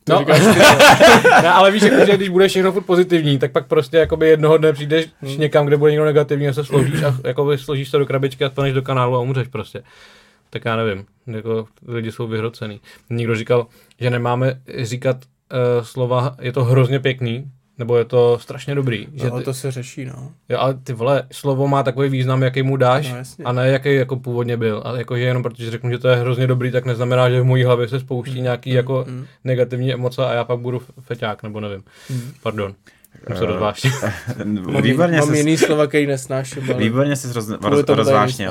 No, 0.09 0.25
ne, 1.41 1.49
ale 1.51 1.71
víš, 1.71 1.83
jako, 1.83 2.05
že 2.05 2.17
když 2.17 2.29
budeš 2.29 2.51
všechno 2.51 2.71
furt 2.71 2.83
pozitivní, 2.83 3.39
tak 3.39 3.51
pak 3.51 3.67
prostě 3.67 3.97
jakoby 3.97 4.27
jednoho 4.29 4.57
dne 4.57 4.73
přijdeš 4.73 5.05
Hmm. 5.21 5.39
někam, 5.39 5.65
kde 5.65 5.77
bude 5.77 5.91
někdo 5.91 6.05
negativní 6.05 6.47
a 6.47 6.53
se 6.53 6.65
složíš 6.65 7.03
a 7.03 7.17
jakoby 7.23 7.57
složíš 7.57 7.89
se 7.89 7.97
do 7.97 8.05
krabičky 8.05 8.45
a 8.45 8.49
spaneš 8.49 8.73
do 8.73 8.81
kanálu 8.81 9.15
a 9.15 9.19
umřeš 9.19 9.47
prostě. 9.47 9.83
Tak 10.49 10.65
já 10.65 10.75
nevím, 10.75 11.05
jako 11.27 11.67
lidi 11.87 12.11
jsou 12.11 12.27
vyhrocený. 12.27 12.81
Někdo 13.09 13.35
říkal, 13.35 13.67
že 13.99 14.09
nemáme 14.09 14.59
říkat 14.81 15.15
uh, 15.17 15.83
slova, 15.85 16.35
je 16.41 16.51
to 16.51 16.63
hrozně 16.63 16.99
pěkný, 16.99 17.51
nebo 17.77 17.97
je 17.97 18.05
to 18.05 18.39
strašně 18.39 18.75
dobrý. 18.75 19.07
Že 19.13 19.29
No, 19.29 19.37
ty, 19.37 19.43
to 19.43 19.53
se 19.53 19.71
řeší, 19.71 20.05
no. 20.05 20.31
jo, 20.49 20.57
ale 20.59 20.73
ty 20.73 20.93
vole, 20.93 21.23
slovo 21.31 21.67
má 21.67 21.83
takový 21.83 22.09
význam, 22.09 22.43
jaký 22.43 22.63
mu 22.63 22.77
dáš, 22.77 23.11
No, 23.11 23.17
jasně. 23.17 23.45
a 23.45 23.51
ne 23.51 23.67
jaký 23.67 23.95
jako 23.95 24.15
původně 24.15 24.57
byl. 24.57 24.81
A 24.85 24.97
jako, 24.97 25.17
že 25.17 25.23
jenom 25.23 25.43
protože 25.43 25.71
řeknu, 25.71 25.91
že 25.91 25.97
to 25.97 26.07
je 26.07 26.15
hrozně 26.15 26.47
dobrý, 26.47 26.71
tak 26.71 26.85
neznamená, 26.85 27.29
že 27.29 27.41
v 27.41 27.45
mojí 27.45 27.63
hlavě 27.63 27.87
se 27.87 27.99
spouští 27.99 28.41
nějaký 28.41 28.69
jako 28.69 29.05
mm. 29.07 29.25
negativní 29.43 29.93
emoce 29.93 30.25
a 30.25 30.33
já 30.33 30.43
pak 30.43 30.59
budu 30.59 30.81
feťák, 31.01 31.43
nebo 31.43 31.59
nevím. 31.59 31.83
Mm. 32.09 32.31
Pardon. 32.43 32.73
Jsem 33.27 33.37
se 33.37 33.43
Eh, 33.43 33.47
rozvášnil. 33.47 33.93
Mám, 34.45 34.81
Výborně 34.83 35.19
mám 35.19 35.35
jiný 35.35 35.57
slova, 35.57 35.87
který 35.87 36.07
nesnáším, 36.07 36.63
ale... 36.71 36.79
Výborně 36.83 37.15
se 37.15 37.33
roz, 37.33 37.45
Kvůli 37.45 37.75
roz, 37.75 37.85
tomu 37.85 38.03
tady 38.03 38.45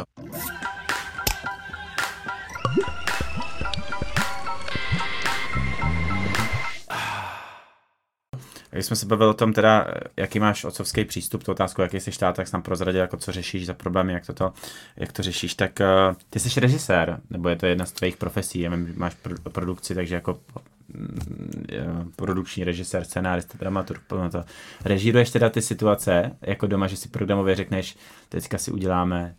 Když 8.74 8.86
jsme 8.86 8.96
se 8.96 9.06
bavili 9.06 9.30
o 9.30 9.34
tom 9.34 9.52
teda, 9.52 9.86
jaký 10.16 10.40
máš 10.40 10.64
otcovský 10.64 11.04
přístup, 11.04 11.44
tu 11.44 11.52
otázku, 11.52 11.82
jaký 11.82 12.00
jsi 12.00 12.12
štát, 12.12 12.36
tak 12.36 12.48
jsem 12.48 12.62
prozradil, 12.62 13.00
jako 13.00 13.16
co 13.16 13.32
řešíš 13.32 13.66
za 13.66 13.74
problémy, 13.74 14.12
jak 14.12 14.26
to, 14.26 14.32
to, 14.32 14.52
jak 14.96 15.12
to 15.12 15.22
řešíš, 15.22 15.54
tak 15.54 15.80
uh, 15.80 16.16
ty 16.30 16.40
jsi 16.40 16.60
režisér, 16.60 17.20
nebo 17.30 17.48
je 17.48 17.56
to 17.56 17.66
jedna 17.66 17.86
z 17.86 17.92
tvých 17.92 18.16
profesí, 18.16 18.60
já 18.60 18.70
máš 18.96 19.14
pro, 19.14 19.34
produkci, 19.52 19.94
takže 19.94 20.14
jako 20.14 20.40
mm, 20.88 21.64
eh, 21.72 21.84
produkční 22.16 22.64
režisér, 22.64 23.04
scénárista, 23.04 23.58
dramaturg, 23.58 24.02
plno 24.06 24.30
to. 24.30 24.44
Režíruješ 24.84 25.30
teda 25.30 25.50
ty 25.50 25.62
situace, 25.62 26.36
jako 26.42 26.66
doma, 26.66 26.86
že 26.86 26.96
si 26.96 27.08
programově 27.08 27.54
řekneš, 27.54 27.96
teďka 28.28 28.58
si 28.58 28.70
uděláme 28.70 29.34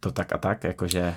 to 0.00 0.10
tak 0.10 0.32
a 0.32 0.38
tak, 0.38 0.64
jakože 0.64 1.14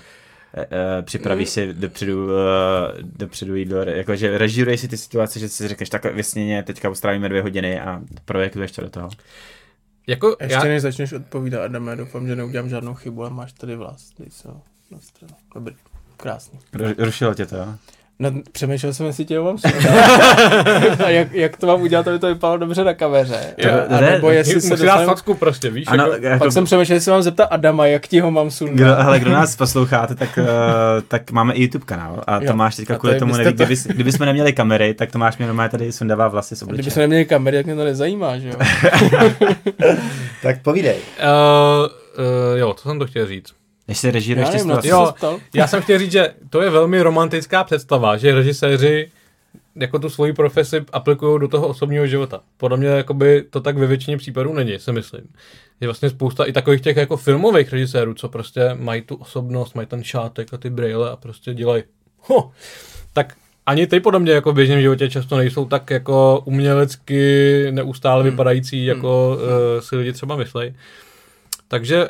připravíš 1.02 1.50
si 1.50 1.74
dopředu, 1.74 2.30
eh, 2.32 2.94
dopředu 3.02 3.56
jídlo, 3.56 3.78
jakože 3.80 4.38
režíruješ 4.38 4.80
si 4.82 4.88
ty 4.88 4.98
situace, 4.98 5.40
že 5.40 5.50
si 5.50 5.68
řekneš 5.68 5.90
tak 5.90 6.06
vysněně, 6.06 6.64
teďka 6.64 6.96
strávíme 6.96 7.30
dvě 7.30 7.42
hodiny 7.42 7.80
a 7.80 8.02
projektuješ 8.26 8.72
to 8.72 8.82
do 8.82 8.90
toho. 8.90 9.10
Jako, 10.08 10.38
Ještě 10.42 10.54
já, 10.56 10.64
než 10.64 10.82
začneš 10.82 11.14
odpovídat, 11.14 11.64
Adame, 11.64 11.96
doufám, 11.96 12.28
že 12.28 12.36
neudělám 12.36 12.70
žádnou 12.70 12.94
chybu, 12.94 13.22
ale 13.22 13.30
máš 13.30 13.54
tady 13.54 13.76
vlast. 13.76 14.20
Ho 14.46 14.62
na 14.92 15.00
stranu. 15.00 15.34
Dobrý, 15.56 15.76
krásný. 16.18 16.60
Ru- 16.74 16.96
Rušilo 16.98 17.34
tě 17.34 17.46
to, 17.46 17.56
jo? 17.56 17.76
No, 18.20 18.32
přemýšlel 18.52 18.94
jsem, 18.94 19.06
jestli 19.06 19.26
tě 19.26 19.38
ho 19.38 19.44
mám. 19.44 19.58
A 21.06 21.10
jak, 21.10 21.34
jak 21.34 21.58
to 21.58 21.68
mám 21.68 21.82
udělat, 21.82 22.08
aby 22.08 22.20
to 22.20 22.28
vypadalo 22.28 22.58
dobře 22.58 22.84
na 22.84 22.94
kameře. 22.94 23.40
Jo, 23.58 23.72
a 23.90 24.02
nebo 24.02 24.30
jestli 24.32 24.62
se 24.62 24.70
musí 24.70 24.84
dostanu... 24.84 25.06
facku 25.06 25.34
prostě, 25.34 25.70
víš? 25.70 25.86
Ano, 25.88 26.08
jako, 26.12 26.26
jako, 26.26 26.40
Pak 26.44 26.52
jsem 26.52 26.66
přemýšlel, 26.66 26.96
jestli 26.96 27.12
mám 27.12 27.22
zeptat 27.22 27.46
Adama, 27.52 27.86
jak 27.88 28.08
ti 28.08 28.20
ho 28.20 28.32
mám 28.32 28.46
kdo, 28.48 28.52
sundat. 28.52 29.02
hele, 29.02 29.20
kdo 29.20 29.32
nás 29.32 29.56
posloucháte, 29.56 30.16
tak, 30.16 30.40
uh, 30.42 30.46
tak 31.08 31.32
máme 31.32 31.54
i 31.54 31.62
YouTube 31.64 31.86
kanál 31.86 32.24
a 32.28 32.36
Jo. 32.36 32.48
Tomáš 32.48 32.76
teďka 32.76 32.94
A 32.94 32.98
kvůli 32.98 33.20
tomu 33.20 33.34
neví, 33.38 33.44
to- 33.44 33.52
kdyby, 33.66 33.76
kdyby 33.88 34.12
jsme 34.12 34.26
neměli 34.26 34.54
kamery, 34.54 34.94
tak 34.94 35.12
Tomáš 35.12 35.38
mě 35.38 35.48
normálně 35.48 35.70
tady 35.70 35.92
sundává 35.92 36.28
vlasy 36.28 36.56
z 36.56 36.60
Kdyby 36.60 36.72
obličeje. 36.74 36.92
jsme 36.92 37.02
neměli 37.02 37.26
kamery, 37.26 37.58
tak 37.58 37.66
mě 37.66 37.76
to 37.76 37.84
nezajímá, 37.84 38.38
že 38.38 38.48
jo? 38.50 38.56
Tak 40.44 40.62
povídej. 40.62 40.96
uh, 40.98 41.86
uh, 42.52 42.58
jo, 42.60 42.74
to 42.74 42.90
jsem 42.90 43.00
to 43.00 43.06
chtěl 43.06 43.28
říct. 43.28 43.57
Než 43.88 43.98
se 43.98 44.12
režíruješ 44.12 44.50
Já 44.54 44.60
ty 44.60 44.68
nevím. 44.68 44.92
Jo. 44.92 45.14
Já 45.54 45.68
jsem 45.68 45.82
chtěl 45.82 46.00
říct, 46.00 46.12
že 46.12 46.34
to 46.50 46.62
je 46.62 46.70
velmi 46.70 47.02
romantická 47.02 47.64
představa, 47.64 48.18
že 48.18 48.36
režiséři 48.36 49.12
jako 49.76 50.00
tu 50.00 50.10
svoji 50.10 50.34
profesi 50.34 50.86
aplikují 50.94 51.40
do 51.40 51.48
toho 51.48 51.68
osobního 51.68 52.08
života. 52.08 52.42
Podle 52.58 52.78
mě 52.78 52.88
jakoby, 52.88 53.44
to 53.50 53.62
tak 53.62 53.78
ve 53.78 53.88
většině 53.88 54.18
případů 54.18 54.54
není, 54.54 54.80
si 54.80 54.92
myslím. 54.92 55.22
Je 55.82 55.88
vlastně 55.88 56.10
spousta 56.10 56.46
i 56.46 56.52
takových 56.52 56.82
těch 56.82 56.98
jako 56.98 57.18
filmových 57.18 57.74
režisérů, 57.74 58.14
co 58.14 58.30
prostě 58.30 58.62
mají 58.80 59.02
tu 59.02 59.16
osobnost, 59.16 59.76
mají 59.76 59.88
ten 59.88 60.04
šátek 60.04 60.54
a 60.54 60.58
ty 60.58 60.70
brýle 60.70 61.12
a 61.12 61.16
prostě 61.16 61.54
dělají. 61.54 61.84
Ho, 62.20 62.52
tak 63.14 63.34
ani 63.66 63.88
ty 63.88 64.00
podle 64.00 64.20
mě 64.20 64.32
jako 64.32 64.52
v 64.52 64.56
běžném 64.56 64.82
životě 64.82 65.10
často 65.10 65.38
nejsou 65.38 65.66
tak 65.66 65.90
jako 65.90 66.42
umělecky 66.46 67.68
neustále 67.72 68.24
Hmm. 68.24 68.32
vypadající, 68.32 68.86
jako 68.86 69.38
uh, 69.38 69.82
si 69.82 69.96
lidi 69.96 70.14
třeba 70.14 70.36
myslej. 70.36 70.74
Takže 71.68 72.08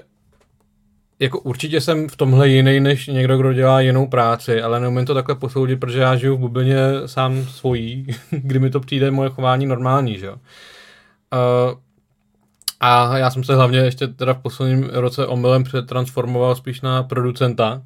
jako 1.19 1.39
určitě 1.39 1.81
jsem 1.81 2.09
v 2.09 2.15
tomhle 2.15 2.49
jiný 2.49 2.79
než 2.79 3.07
někdo, 3.07 3.37
kdo 3.37 3.53
dělá 3.53 3.81
jinou 3.81 4.07
práci, 4.07 4.61
ale 4.61 4.79
neumím 4.79 5.05
to 5.05 5.13
takhle 5.13 5.35
posoudit, 5.35 5.79
protože 5.79 5.99
já 5.99 6.15
žiju 6.15 6.37
v 6.37 6.39
bublině 6.39 6.77
sám 7.05 7.43
svojí, 7.43 8.07
kdy 8.29 8.59
mi 8.59 8.69
to 8.69 8.79
přijde 8.79 9.11
moje 9.11 9.29
chování 9.29 9.65
normální, 9.65 10.17
že 10.17 10.25
jo. 10.25 10.35
Uh, 11.33 11.79
a 12.79 13.17
já 13.17 13.29
jsem 13.29 13.43
se 13.43 13.55
hlavně 13.55 13.79
ještě 13.79 14.07
teda 14.07 14.33
v 14.33 14.41
posledním 14.41 14.83
roce 14.83 15.27
omylem 15.27 15.63
přetransformoval 15.63 16.55
spíš 16.55 16.81
na 16.81 17.03
producenta, 17.03 17.81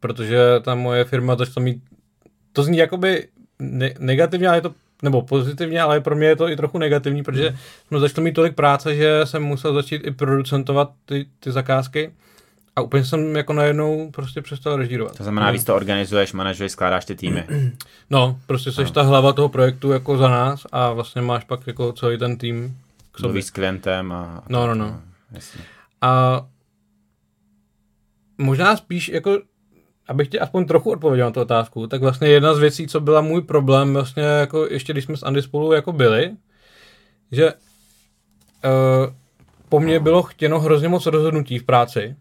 protože 0.00 0.38
ta 0.62 0.74
moje 0.74 1.04
firma 1.04 1.36
začala 1.36 1.64
mít 1.64 1.82
to 2.52 2.62
zní 2.62 2.78
jakoby 2.78 3.28
ne- 3.58 3.94
negativně, 3.98 4.48
ale 4.48 4.56
je 4.56 4.62
to 4.62 4.74
nebo 5.02 5.22
pozitivně, 5.22 5.80
ale 5.80 6.00
pro 6.00 6.16
mě 6.16 6.26
je 6.26 6.36
to 6.36 6.48
i 6.48 6.56
trochu 6.56 6.78
negativní, 6.78 7.22
protože 7.22 7.56
jsme 7.88 8.00
začali 8.00 8.24
mít 8.24 8.32
tolik 8.32 8.54
práce, 8.54 8.94
že 8.94 9.20
jsem 9.24 9.42
musel 9.42 9.74
začít 9.74 10.06
i 10.06 10.10
producentovat 10.10 10.90
ty, 11.04 11.26
ty 11.40 11.52
zakázky 11.52 12.12
a 12.78 12.80
úplně 12.80 13.04
jsem 13.04 13.36
jako 13.36 13.52
najednou 13.52 14.10
prostě 14.10 14.42
přestal 14.42 14.76
režírovat. 14.76 15.16
To 15.16 15.22
znamená, 15.22 15.50
víc 15.50 15.64
to 15.64 15.76
organizuješ, 15.76 16.32
manažuješ, 16.32 16.72
skládáš 16.72 17.04
ty 17.04 17.14
týmy. 17.14 17.44
No, 18.10 18.40
prostě 18.46 18.72
jsi 18.72 18.92
ta 18.92 19.02
hlava 19.02 19.32
toho 19.32 19.48
projektu 19.48 19.92
jako 19.92 20.16
za 20.16 20.28
nás 20.28 20.66
a 20.72 20.92
vlastně 20.92 21.22
máš 21.22 21.44
pak 21.44 21.66
jako 21.66 21.92
celý 21.92 22.18
ten 22.18 22.36
tým 22.36 22.76
k 23.12 23.16
sobě. 23.16 23.28
Mluvíš 23.28 23.44
s 23.44 23.50
klientem 23.50 24.12
a... 24.12 24.22
a 24.22 24.44
No, 24.48 24.66
tak, 24.66 24.68
no, 24.68 24.74
no. 24.74 25.00
Jasně. 25.32 25.60
A 26.00 26.40
možná 28.38 28.76
spíš 28.76 29.08
jako, 29.08 29.38
abych 30.08 30.28
ti 30.28 30.40
aspoň 30.40 30.64
trochu 30.64 30.90
odpověděl 30.90 31.26
na 31.26 31.32
tu 31.32 31.40
otázku, 31.40 31.86
tak 31.86 32.00
vlastně 32.00 32.28
jedna 32.28 32.54
z 32.54 32.58
věcí, 32.58 32.86
co 32.86 33.00
byla 33.00 33.20
můj 33.20 33.42
problém 33.42 33.94
vlastně 33.94 34.22
jako 34.22 34.66
ještě 34.66 34.92
když 34.92 35.04
jsme 35.04 35.16
s 35.16 35.22
Andy 35.22 35.42
spolu 35.42 35.72
jako 35.72 35.92
byli, 35.92 36.36
že 37.32 37.52
uh, 37.52 39.14
po 39.68 39.80
mně 39.80 40.00
bylo 40.00 40.22
chtěno 40.22 40.60
hrozně 40.60 40.88
moc 40.88 41.06
rozhodnutí 41.06 41.58
v 41.58 41.64
práci, 41.64 42.16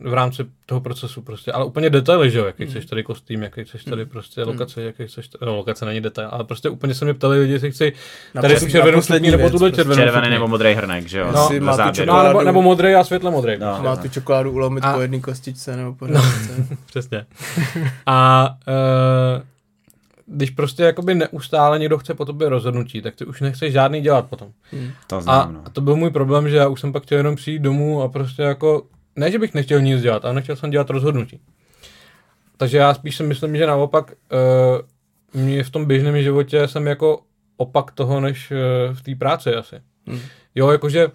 v 0.00 0.14
rámci 0.14 0.46
toho 0.66 0.80
procesu 0.80 1.22
prostě, 1.22 1.52
ale 1.52 1.64
úplně 1.64 1.90
detaily, 1.90 2.30
že 2.30 2.38
jo, 2.38 2.44
jaký 2.46 2.66
chceš 2.66 2.86
tady 2.86 3.02
kostým, 3.02 3.42
jaký 3.42 3.64
chceš 3.64 3.84
tady 3.84 4.06
prostě 4.06 4.42
lokace, 4.44 4.82
jaký 4.82 5.06
chceš, 5.06 5.28
tady, 5.28 5.46
no 5.46 5.56
lokace 5.56 5.84
není 5.84 6.00
detail, 6.00 6.28
ale 6.32 6.44
prostě 6.44 6.68
úplně 6.68 6.94
se 6.94 7.04
mě 7.04 7.14
ptali 7.14 7.38
lidi, 7.40 7.52
jestli 7.52 7.70
chci 7.72 7.92
tady 8.40 8.60
tu 8.60 8.68
červenou 8.68 9.00
stupni 9.02 9.30
nebo 9.30 9.50
tuhle 9.50 9.68
prostě. 9.70 9.76
červenou 9.76 9.96
Červený 10.02 10.30
nebo 10.30 10.48
modrý 10.48 10.74
hrnek, 10.74 11.06
že 11.08 11.18
jo? 11.18 11.26
No, 11.34 11.48
Na 11.60 11.66
má 11.76 11.88
tu 11.88 11.94
červenou- 11.94 12.18
No, 12.18 12.28
nebo, 12.28 12.42
nebo 12.42 12.62
modrý 12.62 12.94
a 12.94 13.04
světle 13.04 13.30
modrý. 13.30 13.58
No. 13.58 13.80
Má 13.82 13.96
tu 13.96 14.08
čokoládu 14.08 14.50
ulomit 14.52 14.84
A- 14.84 14.92
po 14.94 15.00
jedné 15.00 15.20
kostičce 15.20 15.76
nebo 15.76 15.94
po 15.94 16.06
řádce. 16.06 16.66
Přesně. 16.86 17.26
A 18.06 18.48
uh, 18.68 19.42
když 20.26 20.50
prostě 20.50 20.82
jakoby 20.82 21.14
neustále 21.14 21.78
někdo 21.78 21.98
chce 21.98 22.14
po 22.14 22.24
tobě 22.24 22.48
rozhodnutí, 22.48 23.02
tak 23.02 23.14
ty 23.16 23.24
už 23.24 23.40
nechceš 23.40 23.72
žádný 23.72 24.00
dělat 24.00 24.26
potom. 24.26 24.48
To 25.06 25.16
A, 25.16 25.20
znám, 25.20 25.54
no. 25.54 25.60
a 25.64 25.70
to 25.70 25.80
byl 25.80 25.96
můj 25.96 26.10
problém, 26.10 26.48
že 26.48 26.56
já 26.56 26.68
už 26.68 26.80
jsem 26.80 26.92
pak 26.92 27.02
chtěl 27.02 27.18
jenom 27.18 27.36
přijít 27.36 27.58
domů 27.62 28.02
a 28.02 28.08
prostě 28.08 28.42
jako, 28.42 28.82
ne, 29.20 29.30
že 29.30 29.38
bych 29.38 29.54
nechtěl 29.54 29.80
nic 29.80 30.02
dělat, 30.02 30.24
ale 30.24 30.34
nechtěl 30.34 30.56
jsem 30.56 30.70
dělat 30.70 30.90
rozhodnutí. 30.90 31.40
Takže 32.56 32.78
já 32.78 32.94
spíš 32.94 33.16
si 33.16 33.22
myslím, 33.22 33.56
že 33.56 33.66
naopak 33.66 34.12
uh, 35.34 35.40
mě 35.42 35.64
v 35.64 35.70
tom 35.70 35.84
běžném 35.84 36.22
životě 36.22 36.68
jsem 36.68 36.86
jako 36.86 37.20
opak 37.56 37.90
toho, 37.90 38.20
než 38.20 38.50
uh, 38.50 38.94
v 38.94 39.02
té 39.02 39.14
práci 39.14 39.54
asi. 39.54 39.76
Hmm. 40.06 40.20
Jo, 40.54 40.70
jakože 40.70 41.08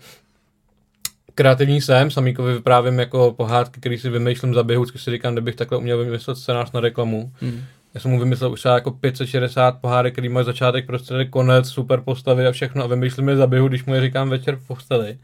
kreativní 1.36 1.82
jsem, 1.82 2.12
samíkovi 2.12 2.54
vyprávím 2.54 3.00
jako 3.00 3.34
pohádky, 3.38 3.80
který 3.80 3.98
si 3.98 4.10
vymýšlím 4.10 4.54
za 4.54 4.64
běhu, 4.64 4.84
vždycky 4.84 5.00
si 5.00 5.12
říkám, 5.12 5.34
kdybych 5.34 5.56
takhle 5.56 5.78
uměl 5.78 5.98
vymyslet 5.98 6.38
scénář 6.38 6.72
na 6.72 6.80
reklamu. 6.80 7.32
Hmm. 7.42 7.64
Já 7.94 8.02
jsem 8.02 8.12
mu 8.12 8.20
vymyslel 8.20 8.52
už 8.52 8.60
třeba 8.60 8.74
jako 8.76 8.92
560 8.92 9.72
pohádek, 9.82 10.14
který 10.14 10.30
mají 10.30 10.46
začátek, 10.46 10.86
prostředek, 10.86 11.30
konec, 11.30 11.70
super 11.70 12.02
postavy 12.02 12.48
a 12.48 12.52
všechno 12.52 12.84
a 12.84 12.88
vymýšlím 12.88 13.30
je 13.30 13.36
za 13.36 13.48
běhu, 13.48 13.68
když 13.68 13.86
mu 13.86 13.94
je 13.94 14.02
říkám 14.02 14.30
večer 14.30 14.56
v 14.56 14.68
posteli. 14.68 15.18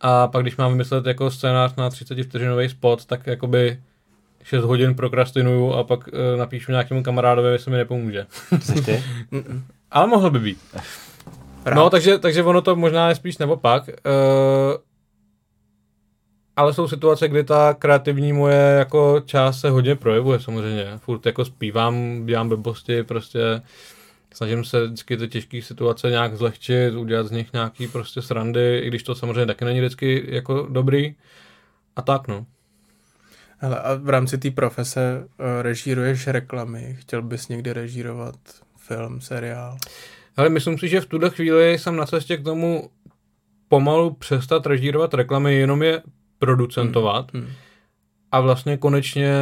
A 0.00 0.26
pak 0.26 0.42
když 0.42 0.56
mám 0.56 0.72
vymyslet 0.72 1.06
jako 1.06 1.30
scénář 1.30 1.74
na 1.76 1.90
30 1.90 2.22
vteřinový 2.22 2.68
spot, 2.68 3.06
tak 3.06 3.26
jakoby 3.26 3.80
6 4.42 4.64
hodin 4.64 4.94
prokrastinuju 4.94 5.72
a 5.72 5.84
pak 5.84 6.08
e, 6.08 6.36
napíšu 6.36 6.72
nějakému 6.72 7.02
kamarádovi, 7.02 7.52
jestli 7.52 7.70
mi 7.70 7.76
nepomůže. 7.76 8.26
Jsi 8.60 8.82
ty? 8.82 9.04
Ale 9.90 10.06
mohl 10.06 10.30
by 10.30 10.38
být. 10.38 10.58
Rád. 11.64 11.74
No, 11.74 11.90
takže, 11.90 12.18
takže 12.18 12.42
ono 12.42 12.62
to 12.62 12.76
možná 12.76 13.08
je 13.08 13.14
spíš 13.14 13.38
naopak. 13.38 13.88
E, 13.88 13.92
ale 16.56 16.74
jsou 16.74 16.88
situace, 16.88 17.28
kdy 17.28 17.44
ta 17.44 17.74
kreativní 17.74 18.32
moje 18.32 18.74
jako 18.78 19.22
část 19.24 19.60
se 19.60 19.70
hodně 19.70 19.96
projevuje 19.96 20.40
samozřejmě. 20.40 20.86
Furt 20.96 21.26
jako 21.26 21.44
zpívám, 21.44 22.26
dělám 22.26 22.48
blbosti, 22.48 23.02
prostě 23.02 23.62
snažím 24.34 24.64
se 24.64 24.86
vždycky 24.86 25.16
ty 25.16 25.28
těžké 25.28 25.62
situace 25.62 26.10
nějak 26.10 26.36
zlehčit, 26.36 26.94
udělat 26.94 27.26
z 27.26 27.30
nich 27.30 27.52
nějaký 27.52 27.88
prostě 27.88 28.22
srandy, 28.22 28.78
i 28.78 28.88
když 28.88 29.02
to 29.02 29.14
samozřejmě 29.14 29.46
taky 29.46 29.64
není 29.64 29.80
vždycky 29.80 30.24
jako 30.28 30.66
dobrý. 30.70 31.14
A 31.96 32.02
tak 32.02 32.28
no. 32.28 32.46
Hele, 33.58 33.78
a 33.78 33.94
v 33.94 34.08
rámci 34.08 34.38
té 34.38 34.50
profese 34.50 35.24
uh, 35.24 35.46
režíruješ 35.62 36.26
reklamy. 36.26 36.96
Chtěl 37.00 37.22
bys 37.22 37.48
někdy 37.48 37.72
režírovat 37.72 38.34
film, 38.76 39.20
seriál? 39.20 39.76
Ale 40.36 40.48
myslím 40.48 40.78
si, 40.78 40.88
že 40.88 41.00
v 41.00 41.06
tuhle 41.06 41.30
chvíli 41.30 41.78
jsem 41.78 41.96
na 41.96 42.06
cestě 42.06 42.36
k 42.36 42.44
tomu 42.44 42.90
pomalu 43.68 44.10
přestat 44.10 44.66
režírovat 44.66 45.14
reklamy, 45.14 45.54
jenom 45.54 45.82
je 45.82 46.02
producentovat 46.38 47.32
Hmm. 47.34 47.46
a 48.32 48.40
vlastně 48.40 48.76
konečně 48.76 49.32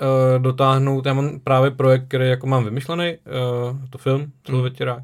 uh, 0.00 0.42
dotáhnout, 0.42 1.06
já 1.06 1.14
mám 1.14 1.40
právě 1.40 1.70
projekt, 1.70 2.04
který 2.08 2.28
jako 2.28 2.46
mám 2.46 2.64
vymyšlený, 2.64 3.16
uh, 3.70 3.76
to 3.90 3.98
film, 3.98 4.32
celovetěrák, 4.44 5.02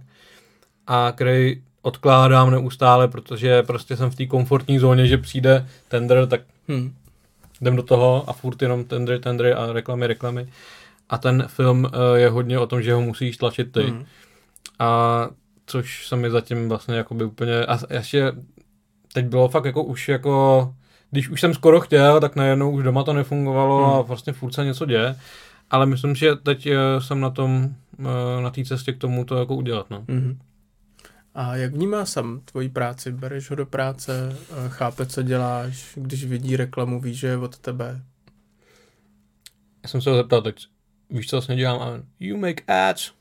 a 0.86 1.12
který 1.16 1.62
odkládám 1.82 2.50
neustále, 2.50 3.08
protože 3.08 3.62
prostě 3.62 3.96
jsem 3.96 4.10
v 4.10 4.14
té 4.14 4.26
komfortní 4.26 4.78
zóně, 4.78 5.06
že 5.06 5.18
přijde 5.18 5.66
tender, 5.88 6.26
tak 6.26 6.40
Hmm. 6.68 6.94
jdem 7.60 7.76
do 7.76 7.82
toho 7.82 8.24
a 8.30 8.32
furt 8.32 8.62
jenom 8.62 8.84
tendry, 8.84 9.18
tendry 9.18 9.52
a 9.52 9.72
reklamy, 9.72 10.06
reklamy. 10.06 10.48
A 11.08 11.18
ten 11.18 11.44
film 11.48 11.84
uh, 11.84 11.90
je 12.14 12.28
hodně 12.28 12.58
o 12.58 12.66
tom, 12.66 12.82
že 12.82 12.94
ho 12.94 13.00
musíš 13.00 13.36
tlačit 13.36 13.72
ty. 13.72 13.82
Hmm. 13.82 14.04
A 14.78 15.28
což 15.66 16.08
se 16.08 16.16
mi 16.16 16.30
zatím 16.30 16.68
vlastně 16.68 16.94
jakoby 16.94 17.24
úplně, 17.24 17.66
a 17.66 17.78
ještě 17.90 18.32
teď 19.12 19.26
bylo 19.26 19.48
fakt 19.48 19.64
jako 19.64 19.82
už 19.82 20.08
jako, 20.08 20.74
když 21.14 21.28
už 21.28 21.40
jsem 21.40 21.54
skoro 21.54 21.80
chtěl, 21.80 22.20
tak 22.20 22.36
najednou 22.36 22.70
už 22.70 22.84
doma 22.84 23.02
to 23.04 23.12
nefungovalo 23.12 23.84
Hmm. 23.86 23.94
a 23.98 24.00
vlastně 24.00 24.32
furt 24.32 24.52
se 24.52 24.64
něco 24.64 24.86
děje. 24.86 25.16
Ale 25.70 25.86
myslím, 25.86 26.14
že 26.14 26.34
teď 26.36 26.66
eh, 26.66 26.76
jsem 26.98 27.20
na 27.20 27.30
tom, 27.30 27.74
eh, 27.98 28.42
na 28.42 28.50
té 28.50 28.64
cestě 28.64 28.92
k 28.92 28.98
tomu 28.98 29.24
to 29.24 29.36
jako 29.36 29.54
udělat, 29.54 29.90
no. 29.90 30.04
Mhm. 30.08 30.38
A 31.34 31.56
jak 31.56 31.72
vnímá 31.74 32.04
sam 32.06 32.40
tvoji 32.44 32.68
práci? 32.68 33.12
Bereš 33.12 33.50
ho 33.50 33.56
do 33.56 33.66
práce, 33.66 34.36
eh, 34.50 34.68
chápe, 34.68 35.06
co 35.06 35.22
děláš, 35.22 35.92
když 35.94 36.24
vidí 36.24 36.56
reklamu, 36.56 37.00
ví, 37.00 37.14
že 37.14 37.26
je 37.26 37.36
od 37.36 37.58
tebe. 37.58 38.00
Já 39.82 39.88
jsem 39.88 40.00
se 40.00 40.10
ho 40.10 40.16
zeptal 40.16 40.42
teď, 40.42 40.66
víš, 41.10 41.26
co 41.28 41.36
vlastně 41.36 41.56
dělám? 41.56 41.82
A 41.82 42.02
you 42.20 42.36
make 42.36 42.88
ads. 42.90 43.12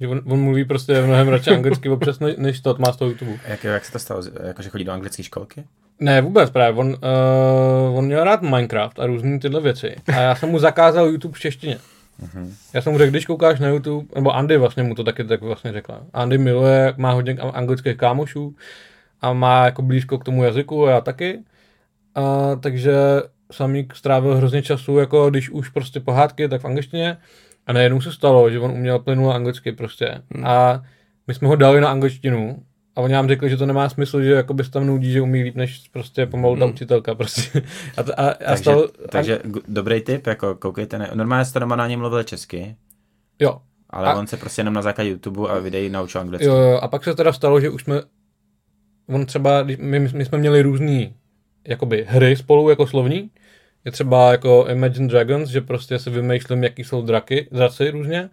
Že 0.00 0.08
on, 0.08 0.20
on 0.24 0.40
mluví 0.40 0.64
prostě 0.64 1.02
mnohem 1.02 1.28
radši 1.28 1.50
anglicky 1.50 1.88
občas, 1.90 2.18
než, 2.20 2.34
než 2.38 2.60
to 2.60 2.76
má 2.78 2.92
z 2.92 2.96
toho 2.96 3.10
YouTube. 3.10 3.38
Jak, 3.44 3.64
jak 3.64 3.84
se 3.84 3.92
to 3.92 3.98
stalo? 3.98 4.22
Jakože 4.46 4.68
chodí 4.68 4.84
do 4.84 4.92
anglické 4.92 5.22
školky? 5.22 5.64
Ne, 6.00 6.20
vůbec 6.20 6.50
právě. 6.50 6.80
On, 6.80 6.88
uh, 6.88 7.98
on 7.98 8.04
měl 8.04 8.24
rád 8.24 8.42
Minecraft 8.42 8.98
a 8.98 9.06
různé 9.06 9.38
tyhle 9.38 9.60
věci. 9.60 9.96
A 10.06 10.20
já 10.20 10.34
jsem 10.34 10.48
mu 10.48 10.58
zakázal 10.58 11.06
YouTube 11.06 11.34
v 11.34 11.40
češtině. 11.40 11.78
Já 12.74 12.82
jsem 12.82 12.92
mu 12.92 12.98
řekl, 12.98 13.10
když 13.10 13.26
koukáš 13.26 13.60
na 13.60 13.68
YouTube, 13.68 14.06
nebo 14.14 14.30
Andy 14.30 14.56
vlastně 14.56 14.82
mu 14.82 14.94
to 14.94 15.04
taky 15.04 15.24
tak 15.24 15.40
vlastně 15.42 15.72
řekla. 15.72 16.00
Andy 16.12 16.38
miluje, 16.38 16.94
má 16.96 17.12
hodně 17.12 17.34
anglických 17.34 17.96
kámošů 17.96 18.56
a 19.20 19.32
má 19.32 19.64
jako 19.64 19.82
blízko 19.82 20.18
k 20.18 20.24
tomu 20.24 20.44
jazyku 20.44 20.86
a 20.86 20.90
já 20.90 21.00
taky. 21.00 21.38
A, 22.14 22.56
takže 22.56 22.92
Samík 23.52 23.94
strávil 23.94 24.36
hrozně 24.36 24.62
času, 24.62 24.98
jako 24.98 25.30
když 25.30 25.50
už 25.50 25.68
prostě 25.68 26.00
pohádky, 26.00 26.48
tak 26.48 26.60
v 26.60 26.64
angličtině. 26.64 27.16
A 27.66 27.72
najednou 27.72 28.00
se 28.00 28.12
stalo, 28.12 28.50
že 28.50 28.60
on 28.60 28.70
uměl 28.70 28.98
plynule 28.98 29.34
anglicky 29.34 29.72
prostě. 29.72 30.22
Hmm. 30.34 30.46
A 30.46 30.84
my 31.26 31.34
jsme 31.34 31.48
ho 31.48 31.56
dali 31.56 31.80
na 31.80 31.90
angličtinu 31.90 32.62
a 32.98 33.00
oni 33.00 33.12
nám 33.12 33.28
řekli, 33.28 33.50
že 33.50 33.56
to 33.56 33.66
nemá 33.66 33.88
smysl, 33.88 34.22
že 34.22 34.30
jako 34.30 34.54
tam 34.54 34.86
nudí, 34.86 35.12
že 35.12 35.20
umí 35.20 35.42
líp 35.42 35.54
než 35.54 35.88
prostě 35.92 36.26
pomalu 36.26 36.56
ta 36.56 36.64
učitelka 36.64 37.14
prostě. 37.14 37.62
A, 37.96 38.00
a, 38.16 38.30
a 38.30 38.34
Takže, 38.34 38.62
stalo, 38.62 38.88
takže 39.10 39.40
g- 39.44 39.60
dobrý 39.68 40.00
tip, 40.00 40.26
jako 40.26 40.54
koukejte, 40.54 40.98
ne, 40.98 41.10
normálně 41.14 41.44
jste 41.44 41.60
doma 41.60 41.76
na 41.76 41.86
něm 41.88 42.00
mluvil 42.00 42.22
česky, 42.22 42.76
jo, 43.38 43.60
ale 43.90 44.08
A- 44.08 44.18
on 44.18 44.26
se 44.26 44.36
prostě 44.36 44.60
jenom 44.60 44.74
na 44.74 44.82
základě 44.82 45.10
YouTube 45.10 45.48
a 45.50 45.58
videí 45.58 45.88
naučil 45.88 46.20
anglicky. 46.20 46.46
Jo, 46.46 46.54
jo, 46.56 46.78
a 46.78 46.88
pak 46.88 47.04
se 47.04 47.14
teda 47.14 47.32
stalo, 47.32 47.60
že 47.60 47.70
už 47.70 47.82
jsme, 47.82 48.02
on 49.08 49.26
třeba, 49.26 49.62
my, 49.78 49.98
my 50.00 50.24
jsme 50.24 50.38
měli 50.38 50.62
různý, 50.62 51.14
jakoby 51.68 52.04
hry 52.08 52.36
spolu 52.36 52.70
jako 52.70 52.86
slovní, 52.86 53.30
je 53.84 53.92
třeba 53.92 54.30
jako 54.32 54.66
Imagine 54.70 55.08
Dragons, 55.08 55.48
že 55.48 55.60
prostě 55.60 55.98
si 55.98 56.10
vymýšlím, 56.10 56.64
jaký 56.64 56.84
jsou 56.84 57.02
draky, 57.02 57.48
draci 57.52 57.90
různě, 57.90 58.30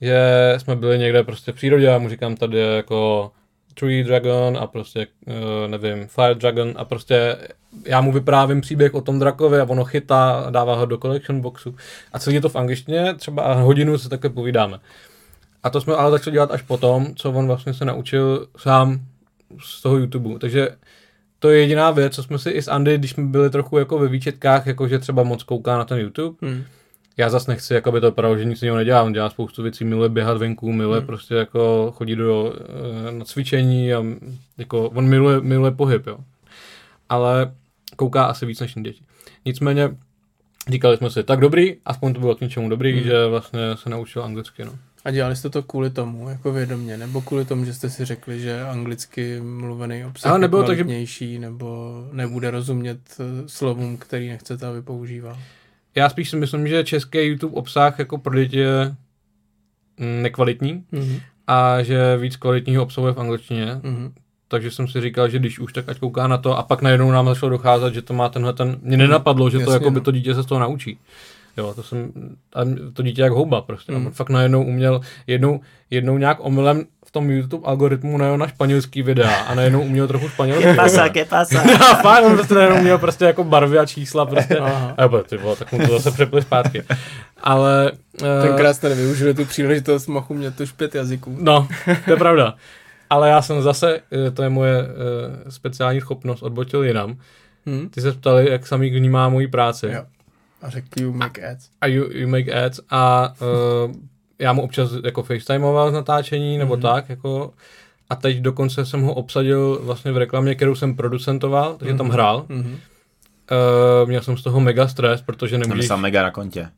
že 0.00 0.18
jsme 0.58 0.76
byli 0.76 0.98
někde 0.98 1.22
prostě 1.22 1.52
v 1.52 1.54
přírodě 1.54 1.94
a 1.94 1.98
mu 1.98 2.08
říkám 2.08 2.36
tady 2.36 2.58
je 2.58 2.66
jako 2.76 3.30
Tree 3.78 4.04
Dragon 4.04 4.58
a 4.60 4.66
prostě, 4.66 5.06
uh, 5.26 5.34
nevím, 5.70 6.06
Fire 6.06 6.34
Dragon 6.34 6.74
a 6.76 6.84
prostě 6.84 7.36
já 7.84 8.00
mu 8.00 8.12
vyprávím 8.12 8.60
příběh 8.60 8.94
o 8.94 9.00
tom 9.00 9.18
drakovi 9.18 9.60
a 9.60 9.64
ono 9.68 9.84
chytá 9.84 10.30
a 10.30 10.50
dává 10.50 10.74
ho 10.74 10.86
do 10.86 10.98
collection 10.98 11.40
boxu. 11.40 11.76
A 12.12 12.18
celý 12.18 12.34
je 12.34 12.40
to 12.40 12.48
v 12.48 12.56
angličtině, 12.56 13.14
třeba 13.14 13.54
hodinu 13.54 13.98
se 13.98 14.08
takhle 14.08 14.30
povídáme. 14.30 14.78
A 15.62 15.70
to 15.70 15.80
jsme 15.80 15.94
ale 15.94 16.10
začali 16.10 16.34
dělat 16.34 16.50
až 16.50 16.62
potom, 16.62 17.14
co 17.14 17.32
on 17.32 17.46
vlastně 17.46 17.74
se 17.74 17.84
naučil 17.84 18.46
sám 18.56 19.00
z 19.60 19.82
toho 19.82 19.96
YouTube. 19.96 20.38
Takže 20.38 20.68
to 21.38 21.50
je 21.50 21.60
jediná 21.60 21.90
věc, 21.90 22.14
co 22.14 22.22
jsme 22.22 22.38
si 22.38 22.50
i 22.50 22.62
s 22.62 22.68
Andy, 22.68 22.98
když 22.98 23.10
jsme 23.10 23.24
byli 23.24 23.50
trochu 23.50 23.78
jako 23.78 23.98
ve 23.98 24.08
výčetkách, 24.08 24.66
jako 24.66 24.88
že 24.88 24.98
třeba 24.98 25.22
moc 25.22 25.42
kouká 25.42 25.78
na 25.78 25.84
ten 25.84 25.98
YouTube. 25.98 26.36
Hmm. 26.42 26.64
Já 27.18 27.30
zase 27.30 27.50
nechci, 27.50 27.74
jako 27.74 27.92
by 27.92 28.00
to 28.00 28.06
vypadalo, 28.10 28.38
že 28.38 28.44
nic 28.44 28.62
jiného 28.62 28.76
nedělá. 28.76 29.02
On 29.02 29.12
dělá 29.12 29.30
spoustu 29.30 29.62
věcí, 29.62 29.84
miluje 29.84 30.08
běhat 30.08 30.38
venku, 30.38 30.72
miluje 30.72 30.98
hmm. 30.98 31.06
prostě 31.06 31.34
jako 31.34 31.92
chodí 31.96 32.16
do, 32.16 32.54
eh, 33.08 33.12
na 33.12 33.24
cvičení 33.24 33.94
a 33.94 34.04
jako 34.58 34.88
on 34.90 35.08
miluje, 35.08 35.40
miluje 35.40 35.70
pohyb, 35.70 36.06
jo. 36.06 36.18
Ale 37.08 37.52
kouká 37.96 38.24
asi 38.24 38.46
víc 38.46 38.60
než 38.60 38.74
děti. 38.74 39.02
Nicméně 39.44 39.96
říkali 40.70 40.96
jsme 40.96 41.10
si, 41.10 41.22
tak 41.22 41.40
dobrý, 41.40 41.76
aspoň 41.84 42.14
to 42.14 42.20
bylo 42.20 42.34
k 42.34 42.40
něčemu 42.40 42.68
dobrý, 42.68 42.92
Hmm. 42.92 43.02
že 43.02 43.26
vlastně 43.26 43.60
se 43.74 43.90
naučil 43.90 44.24
anglicky, 44.24 44.64
no. 44.64 44.72
A 45.04 45.10
dělali 45.10 45.36
jste 45.36 45.50
to 45.50 45.62
kvůli 45.62 45.90
tomu, 45.90 46.28
jako 46.28 46.52
vědomě, 46.52 46.96
nebo 46.96 47.20
kvůli 47.20 47.44
tomu, 47.44 47.64
že 47.64 47.74
jste 47.74 47.90
si 47.90 48.04
řekli, 48.04 48.40
že 48.40 48.62
anglicky 48.62 49.40
mluvený 49.40 50.04
obsah 50.04 50.30
Ale 50.30 50.38
je 50.38 50.40
nebylo 50.40 50.62
tak, 50.62 50.76
že- 50.76 50.82
kvalitnější, 50.84 51.38
nebo 51.38 51.94
nebude 52.12 52.50
rozumět 52.50 52.98
eh, 53.20 53.24
slovům, 53.48 53.96
který 53.96 54.28
nechcete, 54.28 54.66
aby 54.66 54.82
používal. 54.82 55.38
Já 55.98 56.08
spíš 56.08 56.30
si 56.30 56.36
myslím, 56.36 56.68
že 56.68 56.84
český 56.84 57.18
YouTube 57.18 57.54
obsah 57.54 57.98
jako 57.98 58.18
pro 58.18 58.34
děti 58.38 58.58
je 58.58 58.94
mm, 60.00 60.22
nekvalitní 60.22 60.84
Mhm. 60.92 61.16
a 61.46 61.82
že 61.82 62.16
víc 62.16 62.36
kvalitního 62.36 62.82
obsahuje 62.82 63.12
v 63.12 63.20
angličtině, 63.20 63.80
Mhm. 63.82 64.12
takže 64.48 64.70
jsem 64.70 64.88
si 64.88 65.00
říkal, 65.00 65.28
že 65.28 65.38
když 65.38 65.58
už, 65.58 65.72
tak 65.72 65.88
ať 65.88 65.98
kouká 65.98 66.26
na 66.26 66.38
to 66.38 66.58
a 66.58 66.62
pak 66.62 66.82
najednou 66.82 67.10
nám 67.10 67.26
začalo 67.26 67.50
docházet, 67.50 67.94
že 67.94 68.02
to 68.02 68.14
má 68.14 68.28
tenhle 68.28 68.52
ten, 68.52 68.76
mě 68.82 68.96
nenapadlo, 68.96 69.50
že 69.50 69.56
to 69.58 69.60
Jasně, 69.60 69.74
jako 69.74 69.90
by 69.90 70.00
no. 70.00 70.04
to 70.04 70.10
dítě 70.12 70.34
se 70.34 70.42
z 70.42 70.46
toho 70.46 70.60
naučí. 70.60 70.98
Jo, 71.56 71.72
to 71.74 71.82
jsem, 71.82 72.12
a 72.54 72.60
to 72.92 73.02
dítě 73.02 73.22
jak 73.22 73.32
houba 73.32 73.60
prostě, 73.60 73.92
Mm. 73.92 73.98
mm. 74.04 74.10
fakt 74.10 74.30
najednou 74.30 74.64
uměl, 74.64 75.00
jednou, 75.26 75.60
jednou 75.90 76.18
nějak 76.18 76.38
omylem 76.40 76.84
v 77.08 77.10
tom 77.10 77.30
YouTube 77.30 77.66
algoritmu 77.66 78.18
najel 78.18 78.38
na 78.38 78.46
španělský 78.46 79.02
videa 79.02 79.34
a 79.34 79.54
najednou 79.54 79.82
uměl 79.82 80.08
trochu 80.08 80.28
španělsky. 80.28 80.74
Pasa, 80.76 81.08
que 81.08 81.24
pasa. 81.24 81.60
a 81.90 81.94
fakt, 81.94 82.24
on 82.24 82.34
prostě 82.34 82.54
najednou 82.54 82.82
měl 82.82 82.98
prostě 82.98 83.24
jako 83.24 83.44
barvy 83.44 83.78
a 83.78 83.86
čísla 83.86 84.26
prostě. 84.26 84.58
Aha. 84.58 84.94
A 84.98 85.22
ty 85.22 85.36
vole, 85.36 85.56
tak 85.56 85.72
mu 85.72 85.78
to 85.86 85.92
zase 85.92 86.10
přepli 86.10 86.42
zpátky. 86.42 86.82
Ale... 87.42 87.92
eh, 88.22 88.42
Tenkrát 88.42 88.74
jste 88.74 88.88
nevyužili 88.88 89.34
tu 89.34 89.44
příležitost, 89.44 90.06
mohl 90.06 90.26
umět 90.28 90.60
už 90.60 90.72
pět 90.72 90.94
jazyků. 90.94 91.36
No, 91.40 91.68
to 92.04 92.10
je 92.10 92.16
pravda. 92.16 92.54
Ale 93.10 93.28
já 93.28 93.42
jsem 93.42 93.62
zase, 93.62 94.00
eh, 94.26 94.30
to 94.30 94.42
je 94.42 94.48
moje 94.48 94.78
eh, 94.78 95.50
speciální 95.50 96.00
schopnost, 96.00 96.42
odbočil 96.42 96.84
jinam. 96.84 97.16
Hm? 97.66 97.88
Ty 97.88 98.00
se 98.00 98.12
ptali, 98.12 98.50
jak 98.50 98.66
samý 98.66 98.90
vnímá 98.90 99.28
moji 99.28 99.48
práci. 99.48 99.86
Jo. 99.86 100.04
A 100.62 100.70
řekl 100.70 100.88
you 101.00 101.12
make 101.12 101.50
ads. 101.50 101.68
A 101.80 101.86
you, 101.86 102.04
you 102.12 102.28
make 102.28 102.64
ads 102.64 102.80
a 102.90 103.32
uh, 103.86 103.92
já 104.38 104.52
mu 104.52 104.62
občas 104.62 104.90
jako 105.04 105.22
facetimeoval 105.22 105.90
z 105.90 105.94
natáčení 105.94 106.58
nebo 106.58 106.74
Mhm. 106.74 106.82
tak, 106.82 107.08
jako 107.08 107.52
a 108.10 108.16
teď 108.16 108.38
dokonce 108.38 108.86
jsem 108.86 109.02
ho 109.02 109.14
obsadil 109.14 109.80
vlastně 109.82 110.12
v 110.12 110.16
reklamě, 110.16 110.54
kterou 110.54 110.74
jsem 110.74 110.96
producentoval, 110.96 111.76
takže 111.76 111.94
tam 111.94 112.06
Mhm. 112.06 112.12
hrál. 112.12 112.46
Mhm. 112.48 112.70
Uh, 112.72 114.08
měl 114.08 114.22
jsem 114.22 114.36
z 114.36 114.42
toho 114.42 114.60
mega 114.60 114.88
stres, 114.88 115.22
protože 115.22 115.50
Jsem 115.54 115.60
nemůžeš... 115.60 115.82
myslel 115.84 115.98
mega 115.98 116.22
na 116.22 116.30
kontě. 116.30 116.68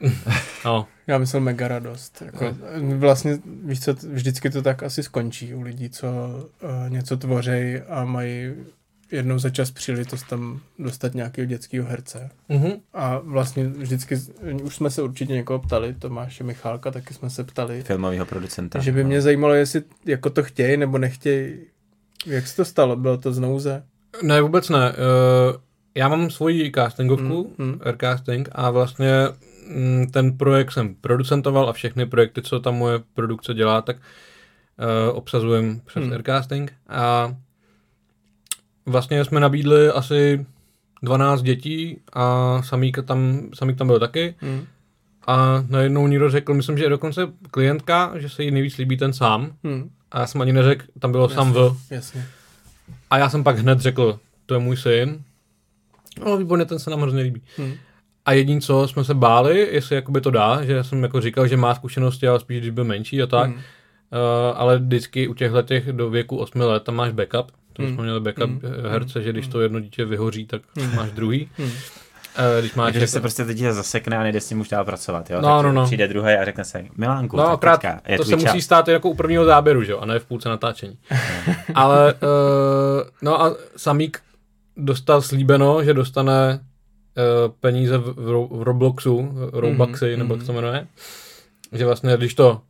No, 0.64 0.86
Já 1.06 1.18
myslel 1.18 1.42
mega 1.42 1.68
radost. 1.68 2.22
Jako, 2.26 2.56
vlastně, 2.96 3.38
víš 3.64 3.80
co, 3.80 3.94
vždycky 4.12 4.50
to 4.50 4.62
tak 4.62 4.82
asi 4.82 5.02
skončí 5.02 5.54
u 5.54 5.60
lidí, 5.60 5.90
co 5.90 6.06
uh, 6.08 6.90
něco 6.90 7.16
tvoří 7.16 7.76
a 7.88 8.04
mají 8.04 8.52
jednou 9.12 9.38
za 9.38 9.50
čas 9.50 9.70
příležitost 9.70 10.22
tam 10.28 10.60
dostat 10.78 11.14
nějakého 11.14 11.46
dětského 11.46 11.86
herce. 11.88 12.30
uh-huh. 12.50 12.80
A 12.92 13.18
vlastně 13.18 13.64
vždycky, 13.64 14.16
už 14.62 14.74
jsme 14.76 14.90
se 14.90 15.02
určitě 15.02 15.32
někoho 15.32 15.58
ptali, 15.58 15.94
Tomáše 15.98 16.44
Michálka, 16.44 16.90
taky 16.90 17.14
jsme 17.14 17.30
se 17.30 17.44
ptali, 17.44 17.82
Filmového 17.82 18.26
producenta. 18.26 18.78
že 18.78 18.92
by 18.92 19.04
mě 19.04 19.20
zajímalo, 19.22 19.54
jestli 19.54 19.82
jako 20.06 20.30
to 20.30 20.42
chtějí 20.42 20.76
nebo 20.76 20.98
nechtějí. 20.98 21.58
Jak 22.26 22.46
se 22.46 22.56
to 22.56 22.64
stalo? 22.64 22.96
Bylo 22.96 23.16
to 23.16 23.32
z 23.32 23.38
nouze? 23.38 23.82
Ne, 24.22 24.40
vůbec 24.42 24.68
ne. 24.68 24.92
Uh, 24.92 24.96
já 25.94 26.08
mám 26.08 26.30
svoji 26.30 26.70
castingovku, 26.74 27.54
Mm, 27.58 27.66
mm, 27.66 27.72
mm. 27.72 27.80
Aircasting, 27.84 28.48
a 28.52 28.70
vlastně 28.70 29.12
mm, 29.76 30.06
ten 30.10 30.38
projekt 30.38 30.72
jsem 30.72 30.94
producentoval 30.94 31.68
a 31.68 31.72
všechny 31.72 32.06
projekty, 32.06 32.42
co 32.42 32.60
tam 32.60 32.74
moje 32.74 33.00
produkce 33.14 33.54
dělá, 33.54 33.82
tak 33.82 33.96
uh, 33.96 35.16
obsazujem 35.16 35.80
přes 35.86 36.04
Mm. 36.04 36.12
Aircasting. 36.12 36.72
A 36.88 37.34
vlastně 38.90 39.24
jsme 39.24 39.40
nabídli 39.40 39.88
asi 39.88 40.46
12 41.02 41.42
dětí 41.42 41.98
a 42.12 42.62
Samík 42.62 42.98
tam, 43.04 43.48
Samík 43.54 43.78
tam 43.78 43.86
byl 43.86 43.98
taky. 43.98 44.34
Hm. 44.42 44.64
A 45.26 45.64
najednou 45.68 46.06
někdo 46.06 46.30
řekl, 46.30 46.54
myslím, 46.54 46.78
že 46.78 46.84
je 46.84 46.90
dokonce 46.90 47.28
klientka, 47.50 48.12
že 48.16 48.28
se 48.28 48.44
jí 48.44 48.50
nejvíc 48.50 48.76
líbí 48.76 48.96
ten 48.96 49.12
sám. 49.12 49.52
Hm. 49.64 49.90
A 50.10 50.20
já 50.20 50.26
jsem 50.26 50.40
ani 50.40 50.52
neřekl, 50.52 50.86
tam 50.98 51.12
bylo 51.12 51.28
sam 51.28 51.52
v. 51.52 51.76
Jasně. 51.90 52.26
A 53.10 53.18
já 53.18 53.28
jsem 53.28 53.44
pak 53.44 53.58
hned 53.58 53.80
řekl, 53.80 54.18
to 54.46 54.54
je 54.54 54.60
můj 54.60 54.76
syn. 54.76 55.22
No, 56.24 56.36
výborně, 56.36 56.64
ten 56.64 56.78
se 56.78 56.90
nám 56.90 57.00
hrozně 57.00 57.22
líbí. 57.22 57.42
Hm. 57.58 57.74
A 58.24 58.32
jediný, 58.32 58.60
co 58.60 58.88
jsme 58.88 59.04
se 59.04 59.14
báli, 59.14 59.68
jestli 59.72 59.96
jakoby 59.96 60.20
to 60.20 60.30
dá, 60.30 60.64
že 60.64 60.84
jsem 60.84 61.02
jako 61.02 61.20
říkal, 61.20 61.46
že 61.46 61.56
má 61.56 61.74
zkušenosti, 61.74 62.28
ale 62.28 62.40
spíš 62.40 62.58
když 62.58 62.70
byl 62.70 62.84
menší 62.84 63.22
a 63.22 63.26
tak. 63.26 63.50
Hm. 63.50 63.54
Uh, 63.54 63.60
ale 64.54 64.78
vždycky 64.78 65.28
u 65.28 65.34
těchto 65.34 65.62
těch 65.62 65.92
do 65.92 66.10
věku 66.10 66.36
8 66.36 66.60
let 66.60 66.82
tam 66.82 66.94
máš 66.94 67.12
backup. 67.12 67.52
To 67.80 67.86
Hmm. 67.86 67.94
jsme 67.94 68.02
měli 68.04 68.20
backup 68.20 68.44
Hmm. 68.50 68.60
hmm. 68.62 68.90
herce, 68.90 69.22
že 69.22 69.32
když 69.32 69.46
to 69.48 69.60
jedno 69.60 69.80
dítě 69.80 70.04
vyhoří, 70.04 70.46
tak 70.46 70.62
Hmm. 70.78 70.94
máš 70.96 71.10
druhý. 71.10 71.48
Hmm. 71.58 71.66
Uh, 71.68 72.60
když 72.60 72.74
máš 72.74 72.86
Takže 72.92 72.98
jako- 73.04 73.10
se 73.10 73.20
prostě 73.20 73.44
teď 73.44 73.58
zasekne 73.58 74.16
a 74.18 74.22
nejde 74.22 74.40
s 74.40 74.50
ním 74.50 74.60
už 74.60 74.68
dál 74.68 74.84
pracovat, 74.84 75.30
jo? 75.30 75.40
No, 75.40 75.56
tak 75.56 75.66
no, 75.66 75.72
no. 75.72 75.84
Přijde 75.84 76.08
druhý 76.08 76.32
a 76.32 76.44
řekne 76.44 76.64
se, 76.64 76.84
Milánku, 76.96 77.36
No 77.36 77.56
tak 77.56 77.80
teďka 77.80 78.00
je 78.08 78.16
to 78.18 78.24
se 78.24 78.30
čas. 78.30 78.42
musí 78.42 78.62
stát 78.62 78.88
jako 78.88 79.10
u 79.10 79.14
prvního 79.14 79.44
záběru, 79.44 79.82
že 79.82 79.92
jo, 79.92 79.98
a 79.98 80.06
ne 80.06 80.18
v 80.18 80.24
půlce 80.26 80.48
natáčení. 80.48 80.98
Ale, 81.74 82.14
uh, 82.14 82.20
no 83.22 83.42
a 83.42 83.56
Samík 83.76 84.20
dostal 84.76 85.22
slíbeno, 85.22 85.84
že 85.84 85.94
dostane 85.94 86.54
uh, 86.58 87.52
peníze 87.60 87.98
v, 87.98 88.02
v, 88.16 88.48
v 88.58 88.62
Robloxu, 88.62 89.32
Robuxy, 89.52 90.10
Mhm, 90.10 90.18
nebo 90.18 90.34
jak 90.34 90.42
se 90.46 90.52
jmenuje. 90.52 90.86
Že 91.72 91.86
vlastně, 91.86 92.16
když 92.16 92.34
to 92.34 92.60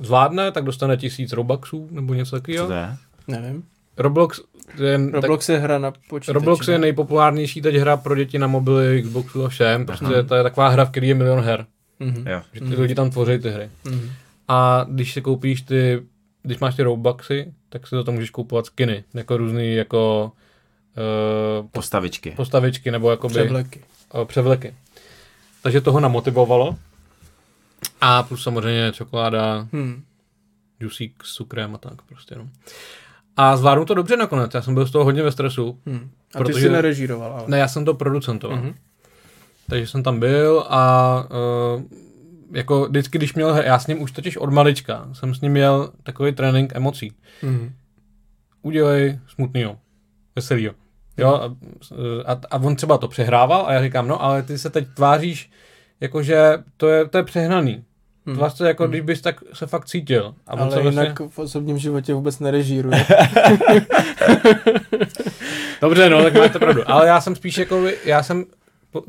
zvládne, 0.00 0.52
tak 0.52 0.64
dostane 0.64 0.96
tisíc 0.96 1.32
Robuxů, 1.32 1.88
nebo 1.90 2.14
něco 2.14 2.30
Co 2.30 2.36
takového. 2.36 2.66
to 2.66 2.72
je? 2.72 2.96
Nevím. 3.28 3.64
Roblox 3.96 4.40
je, 4.78 5.10
Roblox 5.12 5.48
je 5.48 5.58
hra 5.58 5.78
na 5.78 5.90
tak, 5.90 6.00
počítači. 6.08 6.34
Roblox 6.34 6.68
je 6.68 6.72
ne? 6.74 6.78
nejpopulárnější 6.80 7.62
teď 7.62 7.74
hra 7.74 7.96
pro 7.96 8.14
děti 8.16 8.38
na 8.38 8.46
mobily, 8.46 9.02
Xboxu 9.02 9.44
a 9.44 9.48
všem. 9.48 9.86
Prostě 9.86 10.04
Aha. 10.06 10.22
to 10.22 10.34
je 10.34 10.42
taková 10.42 10.68
hra, 10.68 10.84
v 10.84 10.90
které 10.90 11.06
je 11.06 11.14
milion 11.14 11.40
her. 11.40 11.66
Mhm. 12.00 12.26
Jo. 12.28 12.42
Že 12.52 12.60
ty 12.60 12.74
lidi 12.80 12.94
tam 12.94 13.10
tvoří 13.10 13.38
ty 13.38 13.50
hry. 13.50 13.70
Mhm. 13.84 14.10
A 14.48 14.86
když 14.88 15.12
si 15.12 15.22
koupíš 15.22 15.62
ty, 15.62 16.02
když 16.42 16.58
máš 16.58 16.74
ty 16.74 16.82
Robuxy, 16.82 17.52
tak 17.68 17.86
si 17.86 17.90
to 17.90 18.04
tam 18.04 18.14
můžeš 18.14 18.30
kupovat 18.30 18.66
skiny, 18.66 19.04
jako 19.14 19.36
různý 19.36 19.74
jako 19.74 20.32
uh, 21.60 21.66
Postavičky. 21.68 22.30
postavičky 22.30 22.90
nebo 22.90 23.10
jakoby 23.10 23.34
Převleky. 23.34 23.80
uh, 24.14 24.24
převleky. 24.24 24.74
Takže 25.62 25.80
toho 25.80 26.00
namotivovalo. 26.00 26.76
A 28.00 28.22
plus 28.22 28.42
samozřejmě 28.42 28.92
čokoláda, 28.92 29.68
Hm. 29.72 30.02
džusík 30.80 31.14
s 31.24 31.34
cukrem 31.34 31.74
a 31.74 31.78
tak 31.78 32.02
prostě 32.02 32.34
no. 32.34 32.48
A 33.36 33.56
zvládnu 33.56 33.84
to 33.84 33.94
dobře 33.94 34.16
nakonec, 34.16 34.54
já 34.54 34.62
jsem 34.62 34.74
byl 34.74 34.86
z 34.86 34.90
toho 34.90 35.04
hodně 35.04 35.22
ve 35.22 35.32
stresu. 35.32 35.78
Hm. 35.86 36.10
A 36.34 36.38
ty 36.38 36.44
Protože- 36.44 36.60
jsi 36.60 36.72
nerežíroval, 36.72 37.32
ale. 37.32 37.44
Ne, 37.46 37.58
já 37.58 37.68
jsem 37.68 37.84
to 37.84 37.94
producentoval. 37.94 38.56
Mhm. 38.56 38.66
Mm-hmm. 38.66 38.74
Takže 39.68 39.86
jsem 39.86 40.02
tam 40.02 40.20
byl 40.20 40.64
a 40.68 41.24
uh, 41.76 41.82
jako 42.52 42.86
vždycky, 42.86 43.18
když 43.18 43.34
měl, 43.34 43.56
já 43.56 43.78
s 43.78 43.86
ním 43.86 44.02
už 44.02 44.12
totiž 44.12 44.36
od 44.36 44.50
malička, 44.52 45.08
jsem 45.12 45.34
s 45.34 45.40
ním 45.40 45.52
měl 45.52 45.92
takový 46.02 46.32
trénink 46.32 46.72
emocí. 46.76 47.12
Mhm. 47.42 47.72
Udělej 48.62 49.18
smutnýho, 49.26 49.76
veselýho. 50.36 50.74
Jo, 51.18 51.28
a, 51.28 51.56
a, 52.32 52.40
a 52.50 52.56
on 52.56 52.76
třeba 52.76 52.98
to 52.98 53.08
přehrával 53.08 53.66
a 53.66 53.72
já 53.72 53.82
říkám, 53.82 54.08
no 54.08 54.22
ale 54.22 54.42
ty 54.42 54.58
se 54.58 54.70
teď 54.70 54.88
tváříš, 54.94 55.50
jakože 56.00 56.58
to 56.76 56.88
je, 56.88 57.08
to 57.08 57.18
je 57.18 57.24
přehnaný. 57.24 57.84
Hmm. 58.26 58.50
Se 58.50 58.68
jako, 58.68 58.86
když 58.86 59.00
bys 59.00 59.20
tak 59.20 59.40
se 59.52 59.66
fakt 59.66 59.86
cítil. 59.86 60.34
A 60.46 60.50
Ale 60.52 60.70
se 60.70 60.80
jinak 60.80 60.94
vlastně... 61.18 61.28
v 61.28 61.38
osobním 61.38 61.78
životě 61.78 62.14
vůbec 62.14 62.38
nerežíruje. 62.38 63.06
Dobře, 65.80 66.10
no, 66.10 66.22
tak 66.22 66.34
máte 66.34 66.58
pravdu. 66.58 66.82
Ale 66.90 67.06
já 67.06 67.20
jsem 67.20 67.36
spíš 67.36 67.58
jako, 67.58 67.84
já 68.04 68.22
jsem, 68.22 68.44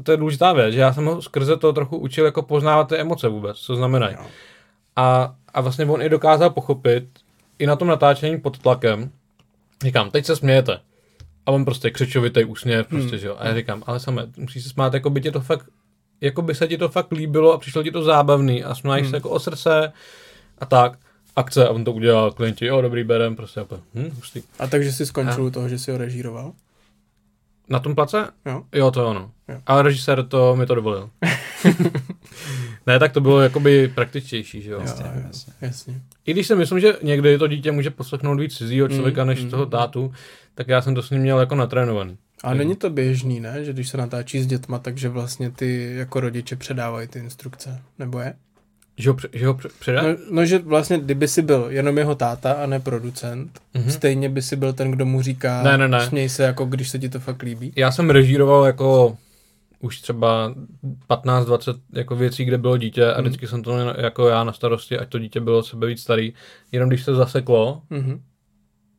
to 0.04 0.12
je 0.12 0.18
důležitá 0.18 0.54
věc, 0.54 0.74
že 0.74 0.80
já 0.80 0.94
jsem 0.94 1.06
ho 1.06 1.22
skrze 1.22 1.58
to 1.58 1.74
trochu 1.74 1.98
učil 1.98 2.26
jako 2.26 2.42
poznávat 2.42 2.90
ty 2.90 2.96
emoce 2.98 3.28
vůbec, 3.28 3.58
co 3.58 3.76
znamenají. 3.76 4.16
Jo. 4.20 4.26
A, 4.96 5.36
a 5.54 5.62
vlastně 5.62 5.86
on 5.86 6.02
i 6.02 6.10
dokázal 6.10 6.50
pochopit, 6.50 7.04
i 7.60 7.66
na 7.68 7.76
tom 7.76 7.88
natáčení 7.88 8.40
pod 8.42 8.58
tlakem, 8.58 9.10
říkám, 9.84 10.12
teď 10.12 10.26
se 10.26 10.36
smějete. 10.36 10.80
A 11.46 11.52
on 11.52 11.66
prostě 11.66 11.90
křečovitý 11.92 12.44
úsměv, 12.46 12.88
prostě, 12.88 13.10
Hmm. 13.10 13.18
že 13.20 13.28
jo. 13.28 13.36
A 13.40 13.48
já 13.48 13.56
říkám, 13.56 13.84
ale 13.86 14.00
samé, 14.00 14.28
musíš 14.38 14.64
se 14.64 14.70
smát, 14.70 14.94
jako 14.94 15.10
by 15.10 15.22
tě 15.22 15.32
to 15.32 15.42
fakt, 15.42 15.66
jako 16.24 16.42
by 16.42 16.56
se 16.56 16.68
ti 16.68 16.78
to 16.78 16.90
fakt 16.90 17.12
líbilo 17.12 17.54
a 17.54 17.58
přišlo 17.58 17.84
ti 17.84 17.92
to 17.92 18.04
zábavný 18.04 18.64
a 18.64 18.76
smáš 18.76 19.02
Hmm. 19.02 19.10
se 19.10 19.16
jako 19.18 19.30
o 19.30 19.40
srdce 19.40 19.94
a 20.58 20.66
tak. 20.66 21.00
Akce 21.36 21.68
a 21.68 21.72
on 21.72 21.84
to 21.84 21.92
udělal, 21.92 22.32
klienti, 22.32 22.66
jo, 22.66 22.82
dobrý, 22.82 23.04
berem, 23.04 23.36
prostě, 23.36 23.60
jako, 23.60 23.80
hm, 23.96 24.10
hustý. 24.16 24.42
A 24.60 24.68
takže 24.68 24.92
jsi 24.92 25.06
skončil 25.06 25.44
u 25.44 25.50
toho, 25.50 25.70
že 25.70 25.80
jsi 25.80 25.92
ho 25.92 25.98
režíroval? 25.98 26.52
Na 27.70 27.80
tom 27.80 27.96
place? 27.96 28.28
Jo. 28.46 28.64
Jo, 28.74 28.92
to 28.92 29.08
ono. 29.10 29.32
Jo. 29.50 29.58
Ale 29.66 29.82
režisér 29.84 30.26
to 30.26 30.56
mi 30.56 30.66
to 30.66 30.76
dovolil. 30.76 31.10
ne, 32.88 33.00
tak 33.00 33.12
to 33.12 33.22
bylo 33.22 33.42
jakoby 33.42 33.88
praktičtější, 33.96 34.62
že 34.62 34.72
jo. 34.72 34.80
Jo, 34.80 34.86
jasně. 34.86 35.54
jasně. 35.62 36.02
I 36.26 36.32
když 36.34 36.48
si 36.48 36.56
myslím, 36.56 36.80
že 36.80 36.94
někdy 37.04 37.38
to 37.38 37.48
dítě 37.48 37.72
může 37.72 37.90
poslechnout 37.90 38.40
víc 38.40 38.58
cizího 38.58 38.88
člověka 38.88 39.24
Mm, 39.24 39.28
než 39.28 39.44
mm, 39.44 39.50
toho 39.50 39.66
mm. 39.66 39.72
tátu, 39.72 40.14
tak 40.56 40.68
já 40.68 40.82
jsem 40.82 40.96
to 40.96 41.02
s 41.04 41.10
ním 41.10 41.22
měl 41.22 41.40
jako 41.40 41.56
natrénovaný. 41.56 42.18
A 42.44 42.54
není 42.54 42.76
to 42.76 42.90
běžný, 42.90 43.40
ne? 43.40 43.64
Že 43.66 43.74
když 43.74 43.90
se 43.90 43.98
natáčí 43.98 44.42
s 44.42 44.48
dětma, 44.48 44.80
takže 44.80 45.10
vlastně 45.10 45.52
ty 45.52 45.94
jako 45.96 46.20
rodiče 46.20 46.56
předávají 46.56 47.08
ty 47.08 47.20
instrukce, 47.20 47.80
nebo 48.00 48.20
je? 48.20 48.34
Že 48.98 49.10
ho, 49.10 49.16
že 49.34 49.48
ho 49.48 49.54
pře- 49.54 49.70
předá? 49.80 50.02
No, 50.02 50.10
no, 50.32 50.46
že 50.46 50.60
vlastně, 50.60 50.98
kdyby 51.00 51.28
si 51.28 51.42
byl 51.42 51.66
jenom 51.70 51.98
jeho 51.98 52.16
táta 52.16 52.54
a 52.54 52.66
ne 52.66 52.80
producent, 52.80 53.60
Mhm. 53.74 53.84
mm-hmm. 53.84 53.90
stejně 53.92 54.30
by 54.30 54.42
si 54.42 54.56
byl 54.56 54.74
ten, 54.74 54.92
kdo 54.92 55.06
mu 55.06 55.22
říká, 55.22 55.64
Ne, 55.64 55.78
ne, 55.78 55.88
ne. 55.88 56.08
směj 56.08 56.30
se, 56.30 56.44
jako 56.44 56.66
když 56.66 56.90
se 56.90 57.00
ti 57.00 57.10
to 57.10 57.20
fakt 57.20 57.42
líbí. 57.42 57.74
Já 57.76 57.92
jsem 57.92 58.10
režíroval 58.10 58.66
jako 58.66 59.18
už 59.80 60.02
třeba 60.02 60.54
15-20 61.10 61.80
jako 61.94 62.16
věcí, 62.16 62.46
kde 62.46 62.58
bylo 62.58 62.78
dítě 62.78 63.06
a 63.14 63.22
vždycky 63.22 63.48
jsem 63.48 63.64
to 63.64 63.74
měl 63.74 63.96
jako 63.98 64.28
já 64.28 64.44
na 64.44 64.54
starosti, 64.54 64.98
ať 64.98 65.10
to 65.10 65.20
dítě 65.20 65.40
bylo 65.42 65.64
sebe 65.64 65.88
víc 65.88 66.02
starý. 66.02 66.34
Jenom 66.72 66.90
když 66.90 67.04
se 67.04 67.16
zaseklo, 67.16 67.82
Mhm. 67.90 68.22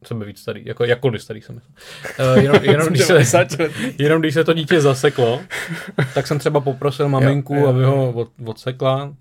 Sebe 0.06 0.24
víc 0.24 0.40
starý, 0.40 0.62
jako 0.64 0.84
jakkoliv 0.84 1.22
starý 1.22 1.40
jsem. 1.42 1.56
Uh, 1.56 2.42
jenom, 2.42 2.58
jenom, 2.62 2.88
když 2.88 3.02
se, 3.02 3.12
90 3.12 3.58
let. 3.58 3.72
jenom 3.98 4.20
když 4.20 4.34
se 4.34 4.44
to 4.44 4.52
dítě 4.52 4.80
zaseklo, 4.80 5.40
tak 6.14 6.26
jsem 6.26 6.38
třeba 6.38 6.60
poprosil 6.60 7.08
maminku, 7.08 7.54
Jo, 7.54 7.60
jo, 7.60 7.68
aby 7.68 7.84
ho 7.84 8.10
od, 8.12 8.28
odsekla. 8.44 9.14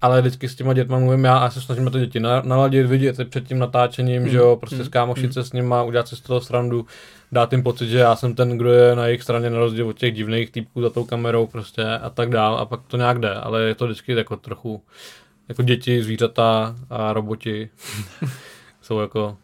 Ale 0.00 0.20
vždycky 0.20 0.48
s 0.48 0.54
těma 0.54 0.72
dětma 0.72 0.98
mluvím 0.98 1.24
já 1.24 1.38
a 1.38 1.50
se 1.50 1.60
snažíme 1.60 1.90
to 1.90 1.98
děti 1.98 2.20
na- 2.20 2.42
naladit, 2.44 2.86
vidět 2.86 3.16
před 3.30 3.46
tím 3.48 3.58
natáčením, 3.58 4.28
že 4.28 4.36
jo, 4.36 4.56
prostě 4.56 4.84
skámošit 4.84 5.34
se 5.34 5.44
s 5.44 5.52
nima, 5.52 5.82
udělat 5.82 6.08
si 6.08 6.16
z 6.16 6.20
toho 6.20 6.40
srandu, 6.40 6.86
dát 7.32 7.52
jim 7.52 7.62
pocit, 7.62 7.88
že 7.88 7.98
já 7.98 8.16
jsem 8.16 8.34
ten, 8.34 8.58
kdo 8.58 8.72
je 8.72 8.96
na 8.96 9.06
jejich 9.06 9.22
straně 9.22 9.50
na 9.50 9.58
rozdíl 9.58 9.88
od 9.88 9.98
těch 9.98 10.14
divných 10.14 10.50
týpků 10.50 10.82
za 10.82 10.90
tou 10.90 11.04
kamerou 11.04 11.46
prostě 11.46 11.84
a 11.84 12.10
tak 12.10 12.30
dál 12.30 12.58
a 12.58 12.66
pak 12.66 12.80
to 12.86 12.96
nějak 12.96 13.18
jde, 13.18 13.34
ale 13.34 13.62
je 13.62 13.74
to 13.74 13.84
vždycky 13.86 14.12
jako 14.12 14.36
trochu, 14.36 14.82
jako 15.48 15.62
děti, 15.62 16.02
zvířata 16.02 16.76
a 16.90 17.12
roboti 17.12 17.68
jsou 18.82 19.00
jako 19.00 19.36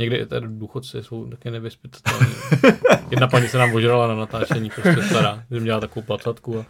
Někdy 0.00 0.16
i 0.16 0.26
tady 0.26 0.46
důchodci 0.48 0.98
jsou 1.02 1.26
taky 1.26 1.50
nevyspytatelní. 1.50 2.26
Jedna 3.10 3.28
paní 3.28 3.48
se 3.48 3.58
nám 3.58 3.74
ožrala 3.74 4.06
na 4.06 4.14
natáčení, 4.14 4.70
prostě 4.70 5.02
stará, 5.02 5.42
že 5.50 5.60
měla 5.60 5.80
takovou 5.80 6.06
placatku 6.06 6.58
a 6.60 6.64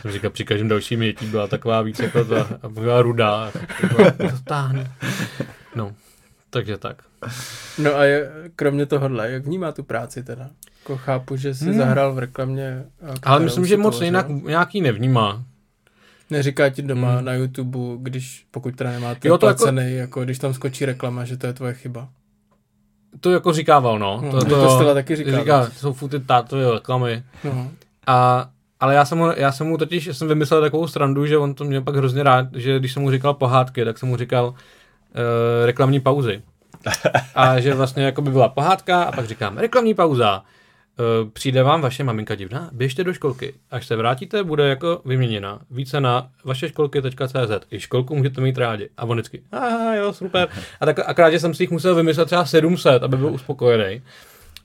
jsem 0.00 0.10
říkal, 0.12 0.30
při 0.30 0.44
každém 0.44 0.68
dalším 0.68 1.02
jetí 1.02 1.26
byla 1.26 1.46
taková 1.46 1.82
víc 1.82 1.98
jako 1.98 2.24
ta, 2.24 2.48
a 2.62 2.68
byla 2.68 3.02
rudá. 3.02 3.52
To 4.18 4.38
táhne. 4.44 4.92
No, 5.74 5.92
takže 6.50 6.78
tak. 6.78 7.02
No 7.78 7.94
a 7.96 8.04
je, 8.04 8.30
kromě 8.56 8.86
tohohle, 8.86 9.30
jak 9.30 9.44
vnímá 9.46 9.72
tu 9.72 9.82
práci 9.82 10.22
teda? 10.22 10.50
Jako 10.82 10.96
chápu, 10.96 11.36
že 11.36 11.54
jsi 11.54 11.64
Hmm. 11.64 11.78
zahrál 11.78 12.14
v 12.14 12.18
reklamě. 12.18 12.84
a 13.24 13.30
Ale 13.30 13.40
myslím, 13.40 13.64
si 13.64 13.68
že 13.68 13.76
moc 13.76 14.00
jinak, 14.00 14.28
nějaký 14.28 14.80
nevnímá. 14.80 15.44
Neříká 16.30 16.68
ti 16.68 16.82
doma 16.82 17.14
Hmm. 17.16 17.24
na 17.24 17.34
YouTube, 17.34 17.78
když, 17.98 18.46
pokud 18.50 18.76
teda 18.76 18.90
nemáte 18.90 19.28
Jo, 19.28 19.34
jo, 19.34 19.38
to 19.38 19.46
jako- 19.46 19.58
placený, 19.58 19.82
jako... 19.82 19.96
jako 20.00 20.24
když 20.24 20.38
tam 20.38 20.54
skočí 20.54 20.84
reklama, 20.84 21.24
že 21.24 21.36
to 21.36 21.46
je 21.46 21.52
tvoje 21.52 21.74
chyba. 21.74 22.08
To 23.20 23.30
jako 23.30 23.52
říkával, 23.52 23.98
no. 23.98 24.20
No, 24.24 24.30
to, 24.30 24.44
to 24.44 24.70
Stella 24.70 24.94
taky 24.94 25.16
říká, 25.16 25.38
Říká, 25.38 25.60
no. 25.60 25.66
to 25.66 25.72
jsou 25.72 25.92
furt 25.92 26.08
ty 26.08 26.20
reklamy. 26.72 27.22
No. 27.44 27.70
A, 28.06 28.48
ale 28.80 28.94
já 28.94 29.04
jsem, 29.04 29.18
mu, 29.18 29.32
já 29.36 29.52
jsem 29.52 29.66
mu 29.66 29.78
totiž, 29.78 30.06
já 30.06 30.14
jsem 30.14 30.28
vymyslel 30.28 30.60
takovou 30.60 30.86
strandu, 30.86 31.26
že 31.26 31.38
on 31.38 31.54
to 31.54 31.64
měl 31.64 31.82
pak 31.82 31.96
hrozně 31.96 32.22
rád, 32.22 32.46
že 32.54 32.78
když 32.78 32.92
jsem 32.92 33.02
mu 33.02 33.10
říkal 33.10 33.34
pohádky, 33.34 33.84
tak 33.84 33.98
jsem 33.98 34.08
mu 34.08 34.16
říkal 34.16 34.46
uh, 34.48 34.56
reklamní 35.64 36.00
pauzy. 36.00 36.42
A 37.34 37.60
že 37.60 37.74
vlastně 37.74 38.04
jako 38.04 38.22
by 38.22 38.30
byla 38.30 38.48
pohádka 38.48 39.02
a 39.02 39.12
pak 39.12 39.26
říkám 39.26 39.58
reklamní 39.58 39.94
pauza. 39.94 40.42
Uh, 41.00 41.30
přijde 41.30 41.62
vám 41.62 41.80
vaše 41.80 42.04
maminka 42.04 42.34
divná, 42.34 42.70
běžte 42.72 43.04
do 43.04 43.12
školky. 43.12 43.54
Až 43.70 43.86
se 43.86 43.96
vrátíte, 43.96 44.42
bude 44.44 44.68
jako 44.68 45.02
vyměněna. 45.04 45.60
Více 45.70 46.00
na 46.00 46.30
vaše 46.44 46.68
školky.cz. 46.68 47.66
I 47.70 47.80
školku 47.80 48.16
můžete 48.16 48.40
mít 48.40 48.58
rádi. 48.58 48.88
A 48.96 49.04
on 49.04 49.16
vždycky, 49.16 49.42
a 49.52 49.94
jo, 49.94 50.12
super. 50.12 50.48
A 50.80 50.86
tak 50.86 50.98
akorát, 50.98 51.30
že 51.30 51.40
jsem 51.40 51.54
si 51.54 51.62
jich 51.62 51.70
musel 51.70 51.94
vymyslet 51.94 52.26
třeba 52.26 52.44
700, 52.44 53.02
aby 53.02 53.16
byl 53.16 53.32
uspokojený. 53.32 54.02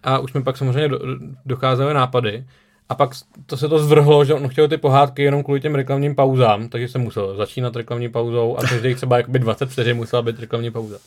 A 0.04 0.20
už 0.20 0.34
mi 0.34 0.44
pak 0.44 0.58
samozřejmě 0.58 0.88
do, 0.88 1.00
docházely 1.46 1.94
nápady. 1.94 2.46
A 2.90 2.96
pak 2.96 3.10
to 3.46 3.58
se 3.58 3.70
to 3.70 3.80
zvrhlo, 3.80 4.26
že 4.26 4.34
on 4.34 4.48
chtěl 4.48 4.68
ty 4.68 4.78
pohádky 4.78 5.24
jenom 5.24 5.44
kvůli 5.44 5.62
těm 5.62 5.76
reklamním 5.76 6.16
pauzám, 6.16 6.70
takže 6.70 6.88
jsem 6.88 7.02
musel 7.02 7.36
začínat 7.36 7.76
reklamní 7.76 8.10
pauzou 8.10 8.58
a 8.58 8.62
každých 8.62 8.96
třeba 8.96 9.18
jakoby 9.18 9.40
20 9.40 9.70
vteřin 9.70 9.98
musela 9.98 10.22
být 10.22 10.40
reklamní 10.40 10.72
pauza. 10.72 10.98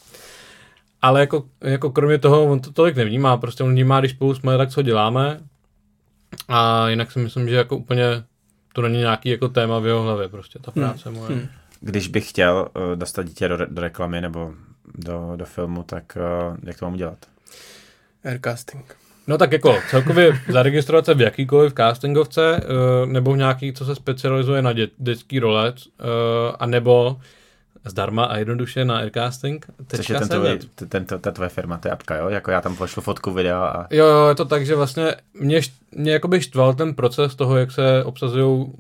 Ale 1.03 1.21
jako, 1.21 1.45
jako 1.61 1.91
kromě 1.91 2.19
toho, 2.19 2.45
on 2.45 2.61
to 2.61 2.73
tolik 2.73 2.97
nevnímá, 2.97 3.37
prostě 3.37 3.65
on 3.65 3.71
vnímá, 3.71 4.01
když 4.01 4.13
spolu 4.13 4.35
jsme, 4.35 4.59
tak 4.59 4.71
co 4.71 4.83
děláme. 4.83 5.41
A 6.49 6.89
jinak 6.89 7.13
si 7.13 7.19
myslím, 7.19 7.49
že 7.49 7.57
jako 7.57 7.77
úplně 7.77 8.25
to 8.73 8.83
není 8.83 8.99
nějaký 8.99 9.29
jako 9.29 9.49
téma 9.49 9.79
v 9.79 9.87
jeho 9.87 10.03
hlavě, 10.03 10.29
prostě 10.29 10.59
ta 10.59 10.71
práce 10.71 11.11
moje. 11.11 11.29
Hmm. 11.29 11.49
Když 11.81 12.09
bych 12.09 12.29
chtěl 12.29 12.69
uh, 12.77 12.97
dostat 12.97 13.23
dítě 13.23 13.49
do, 13.49 13.57
re- 13.57 13.67
do 13.71 13.83
reklamy 13.83 14.21
nebo 14.21 14.55
do, 14.95 15.33
do 15.37 15.45
filmu, 15.45 15.83
tak 15.83 16.19
uh, 16.51 16.57
jak 16.63 16.79
to 16.79 16.85
mám 16.85 16.95
udělat? 16.95 17.19
Aircasting. 18.25 18.97
No 19.29 19.39
tak 19.39 19.53
jako 19.53 19.79
celkově 19.91 20.41
zaregistrovat 20.49 21.07
se 21.07 21.15
v 21.15 21.21
jakýkoliv 21.21 21.75
castingovce, 21.75 22.57
eh, 22.57 23.07
nebo 23.07 23.33
v 23.33 23.37
nějaký, 23.37 23.73
co 23.73 23.85
se 23.85 23.95
specializuje 23.95 24.63
na 24.63 24.73
dě, 24.73 24.89
dětský 24.99 25.39
role, 25.39 25.73
eh, 25.77 26.05
a 26.59 26.67
nebo 26.67 27.21
zdarma 27.85 28.25
a 28.25 28.37
jednoduše 28.37 28.85
na 28.85 28.99
Aircasting. 28.99 29.67
Což 29.97 30.11
je 30.11 30.19
ten 30.19 30.29
tvoj, 30.29 30.59
ten, 30.89 31.05
to, 31.05 31.19
ta 31.19 31.31
tvoje 31.31 31.49
firma, 31.49 31.79
to 31.79 31.89
je 31.89 31.93
apka, 31.93 32.17
jo? 32.17 32.29
Jako 32.29 32.51
já 32.51 32.61
tam 32.61 32.77
pošlu 32.77 33.03
fotku, 33.03 33.33
videa 33.33 33.67
a... 33.67 33.87
Jo, 33.91 34.07
jo, 34.07 34.29
je 34.29 34.35
to 34.35 34.45
tak, 34.45 34.67
že 34.67 34.77
vlastně 34.77 35.15
mě, 35.41 35.61
mě 35.93 36.13
jakoby 36.13 36.41
štval 36.41 36.75
ten 36.75 36.95
proces 36.95 37.35
toho, 37.35 37.57
jak 37.57 37.73
se 37.73 38.05
obsazují 38.05 38.73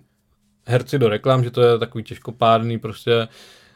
herci 0.66 0.98
do 0.98 1.08
reklam, 1.08 1.44
že 1.44 1.50
to 1.50 1.62
je 1.62 1.78
takový 1.78 2.04
těžkopádný, 2.04 2.78
prostě 2.78 3.28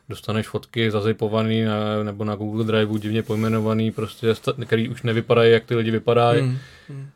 dostaneš 0.08 0.48
fotky 0.48 0.90
zazipovaný 0.90 1.64
na, 1.64 2.02
nebo 2.02 2.24
na 2.24 2.34
Google 2.34 2.64
Drive 2.64 2.98
divně 2.98 3.22
pojmenovaný, 3.22 3.90
prostě, 3.90 4.34
který 4.66 4.88
už 4.88 5.02
nevypadají, 5.02 5.52
jak 5.52 5.64
ty 5.64 5.74
lidi 5.74 5.90
vypadají. 5.90 6.40
Hmm. 6.40 7.08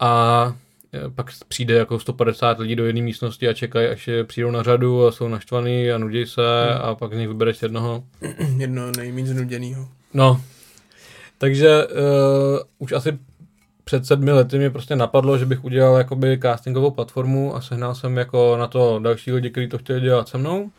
A 0.00 0.44
e, 0.48 0.69
pak 1.14 1.30
přijde 1.48 1.74
jako 1.74 1.98
150 1.98 2.58
lidí 2.58 2.76
do 2.76 2.86
jedné 2.86 3.02
místnosti 3.02 3.48
a 3.48 3.52
čekají, 3.52 3.88
až 3.88 4.08
je 4.08 4.24
přijdou 4.24 4.50
na 4.50 4.62
řadu 4.62 5.06
a 5.06 5.12
jsou 5.12 5.28
naštvaný 5.28 5.90
a 5.90 5.98
nudí 5.98 6.26
se 6.26 6.42
Hmm. 6.72 6.82
a 6.82 6.94
pak 6.94 7.14
z 7.14 7.16
nich 7.16 7.28
vybereš 7.28 7.62
jednoho. 7.62 8.04
Jedno 8.56 8.92
nejméně 8.96 9.28
znuděnýho. 9.28 9.88
No, 10.14 10.40
takže 11.38 11.86
uh, 11.86 12.58
už 12.78 12.92
asi 12.92 13.18
před 13.84 14.06
sedmi 14.06 14.32
lety 14.32 14.58
mě 14.58 14.70
prostě 14.70 14.96
napadlo, 14.96 15.38
že 15.38 15.46
bych 15.46 15.64
udělal 15.64 15.96
jakoby 15.96 16.38
castingovou 16.42 16.90
platformu 16.90 17.56
a 17.56 17.60
sehnal 17.60 17.94
jsem 17.94 18.16
jako 18.16 18.56
na 18.56 18.66
to 18.66 18.98
další 18.98 19.32
lidi, 19.32 19.50
kteří 19.50 19.68
to 19.68 19.78
chtěli 19.78 20.00
dělat 20.00 20.28
se 20.28 20.38
mnou. 20.38 20.70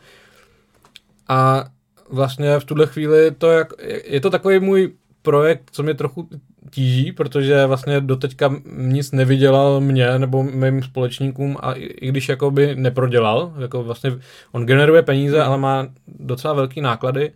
A 1.28 1.64
vlastně 2.10 2.58
v 2.58 2.64
tuhle 2.64 2.86
chvíli 2.86 3.30
to 3.30 3.50
jak, 3.50 3.72
je 4.04 4.20
to 4.20 4.30
takový 4.30 4.58
můj 4.60 4.92
projekt, 5.22 5.62
co 5.72 5.82
mě 5.82 5.94
trochu 5.94 6.28
tíží, 6.70 7.12
protože 7.12 7.66
vlastně 7.66 8.00
doteďka 8.00 8.54
nic 8.76 9.12
nevydělal 9.12 9.80
mě 9.80 10.18
nebo 10.18 10.42
mým 10.42 10.82
společníkům 10.82 11.56
a 11.60 11.72
i, 11.72 11.82
i 11.82 12.08
když 12.08 12.28
jakoby 12.28 12.76
neprodělal, 12.76 13.52
jako 13.58 13.82
vlastně 13.84 14.10
on 14.52 14.66
generuje 14.66 15.02
peníze, 15.02 15.42
ale 15.42 15.58
má 15.58 15.86
docela 16.06 16.54
velký 16.54 16.80
náklady 16.80 17.32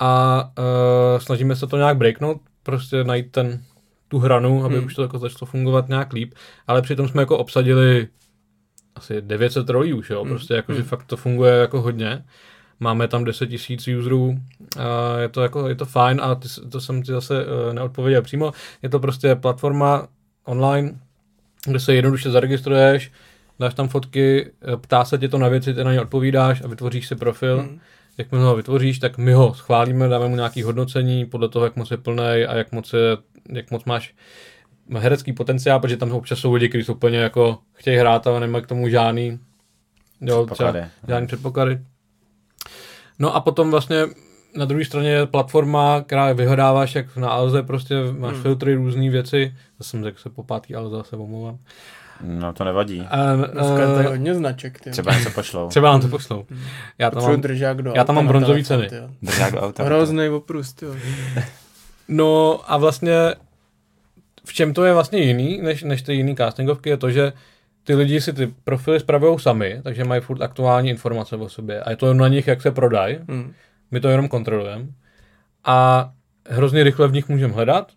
a 0.00 0.42
uh, 0.58 1.20
snažíme 1.20 1.56
se 1.56 1.66
to 1.66 1.76
nějak 1.76 1.96
breaknout, 1.96 2.40
prostě 2.62 3.04
najít 3.04 3.32
ten, 3.32 3.62
tu 4.08 4.18
hranu, 4.18 4.64
aby 4.64 4.76
Hmm. 4.76 4.86
už 4.86 4.94
to 4.94 5.02
jako 5.02 5.18
začalo 5.18 5.46
fungovat 5.46 5.88
nějak 5.88 6.12
líp, 6.12 6.34
ale 6.66 6.82
přitom 6.82 7.08
jsme 7.08 7.22
jako 7.22 7.38
obsadili 7.38 8.08
asi 8.94 9.22
900 9.22 9.68
rolí 9.70 9.92
už, 9.92 10.10
jo, 10.10 10.20
Hmm. 10.20 10.30
prostě 10.30 10.54
jako, 10.54 10.72
že 10.72 10.78
Hmm. 10.80 10.88
fakt 10.88 11.04
to 11.04 11.16
funguje 11.16 11.52
jako 11.54 11.80
hodně. 11.82 12.24
Máme 12.80 13.08
tam 13.08 13.24
10 13.24 13.46
tisíc 13.46 13.88
userů, 13.88 14.38
a 14.78 15.18
je 15.18 15.28
to 15.28 15.42
jako, 15.42 15.68
je 15.68 15.74
to 15.74 15.86
fajn 15.86 16.20
a 16.22 16.34
ty, 16.34 16.48
to 16.70 16.80
jsem 16.80 17.02
ti 17.02 17.12
zase 17.12 17.44
uh, 17.44 17.74
neodpověděl 17.74 18.22
přímo. 18.22 18.52
Je 18.82 18.88
to 18.88 19.00
prostě 19.00 19.34
platforma 19.34 20.08
online, 20.44 20.98
kde 21.66 21.80
se 21.80 21.94
jednoduše 21.94 22.30
zaregistruješ, 22.30 23.12
dáš 23.58 23.74
tam 23.74 23.88
fotky, 23.88 24.50
eh, 24.62 24.76
ptá 24.76 25.04
se 25.04 25.18
tě 25.18 25.28
to 25.28 25.38
na 25.38 25.48
věci, 25.48 25.74
ty 25.74 25.84
na 25.84 25.92
ně 25.92 26.00
odpovídáš 26.00 26.62
a 26.64 26.68
vytvoříš 26.68 27.08
si 27.08 27.16
profil. 27.16 27.58
Hmm. 27.58 27.80
Jakmile 28.18 28.44
ho 28.44 28.56
vytvoříš, 28.56 28.98
tak 28.98 29.18
my 29.18 29.32
ho 29.32 29.54
schválíme, 29.54 30.08
dáme 30.08 30.28
mu 30.28 30.36
nějaký 30.36 30.62
hodnocení 30.62 31.26
podle 31.26 31.48
toho, 31.48 31.64
jak 31.64 31.76
moc 31.76 31.90
je 31.90 31.96
plný 31.96 32.44
a 32.48 32.54
jak 32.54 32.72
moc, 32.72 32.92
je, 32.92 33.16
jak 33.52 33.70
moc 33.70 33.84
máš 33.84 34.14
herecký 34.98 35.32
potenciál, 35.32 35.80
protože 35.80 35.96
tam 35.96 36.12
občas 36.12 36.38
jsou 36.38 36.52
lidi, 36.52 36.68
kteří 36.68 36.84
jsou 36.84 36.94
úplně 36.94 37.18
jako 37.18 37.58
chtějí 37.72 37.96
hrát, 37.96 38.26
ale 38.26 38.40
nemají 38.40 38.64
k 38.64 38.66
tomu 38.66 38.88
žádný, 38.88 39.38
jo, 40.20 40.46
třeba, 40.46 40.72
Předpoklady. 40.72 40.86
žádný 41.08 41.26
předpoklady. 41.26 41.78
No 43.18 43.36
a 43.36 43.40
potom 43.40 43.70
vlastně 43.70 44.06
na 44.56 44.64
druhé 44.64 44.84
straně 44.84 45.10
je 45.10 45.26
platforma, 45.26 46.02
která 46.06 46.32
vyhledáváš 46.32 46.94
jak 46.94 47.16
na 47.16 47.30
Alze, 47.30 47.62
prostě 47.62 47.94
máš 48.18 48.32
Hmm. 48.32 48.42
filtry, 48.42 48.74
různé 48.74 49.10
věci. 49.10 49.54
Zase 49.78 49.90
jsem 49.90 50.04
řekl 50.04 50.18
se 50.20 50.30
po 50.30 50.42
pátý 50.42 50.74
Alza, 50.74 51.02
se 51.02 51.16
omlouvám. 51.16 51.58
No 52.22 52.52
to 52.52 52.64
nevadí. 52.64 53.00
A, 53.10 53.36
Dneska 53.36 53.80
je 53.80 54.06
a, 54.06 54.08
hodně 54.10 54.34
značek, 54.34 54.80
ty. 54.80 54.90
Třeba 54.90 55.14
něco 55.14 55.30
pošlou. 55.30 55.68
třeba 55.70 55.90
vám 55.90 56.00
to 56.00 56.08
pošlou. 56.08 56.44
Já 56.98 57.10
tam 57.10 57.14
Potřebuji 57.16 57.32
mám, 57.36 57.40
držák 57.40 57.82
do 57.82 57.92
já 57.96 58.04
tam 58.04 58.16
mám 58.16 58.24
na 58.24 58.28
bronzový 58.28 58.64
telefon, 58.64 58.88
ceny. 58.88 59.08
Držák 59.22 59.52
do 59.52 59.60
auta. 59.60 59.84
Hrozný 59.84 60.28
oprust, 60.28 60.82
jo. 60.82 60.94
No 62.08 62.60
a 62.66 62.76
vlastně 62.76 63.14
v 64.44 64.52
čem 64.52 64.74
to 64.74 64.84
je 64.84 64.92
vlastně 64.94 65.18
jiný, 65.18 65.60
než, 65.62 65.82
než 65.82 66.02
ty 66.02 66.14
jiný 66.14 66.36
castingovky, 66.36 66.90
je 66.90 66.96
to, 66.96 67.10
že 67.10 67.32
ty 67.88 67.94
lidi 67.94 68.20
si 68.20 68.32
ty 68.32 68.46
profily 68.64 69.00
spravují 69.00 69.38
sami, 69.38 69.80
takže 69.82 70.04
mají 70.04 70.20
furt 70.20 70.42
aktuální 70.42 70.90
informace 70.90 71.36
o 71.36 71.48
sobě 71.48 71.80
a 71.80 71.90
je 71.90 71.96
to 71.96 72.14
na 72.14 72.28
nich, 72.28 72.46
jak 72.46 72.62
se 72.62 72.70
prodají. 72.70 73.18
Hmm. 73.28 73.52
My 73.90 74.00
to 74.00 74.08
jenom 74.08 74.28
kontrolujeme. 74.28 74.86
A 75.64 76.10
hrozně 76.48 76.84
rychle 76.84 77.08
v 77.08 77.12
nich 77.12 77.28
můžeme 77.28 77.54
hledat 77.54 77.92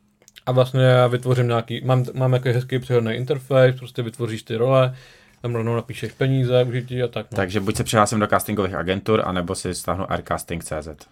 a 0.46 0.52
vlastně 0.52 0.82
já 0.84 1.08
vytvořím 1.08 1.48
nějaký, 1.48 1.82
mám, 1.86 2.06
mám 2.14 2.34
jaký 2.34 2.50
hezký 2.50 2.80
přehodný 2.80 3.14
interface, 3.14 3.74
prostě 3.78 4.02
vytvoříš 4.02 4.44
ty 4.44 4.56
role, 4.56 4.96
tam 5.42 5.56
rovnou 5.56 5.76
napíšeš 5.76 6.12
peníze, 6.12 6.64
užití 6.64 7.04
a 7.04 7.08
tak. 7.08 7.26
No. 7.32 7.36
Takže 7.36 7.60
buď 7.60 7.76
se 7.76 7.84
přihlásím 7.84 8.20
do 8.20 8.28
castingových 8.28 8.76
agentur, 8.76 9.22
anebo 9.26 9.56
si 9.56 9.74
stáhnu 9.74 10.12
aircasting.cz. 10.12 11.08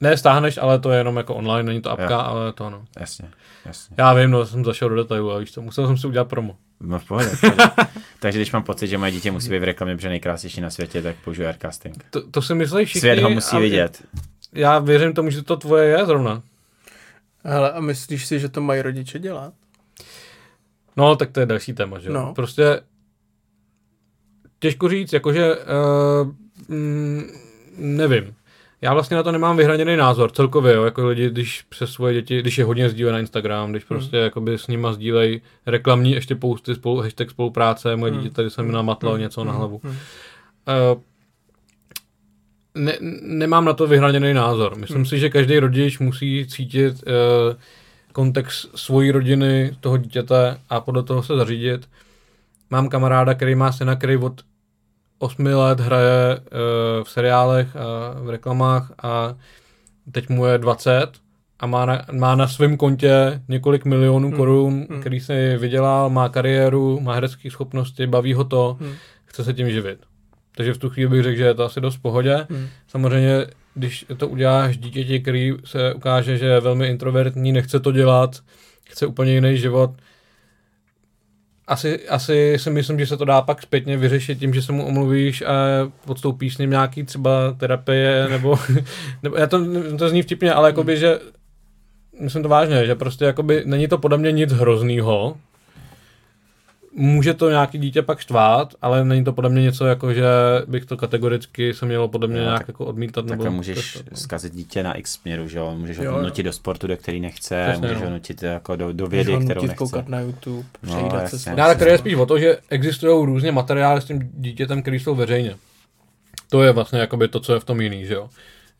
Ne, 0.00 0.16
stáhneš, 0.16 0.58
ale 0.58 0.78
to 0.78 0.90
je 0.90 0.98
jenom 0.98 1.16
jako 1.16 1.34
online, 1.34 1.62
není 1.62 1.80
to 1.82 1.90
apka, 1.90 2.10
Jo. 2.10 2.18
ale 2.18 2.52
to 2.52 2.64
ano. 2.66 2.84
Jasně, 3.00 3.28
jasně. 3.64 3.94
Já 3.98 4.14
vím, 4.14 4.30
no, 4.30 4.46
jsem 4.46 4.64
zašel 4.64 4.88
do 4.88 4.96
detailu 4.96 5.32
a 5.32 5.38
víš 5.38 5.52
co, 5.52 5.62
musel 5.62 5.86
jsem 5.86 5.96
si 5.96 6.06
udělat 6.06 6.28
promo. 6.28 6.56
No 6.80 6.98
v 6.98 7.04
pohodě. 7.04 7.30
Takže 8.20 8.38
když 8.38 8.52
mám 8.52 8.62
pocit, 8.62 8.86
že 8.86 8.98
moje 8.98 9.10
dítě 9.12 9.30
musí 9.30 9.50
být 9.50 9.58
v 9.58 9.64
reklamě, 9.64 9.96
protože 9.96 10.08
nejkrásnější 10.08 10.60
na 10.60 10.70
světě, 10.70 11.02
tak 11.02 11.16
použiju 11.24 11.48
Aircasting. 11.48 12.04
To, 12.10 12.30
to 12.30 12.42
si 12.42 12.54
myslí 12.54 12.84
všichni. 12.84 13.00
Svět 13.00 13.18
ho 13.22 13.30
musí 13.30 13.56
vidět. 13.58 14.02
Já 14.52 14.78
věřím 14.78 15.12
tomu, 15.14 15.30
že 15.30 15.42
to 15.42 15.56
tvoje 15.56 15.88
je 15.88 16.06
zrovna. 16.06 16.42
Hele, 17.44 17.72
a 17.72 17.80
myslíš 17.80 18.26
si, 18.26 18.40
že 18.40 18.48
to 18.48 18.60
mají 18.60 18.82
rodiče 18.82 19.18
dělat? 19.18 19.54
No, 20.96 21.16
tak 21.16 21.30
to 21.30 21.40
je 21.40 21.46
další 21.46 21.72
téma, 21.72 21.98
že 21.98 22.08
jo. 22.08 22.14
No. 22.14 22.34
Prostě 22.34 22.80
těžko 24.58 24.88
říct, 24.88 25.12
jakože 25.12 25.56
uh, 25.56 26.32
mm, 26.68 27.24
nevím. 27.76 28.34
Já 28.86 28.94
vlastně 28.94 29.16
na 29.16 29.22
to 29.22 29.32
nemám 29.32 29.56
vyhraněný 29.56 29.96
názor 29.96 30.30
celkově, 30.32 30.74
jo, 30.74 30.84
jako 30.84 31.06
lidi, 31.06 31.30
když 31.30 31.62
přes 31.62 31.90
svoje 31.90 32.14
děti, 32.14 32.40
když 32.40 32.58
je 32.58 32.64
hodně 32.64 32.90
sdílí 32.90 33.12
na 33.12 33.18
Instagram, 33.18 33.70
když 33.70 33.84
prostě 33.84 34.16
jakoby 34.16 34.58
s 34.58 34.66
nima 34.66 34.92
sdílejí 34.92 35.42
reklamní 35.66 36.12
ještě 36.12 36.34
posty, 36.34 36.74
spolu, 36.74 37.00
hashtag 37.00 37.30
spolupráce, 37.30 37.96
moje 37.96 38.12
dítě 38.12 38.30
tady 38.30 38.50
se 38.50 38.62
mi 38.62 38.72
namatlo 38.72 39.16
něco 39.16 39.44
na 39.44 39.52
hlavu. 39.52 39.80
Uh, 39.84 39.90
ne, 42.74 42.96
nemám 43.22 43.64
na 43.64 43.72
to 43.72 43.86
vyhraněný 43.86 44.34
názor. 44.34 44.76
Myslím 44.76 45.06
si, 45.06 45.18
že 45.18 45.30
každý 45.30 45.58
rodič 45.58 45.98
musí 45.98 46.46
cítit 46.46 46.94
uh, 46.94 47.02
kontext 48.12 48.78
svojí 48.78 49.10
rodiny, 49.10 49.76
toho 49.80 49.96
dítěte 49.96 50.60
a 50.68 50.80
podle 50.80 51.02
toho 51.02 51.22
se 51.22 51.36
zařídit. 51.36 51.88
Mám 52.70 52.88
kamaráda, 52.88 53.34
který 53.34 53.54
má 53.54 53.72
syna, 53.72 53.96
který 53.96 54.16
od 54.16 54.42
8 55.18 55.46
let 55.46 55.80
hraje 55.80 56.36
uh, 56.38 57.04
v 57.04 57.10
seriálech 57.10 57.76
a 57.76 58.14
v 58.20 58.30
reklamách 58.30 58.92
a 59.02 59.34
teď 60.12 60.28
mu 60.28 60.46
je 60.46 60.58
20 60.58 61.06
a 61.60 61.66
má 61.66 61.86
na, 61.86 62.06
má 62.12 62.34
na 62.34 62.48
svém 62.48 62.76
kontě 62.76 63.42
několik 63.48 63.84
milionů 63.84 64.28
Hmm. 64.28 64.36
korun, 64.36 64.86
Hmm. 64.90 65.00
který 65.00 65.20
si 65.20 65.56
vydělal, 65.56 66.10
má 66.10 66.28
kariéru, 66.28 67.00
má 67.00 67.14
herecké 67.14 67.50
schopnosti, 67.50 68.06
baví 68.06 68.34
ho 68.34 68.44
to, 68.44 68.76
Hmm. 68.80 68.92
chce 69.24 69.44
se 69.44 69.54
tím 69.54 69.70
živit. 69.70 69.98
Takže 70.56 70.74
v 70.74 70.78
tu 70.78 70.90
chvíli 70.90 71.10
bych 71.10 71.22
řekl, 71.22 71.38
že 71.38 71.44
je 71.44 71.54
to 71.54 71.64
asi 71.64 71.80
dost 71.80 71.96
v 71.96 72.00
pohodě. 72.00 72.46
Hmm. 72.50 72.66
Samozřejmě, 72.88 73.46
když 73.74 74.06
to 74.16 74.28
uděláš 74.28 74.76
dítěti, 74.78 75.20
který 75.20 75.52
se 75.64 75.94
ukáže, 75.94 76.38
že 76.38 76.46
je 76.46 76.60
velmi 76.60 76.86
introvertní, 76.86 77.52
nechce 77.52 77.80
to 77.80 77.92
dělat, 77.92 78.40
chce 78.90 79.06
úplně 79.06 79.32
jiný 79.32 79.56
život, 79.58 79.90
asi, 81.66 82.08
asi 82.08 82.54
si 82.58 82.70
myslím, 82.70 82.98
že 82.98 83.06
se 83.06 83.16
to 83.16 83.24
dá 83.24 83.42
pak 83.42 83.62
zpětně 83.62 83.96
vyřešit 83.96 84.38
tím, 84.38 84.54
že 84.54 84.62
se 84.62 84.72
mu 84.72 84.86
omluvíš 84.86 85.42
a 85.42 85.54
podstoupíš 86.04 86.54
s 86.54 86.58
ním 86.58 86.70
nějaký 86.70 87.02
třeba 87.04 87.52
terapie, 87.52 88.28
nebo, 88.30 88.58
nebo 89.22 89.36
já 89.36 89.46
to, 89.46 89.60
to 89.98 90.08
zní 90.08 90.22
vtipně, 90.22 90.52
ale 90.52 90.68
jakoby, 90.68 90.96
že 90.96 91.18
myslím 92.20 92.42
to 92.42 92.48
vážně, 92.48 92.86
že 92.86 92.94
prostě 92.94 93.24
jakoby 93.24 93.62
není 93.66 93.88
to 93.88 93.98
podle 93.98 94.18
mě 94.18 94.32
nic 94.32 94.52
hroznýho, 94.52 95.36
může 96.98 97.34
to 97.34 97.50
nějaký 97.50 97.78
dítě 97.78 98.02
pak 98.02 98.18
štvát, 98.18 98.74
ale 98.82 99.04
není 99.04 99.24
to 99.24 99.32
podle 99.32 99.50
mě 99.50 99.62
něco 99.62 99.86
jako, 99.86 100.12
že 100.14 100.24
bych 100.66 100.84
to 100.84 100.96
kategoricky 100.96 101.74
se 101.74 101.86
mělo 101.86 102.08
podle 102.08 102.28
mě 102.28 102.38
Jo, 102.38 102.44
nějak 102.44 102.58
tak- 102.58 102.68
jako 102.68 102.84
odmítat. 102.84 103.26
Takhle 103.26 103.44
nebo 103.44 103.56
můžeš 103.56 103.76
testat, 103.92 104.10
no. 104.10 104.16
zkazit 104.16 104.54
dítě 104.54 104.82
na 104.82 104.92
x 104.94 105.12
směru, 105.12 105.48
že 105.48 105.58
jo? 105.58 105.74
Můžeš 105.78 105.96
Jo, 105.96 106.10
ho 106.12 106.18
jo. 106.18 106.24
nutit 106.24 106.44
do 106.44 106.52
sportu, 106.52 106.86
do 106.86 106.96
který 106.96 107.20
nechce, 107.20 107.64
Přesně, 107.68 107.86
můžeš 107.88 108.00
no. 108.02 108.04
ho 108.06 108.12
nutit 108.12 108.42
jako 108.42 108.76
do, 108.76 108.92
do 108.92 109.06
vědy, 109.06 109.24
kterou 109.24 109.40
nutit 109.40 109.62
nechce. 109.62 109.74
koukat 109.76 110.08
na 110.08 110.20
YouTube, 110.20 110.64
No, 110.82 110.92
přejídat 110.96 111.28
se 111.28 111.38
svou 111.38 111.56
Ne, 111.56 111.62
ale 111.62 111.74
tady 111.74 111.90
je 111.90 111.98
spíš 111.98 112.14
o 112.14 112.26
to, 112.26 112.38
že 112.38 112.56
existují 112.70 113.26
různě 113.26 113.52
materiály 113.52 114.00
s 114.00 114.04
tím 114.04 114.30
dítětem, 114.34 114.82
který 114.82 115.00
jsou 115.00 115.14
veřejně. 115.14 115.56
To 116.50 116.62
je 116.62 116.72
vlastně 116.72 116.98
jakoby 116.98 117.28
to, 117.28 117.40
co 117.40 117.54
je 117.54 117.60
v 117.60 117.64
tom 117.64 117.80
jiný, 117.80 118.06
že 118.06 118.14
jo. 118.14 118.28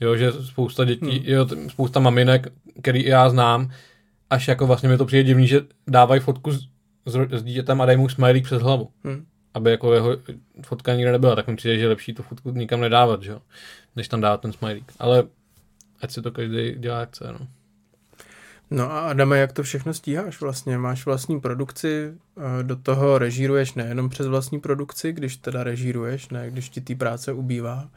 Jo, 0.00 0.16
že 0.16 0.32
spousta 0.32 0.84
dětí, 0.84 1.10
Hmm. 1.18 1.22
jo, 1.24 1.46
spousta 1.68 2.00
maminek, 2.00 2.48
který 2.82 3.00
i 3.02 3.08
já 3.08 3.30
znám, 3.30 3.70
až 4.30 4.48
jako 4.48 4.66
vlastně 4.66 4.88
mi 4.88 4.98
to 4.98 5.04
přijde 5.04 5.22
divný, 5.22 5.46
že 5.46 5.60
dávají 5.88 6.20
fotku 6.20 6.52
s, 6.52 6.66
s, 7.06 7.14
s 7.32 7.42
dítětem 7.42 7.80
a 7.80 7.86
dají 7.86 7.98
mu 7.98 8.08
smajlík 8.08 8.44
přes 8.44 8.62
hlavu. 8.62 8.90
Hmm. 9.04 9.26
Aby 9.54 9.70
jako 9.70 9.94
jeho 9.94 10.16
fotka 10.62 10.94
nikde 10.94 11.12
nebyla, 11.12 11.36
tak 11.36 11.46
mi 11.46 11.56
přijde, 11.56 11.76
že 11.76 11.84
je 11.84 11.88
lepší 11.88 12.14
tu 12.14 12.22
fotku 12.22 12.50
nikam 12.50 12.80
nedávat, 12.80 13.22
že 13.22 13.30
jo, 13.30 13.40
než 13.96 14.08
tam 14.08 14.20
dávat 14.20 14.40
ten 14.40 14.52
smajlík. 14.52 14.92
Ale 14.98 15.24
ať 16.02 16.10
si 16.10 16.22
to 16.22 16.32
každý 16.32 16.74
dělá, 16.74 17.00
jak 17.00 17.08
chce, 17.08 17.32
no. 17.32 17.46
No 18.70 18.92
a 18.92 19.00
Adame, 19.00 19.38
jak 19.38 19.52
to 19.52 19.62
všechno 19.62 19.94
stíháš 19.94 20.40
vlastně? 20.40 20.78
Máš 20.78 21.06
vlastní 21.06 21.40
produkci, 21.40 22.12
eh, 22.36 22.62
do 22.62 22.76
toho 22.76 23.18
režíruješ 23.18 23.74
nejenom 23.74 24.08
přes 24.08 24.26
vlastní 24.26 24.60
produkci, 24.60 25.12
když 25.12 25.36
teda 25.36 25.64
režíruješ, 25.64 26.28
ne, 26.28 26.50
když 26.50 26.68
ti 26.68 26.80
té 26.80 26.94
práce 26.94 27.32
ubývá. 27.32 27.88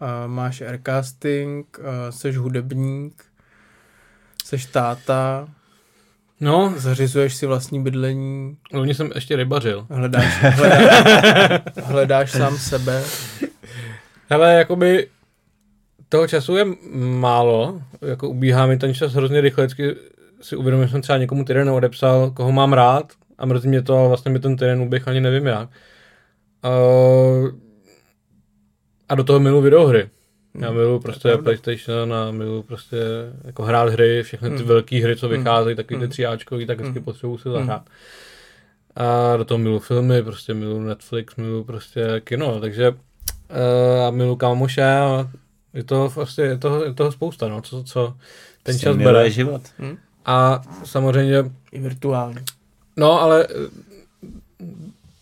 A 0.00 0.26
máš 0.26 0.60
aircasting, 0.60 1.78
eh, 1.80 2.12
seš 2.12 2.36
hudebník, 2.36 3.24
seš 4.44 4.66
táta, 4.66 5.48
No, 6.40 6.74
zařizuješ 6.76 7.34
si 7.34 7.46
vlastní 7.46 7.82
bydlení, 7.82 8.56
loni 8.72 8.94
jsem 8.94 9.10
ještě 9.14 9.36
rybařil. 9.36 9.86
hledáš, 9.90 10.42
hledáš, 10.42 11.60
hledáš 11.84 12.30
sám 12.30 12.58
sebe. 12.58 13.02
Hele, 14.30 14.54
jakoby 14.54 15.08
toho 16.08 16.28
času 16.28 16.56
je 16.56 16.64
málo, 16.94 17.82
jako 18.02 18.28
ubíhá 18.28 18.66
mi 18.66 18.78
ten 18.78 18.94
čas 18.94 19.12
hrozně 19.12 19.40
rychle, 19.40 19.66
vždycky 19.66 19.96
si 20.40 20.56
uvědomil, 20.56 20.86
že 20.86 20.92
jsem 20.92 21.02
třeba 21.02 21.18
někomu 21.18 21.44
týden 21.44 21.70
odepsal, 21.70 22.30
koho 22.30 22.52
mám 22.52 22.72
rád 22.72 23.12
a 23.38 23.46
mrzí 23.46 23.68
mě 23.68 23.82
to, 23.82 23.96
ale 23.96 24.08
vlastně 24.08 24.30
mi 24.30 24.40
ten 24.40 24.56
týden 24.56 24.80
uběh 24.80 25.08
ani 25.08 25.20
nevím 25.20 25.46
jak. 25.46 25.68
Uh, 26.64 27.48
a 29.08 29.14
do 29.14 29.24
toho 29.24 29.40
milu 29.40 29.60
videohry. 29.60 30.10
Já 30.54 30.70
miluji 30.72 31.00
prostě 31.00 31.28
pravda. 31.28 31.42
PlayStation 31.44 32.14
a 32.14 32.30
miluji 32.30 32.62
prostě 32.62 32.96
jako 33.44 33.62
hrát 33.62 33.88
hry, 33.88 34.22
všechny 34.22 34.50
ty 34.50 34.56
Hmm. 34.56 34.66
velké 34.66 34.96
hry, 35.02 35.16
co 35.16 35.28
Hmm. 35.28 35.38
vycházejí, 35.38 35.76
taky 35.76 35.94
ty 35.94 36.00
Hmm. 36.00 36.08
tříáčkový, 36.08 36.66
tak 36.66 36.78
vždycky 36.78 36.98
Hmm. 36.98 37.04
potřebuji 37.04 37.38
si 37.38 37.48
Hmm. 37.48 37.58
zahrát. 37.58 37.82
A 38.96 39.36
do 39.36 39.44
toho 39.44 39.58
miluji 39.58 39.78
filmy, 39.80 40.22
prostě 40.22 40.54
miluji 40.54 40.80
Netflix, 40.80 41.36
miluji 41.36 41.64
prostě 41.64 42.20
kino, 42.24 42.60
takže 42.60 42.90
uh, 42.90 42.96
a 44.06 44.10
miluji 44.10 44.36
kámoše 44.36 44.84
a 44.84 45.30
je 45.74 45.84
to 45.84 46.08
vlastně, 46.14 46.44
je 46.44 46.58
toho, 46.58 46.84
je 46.84 46.94
toho 46.94 47.12
spousta, 47.12 47.48
no, 47.48 47.62
co, 47.62 47.84
co 47.84 48.06
ten 48.06 48.16
Prostě 48.62 48.84
čas 48.84 48.96
bere. 48.96 49.30
život. 49.30 49.62
A 50.24 50.62
samozřejmě, 50.84 51.36
I 51.72 51.80
virtuálně. 51.80 52.42
no 52.96 53.20
ale 53.20 53.46
eh, 53.50 54.64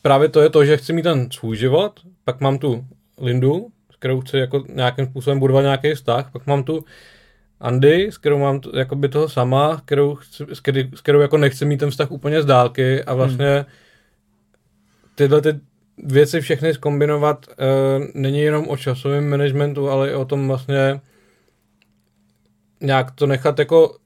právě 0.02 0.28
to 0.28 0.40
je 0.40 0.50
to, 0.50 0.64
že 0.64 0.76
chci 0.76 0.92
mít 0.92 1.02
ten 1.02 1.30
svůj 1.30 1.56
život, 1.56 2.00
pak 2.24 2.40
mám 2.40 2.58
tu 2.58 2.84
Lindu, 3.20 3.68
kterou 3.98 4.20
chci 4.20 4.38
jako 4.38 4.64
nějakým 4.68 5.06
způsobem 5.06 5.38
budovat 5.38 5.62
nějaký 5.62 5.94
vztah, 5.94 6.30
pak 6.32 6.46
mám 6.46 6.64
tu 6.64 6.84
Andy, 7.60 8.12
s 8.12 8.18
kterou 8.18 8.38
mám 8.38 8.60
t- 8.60 8.70
jakoby 8.74 9.08
toho 9.08 9.28
sama, 9.28 9.82
kterou 9.84 10.14
chci, 10.14 10.44
s, 10.52 10.60
který, 10.60 10.90
s 10.94 11.00
kterou 11.00 11.20
jako 11.20 11.38
nechci 11.38 11.64
mít 11.64 11.76
ten 11.76 11.90
vztah 11.90 12.10
úplně 12.10 12.42
z 12.42 12.46
dálky 12.46 13.04
a 13.04 13.14
vlastně 13.14 13.66
tyhle 15.14 15.42
ty 15.42 15.60
věci 15.98 16.40
všechny 16.40 16.74
zkombinovat 16.74 17.46
uh, 17.48 18.04
není 18.14 18.40
jenom 18.40 18.68
o 18.68 18.76
časovém 18.76 19.30
managementu, 19.30 19.90
ale 19.90 20.10
i 20.10 20.14
o 20.14 20.24
tom 20.24 20.48
vlastně 20.48 21.00
nějak 22.80 23.10
to 23.10 23.26
nechat 23.26 23.58
jako 23.58 23.96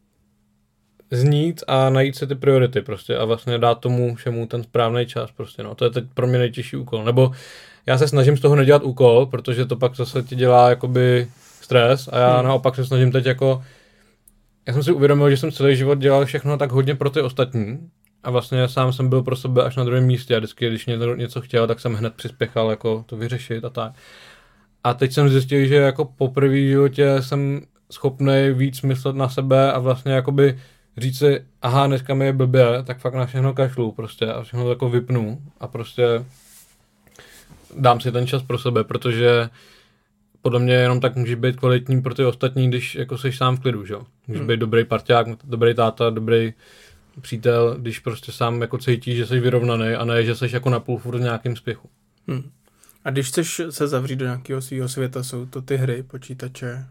znít 1.10 1.64
a 1.66 1.90
najít 1.90 2.16
si 2.16 2.26
ty 2.26 2.34
priority 2.34 2.82
prostě 2.82 3.16
a 3.16 3.24
vlastně 3.24 3.58
dát 3.58 3.74
tomu 3.74 4.14
všemu 4.14 4.46
ten 4.46 4.62
správný 4.62 5.06
čas 5.06 5.30
prostě, 5.32 5.62
no. 5.62 5.74
To 5.74 5.84
je 5.84 5.90
teď 5.90 6.04
pro 6.14 6.26
mě 6.26 6.38
nejtěžší 6.38 6.76
úkol. 6.76 7.04
Nebo 7.04 7.32
já 7.90 7.98
se 7.98 8.08
snažím 8.08 8.36
z 8.36 8.40
toho 8.40 8.56
nedělat 8.56 8.82
úkol, 8.82 9.26
protože 9.26 9.66
to 9.66 9.76
pak 9.76 9.96
zase 9.96 10.22
ti 10.22 10.36
dělá 10.36 10.68
jakoby 10.68 11.28
stres 11.60 12.08
a 12.12 12.18
já 12.18 12.36
Hmm. 12.36 12.46
naopak 12.46 12.74
se 12.74 12.86
snažím 12.86 13.12
teď 13.12 13.26
jako 13.26 13.62
já 14.66 14.72
jsem 14.72 14.82
si 14.82 14.92
uvědomil, 14.92 15.30
že 15.30 15.36
jsem 15.36 15.52
celý 15.52 15.76
život 15.76 15.98
dělal 15.98 16.24
všechno 16.24 16.56
tak 16.56 16.72
hodně 16.72 16.94
pro 16.94 17.10
ty 17.10 17.20
ostatní 17.20 17.78
a 18.22 18.30
vlastně 18.30 18.68
sám 18.68 18.92
jsem 18.92 19.08
byl 19.08 19.22
pro 19.22 19.36
sebe 19.36 19.62
až 19.64 19.76
na 19.76 19.84
druhém 19.84 20.04
místě 20.06 20.36
a 20.36 20.38
vždycky, 20.38 20.68
když 20.68 20.86
někdo 20.86 21.14
něco 21.16 21.40
chtěl, 21.40 21.66
tak 21.66 21.80
jsem 21.80 21.94
hned 21.94 22.14
přispěchal 22.14 22.70
jako 22.70 23.04
to 23.06 23.16
vyřešit 23.16 23.64
a 23.64 23.70
tak. 23.70 23.92
A 24.84 24.94
teď 24.94 25.12
jsem 25.12 25.28
zjistil, 25.28 25.66
že 25.66 25.74
jako 25.74 26.04
poprvé 26.04 26.54
v 26.54 26.68
životě 26.68 27.16
jsem 27.22 27.60
schopný 27.92 28.50
víc 28.52 28.82
myslet 28.82 29.16
na 29.16 29.28
sebe 29.28 29.72
a 29.72 29.78
vlastně 29.78 30.12
jakoby 30.12 30.58
říct 30.98 31.18
si, 31.18 31.44
aha, 31.62 31.86
dneska 31.86 32.14
mi 32.14 32.26
je 32.26 32.32
blbě, 32.32 32.66
tak 32.84 32.98
fakt 32.98 33.14
na 33.14 33.26
všechno 33.26 33.54
kašlu 33.54 33.92
prostě 33.92 34.26
a 34.26 34.42
všechno 34.42 34.68
jako 34.68 34.88
vypnu 34.88 35.38
a 35.60 35.66
prostě 35.68 36.04
dám 37.76 38.00
si 38.00 38.12
ten 38.12 38.26
čas 38.26 38.42
pro 38.42 38.58
sebe, 38.58 38.84
protože 38.84 39.48
podle 40.42 40.60
mě 40.60 40.74
jenom 40.74 41.00
tak 41.00 41.16
můžeš 41.16 41.34
být 41.34 41.56
kvalitní 41.56 42.02
pro 42.02 42.14
ty 42.14 42.24
ostatní, 42.24 42.68
když 42.68 42.94
jako 42.94 43.18
jsi 43.18 43.32
sám 43.32 43.56
v 43.56 43.60
klidu, 43.60 43.86
že 43.86 43.94
jo. 43.94 44.02
Můžeš 44.26 44.40
Hmm. 44.40 44.48
být 44.48 44.60
dobrý 44.60 44.84
parťák, 44.84 45.26
dobrý 45.44 45.74
táta, 45.74 46.10
dobrý 46.10 46.52
přítel, 47.20 47.76
když 47.78 47.98
prostě 47.98 48.32
sám 48.32 48.60
jako 48.60 48.78
cítíš, 48.78 49.16
že 49.16 49.26
jsi 49.26 49.40
vyrovnaný 49.40 49.94
a 49.94 50.04
ne, 50.04 50.24
že 50.24 50.34
jsi 50.36 50.48
jako 50.52 50.70
napůl 50.70 50.98
furt 50.98 51.16
v 51.18 51.20
nějakém 51.20 51.56
spěchu. 51.56 51.88
Hm. 52.30 52.50
A 53.04 53.10
když 53.10 53.28
chceš 53.28 53.60
se 53.70 53.88
zavřít 53.88 54.16
do 54.16 54.24
nějakého 54.24 54.62
svého 54.62 54.88
světa, 54.88 55.22
jsou 55.22 55.46
to 55.46 55.62
ty 55.62 55.76
hry, 55.76 56.02
počítače. 56.02 56.86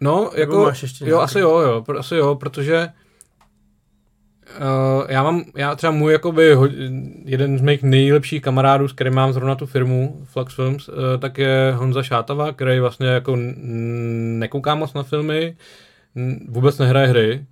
No, 0.00 0.14
Nebo 0.24 0.40
jako, 0.40 0.64
máš 0.64 0.82
ještě 0.82 1.08
jo, 1.08 1.18
asi 1.20 1.38
jo, 1.38 1.58
jo, 1.58 1.84
asi 1.98 2.14
jo, 2.14 2.34
protože 2.34 2.88
uh, 4.56 5.06
já 5.08 5.22
mám, 5.22 5.44
já 5.56 5.74
třeba 5.74 5.90
můj 5.90 6.12
jakoby 6.12 6.56
jeden 7.24 7.58
z 7.58 7.60
mých 7.60 7.82
nejlepších 7.82 8.42
kamarádů, 8.42 8.88
s 8.88 8.92
kterým 8.92 9.14
mám 9.14 9.32
zrovna 9.32 9.54
tu 9.54 9.66
firmu 9.66 10.20
Flux 10.24 10.54
Films, 10.54 10.88
uh, 10.88 10.94
tak 11.18 11.38
je 11.38 11.72
Honza 11.76 12.02
Šátava, 12.02 12.52
který 12.52 12.80
vlastně 12.80 13.06
jako 13.06 13.36
nekouká 14.38 14.74
moc 14.74 14.94
na 14.94 15.02
filmy, 15.02 15.56
vůbec 16.48 16.78
nehraje 16.78 17.06
hry, 17.06 17.46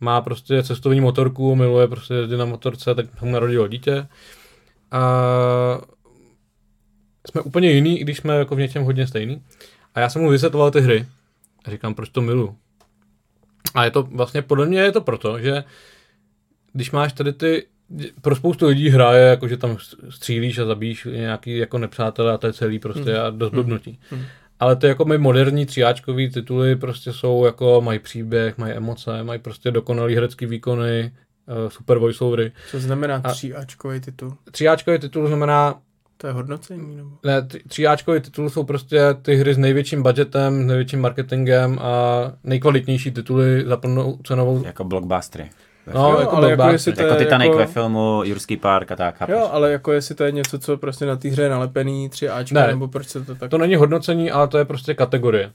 má 0.00 0.20
prostě 0.20 0.62
cestovní 0.62 1.00
motorku, 1.00 1.54
miluje 1.54 1.88
prostě 1.88 2.14
jezdit 2.14 2.36
na 2.36 2.44
motorce, 2.44 2.94
tak 2.94 3.22
mu 3.22 3.30
narodilo 3.30 3.68
dítě 3.68 4.06
jsme 7.30 7.40
úplně 7.40 7.70
jiný, 7.70 8.00
i 8.00 8.04
když 8.04 8.18
jsme 8.18 8.36
jako 8.36 8.56
v 8.56 8.58
něčem 8.58 8.84
hodně 8.84 9.06
stejný. 9.06 9.42
A 9.94 10.00
já 10.00 10.08
jsem 10.08 10.22
mu 10.22 10.30
vysvětloval 10.30 10.70
ty 10.70 10.80
hry. 10.80 11.06
A 11.64 11.70
říkám, 11.70 11.94
proč 11.94 12.08
to 12.08 12.20
milu. 12.22 12.56
A 13.74 13.84
je 13.84 13.90
to 13.90 14.02
vlastně, 14.02 14.42
podle 14.42 14.66
mě 14.66 14.80
je 14.80 14.92
to 14.92 15.00
proto, 15.00 15.40
že 15.40 15.64
když 16.76 16.90
máš 16.90 17.12
tady 17.12 17.32
ty, 17.32 17.66
pro 18.22 18.36
spoustu 18.36 18.66
lidí 18.66 18.88
hra 18.88 19.12
je 19.14 19.24
jako, 19.26 19.48
že 19.48 19.56
tam 19.56 19.76
střílíš 20.08 20.58
a 20.58 20.64
zabíjíš 20.64 21.04
nějaký 21.12 21.56
jako 21.56 21.78
nepřátelé 21.78 22.32
a 22.32 22.38
to 22.38 22.46
je 22.46 22.52
celý 22.52 22.78
prostě 22.78 23.12
Hmm. 23.16 23.26
a 23.26 23.30
dost 23.30 23.50
blbnutí. 23.50 23.98
Ale 24.60 24.76
ty 24.76 24.86
jako 24.86 25.04
my 25.04 25.18
moderní 25.18 25.66
tříáčkový 25.66 26.30
tituly 26.30 26.76
prostě 26.76 27.12
jsou 27.12 27.44
jako, 27.44 27.80
mají 27.84 27.98
příběh, 27.98 28.58
mají 28.58 28.72
emoce, 28.72 29.22
mají 29.22 29.40
prostě 29.40 29.70
dokonalý 29.70 30.14
herecký 30.14 30.46
výkony, 30.46 31.12
eh, 31.48 31.70
super 31.70 31.98
voiceovery. 31.98 32.52
Co 32.70 32.80
znamená 32.80 33.20
tříáčkový 33.20 34.00
titul? 34.00 34.34
Tříáčkový 34.50 34.98
titul 34.98 35.26
znamená, 35.26 35.74
To 36.16 36.26
je 36.26 36.32
hodnocení? 36.32 36.96
Nebo? 36.96 37.10
ne, 37.24 37.46
tříáčkový 37.68 38.20
titul 38.20 38.50
jsou 38.50 38.64
prostě 38.64 39.00
ty 39.22 39.36
hry 39.36 39.54
s 39.54 39.58
největším 39.58 40.02
budgetem, 40.02 40.62
s 40.62 40.66
největším 40.66 41.00
marketingem 41.00 41.78
a 41.82 42.22
nejkvalitnější 42.44 43.10
tituly 43.10 43.64
za 43.66 43.76
plnou 43.76 44.18
cenovou. 44.26 44.64
Jako 44.64 44.84
blockbustery. 44.84 45.50
No, 45.94 46.10
Jo, 46.12 46.20
jako 46.20 46.36
ale 46.36 46.50
jako 46.50 46.68
jestli 46.68 46.92
to 46.92 47.02
Jako 47.02 47.14
je 47.14 47.18
Titanic 47.24 47.46
jako- 47.46 47.58
ve 47.58 47.66
filmu, 47.66 48.22
Jurský 48.24 48.56
park 48.56 48.92
a 48.92 48.96
tak, 48.96 49.16
chápeš? 49.16 49.32
Jo, 49.32 49.48
ale 49.52 49.72
jako 49.72 49.92
jestli 49.92 50.14
to 50.14 50.24
je 50.24 50.32
něco, 50.32 50.58
co 50.58 50.76
prostě 50.76 51.06
na 51.06 51.16
té 51.16 51.28
hře 51.28 51.42
je 51.42 51.48
nalepený, 51.48 52.08
tři 52.08 52.28
Ačka, 52.28 52.60
Ne. 52.60 52.66
nebo 52.66 52.88
proč 52.88 53.08
se 53.08 53.24
to 53.24 53.34
tak... 53.34 53.50
To 53.50 53.58
není 53.58 53.74
hodnocení, 53.76 54.30
ale 54.30 54.48
to 54.48 54.58
je 54.58 54.64
prostě 54.64 54.94
kategorie. 54.94 55.52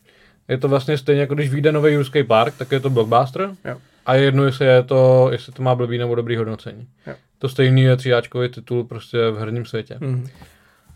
Je 0.48 0.58
to 0.58 0.68
vlastně 0.68 0.98
stejně 0.98 1.22
jako 1.22 1.34
když 1.36 1.50
vyjde 1.50 1.72
nový 1.72 1.94
Jurský 1.94 2.24
park, 2.24 2.54
tak 2.58 2.72
je 2.72 2.80
to 2.80 2.90
blockbuster. 2.90 3.50
Jo. 3.66 3.78
A 4.06 4.16
je 4.16 4.24
jedno, 4.24 4.44
jestli, 4.44 4.66
je 4.66 4.84
to, 4.84 5.30
jestli 5.32 5.54
to 5.54 5.64
má 5.64 5.76
blbý 5.76 5.98
nebo 5.98 6.16
dobrý 6.16 6.36
hodnocení. 6.36 6.88
Jo. 7.08 7.14
To 7.40 7.50
stejný 7.50 7.82
je 7.82 7.98
tříáčkový 7.98 8.50
titul 8.50 8.84
prostě 8.84 9.18
v 9.32 9.38
herním 9.38 9.66
světě. 9.66 9.98
Mhm. 10.00 10.28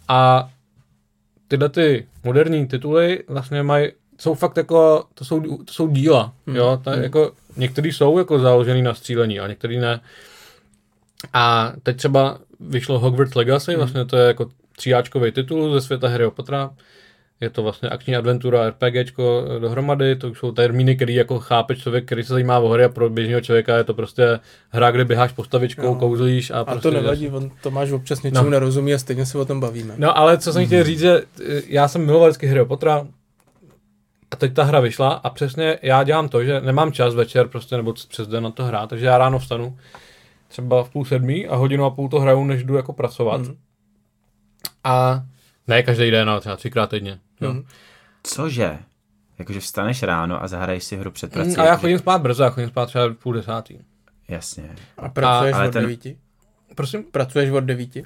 A 0.08 0.50
tyhle 1.48 1.70
ty 1.70 2.06
moderní 2.24 2.68
tituly 2.68 3.24
vlastně 3.28 3.64
mají, 3.64 3.88
jsou 4.20 4.34
fakt 4.34 4.58
jako, 4.58 5.04
to 5.14 5.26
jsou, 5.26 5.42
to 5.42 5.74
jsou 5.74 5.88
díla, 5.88 6.34
Hmm. 6.48 6.56
jo, 6.56 6.80
to 6.84 6.90
Hmm. 6.90 7.04
jako, 7.04 7.32
některý 7.58 7.92
jsou 7.92 8.18
jako 8.18 8.40
založený 8.40 8.82
na 8.82 8.94
střílení 8.94 9.40
a 9.40 9.48
některý 9.48 9.80
ne. 9.80 10.00
A 11.34 11.74
teď 11.84 11.98
třeba 11.98 12.38
vyšlo 12.60 13.00
Hogwarts 13.00 13.36
Legacy, 13.36 13.72
Hmm. 13.72 13.80
vlastně 13.80 14.06
to 14.06 14.18
je 14.18 14.28
jako 14.28 14.50
tříáčkový 14.78 15.32
titul 15.32 15.74
ze 15.74 15.82
světa 15.82 16.08
Harryho 16.10 16.32
Pottera. 16.32 16.70
Je 17.42 17.50
to 17.50 17.64
vlastně 17.64 17.90
akční 17.90 18.16
adventura, 18.16 18.70
RPGčko 18.70 19.46
dohromady, 19.60 20.16
to 20.16 20.36
jsou 20.36 20.52
termíny, 20.52 20.96
který 20.96 21.16
jako 21.16 21.40
chápe 21.40 21.76
člověk, 21.76 22.06
který 22.06 22.24
se 22.24 22.34
zajímá 22.34 22.60
o 22.60 22.70
hry 22.70 22.84
a 22.84 22.90
pro 22.90 23.10
běžného 23.10 23.42
člověka 23.42 23.78
je 23.78 23.84
to 23.84 23.94
prostě 23.94 24.40
hra, 24.70 24.92
kde 24.92 25.06
běháš 25.06 25.32
postavičkou, 25.32 25.84
Jo. 25.86 25.96
kouzlíš 25.96 26.52
a, 26.52 26.60
A 26.60 26.66
prostě 26.66 26.90
to 26.90 26.92
nevadí, 26.96 27.30
on 27.30 27.52
Tomáš 27.64 27.92
občas 27.92 28.22
něčemu 28.24 28.36
No. 28.36 28.44
no. 28.44 28.50
nerozumí 28.50 28.94
a 28.94 28.98
stejně 28.98 29.26
se 29.26 29.38
o 29.38 29.46
tom 29.46 29.60
bavíme. 29.60 29.94
No 29.98 30.18
ale 30.18 30.38
co 30.38 30.54
jsem 30.54 30.66
chtěl 30.66 30.84
říct, 30.84 31.00
že 31.00 31.22
eh, 31.50 31.62
já 31.68 31.88
jsem 31.88 32.06
miloval 32.06 32.30
vždycky 32.30 32.48
Harry 32.48 32.66
Pottera 32.66 33.08
a 34.36 34.38
teď 34.38 34.54
ta 34.54 34.64
hra 34.64 34.80
vyšla 34.80 35.10
a 35.14 35.30
přesně 35.30 35.80
já 35.82 36.04
dělám 36.04 36.30
to, 36.30 36.44
že 36.44 36.62
nemám 36.62 36.92
čas 36.92 37.16
večer 37.16 37.48
prostě 37.48 37.78
nebo 37.78 37.94
přes 37.94 38.28
den 38.28 38.44
na 38.44 38.52
to 38.52 38.64
hrát, 38.66 38.90
takže 38.90 39.06
já 39.06 39.18
ráno 39.18 39.40
vstanu 39.40 39.78
třeba 40.48 40.84
v 40.84 40.90
půl 40.90 41.06
sedmí 41.06 41.48
a 41.48 41.56
hodinu 41.56 41.86
a 41.86 41.90
půl 41.90 42.10
to 42.10 42.20
hraju, 42.20 42.44
než 42.44 42.64
jdu 42.64 42.76
jako 42.76 42.94
pracovat. 42.94 43.42
Mhm. 43.42 43.58
A 44.84 45.24
ne 45.68 45.84
každý 45.84 46.12
den, 46.12 46.30
ale 46.30 46.40
třeba 46.40 46.56
třikrát 46.56 46.90
týdně. 46.90 47.20
Jo. 47.42 47.54
Mhm. 47.54 47.66
Cože? 48.24 48.78
Jakože 49.40 49.60
vstaneš 49.60 50.04
ráno 50.04 50.44
a 50.44 50.48
zahraješ 50.48 50.84
si 50.84 50.98
hru 50.98 51.12
před 51.12 51.32
prací. 51.32 51.50
Mm, 51.50 51.60
A 51.60 51.66
já 51.66 51.76
chodím 51.76 52.00
spát 52.00 52.22
brzo, 52.22 52.44
já 52.44 52.50
chodím 52.50 52.70
spát 52.70 52.86
třeba 52.86 53.06
v 53.08 53.14
půl 53.14 53.34
desátý. 53.34 53.78
Jasně. 54.28 54.76
A 54.98 55.10
pracuješ 55.10 55.56
ale 55.56 55.68
od 55.68 55.72
ten- 55.72 55.82
devíti? 55.82 56.18
Prosím? 56.76 57.04
Pracuješ 57.04 57.50
od 57.50 57.60
devíti? 57.60 58.04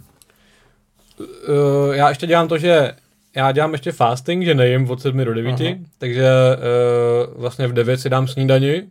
Uh, 1.19 1.95
já 1.95 2.09
ještě 2.09 2.27
dělám 2.27 2.47
to, 2.47 2.57
že 2.57 2.91
já 3.35 3.51
dělám 3.51 3.71
ještě 3.71 3.91
fasting, 3.91 4.45
že 4.45 4.55
nejím 4.55 4.89
od 4.91 5.01
7 5.01 5.25
do 5.25 5.33
9, 5.33 5.51
Aha. 5.61 5.75
takže 5.97 6.27
uh, 7.27 7.41
vlastně 7.41 7.67
v 7.67 7.73
9 7.73 7.97
si 7.97 8.09
dám 8.09 8.27
snídani, 8.27 8.83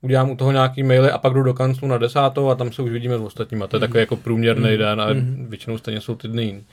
udělám 0.00 0.30
u 0.30 0.36
toho 0.36 0.52
nějaký 0.52 0.82
maily 0.82 1.10
a 1.10 1.18
pak 1.18 1.32
jdu 1.34 1.42
do 1.42 1.54
kanclu 1.54 1.88
na 1.88 1.98
desátou 1.98 2.48
a 2.50 2.54
tam 2.54 2.72
se 2.72 2.82
už 2.82 2.90
vidíme 2.90 3.18
s 3.18 3.20
ostatníma. 3.20 3.66
To 3.66 3.76
je 3.76 3.80
takový 3.80 4.00
jako 4.00 4.16
průměrný 4.16 4.76
den, 4.76 5.00
ale 5.00 5.14
Mhm. 5.14 5.46
většinou 5.48 5.78
stejně 5.78 6.00
jsou 6.00 6.14
ty 6.14 6.28
dny 6.28 6.42
jiný. 6.44 6.64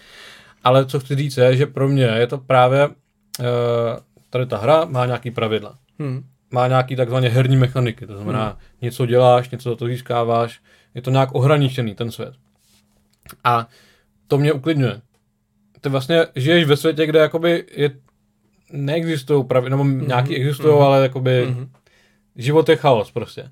Ale 0.63 0.85
co 0.85 0.99
chci 0.99 1.15
říct 1.15 1.37
je, 1.37 1.57
že 1.57 1.65
pro 1.65 1.87
mě 1.87 2.03
je 2.03 2.27
to 2.27 2.37
právě, 2.37 2.87
uh, 2.87 2.93
tady 4.29 4.45
ta 4.45 4.57
hra 4.57 4.85
má 4.85 5.05
nějaký 5.05 5.31
pravidla. 5.31 5.75
Hm. 5.99 6.23
Má 6.51 6.67
nějaký 6.67 6.95
takzvaně 6.95 7.29
herní 7.29 7.57
mechaniky, 7.57 8.07
to 8.07 8.15
znamená, 8.15 8.45
Hmm. 8.45 8.55
něco 8.81 9.05
děláš, 9.05 9.49
něco 9.49 9.69
za 9.69 9.75
to 9.75 9.87
získáváš, 9.87 10.59
je 10.95 11.01
to 11.01 11.11
nějak 11.11 11.35
ohraničený 11.35 11.95
ten 11.95 12.11
svět. 12.11 12.33
A 13.43 13.67
to 14.27 14.37
mě 14.37 14.53
uklidňuje. 14.53 15.01
Ty 15.85 15.89
vlastně 15.89 16.25
žiješ 16.35 16.65
ve 16.65 16.77
světě, 16.77 17.05
kde 17.05 17.19
jakoby 17.19 17.63
je, 17.75 17.91
neexistují 18.71 19.43
pravidla, 19.45 19.69
nebo 19.77 19.83
Mhm. 19.83 20.07
nějaký 20.07 20.35
existují, 20.35 20.73
ale 20.79 21.03
jakoby 21.03 21.45
Mhm. 21.49 21.69
život 22.35 22.69
je 22.69 22.75
chaos 22.75 23.11
prostě. 23.11 23.51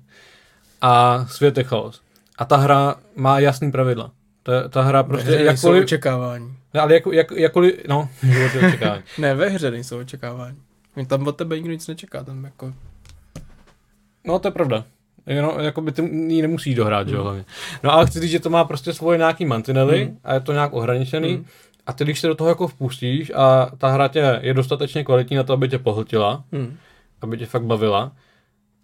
A 0.80 1.26
svět 1.26 1.58
je 1.58 1.64
chaos. 1.64 2.02
A 2.38 2.44
ta 2.44 2.56
hra 2.56 2.94
má 3.16 3.38
jasný 3.38 3.72
pravidla. 3.72 4.10
Ta, 4.42 4.68
ta 4.68 4.82
hra 4.82 5.02
prostě 5.02 5.30
Ve 5.30 5.36
hře 5.36 5.44
jakkoliv, 5.44 5.84
očekávání. 5.84 6.54
ne, 6.74 6.80
ale 6.80 6.94
jako, 6.94 7.12
jak, 7.12 7.30
jakkoliv, 7.30 7.74
no, 7.88 8.08
život 8.22 8.54
je 8.54 8.68
očekávání. 8.68 9.02
Ne, 9.18 9.34
ve 9.34 9.48
hře 9.48 9.70
nejsou 9.70 9.98
očekávání. 9.98 10.56
Tam 11.06 11.26
od 11.26 11.36
tebe 11.36 11.56
nikdo 11.56 11.72
nic 11.72 11.86
nečeká, 11.88 12.24
tam 12.24 12.44
jako... 12.44 12.74
No, 14.26 14.38
to 14.38 14.48
je 14.48 14.52
pravda. 14.52 14.84
Jenom, 15.26 15.52
jako 15.60 15.80
by 15.80 15.92
ty 15.92 16.02
ji 16.28 16.42
nemusíš 16.42 16.74
dohrát, 16.74 17.08
že 17.08 17.14
jo, 17.14 17.22
hlavně. 17.22 17.44
No 17.82 17.92
ale 17.92 18.06
chci 18.06 18.20
říct, 18.20 18.30
že 18.30 18.40
to 18.40 18.50
má 18.50 18.64
prostě 18.64 18.92
svoje 18.92 19.18
nějaký 19.18 19.44
mantinely 19.44 20.04
Mm. 20.04 20.18
a 20.24 20.34
je 20.34 20.40
to 20.40 20.52
nějak 20.52 20.72
ohraničený. 20.72 21.36
Mm. 21.36 21.44
A 21.86 21.92
ty, 21.92 22.04
když 22.04 22.20
se 22.20 22.26
do 22.26 22.34
toho 22.34 22.48
jako 22.50 22.68
vpustíš 22.68 23.32
a 23.34 23.70
ta 23.78 23.88
hra 23.88 24.08
tě 24.08 24.38
je 24.42 24.54
dostatečně 24.54 25.04
kvalitní 25.04 25.36
na 25.36 25.42
to, 25.42 25.52
aby 25.52 25.68
tě 25.68 25.78
pohltila, 25.78 26.44
Hm. 26.52 26.76
aby 27.22 27.38
tě 27.38 27.46
fakt 27.46 27.64
bavila, 27.64 28.12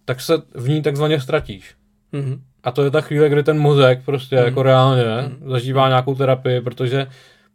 tak 0.05 0.21
se 0.21 0.35
v 0.55 0.69
ní 0.69 0.83
takzvaně 0.83 1.21
ztratíš. 1.21 1.75
Mhm. 2.13 2.41
A 2.65 2.71
to 2.71 2.83
je 2.85 2.91
ta 2.91 3.01
chvíle, 3.01 3.29
kdy 3.29 3.43
ten 3.43 3.59
mozek 3.59 4.05
prostě 4.05 4.37
Mm. 4.37 4.45
jako 4.45 4.63
reálně 4.63 5.05
zažívá 5.47 5.89
nějakou 5.89 6.15
terapii, 6.15 6.61
protože 6.61 7.07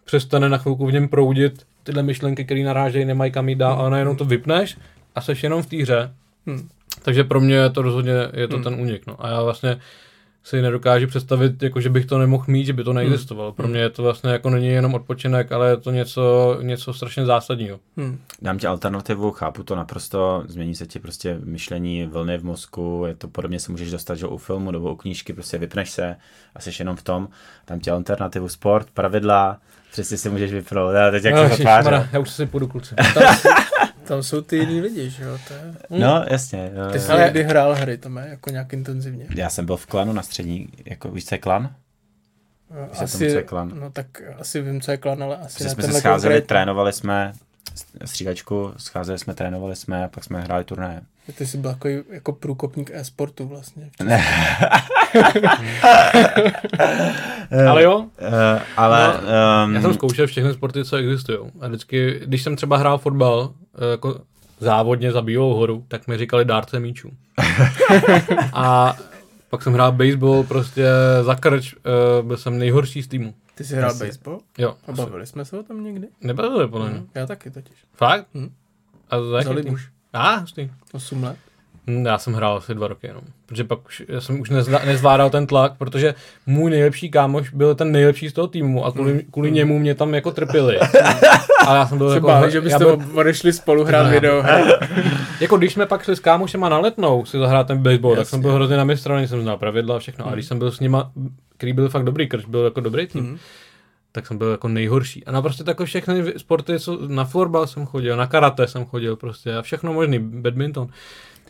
přestane 0.05 0.49
na 0.49 0.57
chvilku 0.57 0.85
v 0.88 0.91
něm 0.93 1.07
proudit 1.07 1.65
tyhle 1.84 2.03
myšlenky, 2.03 2.45
které 2.45 2.63
narážejí, 2.63 3.05
nemají 3.05 3.31
kam 3.31 3.49
jít 3.49 3.55
dál, 3.55 3.73
Mm. 3.76 3.80
ale 3.81 3.89
najednou 3.89 4.15
to 4.15 4.26
vypneš 4.26 4.77
a 5.15 5.22
seš 5.22 5.43
jenom 5.43 5.63
v 5.63 5.65
té 5.65 5.77
hře. 5.81 6.11
Hm. 6.49 6.67
Takže 7.03 7.23
pro 7.23 7.41
mě 7.41 7.55
je 7.55 7.69
to 7.69 7.81
rozhodně 7.81 8.11
je 8.34 8.47
to 8.47 8.55
Hmm. 8.55 8.63
ten 8.63 8.73
únik. 8.73 9.07
No. 9.07 9.26
A 9.26 9.30
já 9.30 9.43
vlastně 9.43 9.77
si 10.45 10.61
nedokážu 10.61 11.07
představit, 11.07 11.63
jako, 11.63 11.81
že 11.81 11.89
bych 11.89 12.05
to 12.05 12.17
nemohl 12.17 12.43
mít, 12.47 12.65
že 12.65 12.73
by 12.73 12.84
to 12.84 12.93
neexistovalo. 12.93 13.51
Pro 13.51 13.67
mě 13.67 13.80
je 13.80 13.89
to 13.89 14.03
vlastně 14.03 14.30
jako 14.31 14.49
není 14.49 14.67
jenom 14.67 14.93
odpočinek, 14.93 15.51
ale 15.51 15.69
je 15.69 15.77
to 15.77 15.91
něco, 15.91 16.57
něco 16.61 16.93
strašně 16.93 17.26
zásadního. 17.26 17.80
Hm. 17.97 18.17
Dám 18.41 18.57
ti 18.59 18.67
alternativu, 18.67 19.31
chápu 19.31 19.63
to 19.63 19.76
naprosto, 19.76 20.43
změní 20.47 20.76
se 20.76 20.85
ti 20.85 20.99
prostě 20.99 21.38
myšlení, 21.43 22.05
vlny 22.05 22.38
v 22.38 22.43
mozku, 22.45 23.03
je 23.07 23.15
to 23.15 23.27
podobně 23.27 23.59
se 23.59 23.72
můžeš 23.72 23.91
dostat, 23.91 24.15
že 24.15 24.27
u 24.27 24.38
filmu 24.38 24.72
nebo 24.72 24.93
u 24.93 24.95
knížky, 24.95 25.34
prostě 25.34 25.57
vypneš 25.57 25.89
se 25.91 26.15
a 26.55 26.61
jsi 26.61 26.72
jenom 26.80 26.95
v 26.95 27.03
tom. 27.03 27.27
Dám 27.67 27.80
ti 27.80 27.91
alternativu 27.91 28.49
sport, 28.49 28.88
pravidla, 28.93 29.57
přesně 29.91 30.17
si 30.17 30.30
můžeš 30.30 30.51
vypnout, 30.53 30.93
já 30.95 31.11
teď 31.11 31.23
jak 31.23 31.35
No, 31.35 31.49
zatváře. 31.49 32.09
já 32.13 32.19
už 32.19 32.30
si 32.30 32.45
půjdu 32.45 32.67
kluci. 32.67 32.95
Tam, 34.07 34.23
jsou 34.23 34.41
ty 34.41 34.57
jiný 34.57 34.82
lidi, 34.82 35.10
že 35.10 35.23
jo? 35.23 35.38
To 35.48 35.53
je... 35.53 35.76
No, 35.90 36.26
jasně. 36.30 36.72
Ty 36.91 36.99
jsi 36.99 37.11
Ale- 37.11 37.23
někdy 37.23 37.44
hrál 37.44 37.76
hry, 37.76 37.98
to 37.98 38.19
je 38.19 38.27
jako 38.30 38.49
nějak 38.49 38.73
intenzivně. 38.73 39.26
Já 39.36 39.49
jsem 39.49 39.65
byl 39.65 39.77
v 39.77 39.86
klanu 39.86 40.14
na 40.14 40.22
střední, 40.23 40.69
jako 40.86 41.11
víš, 41.11 41.26
co 41.26 41.36
je 41.36 41.40
klan? 41.40 41.76
Víš, 42.91 43.02
Asi, 43.02 43.18
co 43.18 43.23
je 43.23 43.44
klan? 43.44 43.72
no 43.80 43.91
tak 43.91 44.07
asi 44.40 44.61
vím, 44.61 44.82
co 44.82 44.91
je 44.91 44.98
klan, 44.98 45.23
ale 45.23 45.38
asi 45.38 45.57
Protože 45.57 45.69
jsme 45.69 45.84
se 45.84 45.94
scházeli, 45.94 46.34
konkrétní. 46.34 46.48
trénovali 46.48 46.94
jsme 46.94 47.34
střídačku, 48.06 48.73
scházeli 48.77 49.19
jsme, 49.19 49.34
trénovali 49.34 49.76
jsme 49.76 50.03
a 50.03 50.07
pak 50.07 50.23
jsme 50.23 50.41
hráli 50.41 50.64
turnaje. 50.64 51.02
Ty 51.38 51.45
jsi 51.45 51.57
byl 51.57 51.69
jako, 51.69 51.88
jako 51.88 52.34
průkopník 52.34 52.91
e-sportu 52.93 53.47
vlastně. 53.47 53.89
Ne. 54.03 54.26
Ale 57.69 57.84
jo, 57.84 57.99
Uh, 57.99 58.61
ale... 58.77 59.07
No, 59.07 59.19
um, 59.65 59.76
já 59.76 59.81
jsem 59.81 59.93
zkoušel 59.93 60.27
všechny 60.27 60.53
sporty, 60.53 60.85
co 60.85 60.95
existují. 60.95 61.39
A 61.61 61.68
vždycky, 61.68 62.19
když 62.26 62.43
jsem 62.43 62.56
třeba 62.56 62.77
hrál 62.77 62.97
fotbal, 62.97 63.53
eh, 63.88 63.91
jako 63.91 64.22
závodně 64.60 65.11
za 65.11 65.22
Bílou 65.22 65.53
horu, 65.53 65.85
tak 65.88 66.07
mi 66.07 66.18
říkali 66.18 66.45
dárce 66.45 66.80
míčů. 66.80 67.11
a 68.53 68.95
pak 69.49 69.64
jsem 69.64 69.73
hrál 69.73 69.91
baseball 69.91 70.43
prostě 70.43 70.85
za 71.22 71.35
krč, 71.35 71.76
eh, 71.76 72.23
byl 72.23 72.38
jsem 72.38 72.57
nejhorší 72.57 73.02
z 73.03 73.07
týmu. 73.07 73.34
Ty 73.56 73.64
jsi 73.64 73.76
hrál 73.76 73.89
Asi. 73.91 74.06
baseball? 74.06 74.39
Jo, 74.57 74.76
A 74.88 74.91
bavili 74.91 75.26
jsme 75.27 75.45
se 75.45 75.60
o 75.60 75.64
tom 75.64 75.84
někdy? 75.84 76.07
nebavili 76.22 76.68
podle 76.68 76.89
mě. 76.89 76.99
Hm, 76.99 77.07
Já 77.15 77.26
taky 77.27 77.52
totiž. 77.52 77.77
Fakt? 77.93 78.27
Hm. 78.34 78.49
A 79.10 79.22
za 79.22 79.38
jaký 79.38 79.47
Za 79.47 79.53
tým? 79.53 79.64
Libuš. 79.65 79.89
A, 80.15 80.35
hustý. 80.35 80.69
8 80.93 81.23
let. 81.23 81.35
Hm, 81.89 82.05
Já 82.05 82.17
jsem 82.17 82.33
hrál 82.33 82.57
asi 82.57 82.75
dva 82.75 82.87
roky 82.87 83.07
jenom, 83.07 83.21
protože 83.45 83.63
pak 83.63 83.85
už, 83.87 84.03
já 84.07 84.21
jsem 84.21 84.39
už 84.41 84.49
nezvlá- 84.49 84.85
nezvládal 84.85 85.29
ten 85.29 85.47
tlak, 85.47 85.73
protože 85.77 86.15
můj 86.45 86.71
nejlepší 86.71 87.11
kámoš 87.11 87.49
byl 87.49 87.75
ten 87.75 87.91
nejlepší 87.91 88.29
z 88.29 88.33
toho 88.33 88.47
týmu 88.47 88.85
a 88.85 88.91
kvůli, 88.91 89.25
kvůli 89.31 89.51
němu 89.51 89.79
mě 89.79 89.95
tam 89.95 90.13
jako 90.13 90.31
trpěli. 90.31 90.79
A 91.67 91.75
já 91.75 91.87
jsem 91.87 91.97
byl 91.97 92.09
jako, 92.09 92.27
báli, 92.27 92.51
že 92.51 92.61
byste 92.61 92.79
byl, 92.79 92.99
odešli 93.13 93.53
spolu 93.53 93.83
hrát 93.83 94.09
video. 94.09 94.43
jako 95.39 95.57
když 95.57 95.73
jsme 95.73 95.85
pak 95.85 96.03
šli 96.03 96.15
s 96.15 96.19
kámošema 96.19 96.69
na 96.69 96.79
letnou 96.79 97.25
si 97.25 97.37
zahrát 97.37 97.67
ten 97.67 97.77
baseball, 97.77 98.13
tak 98.15 98.19
Jasně. 98.19 98.29
jsem 98.29 98.41
byl 98.41 98.51
hrozně 98.53 98.77
na 98.77 98.83
mě 98.83 98.97
strany, 98.97 99.27
jsem 99.27 99.41
znal 99.41 99.57
pravidla 99.57 99.95
a 99.95 99.99
všechno. 99.99 100.27
A 100.27 100.33
když 100.33 100.45
jsem 100.45 100.59
byl 100.59 100.71
s 100.71 100.79
nima, 100.79 101.11
který 101.57 101.73
byl 101.73 101.89
fakt 101.89 102.03
dobrý, 102.03 102.27
krč 102.27 102.45
byl 102.45 102.63
jako 102.63 102.81
dobrý 102.81 103.07
tým, 103.07 103.23
Mhm. 103.23 103.37
Tak 104.15 104.27
jsem 104.27 104.37
byl 104.37 104.51
jako 104.51 104.67
nejhorší. 104.67 105.25
A 105.25 105.31
na 105.31 105.41
prostě 105.41 105.63
takové 105.63 105.85
všechny 105.85 106.33
sporty, 106.37 106.79
co, 106.79 106.99
na 107.07 107.25
florbal 107.25 107.67
jsem 107.67 107.85
chodil, 107.85 108.17
na 108.17 108.27
karate 108.27 108.67
jsem 108.67 108.85
chodil 108.85 109.15
prostě 109.15 109.55
a 109.55 109.61
všechno 109.61 109.93
možný, 109.93 110.19
badminton. 110.19 110.87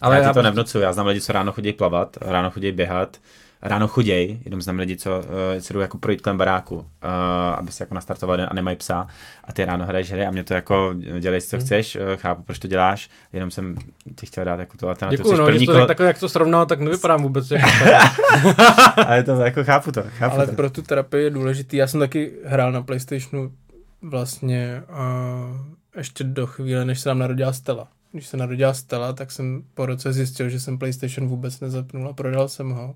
Ale 0.02 0.16
já 0.16 0.22
ti 0.22 0.28
to 0.28 0.34
prostě- 0.34 0.44
nevnucuju, 0.44 0.84
já 0.84 0.94
znám 0.94 1.08
lidi, 1.08 1.22
co 1.22 1.34
ráno 1.34 1.52
chodí 1.52 1.74
plavat, 1.74 2.18
ráno 2.22 2.52
chodí 2.52 2.72
běhat, 2.72 3.18
ráno 3.62 3.88
choděj, 3.88 4.40
jenom 4.46 4.62
znám 4.62 4.80
lidi, 4.80 4.98
co 4.98 5.18
uh, 5.18 5.24
se 5.60 5.74
jdou 5.74 5.80
jako 5.80 5.98
projít 5.98 6.22
kolem 6.22 6.38
baráku, 6.38 6.76
uh, 6.76 6.84
aby 7.58 7.72
se 7.72 7.84
jako 7.84 7.96
nastartovali 7.96 8.44
a 8.44 8.54
nemají 8.54 8.78
psa 8.78 9.08
a 9.44 9.54
ty 9.54 9.66
ráno 9.66 9.86
hraješ 9.86 10.12
hry 10.12 10.26
a 10.26 10.32
mě 10.32 10.44
to 10.44 10.54
jako 10.54 10.94
dělej 11.20 11.42
si, 11.42 11.48
co 11.50 11.56
Hmm. 11.58 11.66
chceš, 11.66 11.96
uh, 11.96 12.02
chápu, 12.16 12.44
proč 12.44 12.60
to 12.60 12.68
děláš, 12.68 13.10
jenom 13.34 13.52
jsem 13.52 13.76
ti 14.16 14.26
chtěl 14.26 14.46
dát 14.46 14.60
jako 14.60 14.78
tu 14.78 14.88
alternativu. 14.90 15.24
Děkuju, 15.24 15.40
no, 15.42 15.46
první 15.46 15.66
to 15.66 15.72
kolo- 15.72 15.80
tak, 15.80 15.88
takhle, 15.88 16.08
jak 16.08 16.20
to 16.20 16.30
srovnal, 16.30 16.66
tak 16.66 16.80
nevypadám 16.80 17.22
vůbec 17.24 17.52
jako 17.52 17.68
ale 19.08 19.24
to 19.24 19.32
jako 19.32 19.64
chápu 19.64 19.92
to, 19.92 20.04
chápu 20.18 20.36
Ale 20.36 20.48
to. 20.48 20.54
pro 20.54 20.70
tu 20.70 20.82
terapii 20.82 21.24
je 21.24 21.30
důležitý. 21.30 21.78
Já 21.78 21.88
jsem 21.88 22.00
taky 22.00 22.32
hrál 22.46 22.72
na 22.72 22.82
Playstationu 22.82 23.52
vlastně 24.02 24.84
uh, 24.90 25.58
ještě 25.98 26.24
do 26.24 26.48
chvíle, 26.48 26.86
než 26.86 27.00
se 27.00 27.10
nám 27.10 27.20
narodila 27.20 27.54
Stella. 27.54 27.88
Když 28.12 28.28
se 28.28 28.38
narodila 28.38 28.74
Stella, 28.74 29.14
tak 29.14 29.32
jsem 29.32 29.64
po 29.74 29.86
roce 29.86 30.14
zjistil, 30.14 30.50
že 30.50 30.60
jsem 30.60 30.78
PlayStation 30.78 31.28
vůbec 31.30 31.60
nezapnul 31.60 32.08
a 32.10 32.14
prodal 32.14 32.50
jsem 32.50 32.70
ho. 32.72 32.96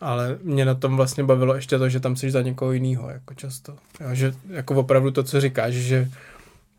Ale 0.00 0.38
mě 0.42 0.64
na 0.64 0.74
tom 0.74 0.96
vlastně 0.96 1.24
bavilo 1.24 1.54
ještě 1.54 1.78
to, 1.78 1.88
že 1.88 2.00
tam 2.00 2.16
jsi 2.16 2.30
za 2.30 2.42
někoho 2.42 2.72
jiného, 2.72 3.10
jako 3.10 3.34
často. 3.34 3.76
Jo, 4.00 4.08
že 4.12 4.32
jako 4.50 4.74
opravdu 4.74 5.10
to, 5.10 5.22
co 5.22 5.40
říkáš, 5.40 5.74
že 5.74 6.10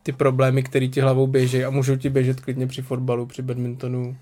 ty 0.04 0.12
problémy, 0.12 0.64
které 0.64 0.88
ti 0.88 1.02
hlavou 1.02 1.28
běží 1.28 1.66
a 1.66 1.70
můžou 1.70 1.96
ti 1.96 2.10
běžet 2.10 2.40
klidně 2.40 2.68
při 2.68 2.82
fotbalu, 2.82 3.26
při 3.26 3.42
badmintonu, 3.42 4.18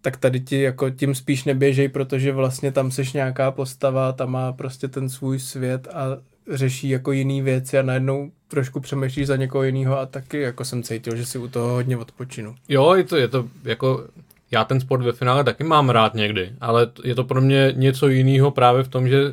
tak 0.00 0.16
tady 0.16 0.40
ti 0.40 0.60
jako 0.60 0.90
tím 0.90 1.14
spíš 1.14 1.44
neběžej, 1.44 1.88
protože 1.88 2.32
vlastně 2.32 2.72
tam 2.72 2.90
seš 2.90 3.12
nějaká 3.12 3.50
postava, 3.50 4.12
tam 4.12 4.30
má 4.30 4.52
prostě 4.52 4.88
ten 4.88 5.08
svůj 5.08 5.38
svět 5.38 5.88
a 5.92 6.04
řeší 6.52 6.88
jako 6.88 7.12
jiný 7.12 7.42
věci 7.42 7.78
a 7.78 7.82
najednou 7.82 8.30
trošku 8.48 8.80
přemýšlíš 8.80 9.26
za 9.26 9.36
někoho 9.36 9.64
jiného 9.64 9.98
a 9.98 10.06
taky 10.06 10.40
jako 10.40 10.64
jsem 10.64 10.82
cítil, 10.82 11.16
že 11.16 11.26
si 11.26 11.38
u 11.38 11.48
toho 11.48 11.68
hodně 11.68 11.96
odpočinu. 11.96 12.54
Jo, 12.68 12.94
je 12.94 13.04
to, 13.04 13.16
je 13.16 13.28
to 13.28 13.48
jako, 13.64 14.04
já 14.50 14.64
ten 14.64 14.80
sport 14.80 15.02
ve 15.02 15.12
finále 15.12 15.44
taky 15.44 15.64
mám 15.64 15.90
rád 15.90 16.14
někdy, 16.14 16.52
ale 16.60 16.86
je 17.04 17.14
to 17.14 17.24
pro 17.24 17.40
mě 17.40 17.72
něco 17.76 18.08
jiného 18.08 18.50
právě 18.50 18.82
v 18.82 18.88
tom, 18.88 19.08
že 19.08 19.32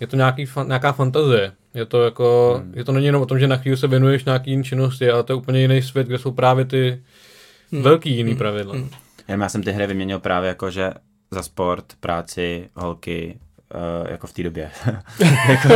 je 0.00 0.06
to 0.06 0.16
nějaký, 0.16 0.46
nějaká 0.66 0.92
fantazie. 0.92 1.52
Je 1.74 1.86
to 1.86 2.02
jako, 2.02 2.56
hmm. 2.62 2.72
je 2.76 2.84
to 2.84 2.92
není 2.92 3.06
jenom 3.06 3.22
o 3.22 3.26
tom, 3.26 3.38
že 3.38 3.48
na 3.48 3.56
chvíli 3.56 3.76
se 3.76 3.86
věnuješ 3.86 4.24
nějaký 4.24 4.50
jiný 4.50 4.64
činnosti, 4.64 5.10
ale 5.10 5.22
to 5.22 5.32
je 5.32 5.36
úplně 5.36 5.60
jiný 5.60 5.82
svět, 5.82 6.06
kde 6.06 6.18
jsou 6.18 6.30
právě 6.30 6.64
ty 6.64 7.02
hmm. 7.72 7.82
velký 7.82 8.16
jiný 8.16 8.36
pravidla. 8.36 8.74
Hmm. 8.74 8.88
Já 9.28 9.48
jsem 9.48 9.62
ty 9.62 9.72
hry 9.72 9.86
vyměnil 9.86 10.18
právě 10.18 10.48
jako, 10.48 10.70
že 10.70 10.90
za 11.30 11.42
sport, 11.42 11.84
práci, 12.00 12.68
holky, 12.74 13.38
uh, 13.74 14.10
jako 14.10 14.26
v 14.26 14.32
té 14.32 14.42
době. 14.42 14.70
jako, 15.48 15.68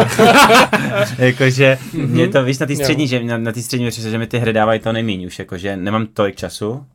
jakože 1.23 1.79
mě 1.93 2.29
to, 2.29 2.45
víš, 2.45 2.59
na 2.59 2.67
té 2.67 2.77
střední, 2.77 3.09
že 3.09 3.25
na, 3.25 3.39
na 3.39 3.53
té 3.53 3.63
střední 3.63 3.91
že 3.91 4.19
mi 4.19 4.27
ty 4.27 4.39
hry 4.39 4.53
dávají 4.53 4.81
to 4.81 4.93
nejméně 4.93 5.27
už, 5.27 5.39
jakože 5.39 5.77
nemám 5.77 6.07
tolik 6.07 6.37
času, 6.37 6.87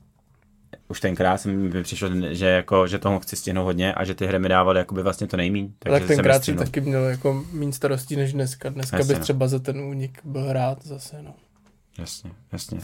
už 0.87 0.99
tenkrát 0.99 1.37
jsem 1.37 1.73
mi 1.73 1.83
přišlo, 1.83 2.09
že, 2.31 2.45
jako, 2.45 2.87
že 2.87 2.99
toho 2.99 3.19
chci 3.19 3.35
stihnout 3.35 3.63
hodně 3.63 3.93
a 3.93 4.03
že 4.03 4.15
ty 4.15 4.27
hry 4.27 4.39
mi 4.39 4.49
dávaly 4.49 4.79
jakoby 4.79 5.03
vlastně 5.03 5.27
to 5.27 5.37
nejmíň. 5.37 5.73
Takže 5.79 5.99
tak 5.99 6.07
jsem 6.07 6.15
tenkrát 6.15 6.33
si 6.33 6.37
nestřihnul. 6.37 6.65
taky 6.65 6.81
měl 6.81 7.03
jako 7.03 7.45
méně 7.51 7.73
starostí 7.73 8.15
než 8.15 8.33
dneska. 8.33 8.69
Dneska 8.69 8.97
Jasně, 8.97 9.13
bys 9.13 9.19
no. 9.19 9.23
třeba 9.23 9.47
za 9.47 9.59
ten 9.59 9.79
únik 9.79 10.19
byl 10.23 10.53
rád 10.53 10.85
zase, 10.85 11.21
no. 11.21 11.33
Jasně, 11.97 12.31
jasně. 12.51 12.79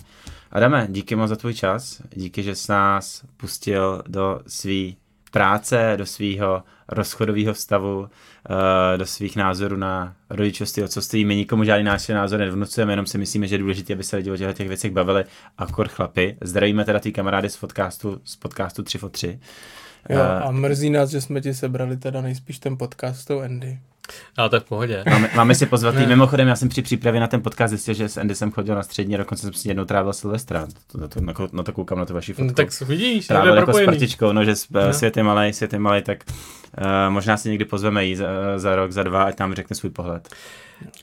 Adame, 0.51 0.87
díky 0.89 1.15
moc 1.15 1.29
za 1.29 1.35
tvůj 1.35 1.53
čas, 1.53 2.01
díky, 2.15 2.43
že 2.43 2.55
jsi 2.55 2.71
nás 2.71 3.23
pustil 3.37 4.03
do 4.07 4.39
své 4.47 4.91
práce, 5.31 5.93
do 5.97 6.05
svého 6.05 6.63
rozchodového 6.89 7.53
stavu, 7.53 8.09
eh, 8.09 8.97
do 8.97 9.05
svých 9.05 9.35
názorů 9.35 9.77
na 9.77 10.15
rodičovství, 10.29 10.83
otcovství. 10.83 11.25
My 11.25 11.35
nikomu 11.35 11.63
žádný 11.63 11.83
náš 11.83 12.07
názor 12.07 12.39
nevnucujeme, 12.39 12.93
jenom 12.93 13.05
si 13.05 13.17
myslíme, 13.17 13.47
že 13.47 13.55
je 13.55 13.59
důležité, 13.59 13.93
aby 13.93 14.03
se 14.03 14.17
lidi 14.17 14.31
o 14.31 14.53
těch 14.53 14.67
věcech 14.67 14.91
bavili 14.91 15.23
a 15.57 15.65
kor 15.65 15.87
chlapy. 15.87 16.37
Zdravíme 16.41 16.85
teda 16.85 16.99
ty 16.99 17.11
kamarády 17.11 17.49
z 17.49 17.57
podcastu, 17.57 18.21
z 18.23 18.35
podcastu 18.35 18.83
3 18.83 18.97
for 18.97 19.09
3. 19.09 19.39
Jo, 20.09 20.19
Eh, 20.19 20.41
a 20.41 20.51
mrzí 20.51 20.89
nás, 20.89 21.09
že 21.09 21.21
jsme 21.21 21.41
ti 21.41 21.53
sebrali 21.53 21.97
teda 21.97 22.21
nejspíš 22.21 22.59
ten 22.59 22.77
podcast 22.77 23.19
s 23.21 23.25
tou 23.25 23.39
Andy. 23.39 23.79
To 24.49 24.55
je 24.55 24.59
v 24.59 24.63
pohodě. 24.63 25.03
Máme, 25.09 25.29
máme 25.35 25.55
si 25.55 25.65
pozvat. 25.65 25.95
Mimochodem, 25.95 26.47
já 26.47 26.55
jsem 26.55 26.69
při 26.69 26.81
přípravě 26.81 27.19
na 27.21 27.27
ten 27.27 27.41
podcast 27.41 27.69
zjistil, 27.69 27.93
že 27.93 28.09
s 28.09 28.17
Andy 28.17 28.35
jsem 28.35 28.51
chodil 28.51 28.75
na 28.75 28.83
střední 28.83 29.15
a 29.15 29.17
dokonce 29.17 29.41
jsem 29.41 29.53
si 29.53 29.67
jednou 29.67 29.85
trávil 29.85 30.13
Silvestra. 30.13 30.67
To, 30.91 30.97
to, 30.97 31.07
to, 31.07 31.21
na, 31.21 31.33
na 31.51 31.63
to 31.63 31.71
koukám 31.73 31.97
na 31.97 32.05
tu 32.05 32.13
vaši 32.13 32.33
fotku. 32.33 32.47
No, 32.47 32.53
tak 32.53 32.81
vidíš, 32.81 33.27
Trávil 33.27 33.53
jako 33.55 33.61
s 33.61 33.65
propojený. 33.65 33.85
partičkou, 33.85 34.31
no, 34.31 34.45
že 34.45 34.55
s, 34.55 34.69
No. 34.69 34.87
no. 34.87 34.93
svět 34.93 35.17
je 35.17 35.23
malej, 35.23 35.53
svět 35.53 35.73
je 35.73 35.79
malej, 35.79 36.01
tak 36.01 36.23
uh, 36.81 36.85
možná 37.09 37.37
si 37.37 37.49
někdy 37.49 37.65
pozveme 37.65 38.05
jí 38.05 38.15
za, 38.15 38.27
za 38.57 38.75
rok, 38.75 38.91
za 38.91 39.03
dva, 39.03 39.23
ať 39.23 39.39
nám 39.39 39.53
řekne 39.53 39.75
svůj 39.75 39.89
pohled. 39.91 40.29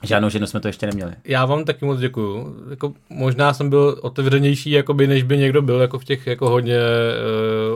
Žádnou 0.02 0.28
ženu 0.28 0.47
jsme 0.47 0.60
to 0.60 0.68
ještě 0.68 0.86
neměli. 0.86 1.12
Já 1.24 1.44
vám 1.47 1.64
taky 1.64 1.85
moc 1.85 2.01
děkuju. 2.01 2.56
Jako, 2.70 2.93
možná 3.10 3.55
jsem 3.55 3.70
byl 3.70 3.98
otevřenější, 4.02 4.70
jakoby, 4.70 5.06
než 5.06 5.22
by 5.22 5.39
někdo 5.39 5.62
byl 5.62 5.81
jako 5.81 5.98
v 5.98 6.05
těch 6.05 6.26
jako 6.26 6.51
hodně 6.51 6.78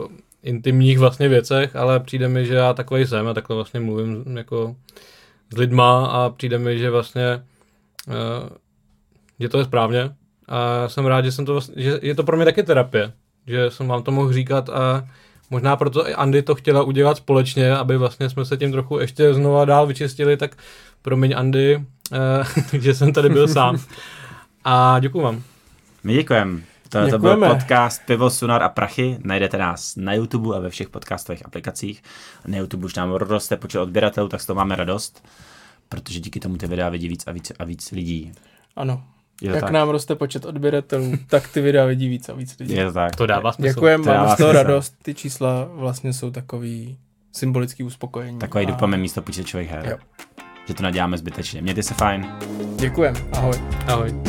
uh, 0.03 0.11
intimních 0.43 0.99
vlastně 0.99 1.29
věcech, 1.29 1.75
ale 1.75 1.99
přijde 1.99 2.27
mi, 2.27 2.45
že 2.45 2.53
já 2.55 2.73
takový 2.73 3.07
jsem 3.07 3.27
a 3.27 3.33
takhle 3.33 3.55
vlastně 3.55 3.79
mluvím 3.79 4.37
jako 4.37 4.75
s 5.53 5.57
lidma 5.57 6.05
a 6.05 6.29
přijde 6.29 6.57
mi, 6.57 6.77
že 6.77 6.89
vlastně 6.89 7.43
uh, 8.07 8.49
že 9.39 9.49
to 9.49 9.57
je 9.57 9.65
správně 9.65 10.11
a 10.47 10.89
jsem 10.89 11.05
rád, 11.05 11.25
že 11.25 11.31
jsem 11.31 11.45
to 11.45 11.51
vlastně, 11.53 11.83
že 11.83 11.99
je 12.01 12.15
to 12.15 12.23
pro 12.23 12.35
mě 12.35 12.45
taky 12.45 12.63
terapie, 12.63 13.11
že 13.47 13.71
jsem 13.71 13.87
vám 13.87 14.03
to 14.03 14.11
mohl 14.11 14.33
říkat 14.33 14.69
a 14.69 15.07
možná 15.49 15.75
proto 15.75 16.09
i 16.09 16.13
Andy 16.13 16.41
to 16.41 16.55
chtěla 16.55 16.83
udělat 16.83 17.17
společně, 17.17 17.75
aby 17.75 17.97
vlastně 17.97 18.29
jsme 18.29 18.45
se 18.45 18.57
tím 18.57 18.71
trochu 18.71 18.99
ještě 18.99 19.33
znova 19.33 19.65
dál 19.65 19.87
vyčistili, 19.87 20.37
tak 20.37 20.57
promiň 21.01 21.33
Andy, 21.37 21.75
uh, 21.75 22.79
že 22.81 22.93
jsem 22.93 23.13
tady 23.13 23.29
byl 23.29 23.47
sám. 23.47 23.77
A 24.63 24.99
děkuji 24.99 25.21
vám. 25.21 25.43
My 26.03 26.13
děkujeme. 26.13 26.68
To, 26.89 27.09
to 27.09 27.19
byl 27.19 27.37
podcast 27.49 28.01
Pivo, 28.05 28.29
Sunar 28.29 28.63
a 28.63 28.69
Prachy. 28.69 29.17
Najdete 29.23 29.57
nás 29.57 29.95
na 29.95 30.13
YouTube 30.13 30.57
a 30.57 30.59
ve 30.59 30.69
všech 30.69 30.89
podcastových 30.89 31.45
aplikacích. 31.45 32.03
Na 32.47 32.57
YouTube 32.57 32.85
už 32.85 32.95
nám 32.95 33.11
roste 33.11 33.57
počet 33.57 33.79
odběratelů, 33.79 34.29
tak 34.29 34.41
z 34.41 34.45
toho 34.45 34.57
máme 34.57 34.75
radost, 34.75 35.27
protože 35.89 36.19
díky 36.19 36.39
tomu 36.39 36.57
ty 36.57 36.67
videa 36.67 36.89
vidí 36.89 37.07
víc 37.07 37.23
a 37.27 37.31
víc 37.31 37.51
a 37.59 37.63
víc 37.63 37.91
lidí. 37.91 38.31
Ano. 38.75 39.03
Je 39.41 39.49
to 39.49 39.55
Jak 39.55 39.63
tak. 39.63 39.73
nám 39.73 39.89
roste 39.89 40.15
počet 40.15 40.45
odběratelů, 40.45 41.13
tak 41.27 41.47
ty 41.47 41.61
videa 41.61 41.85
vidí 41.85 42.09
víc 42.09 42.29
a 42.29 42.33
víc 42.33 42.59
lidí. 42.59 42.73
Je 42.73 42.85
to 42.85 42.93
tak. 42.93 43.15
To 43.15 43.25
dává 43.25 43.51
smysl. 43.51 43.73
Děkujeme, 43.73 44.03
To 44.03 44.09
dává 44.09 44.23
máme 44.23 44.35
z 44.35 44.37
toho 44.37 44.51
radost. 44.51 44.93
Ty 45.01 45.13
čísla 45.13 45.67
vlastně 45.73 46.13
jsou 46.13 46.31
takový 46.31 46.97
symbolický 47.31 47.83
uspokojení. 47.83 48.39
Takový 48.39 48.65
A 48.65 48.69
dopamin 48.69 48.99
místo 48.99 49.21
počítačových 49.21 49.69
her. 49.69 49.87
Jo. 49.89 49.97
Že 50.67 50.73
to 50.73 50.83
naděláme 50.83 51.17
zbytečně. 51.17 51.61
Mějte 51.61 51.83
se 51.83 51.93
fajn. 51.93 52.31
Děkujeme, 52.75 53.19
ahoj. 53.33 53.53
Ahoj. 53.87 54.21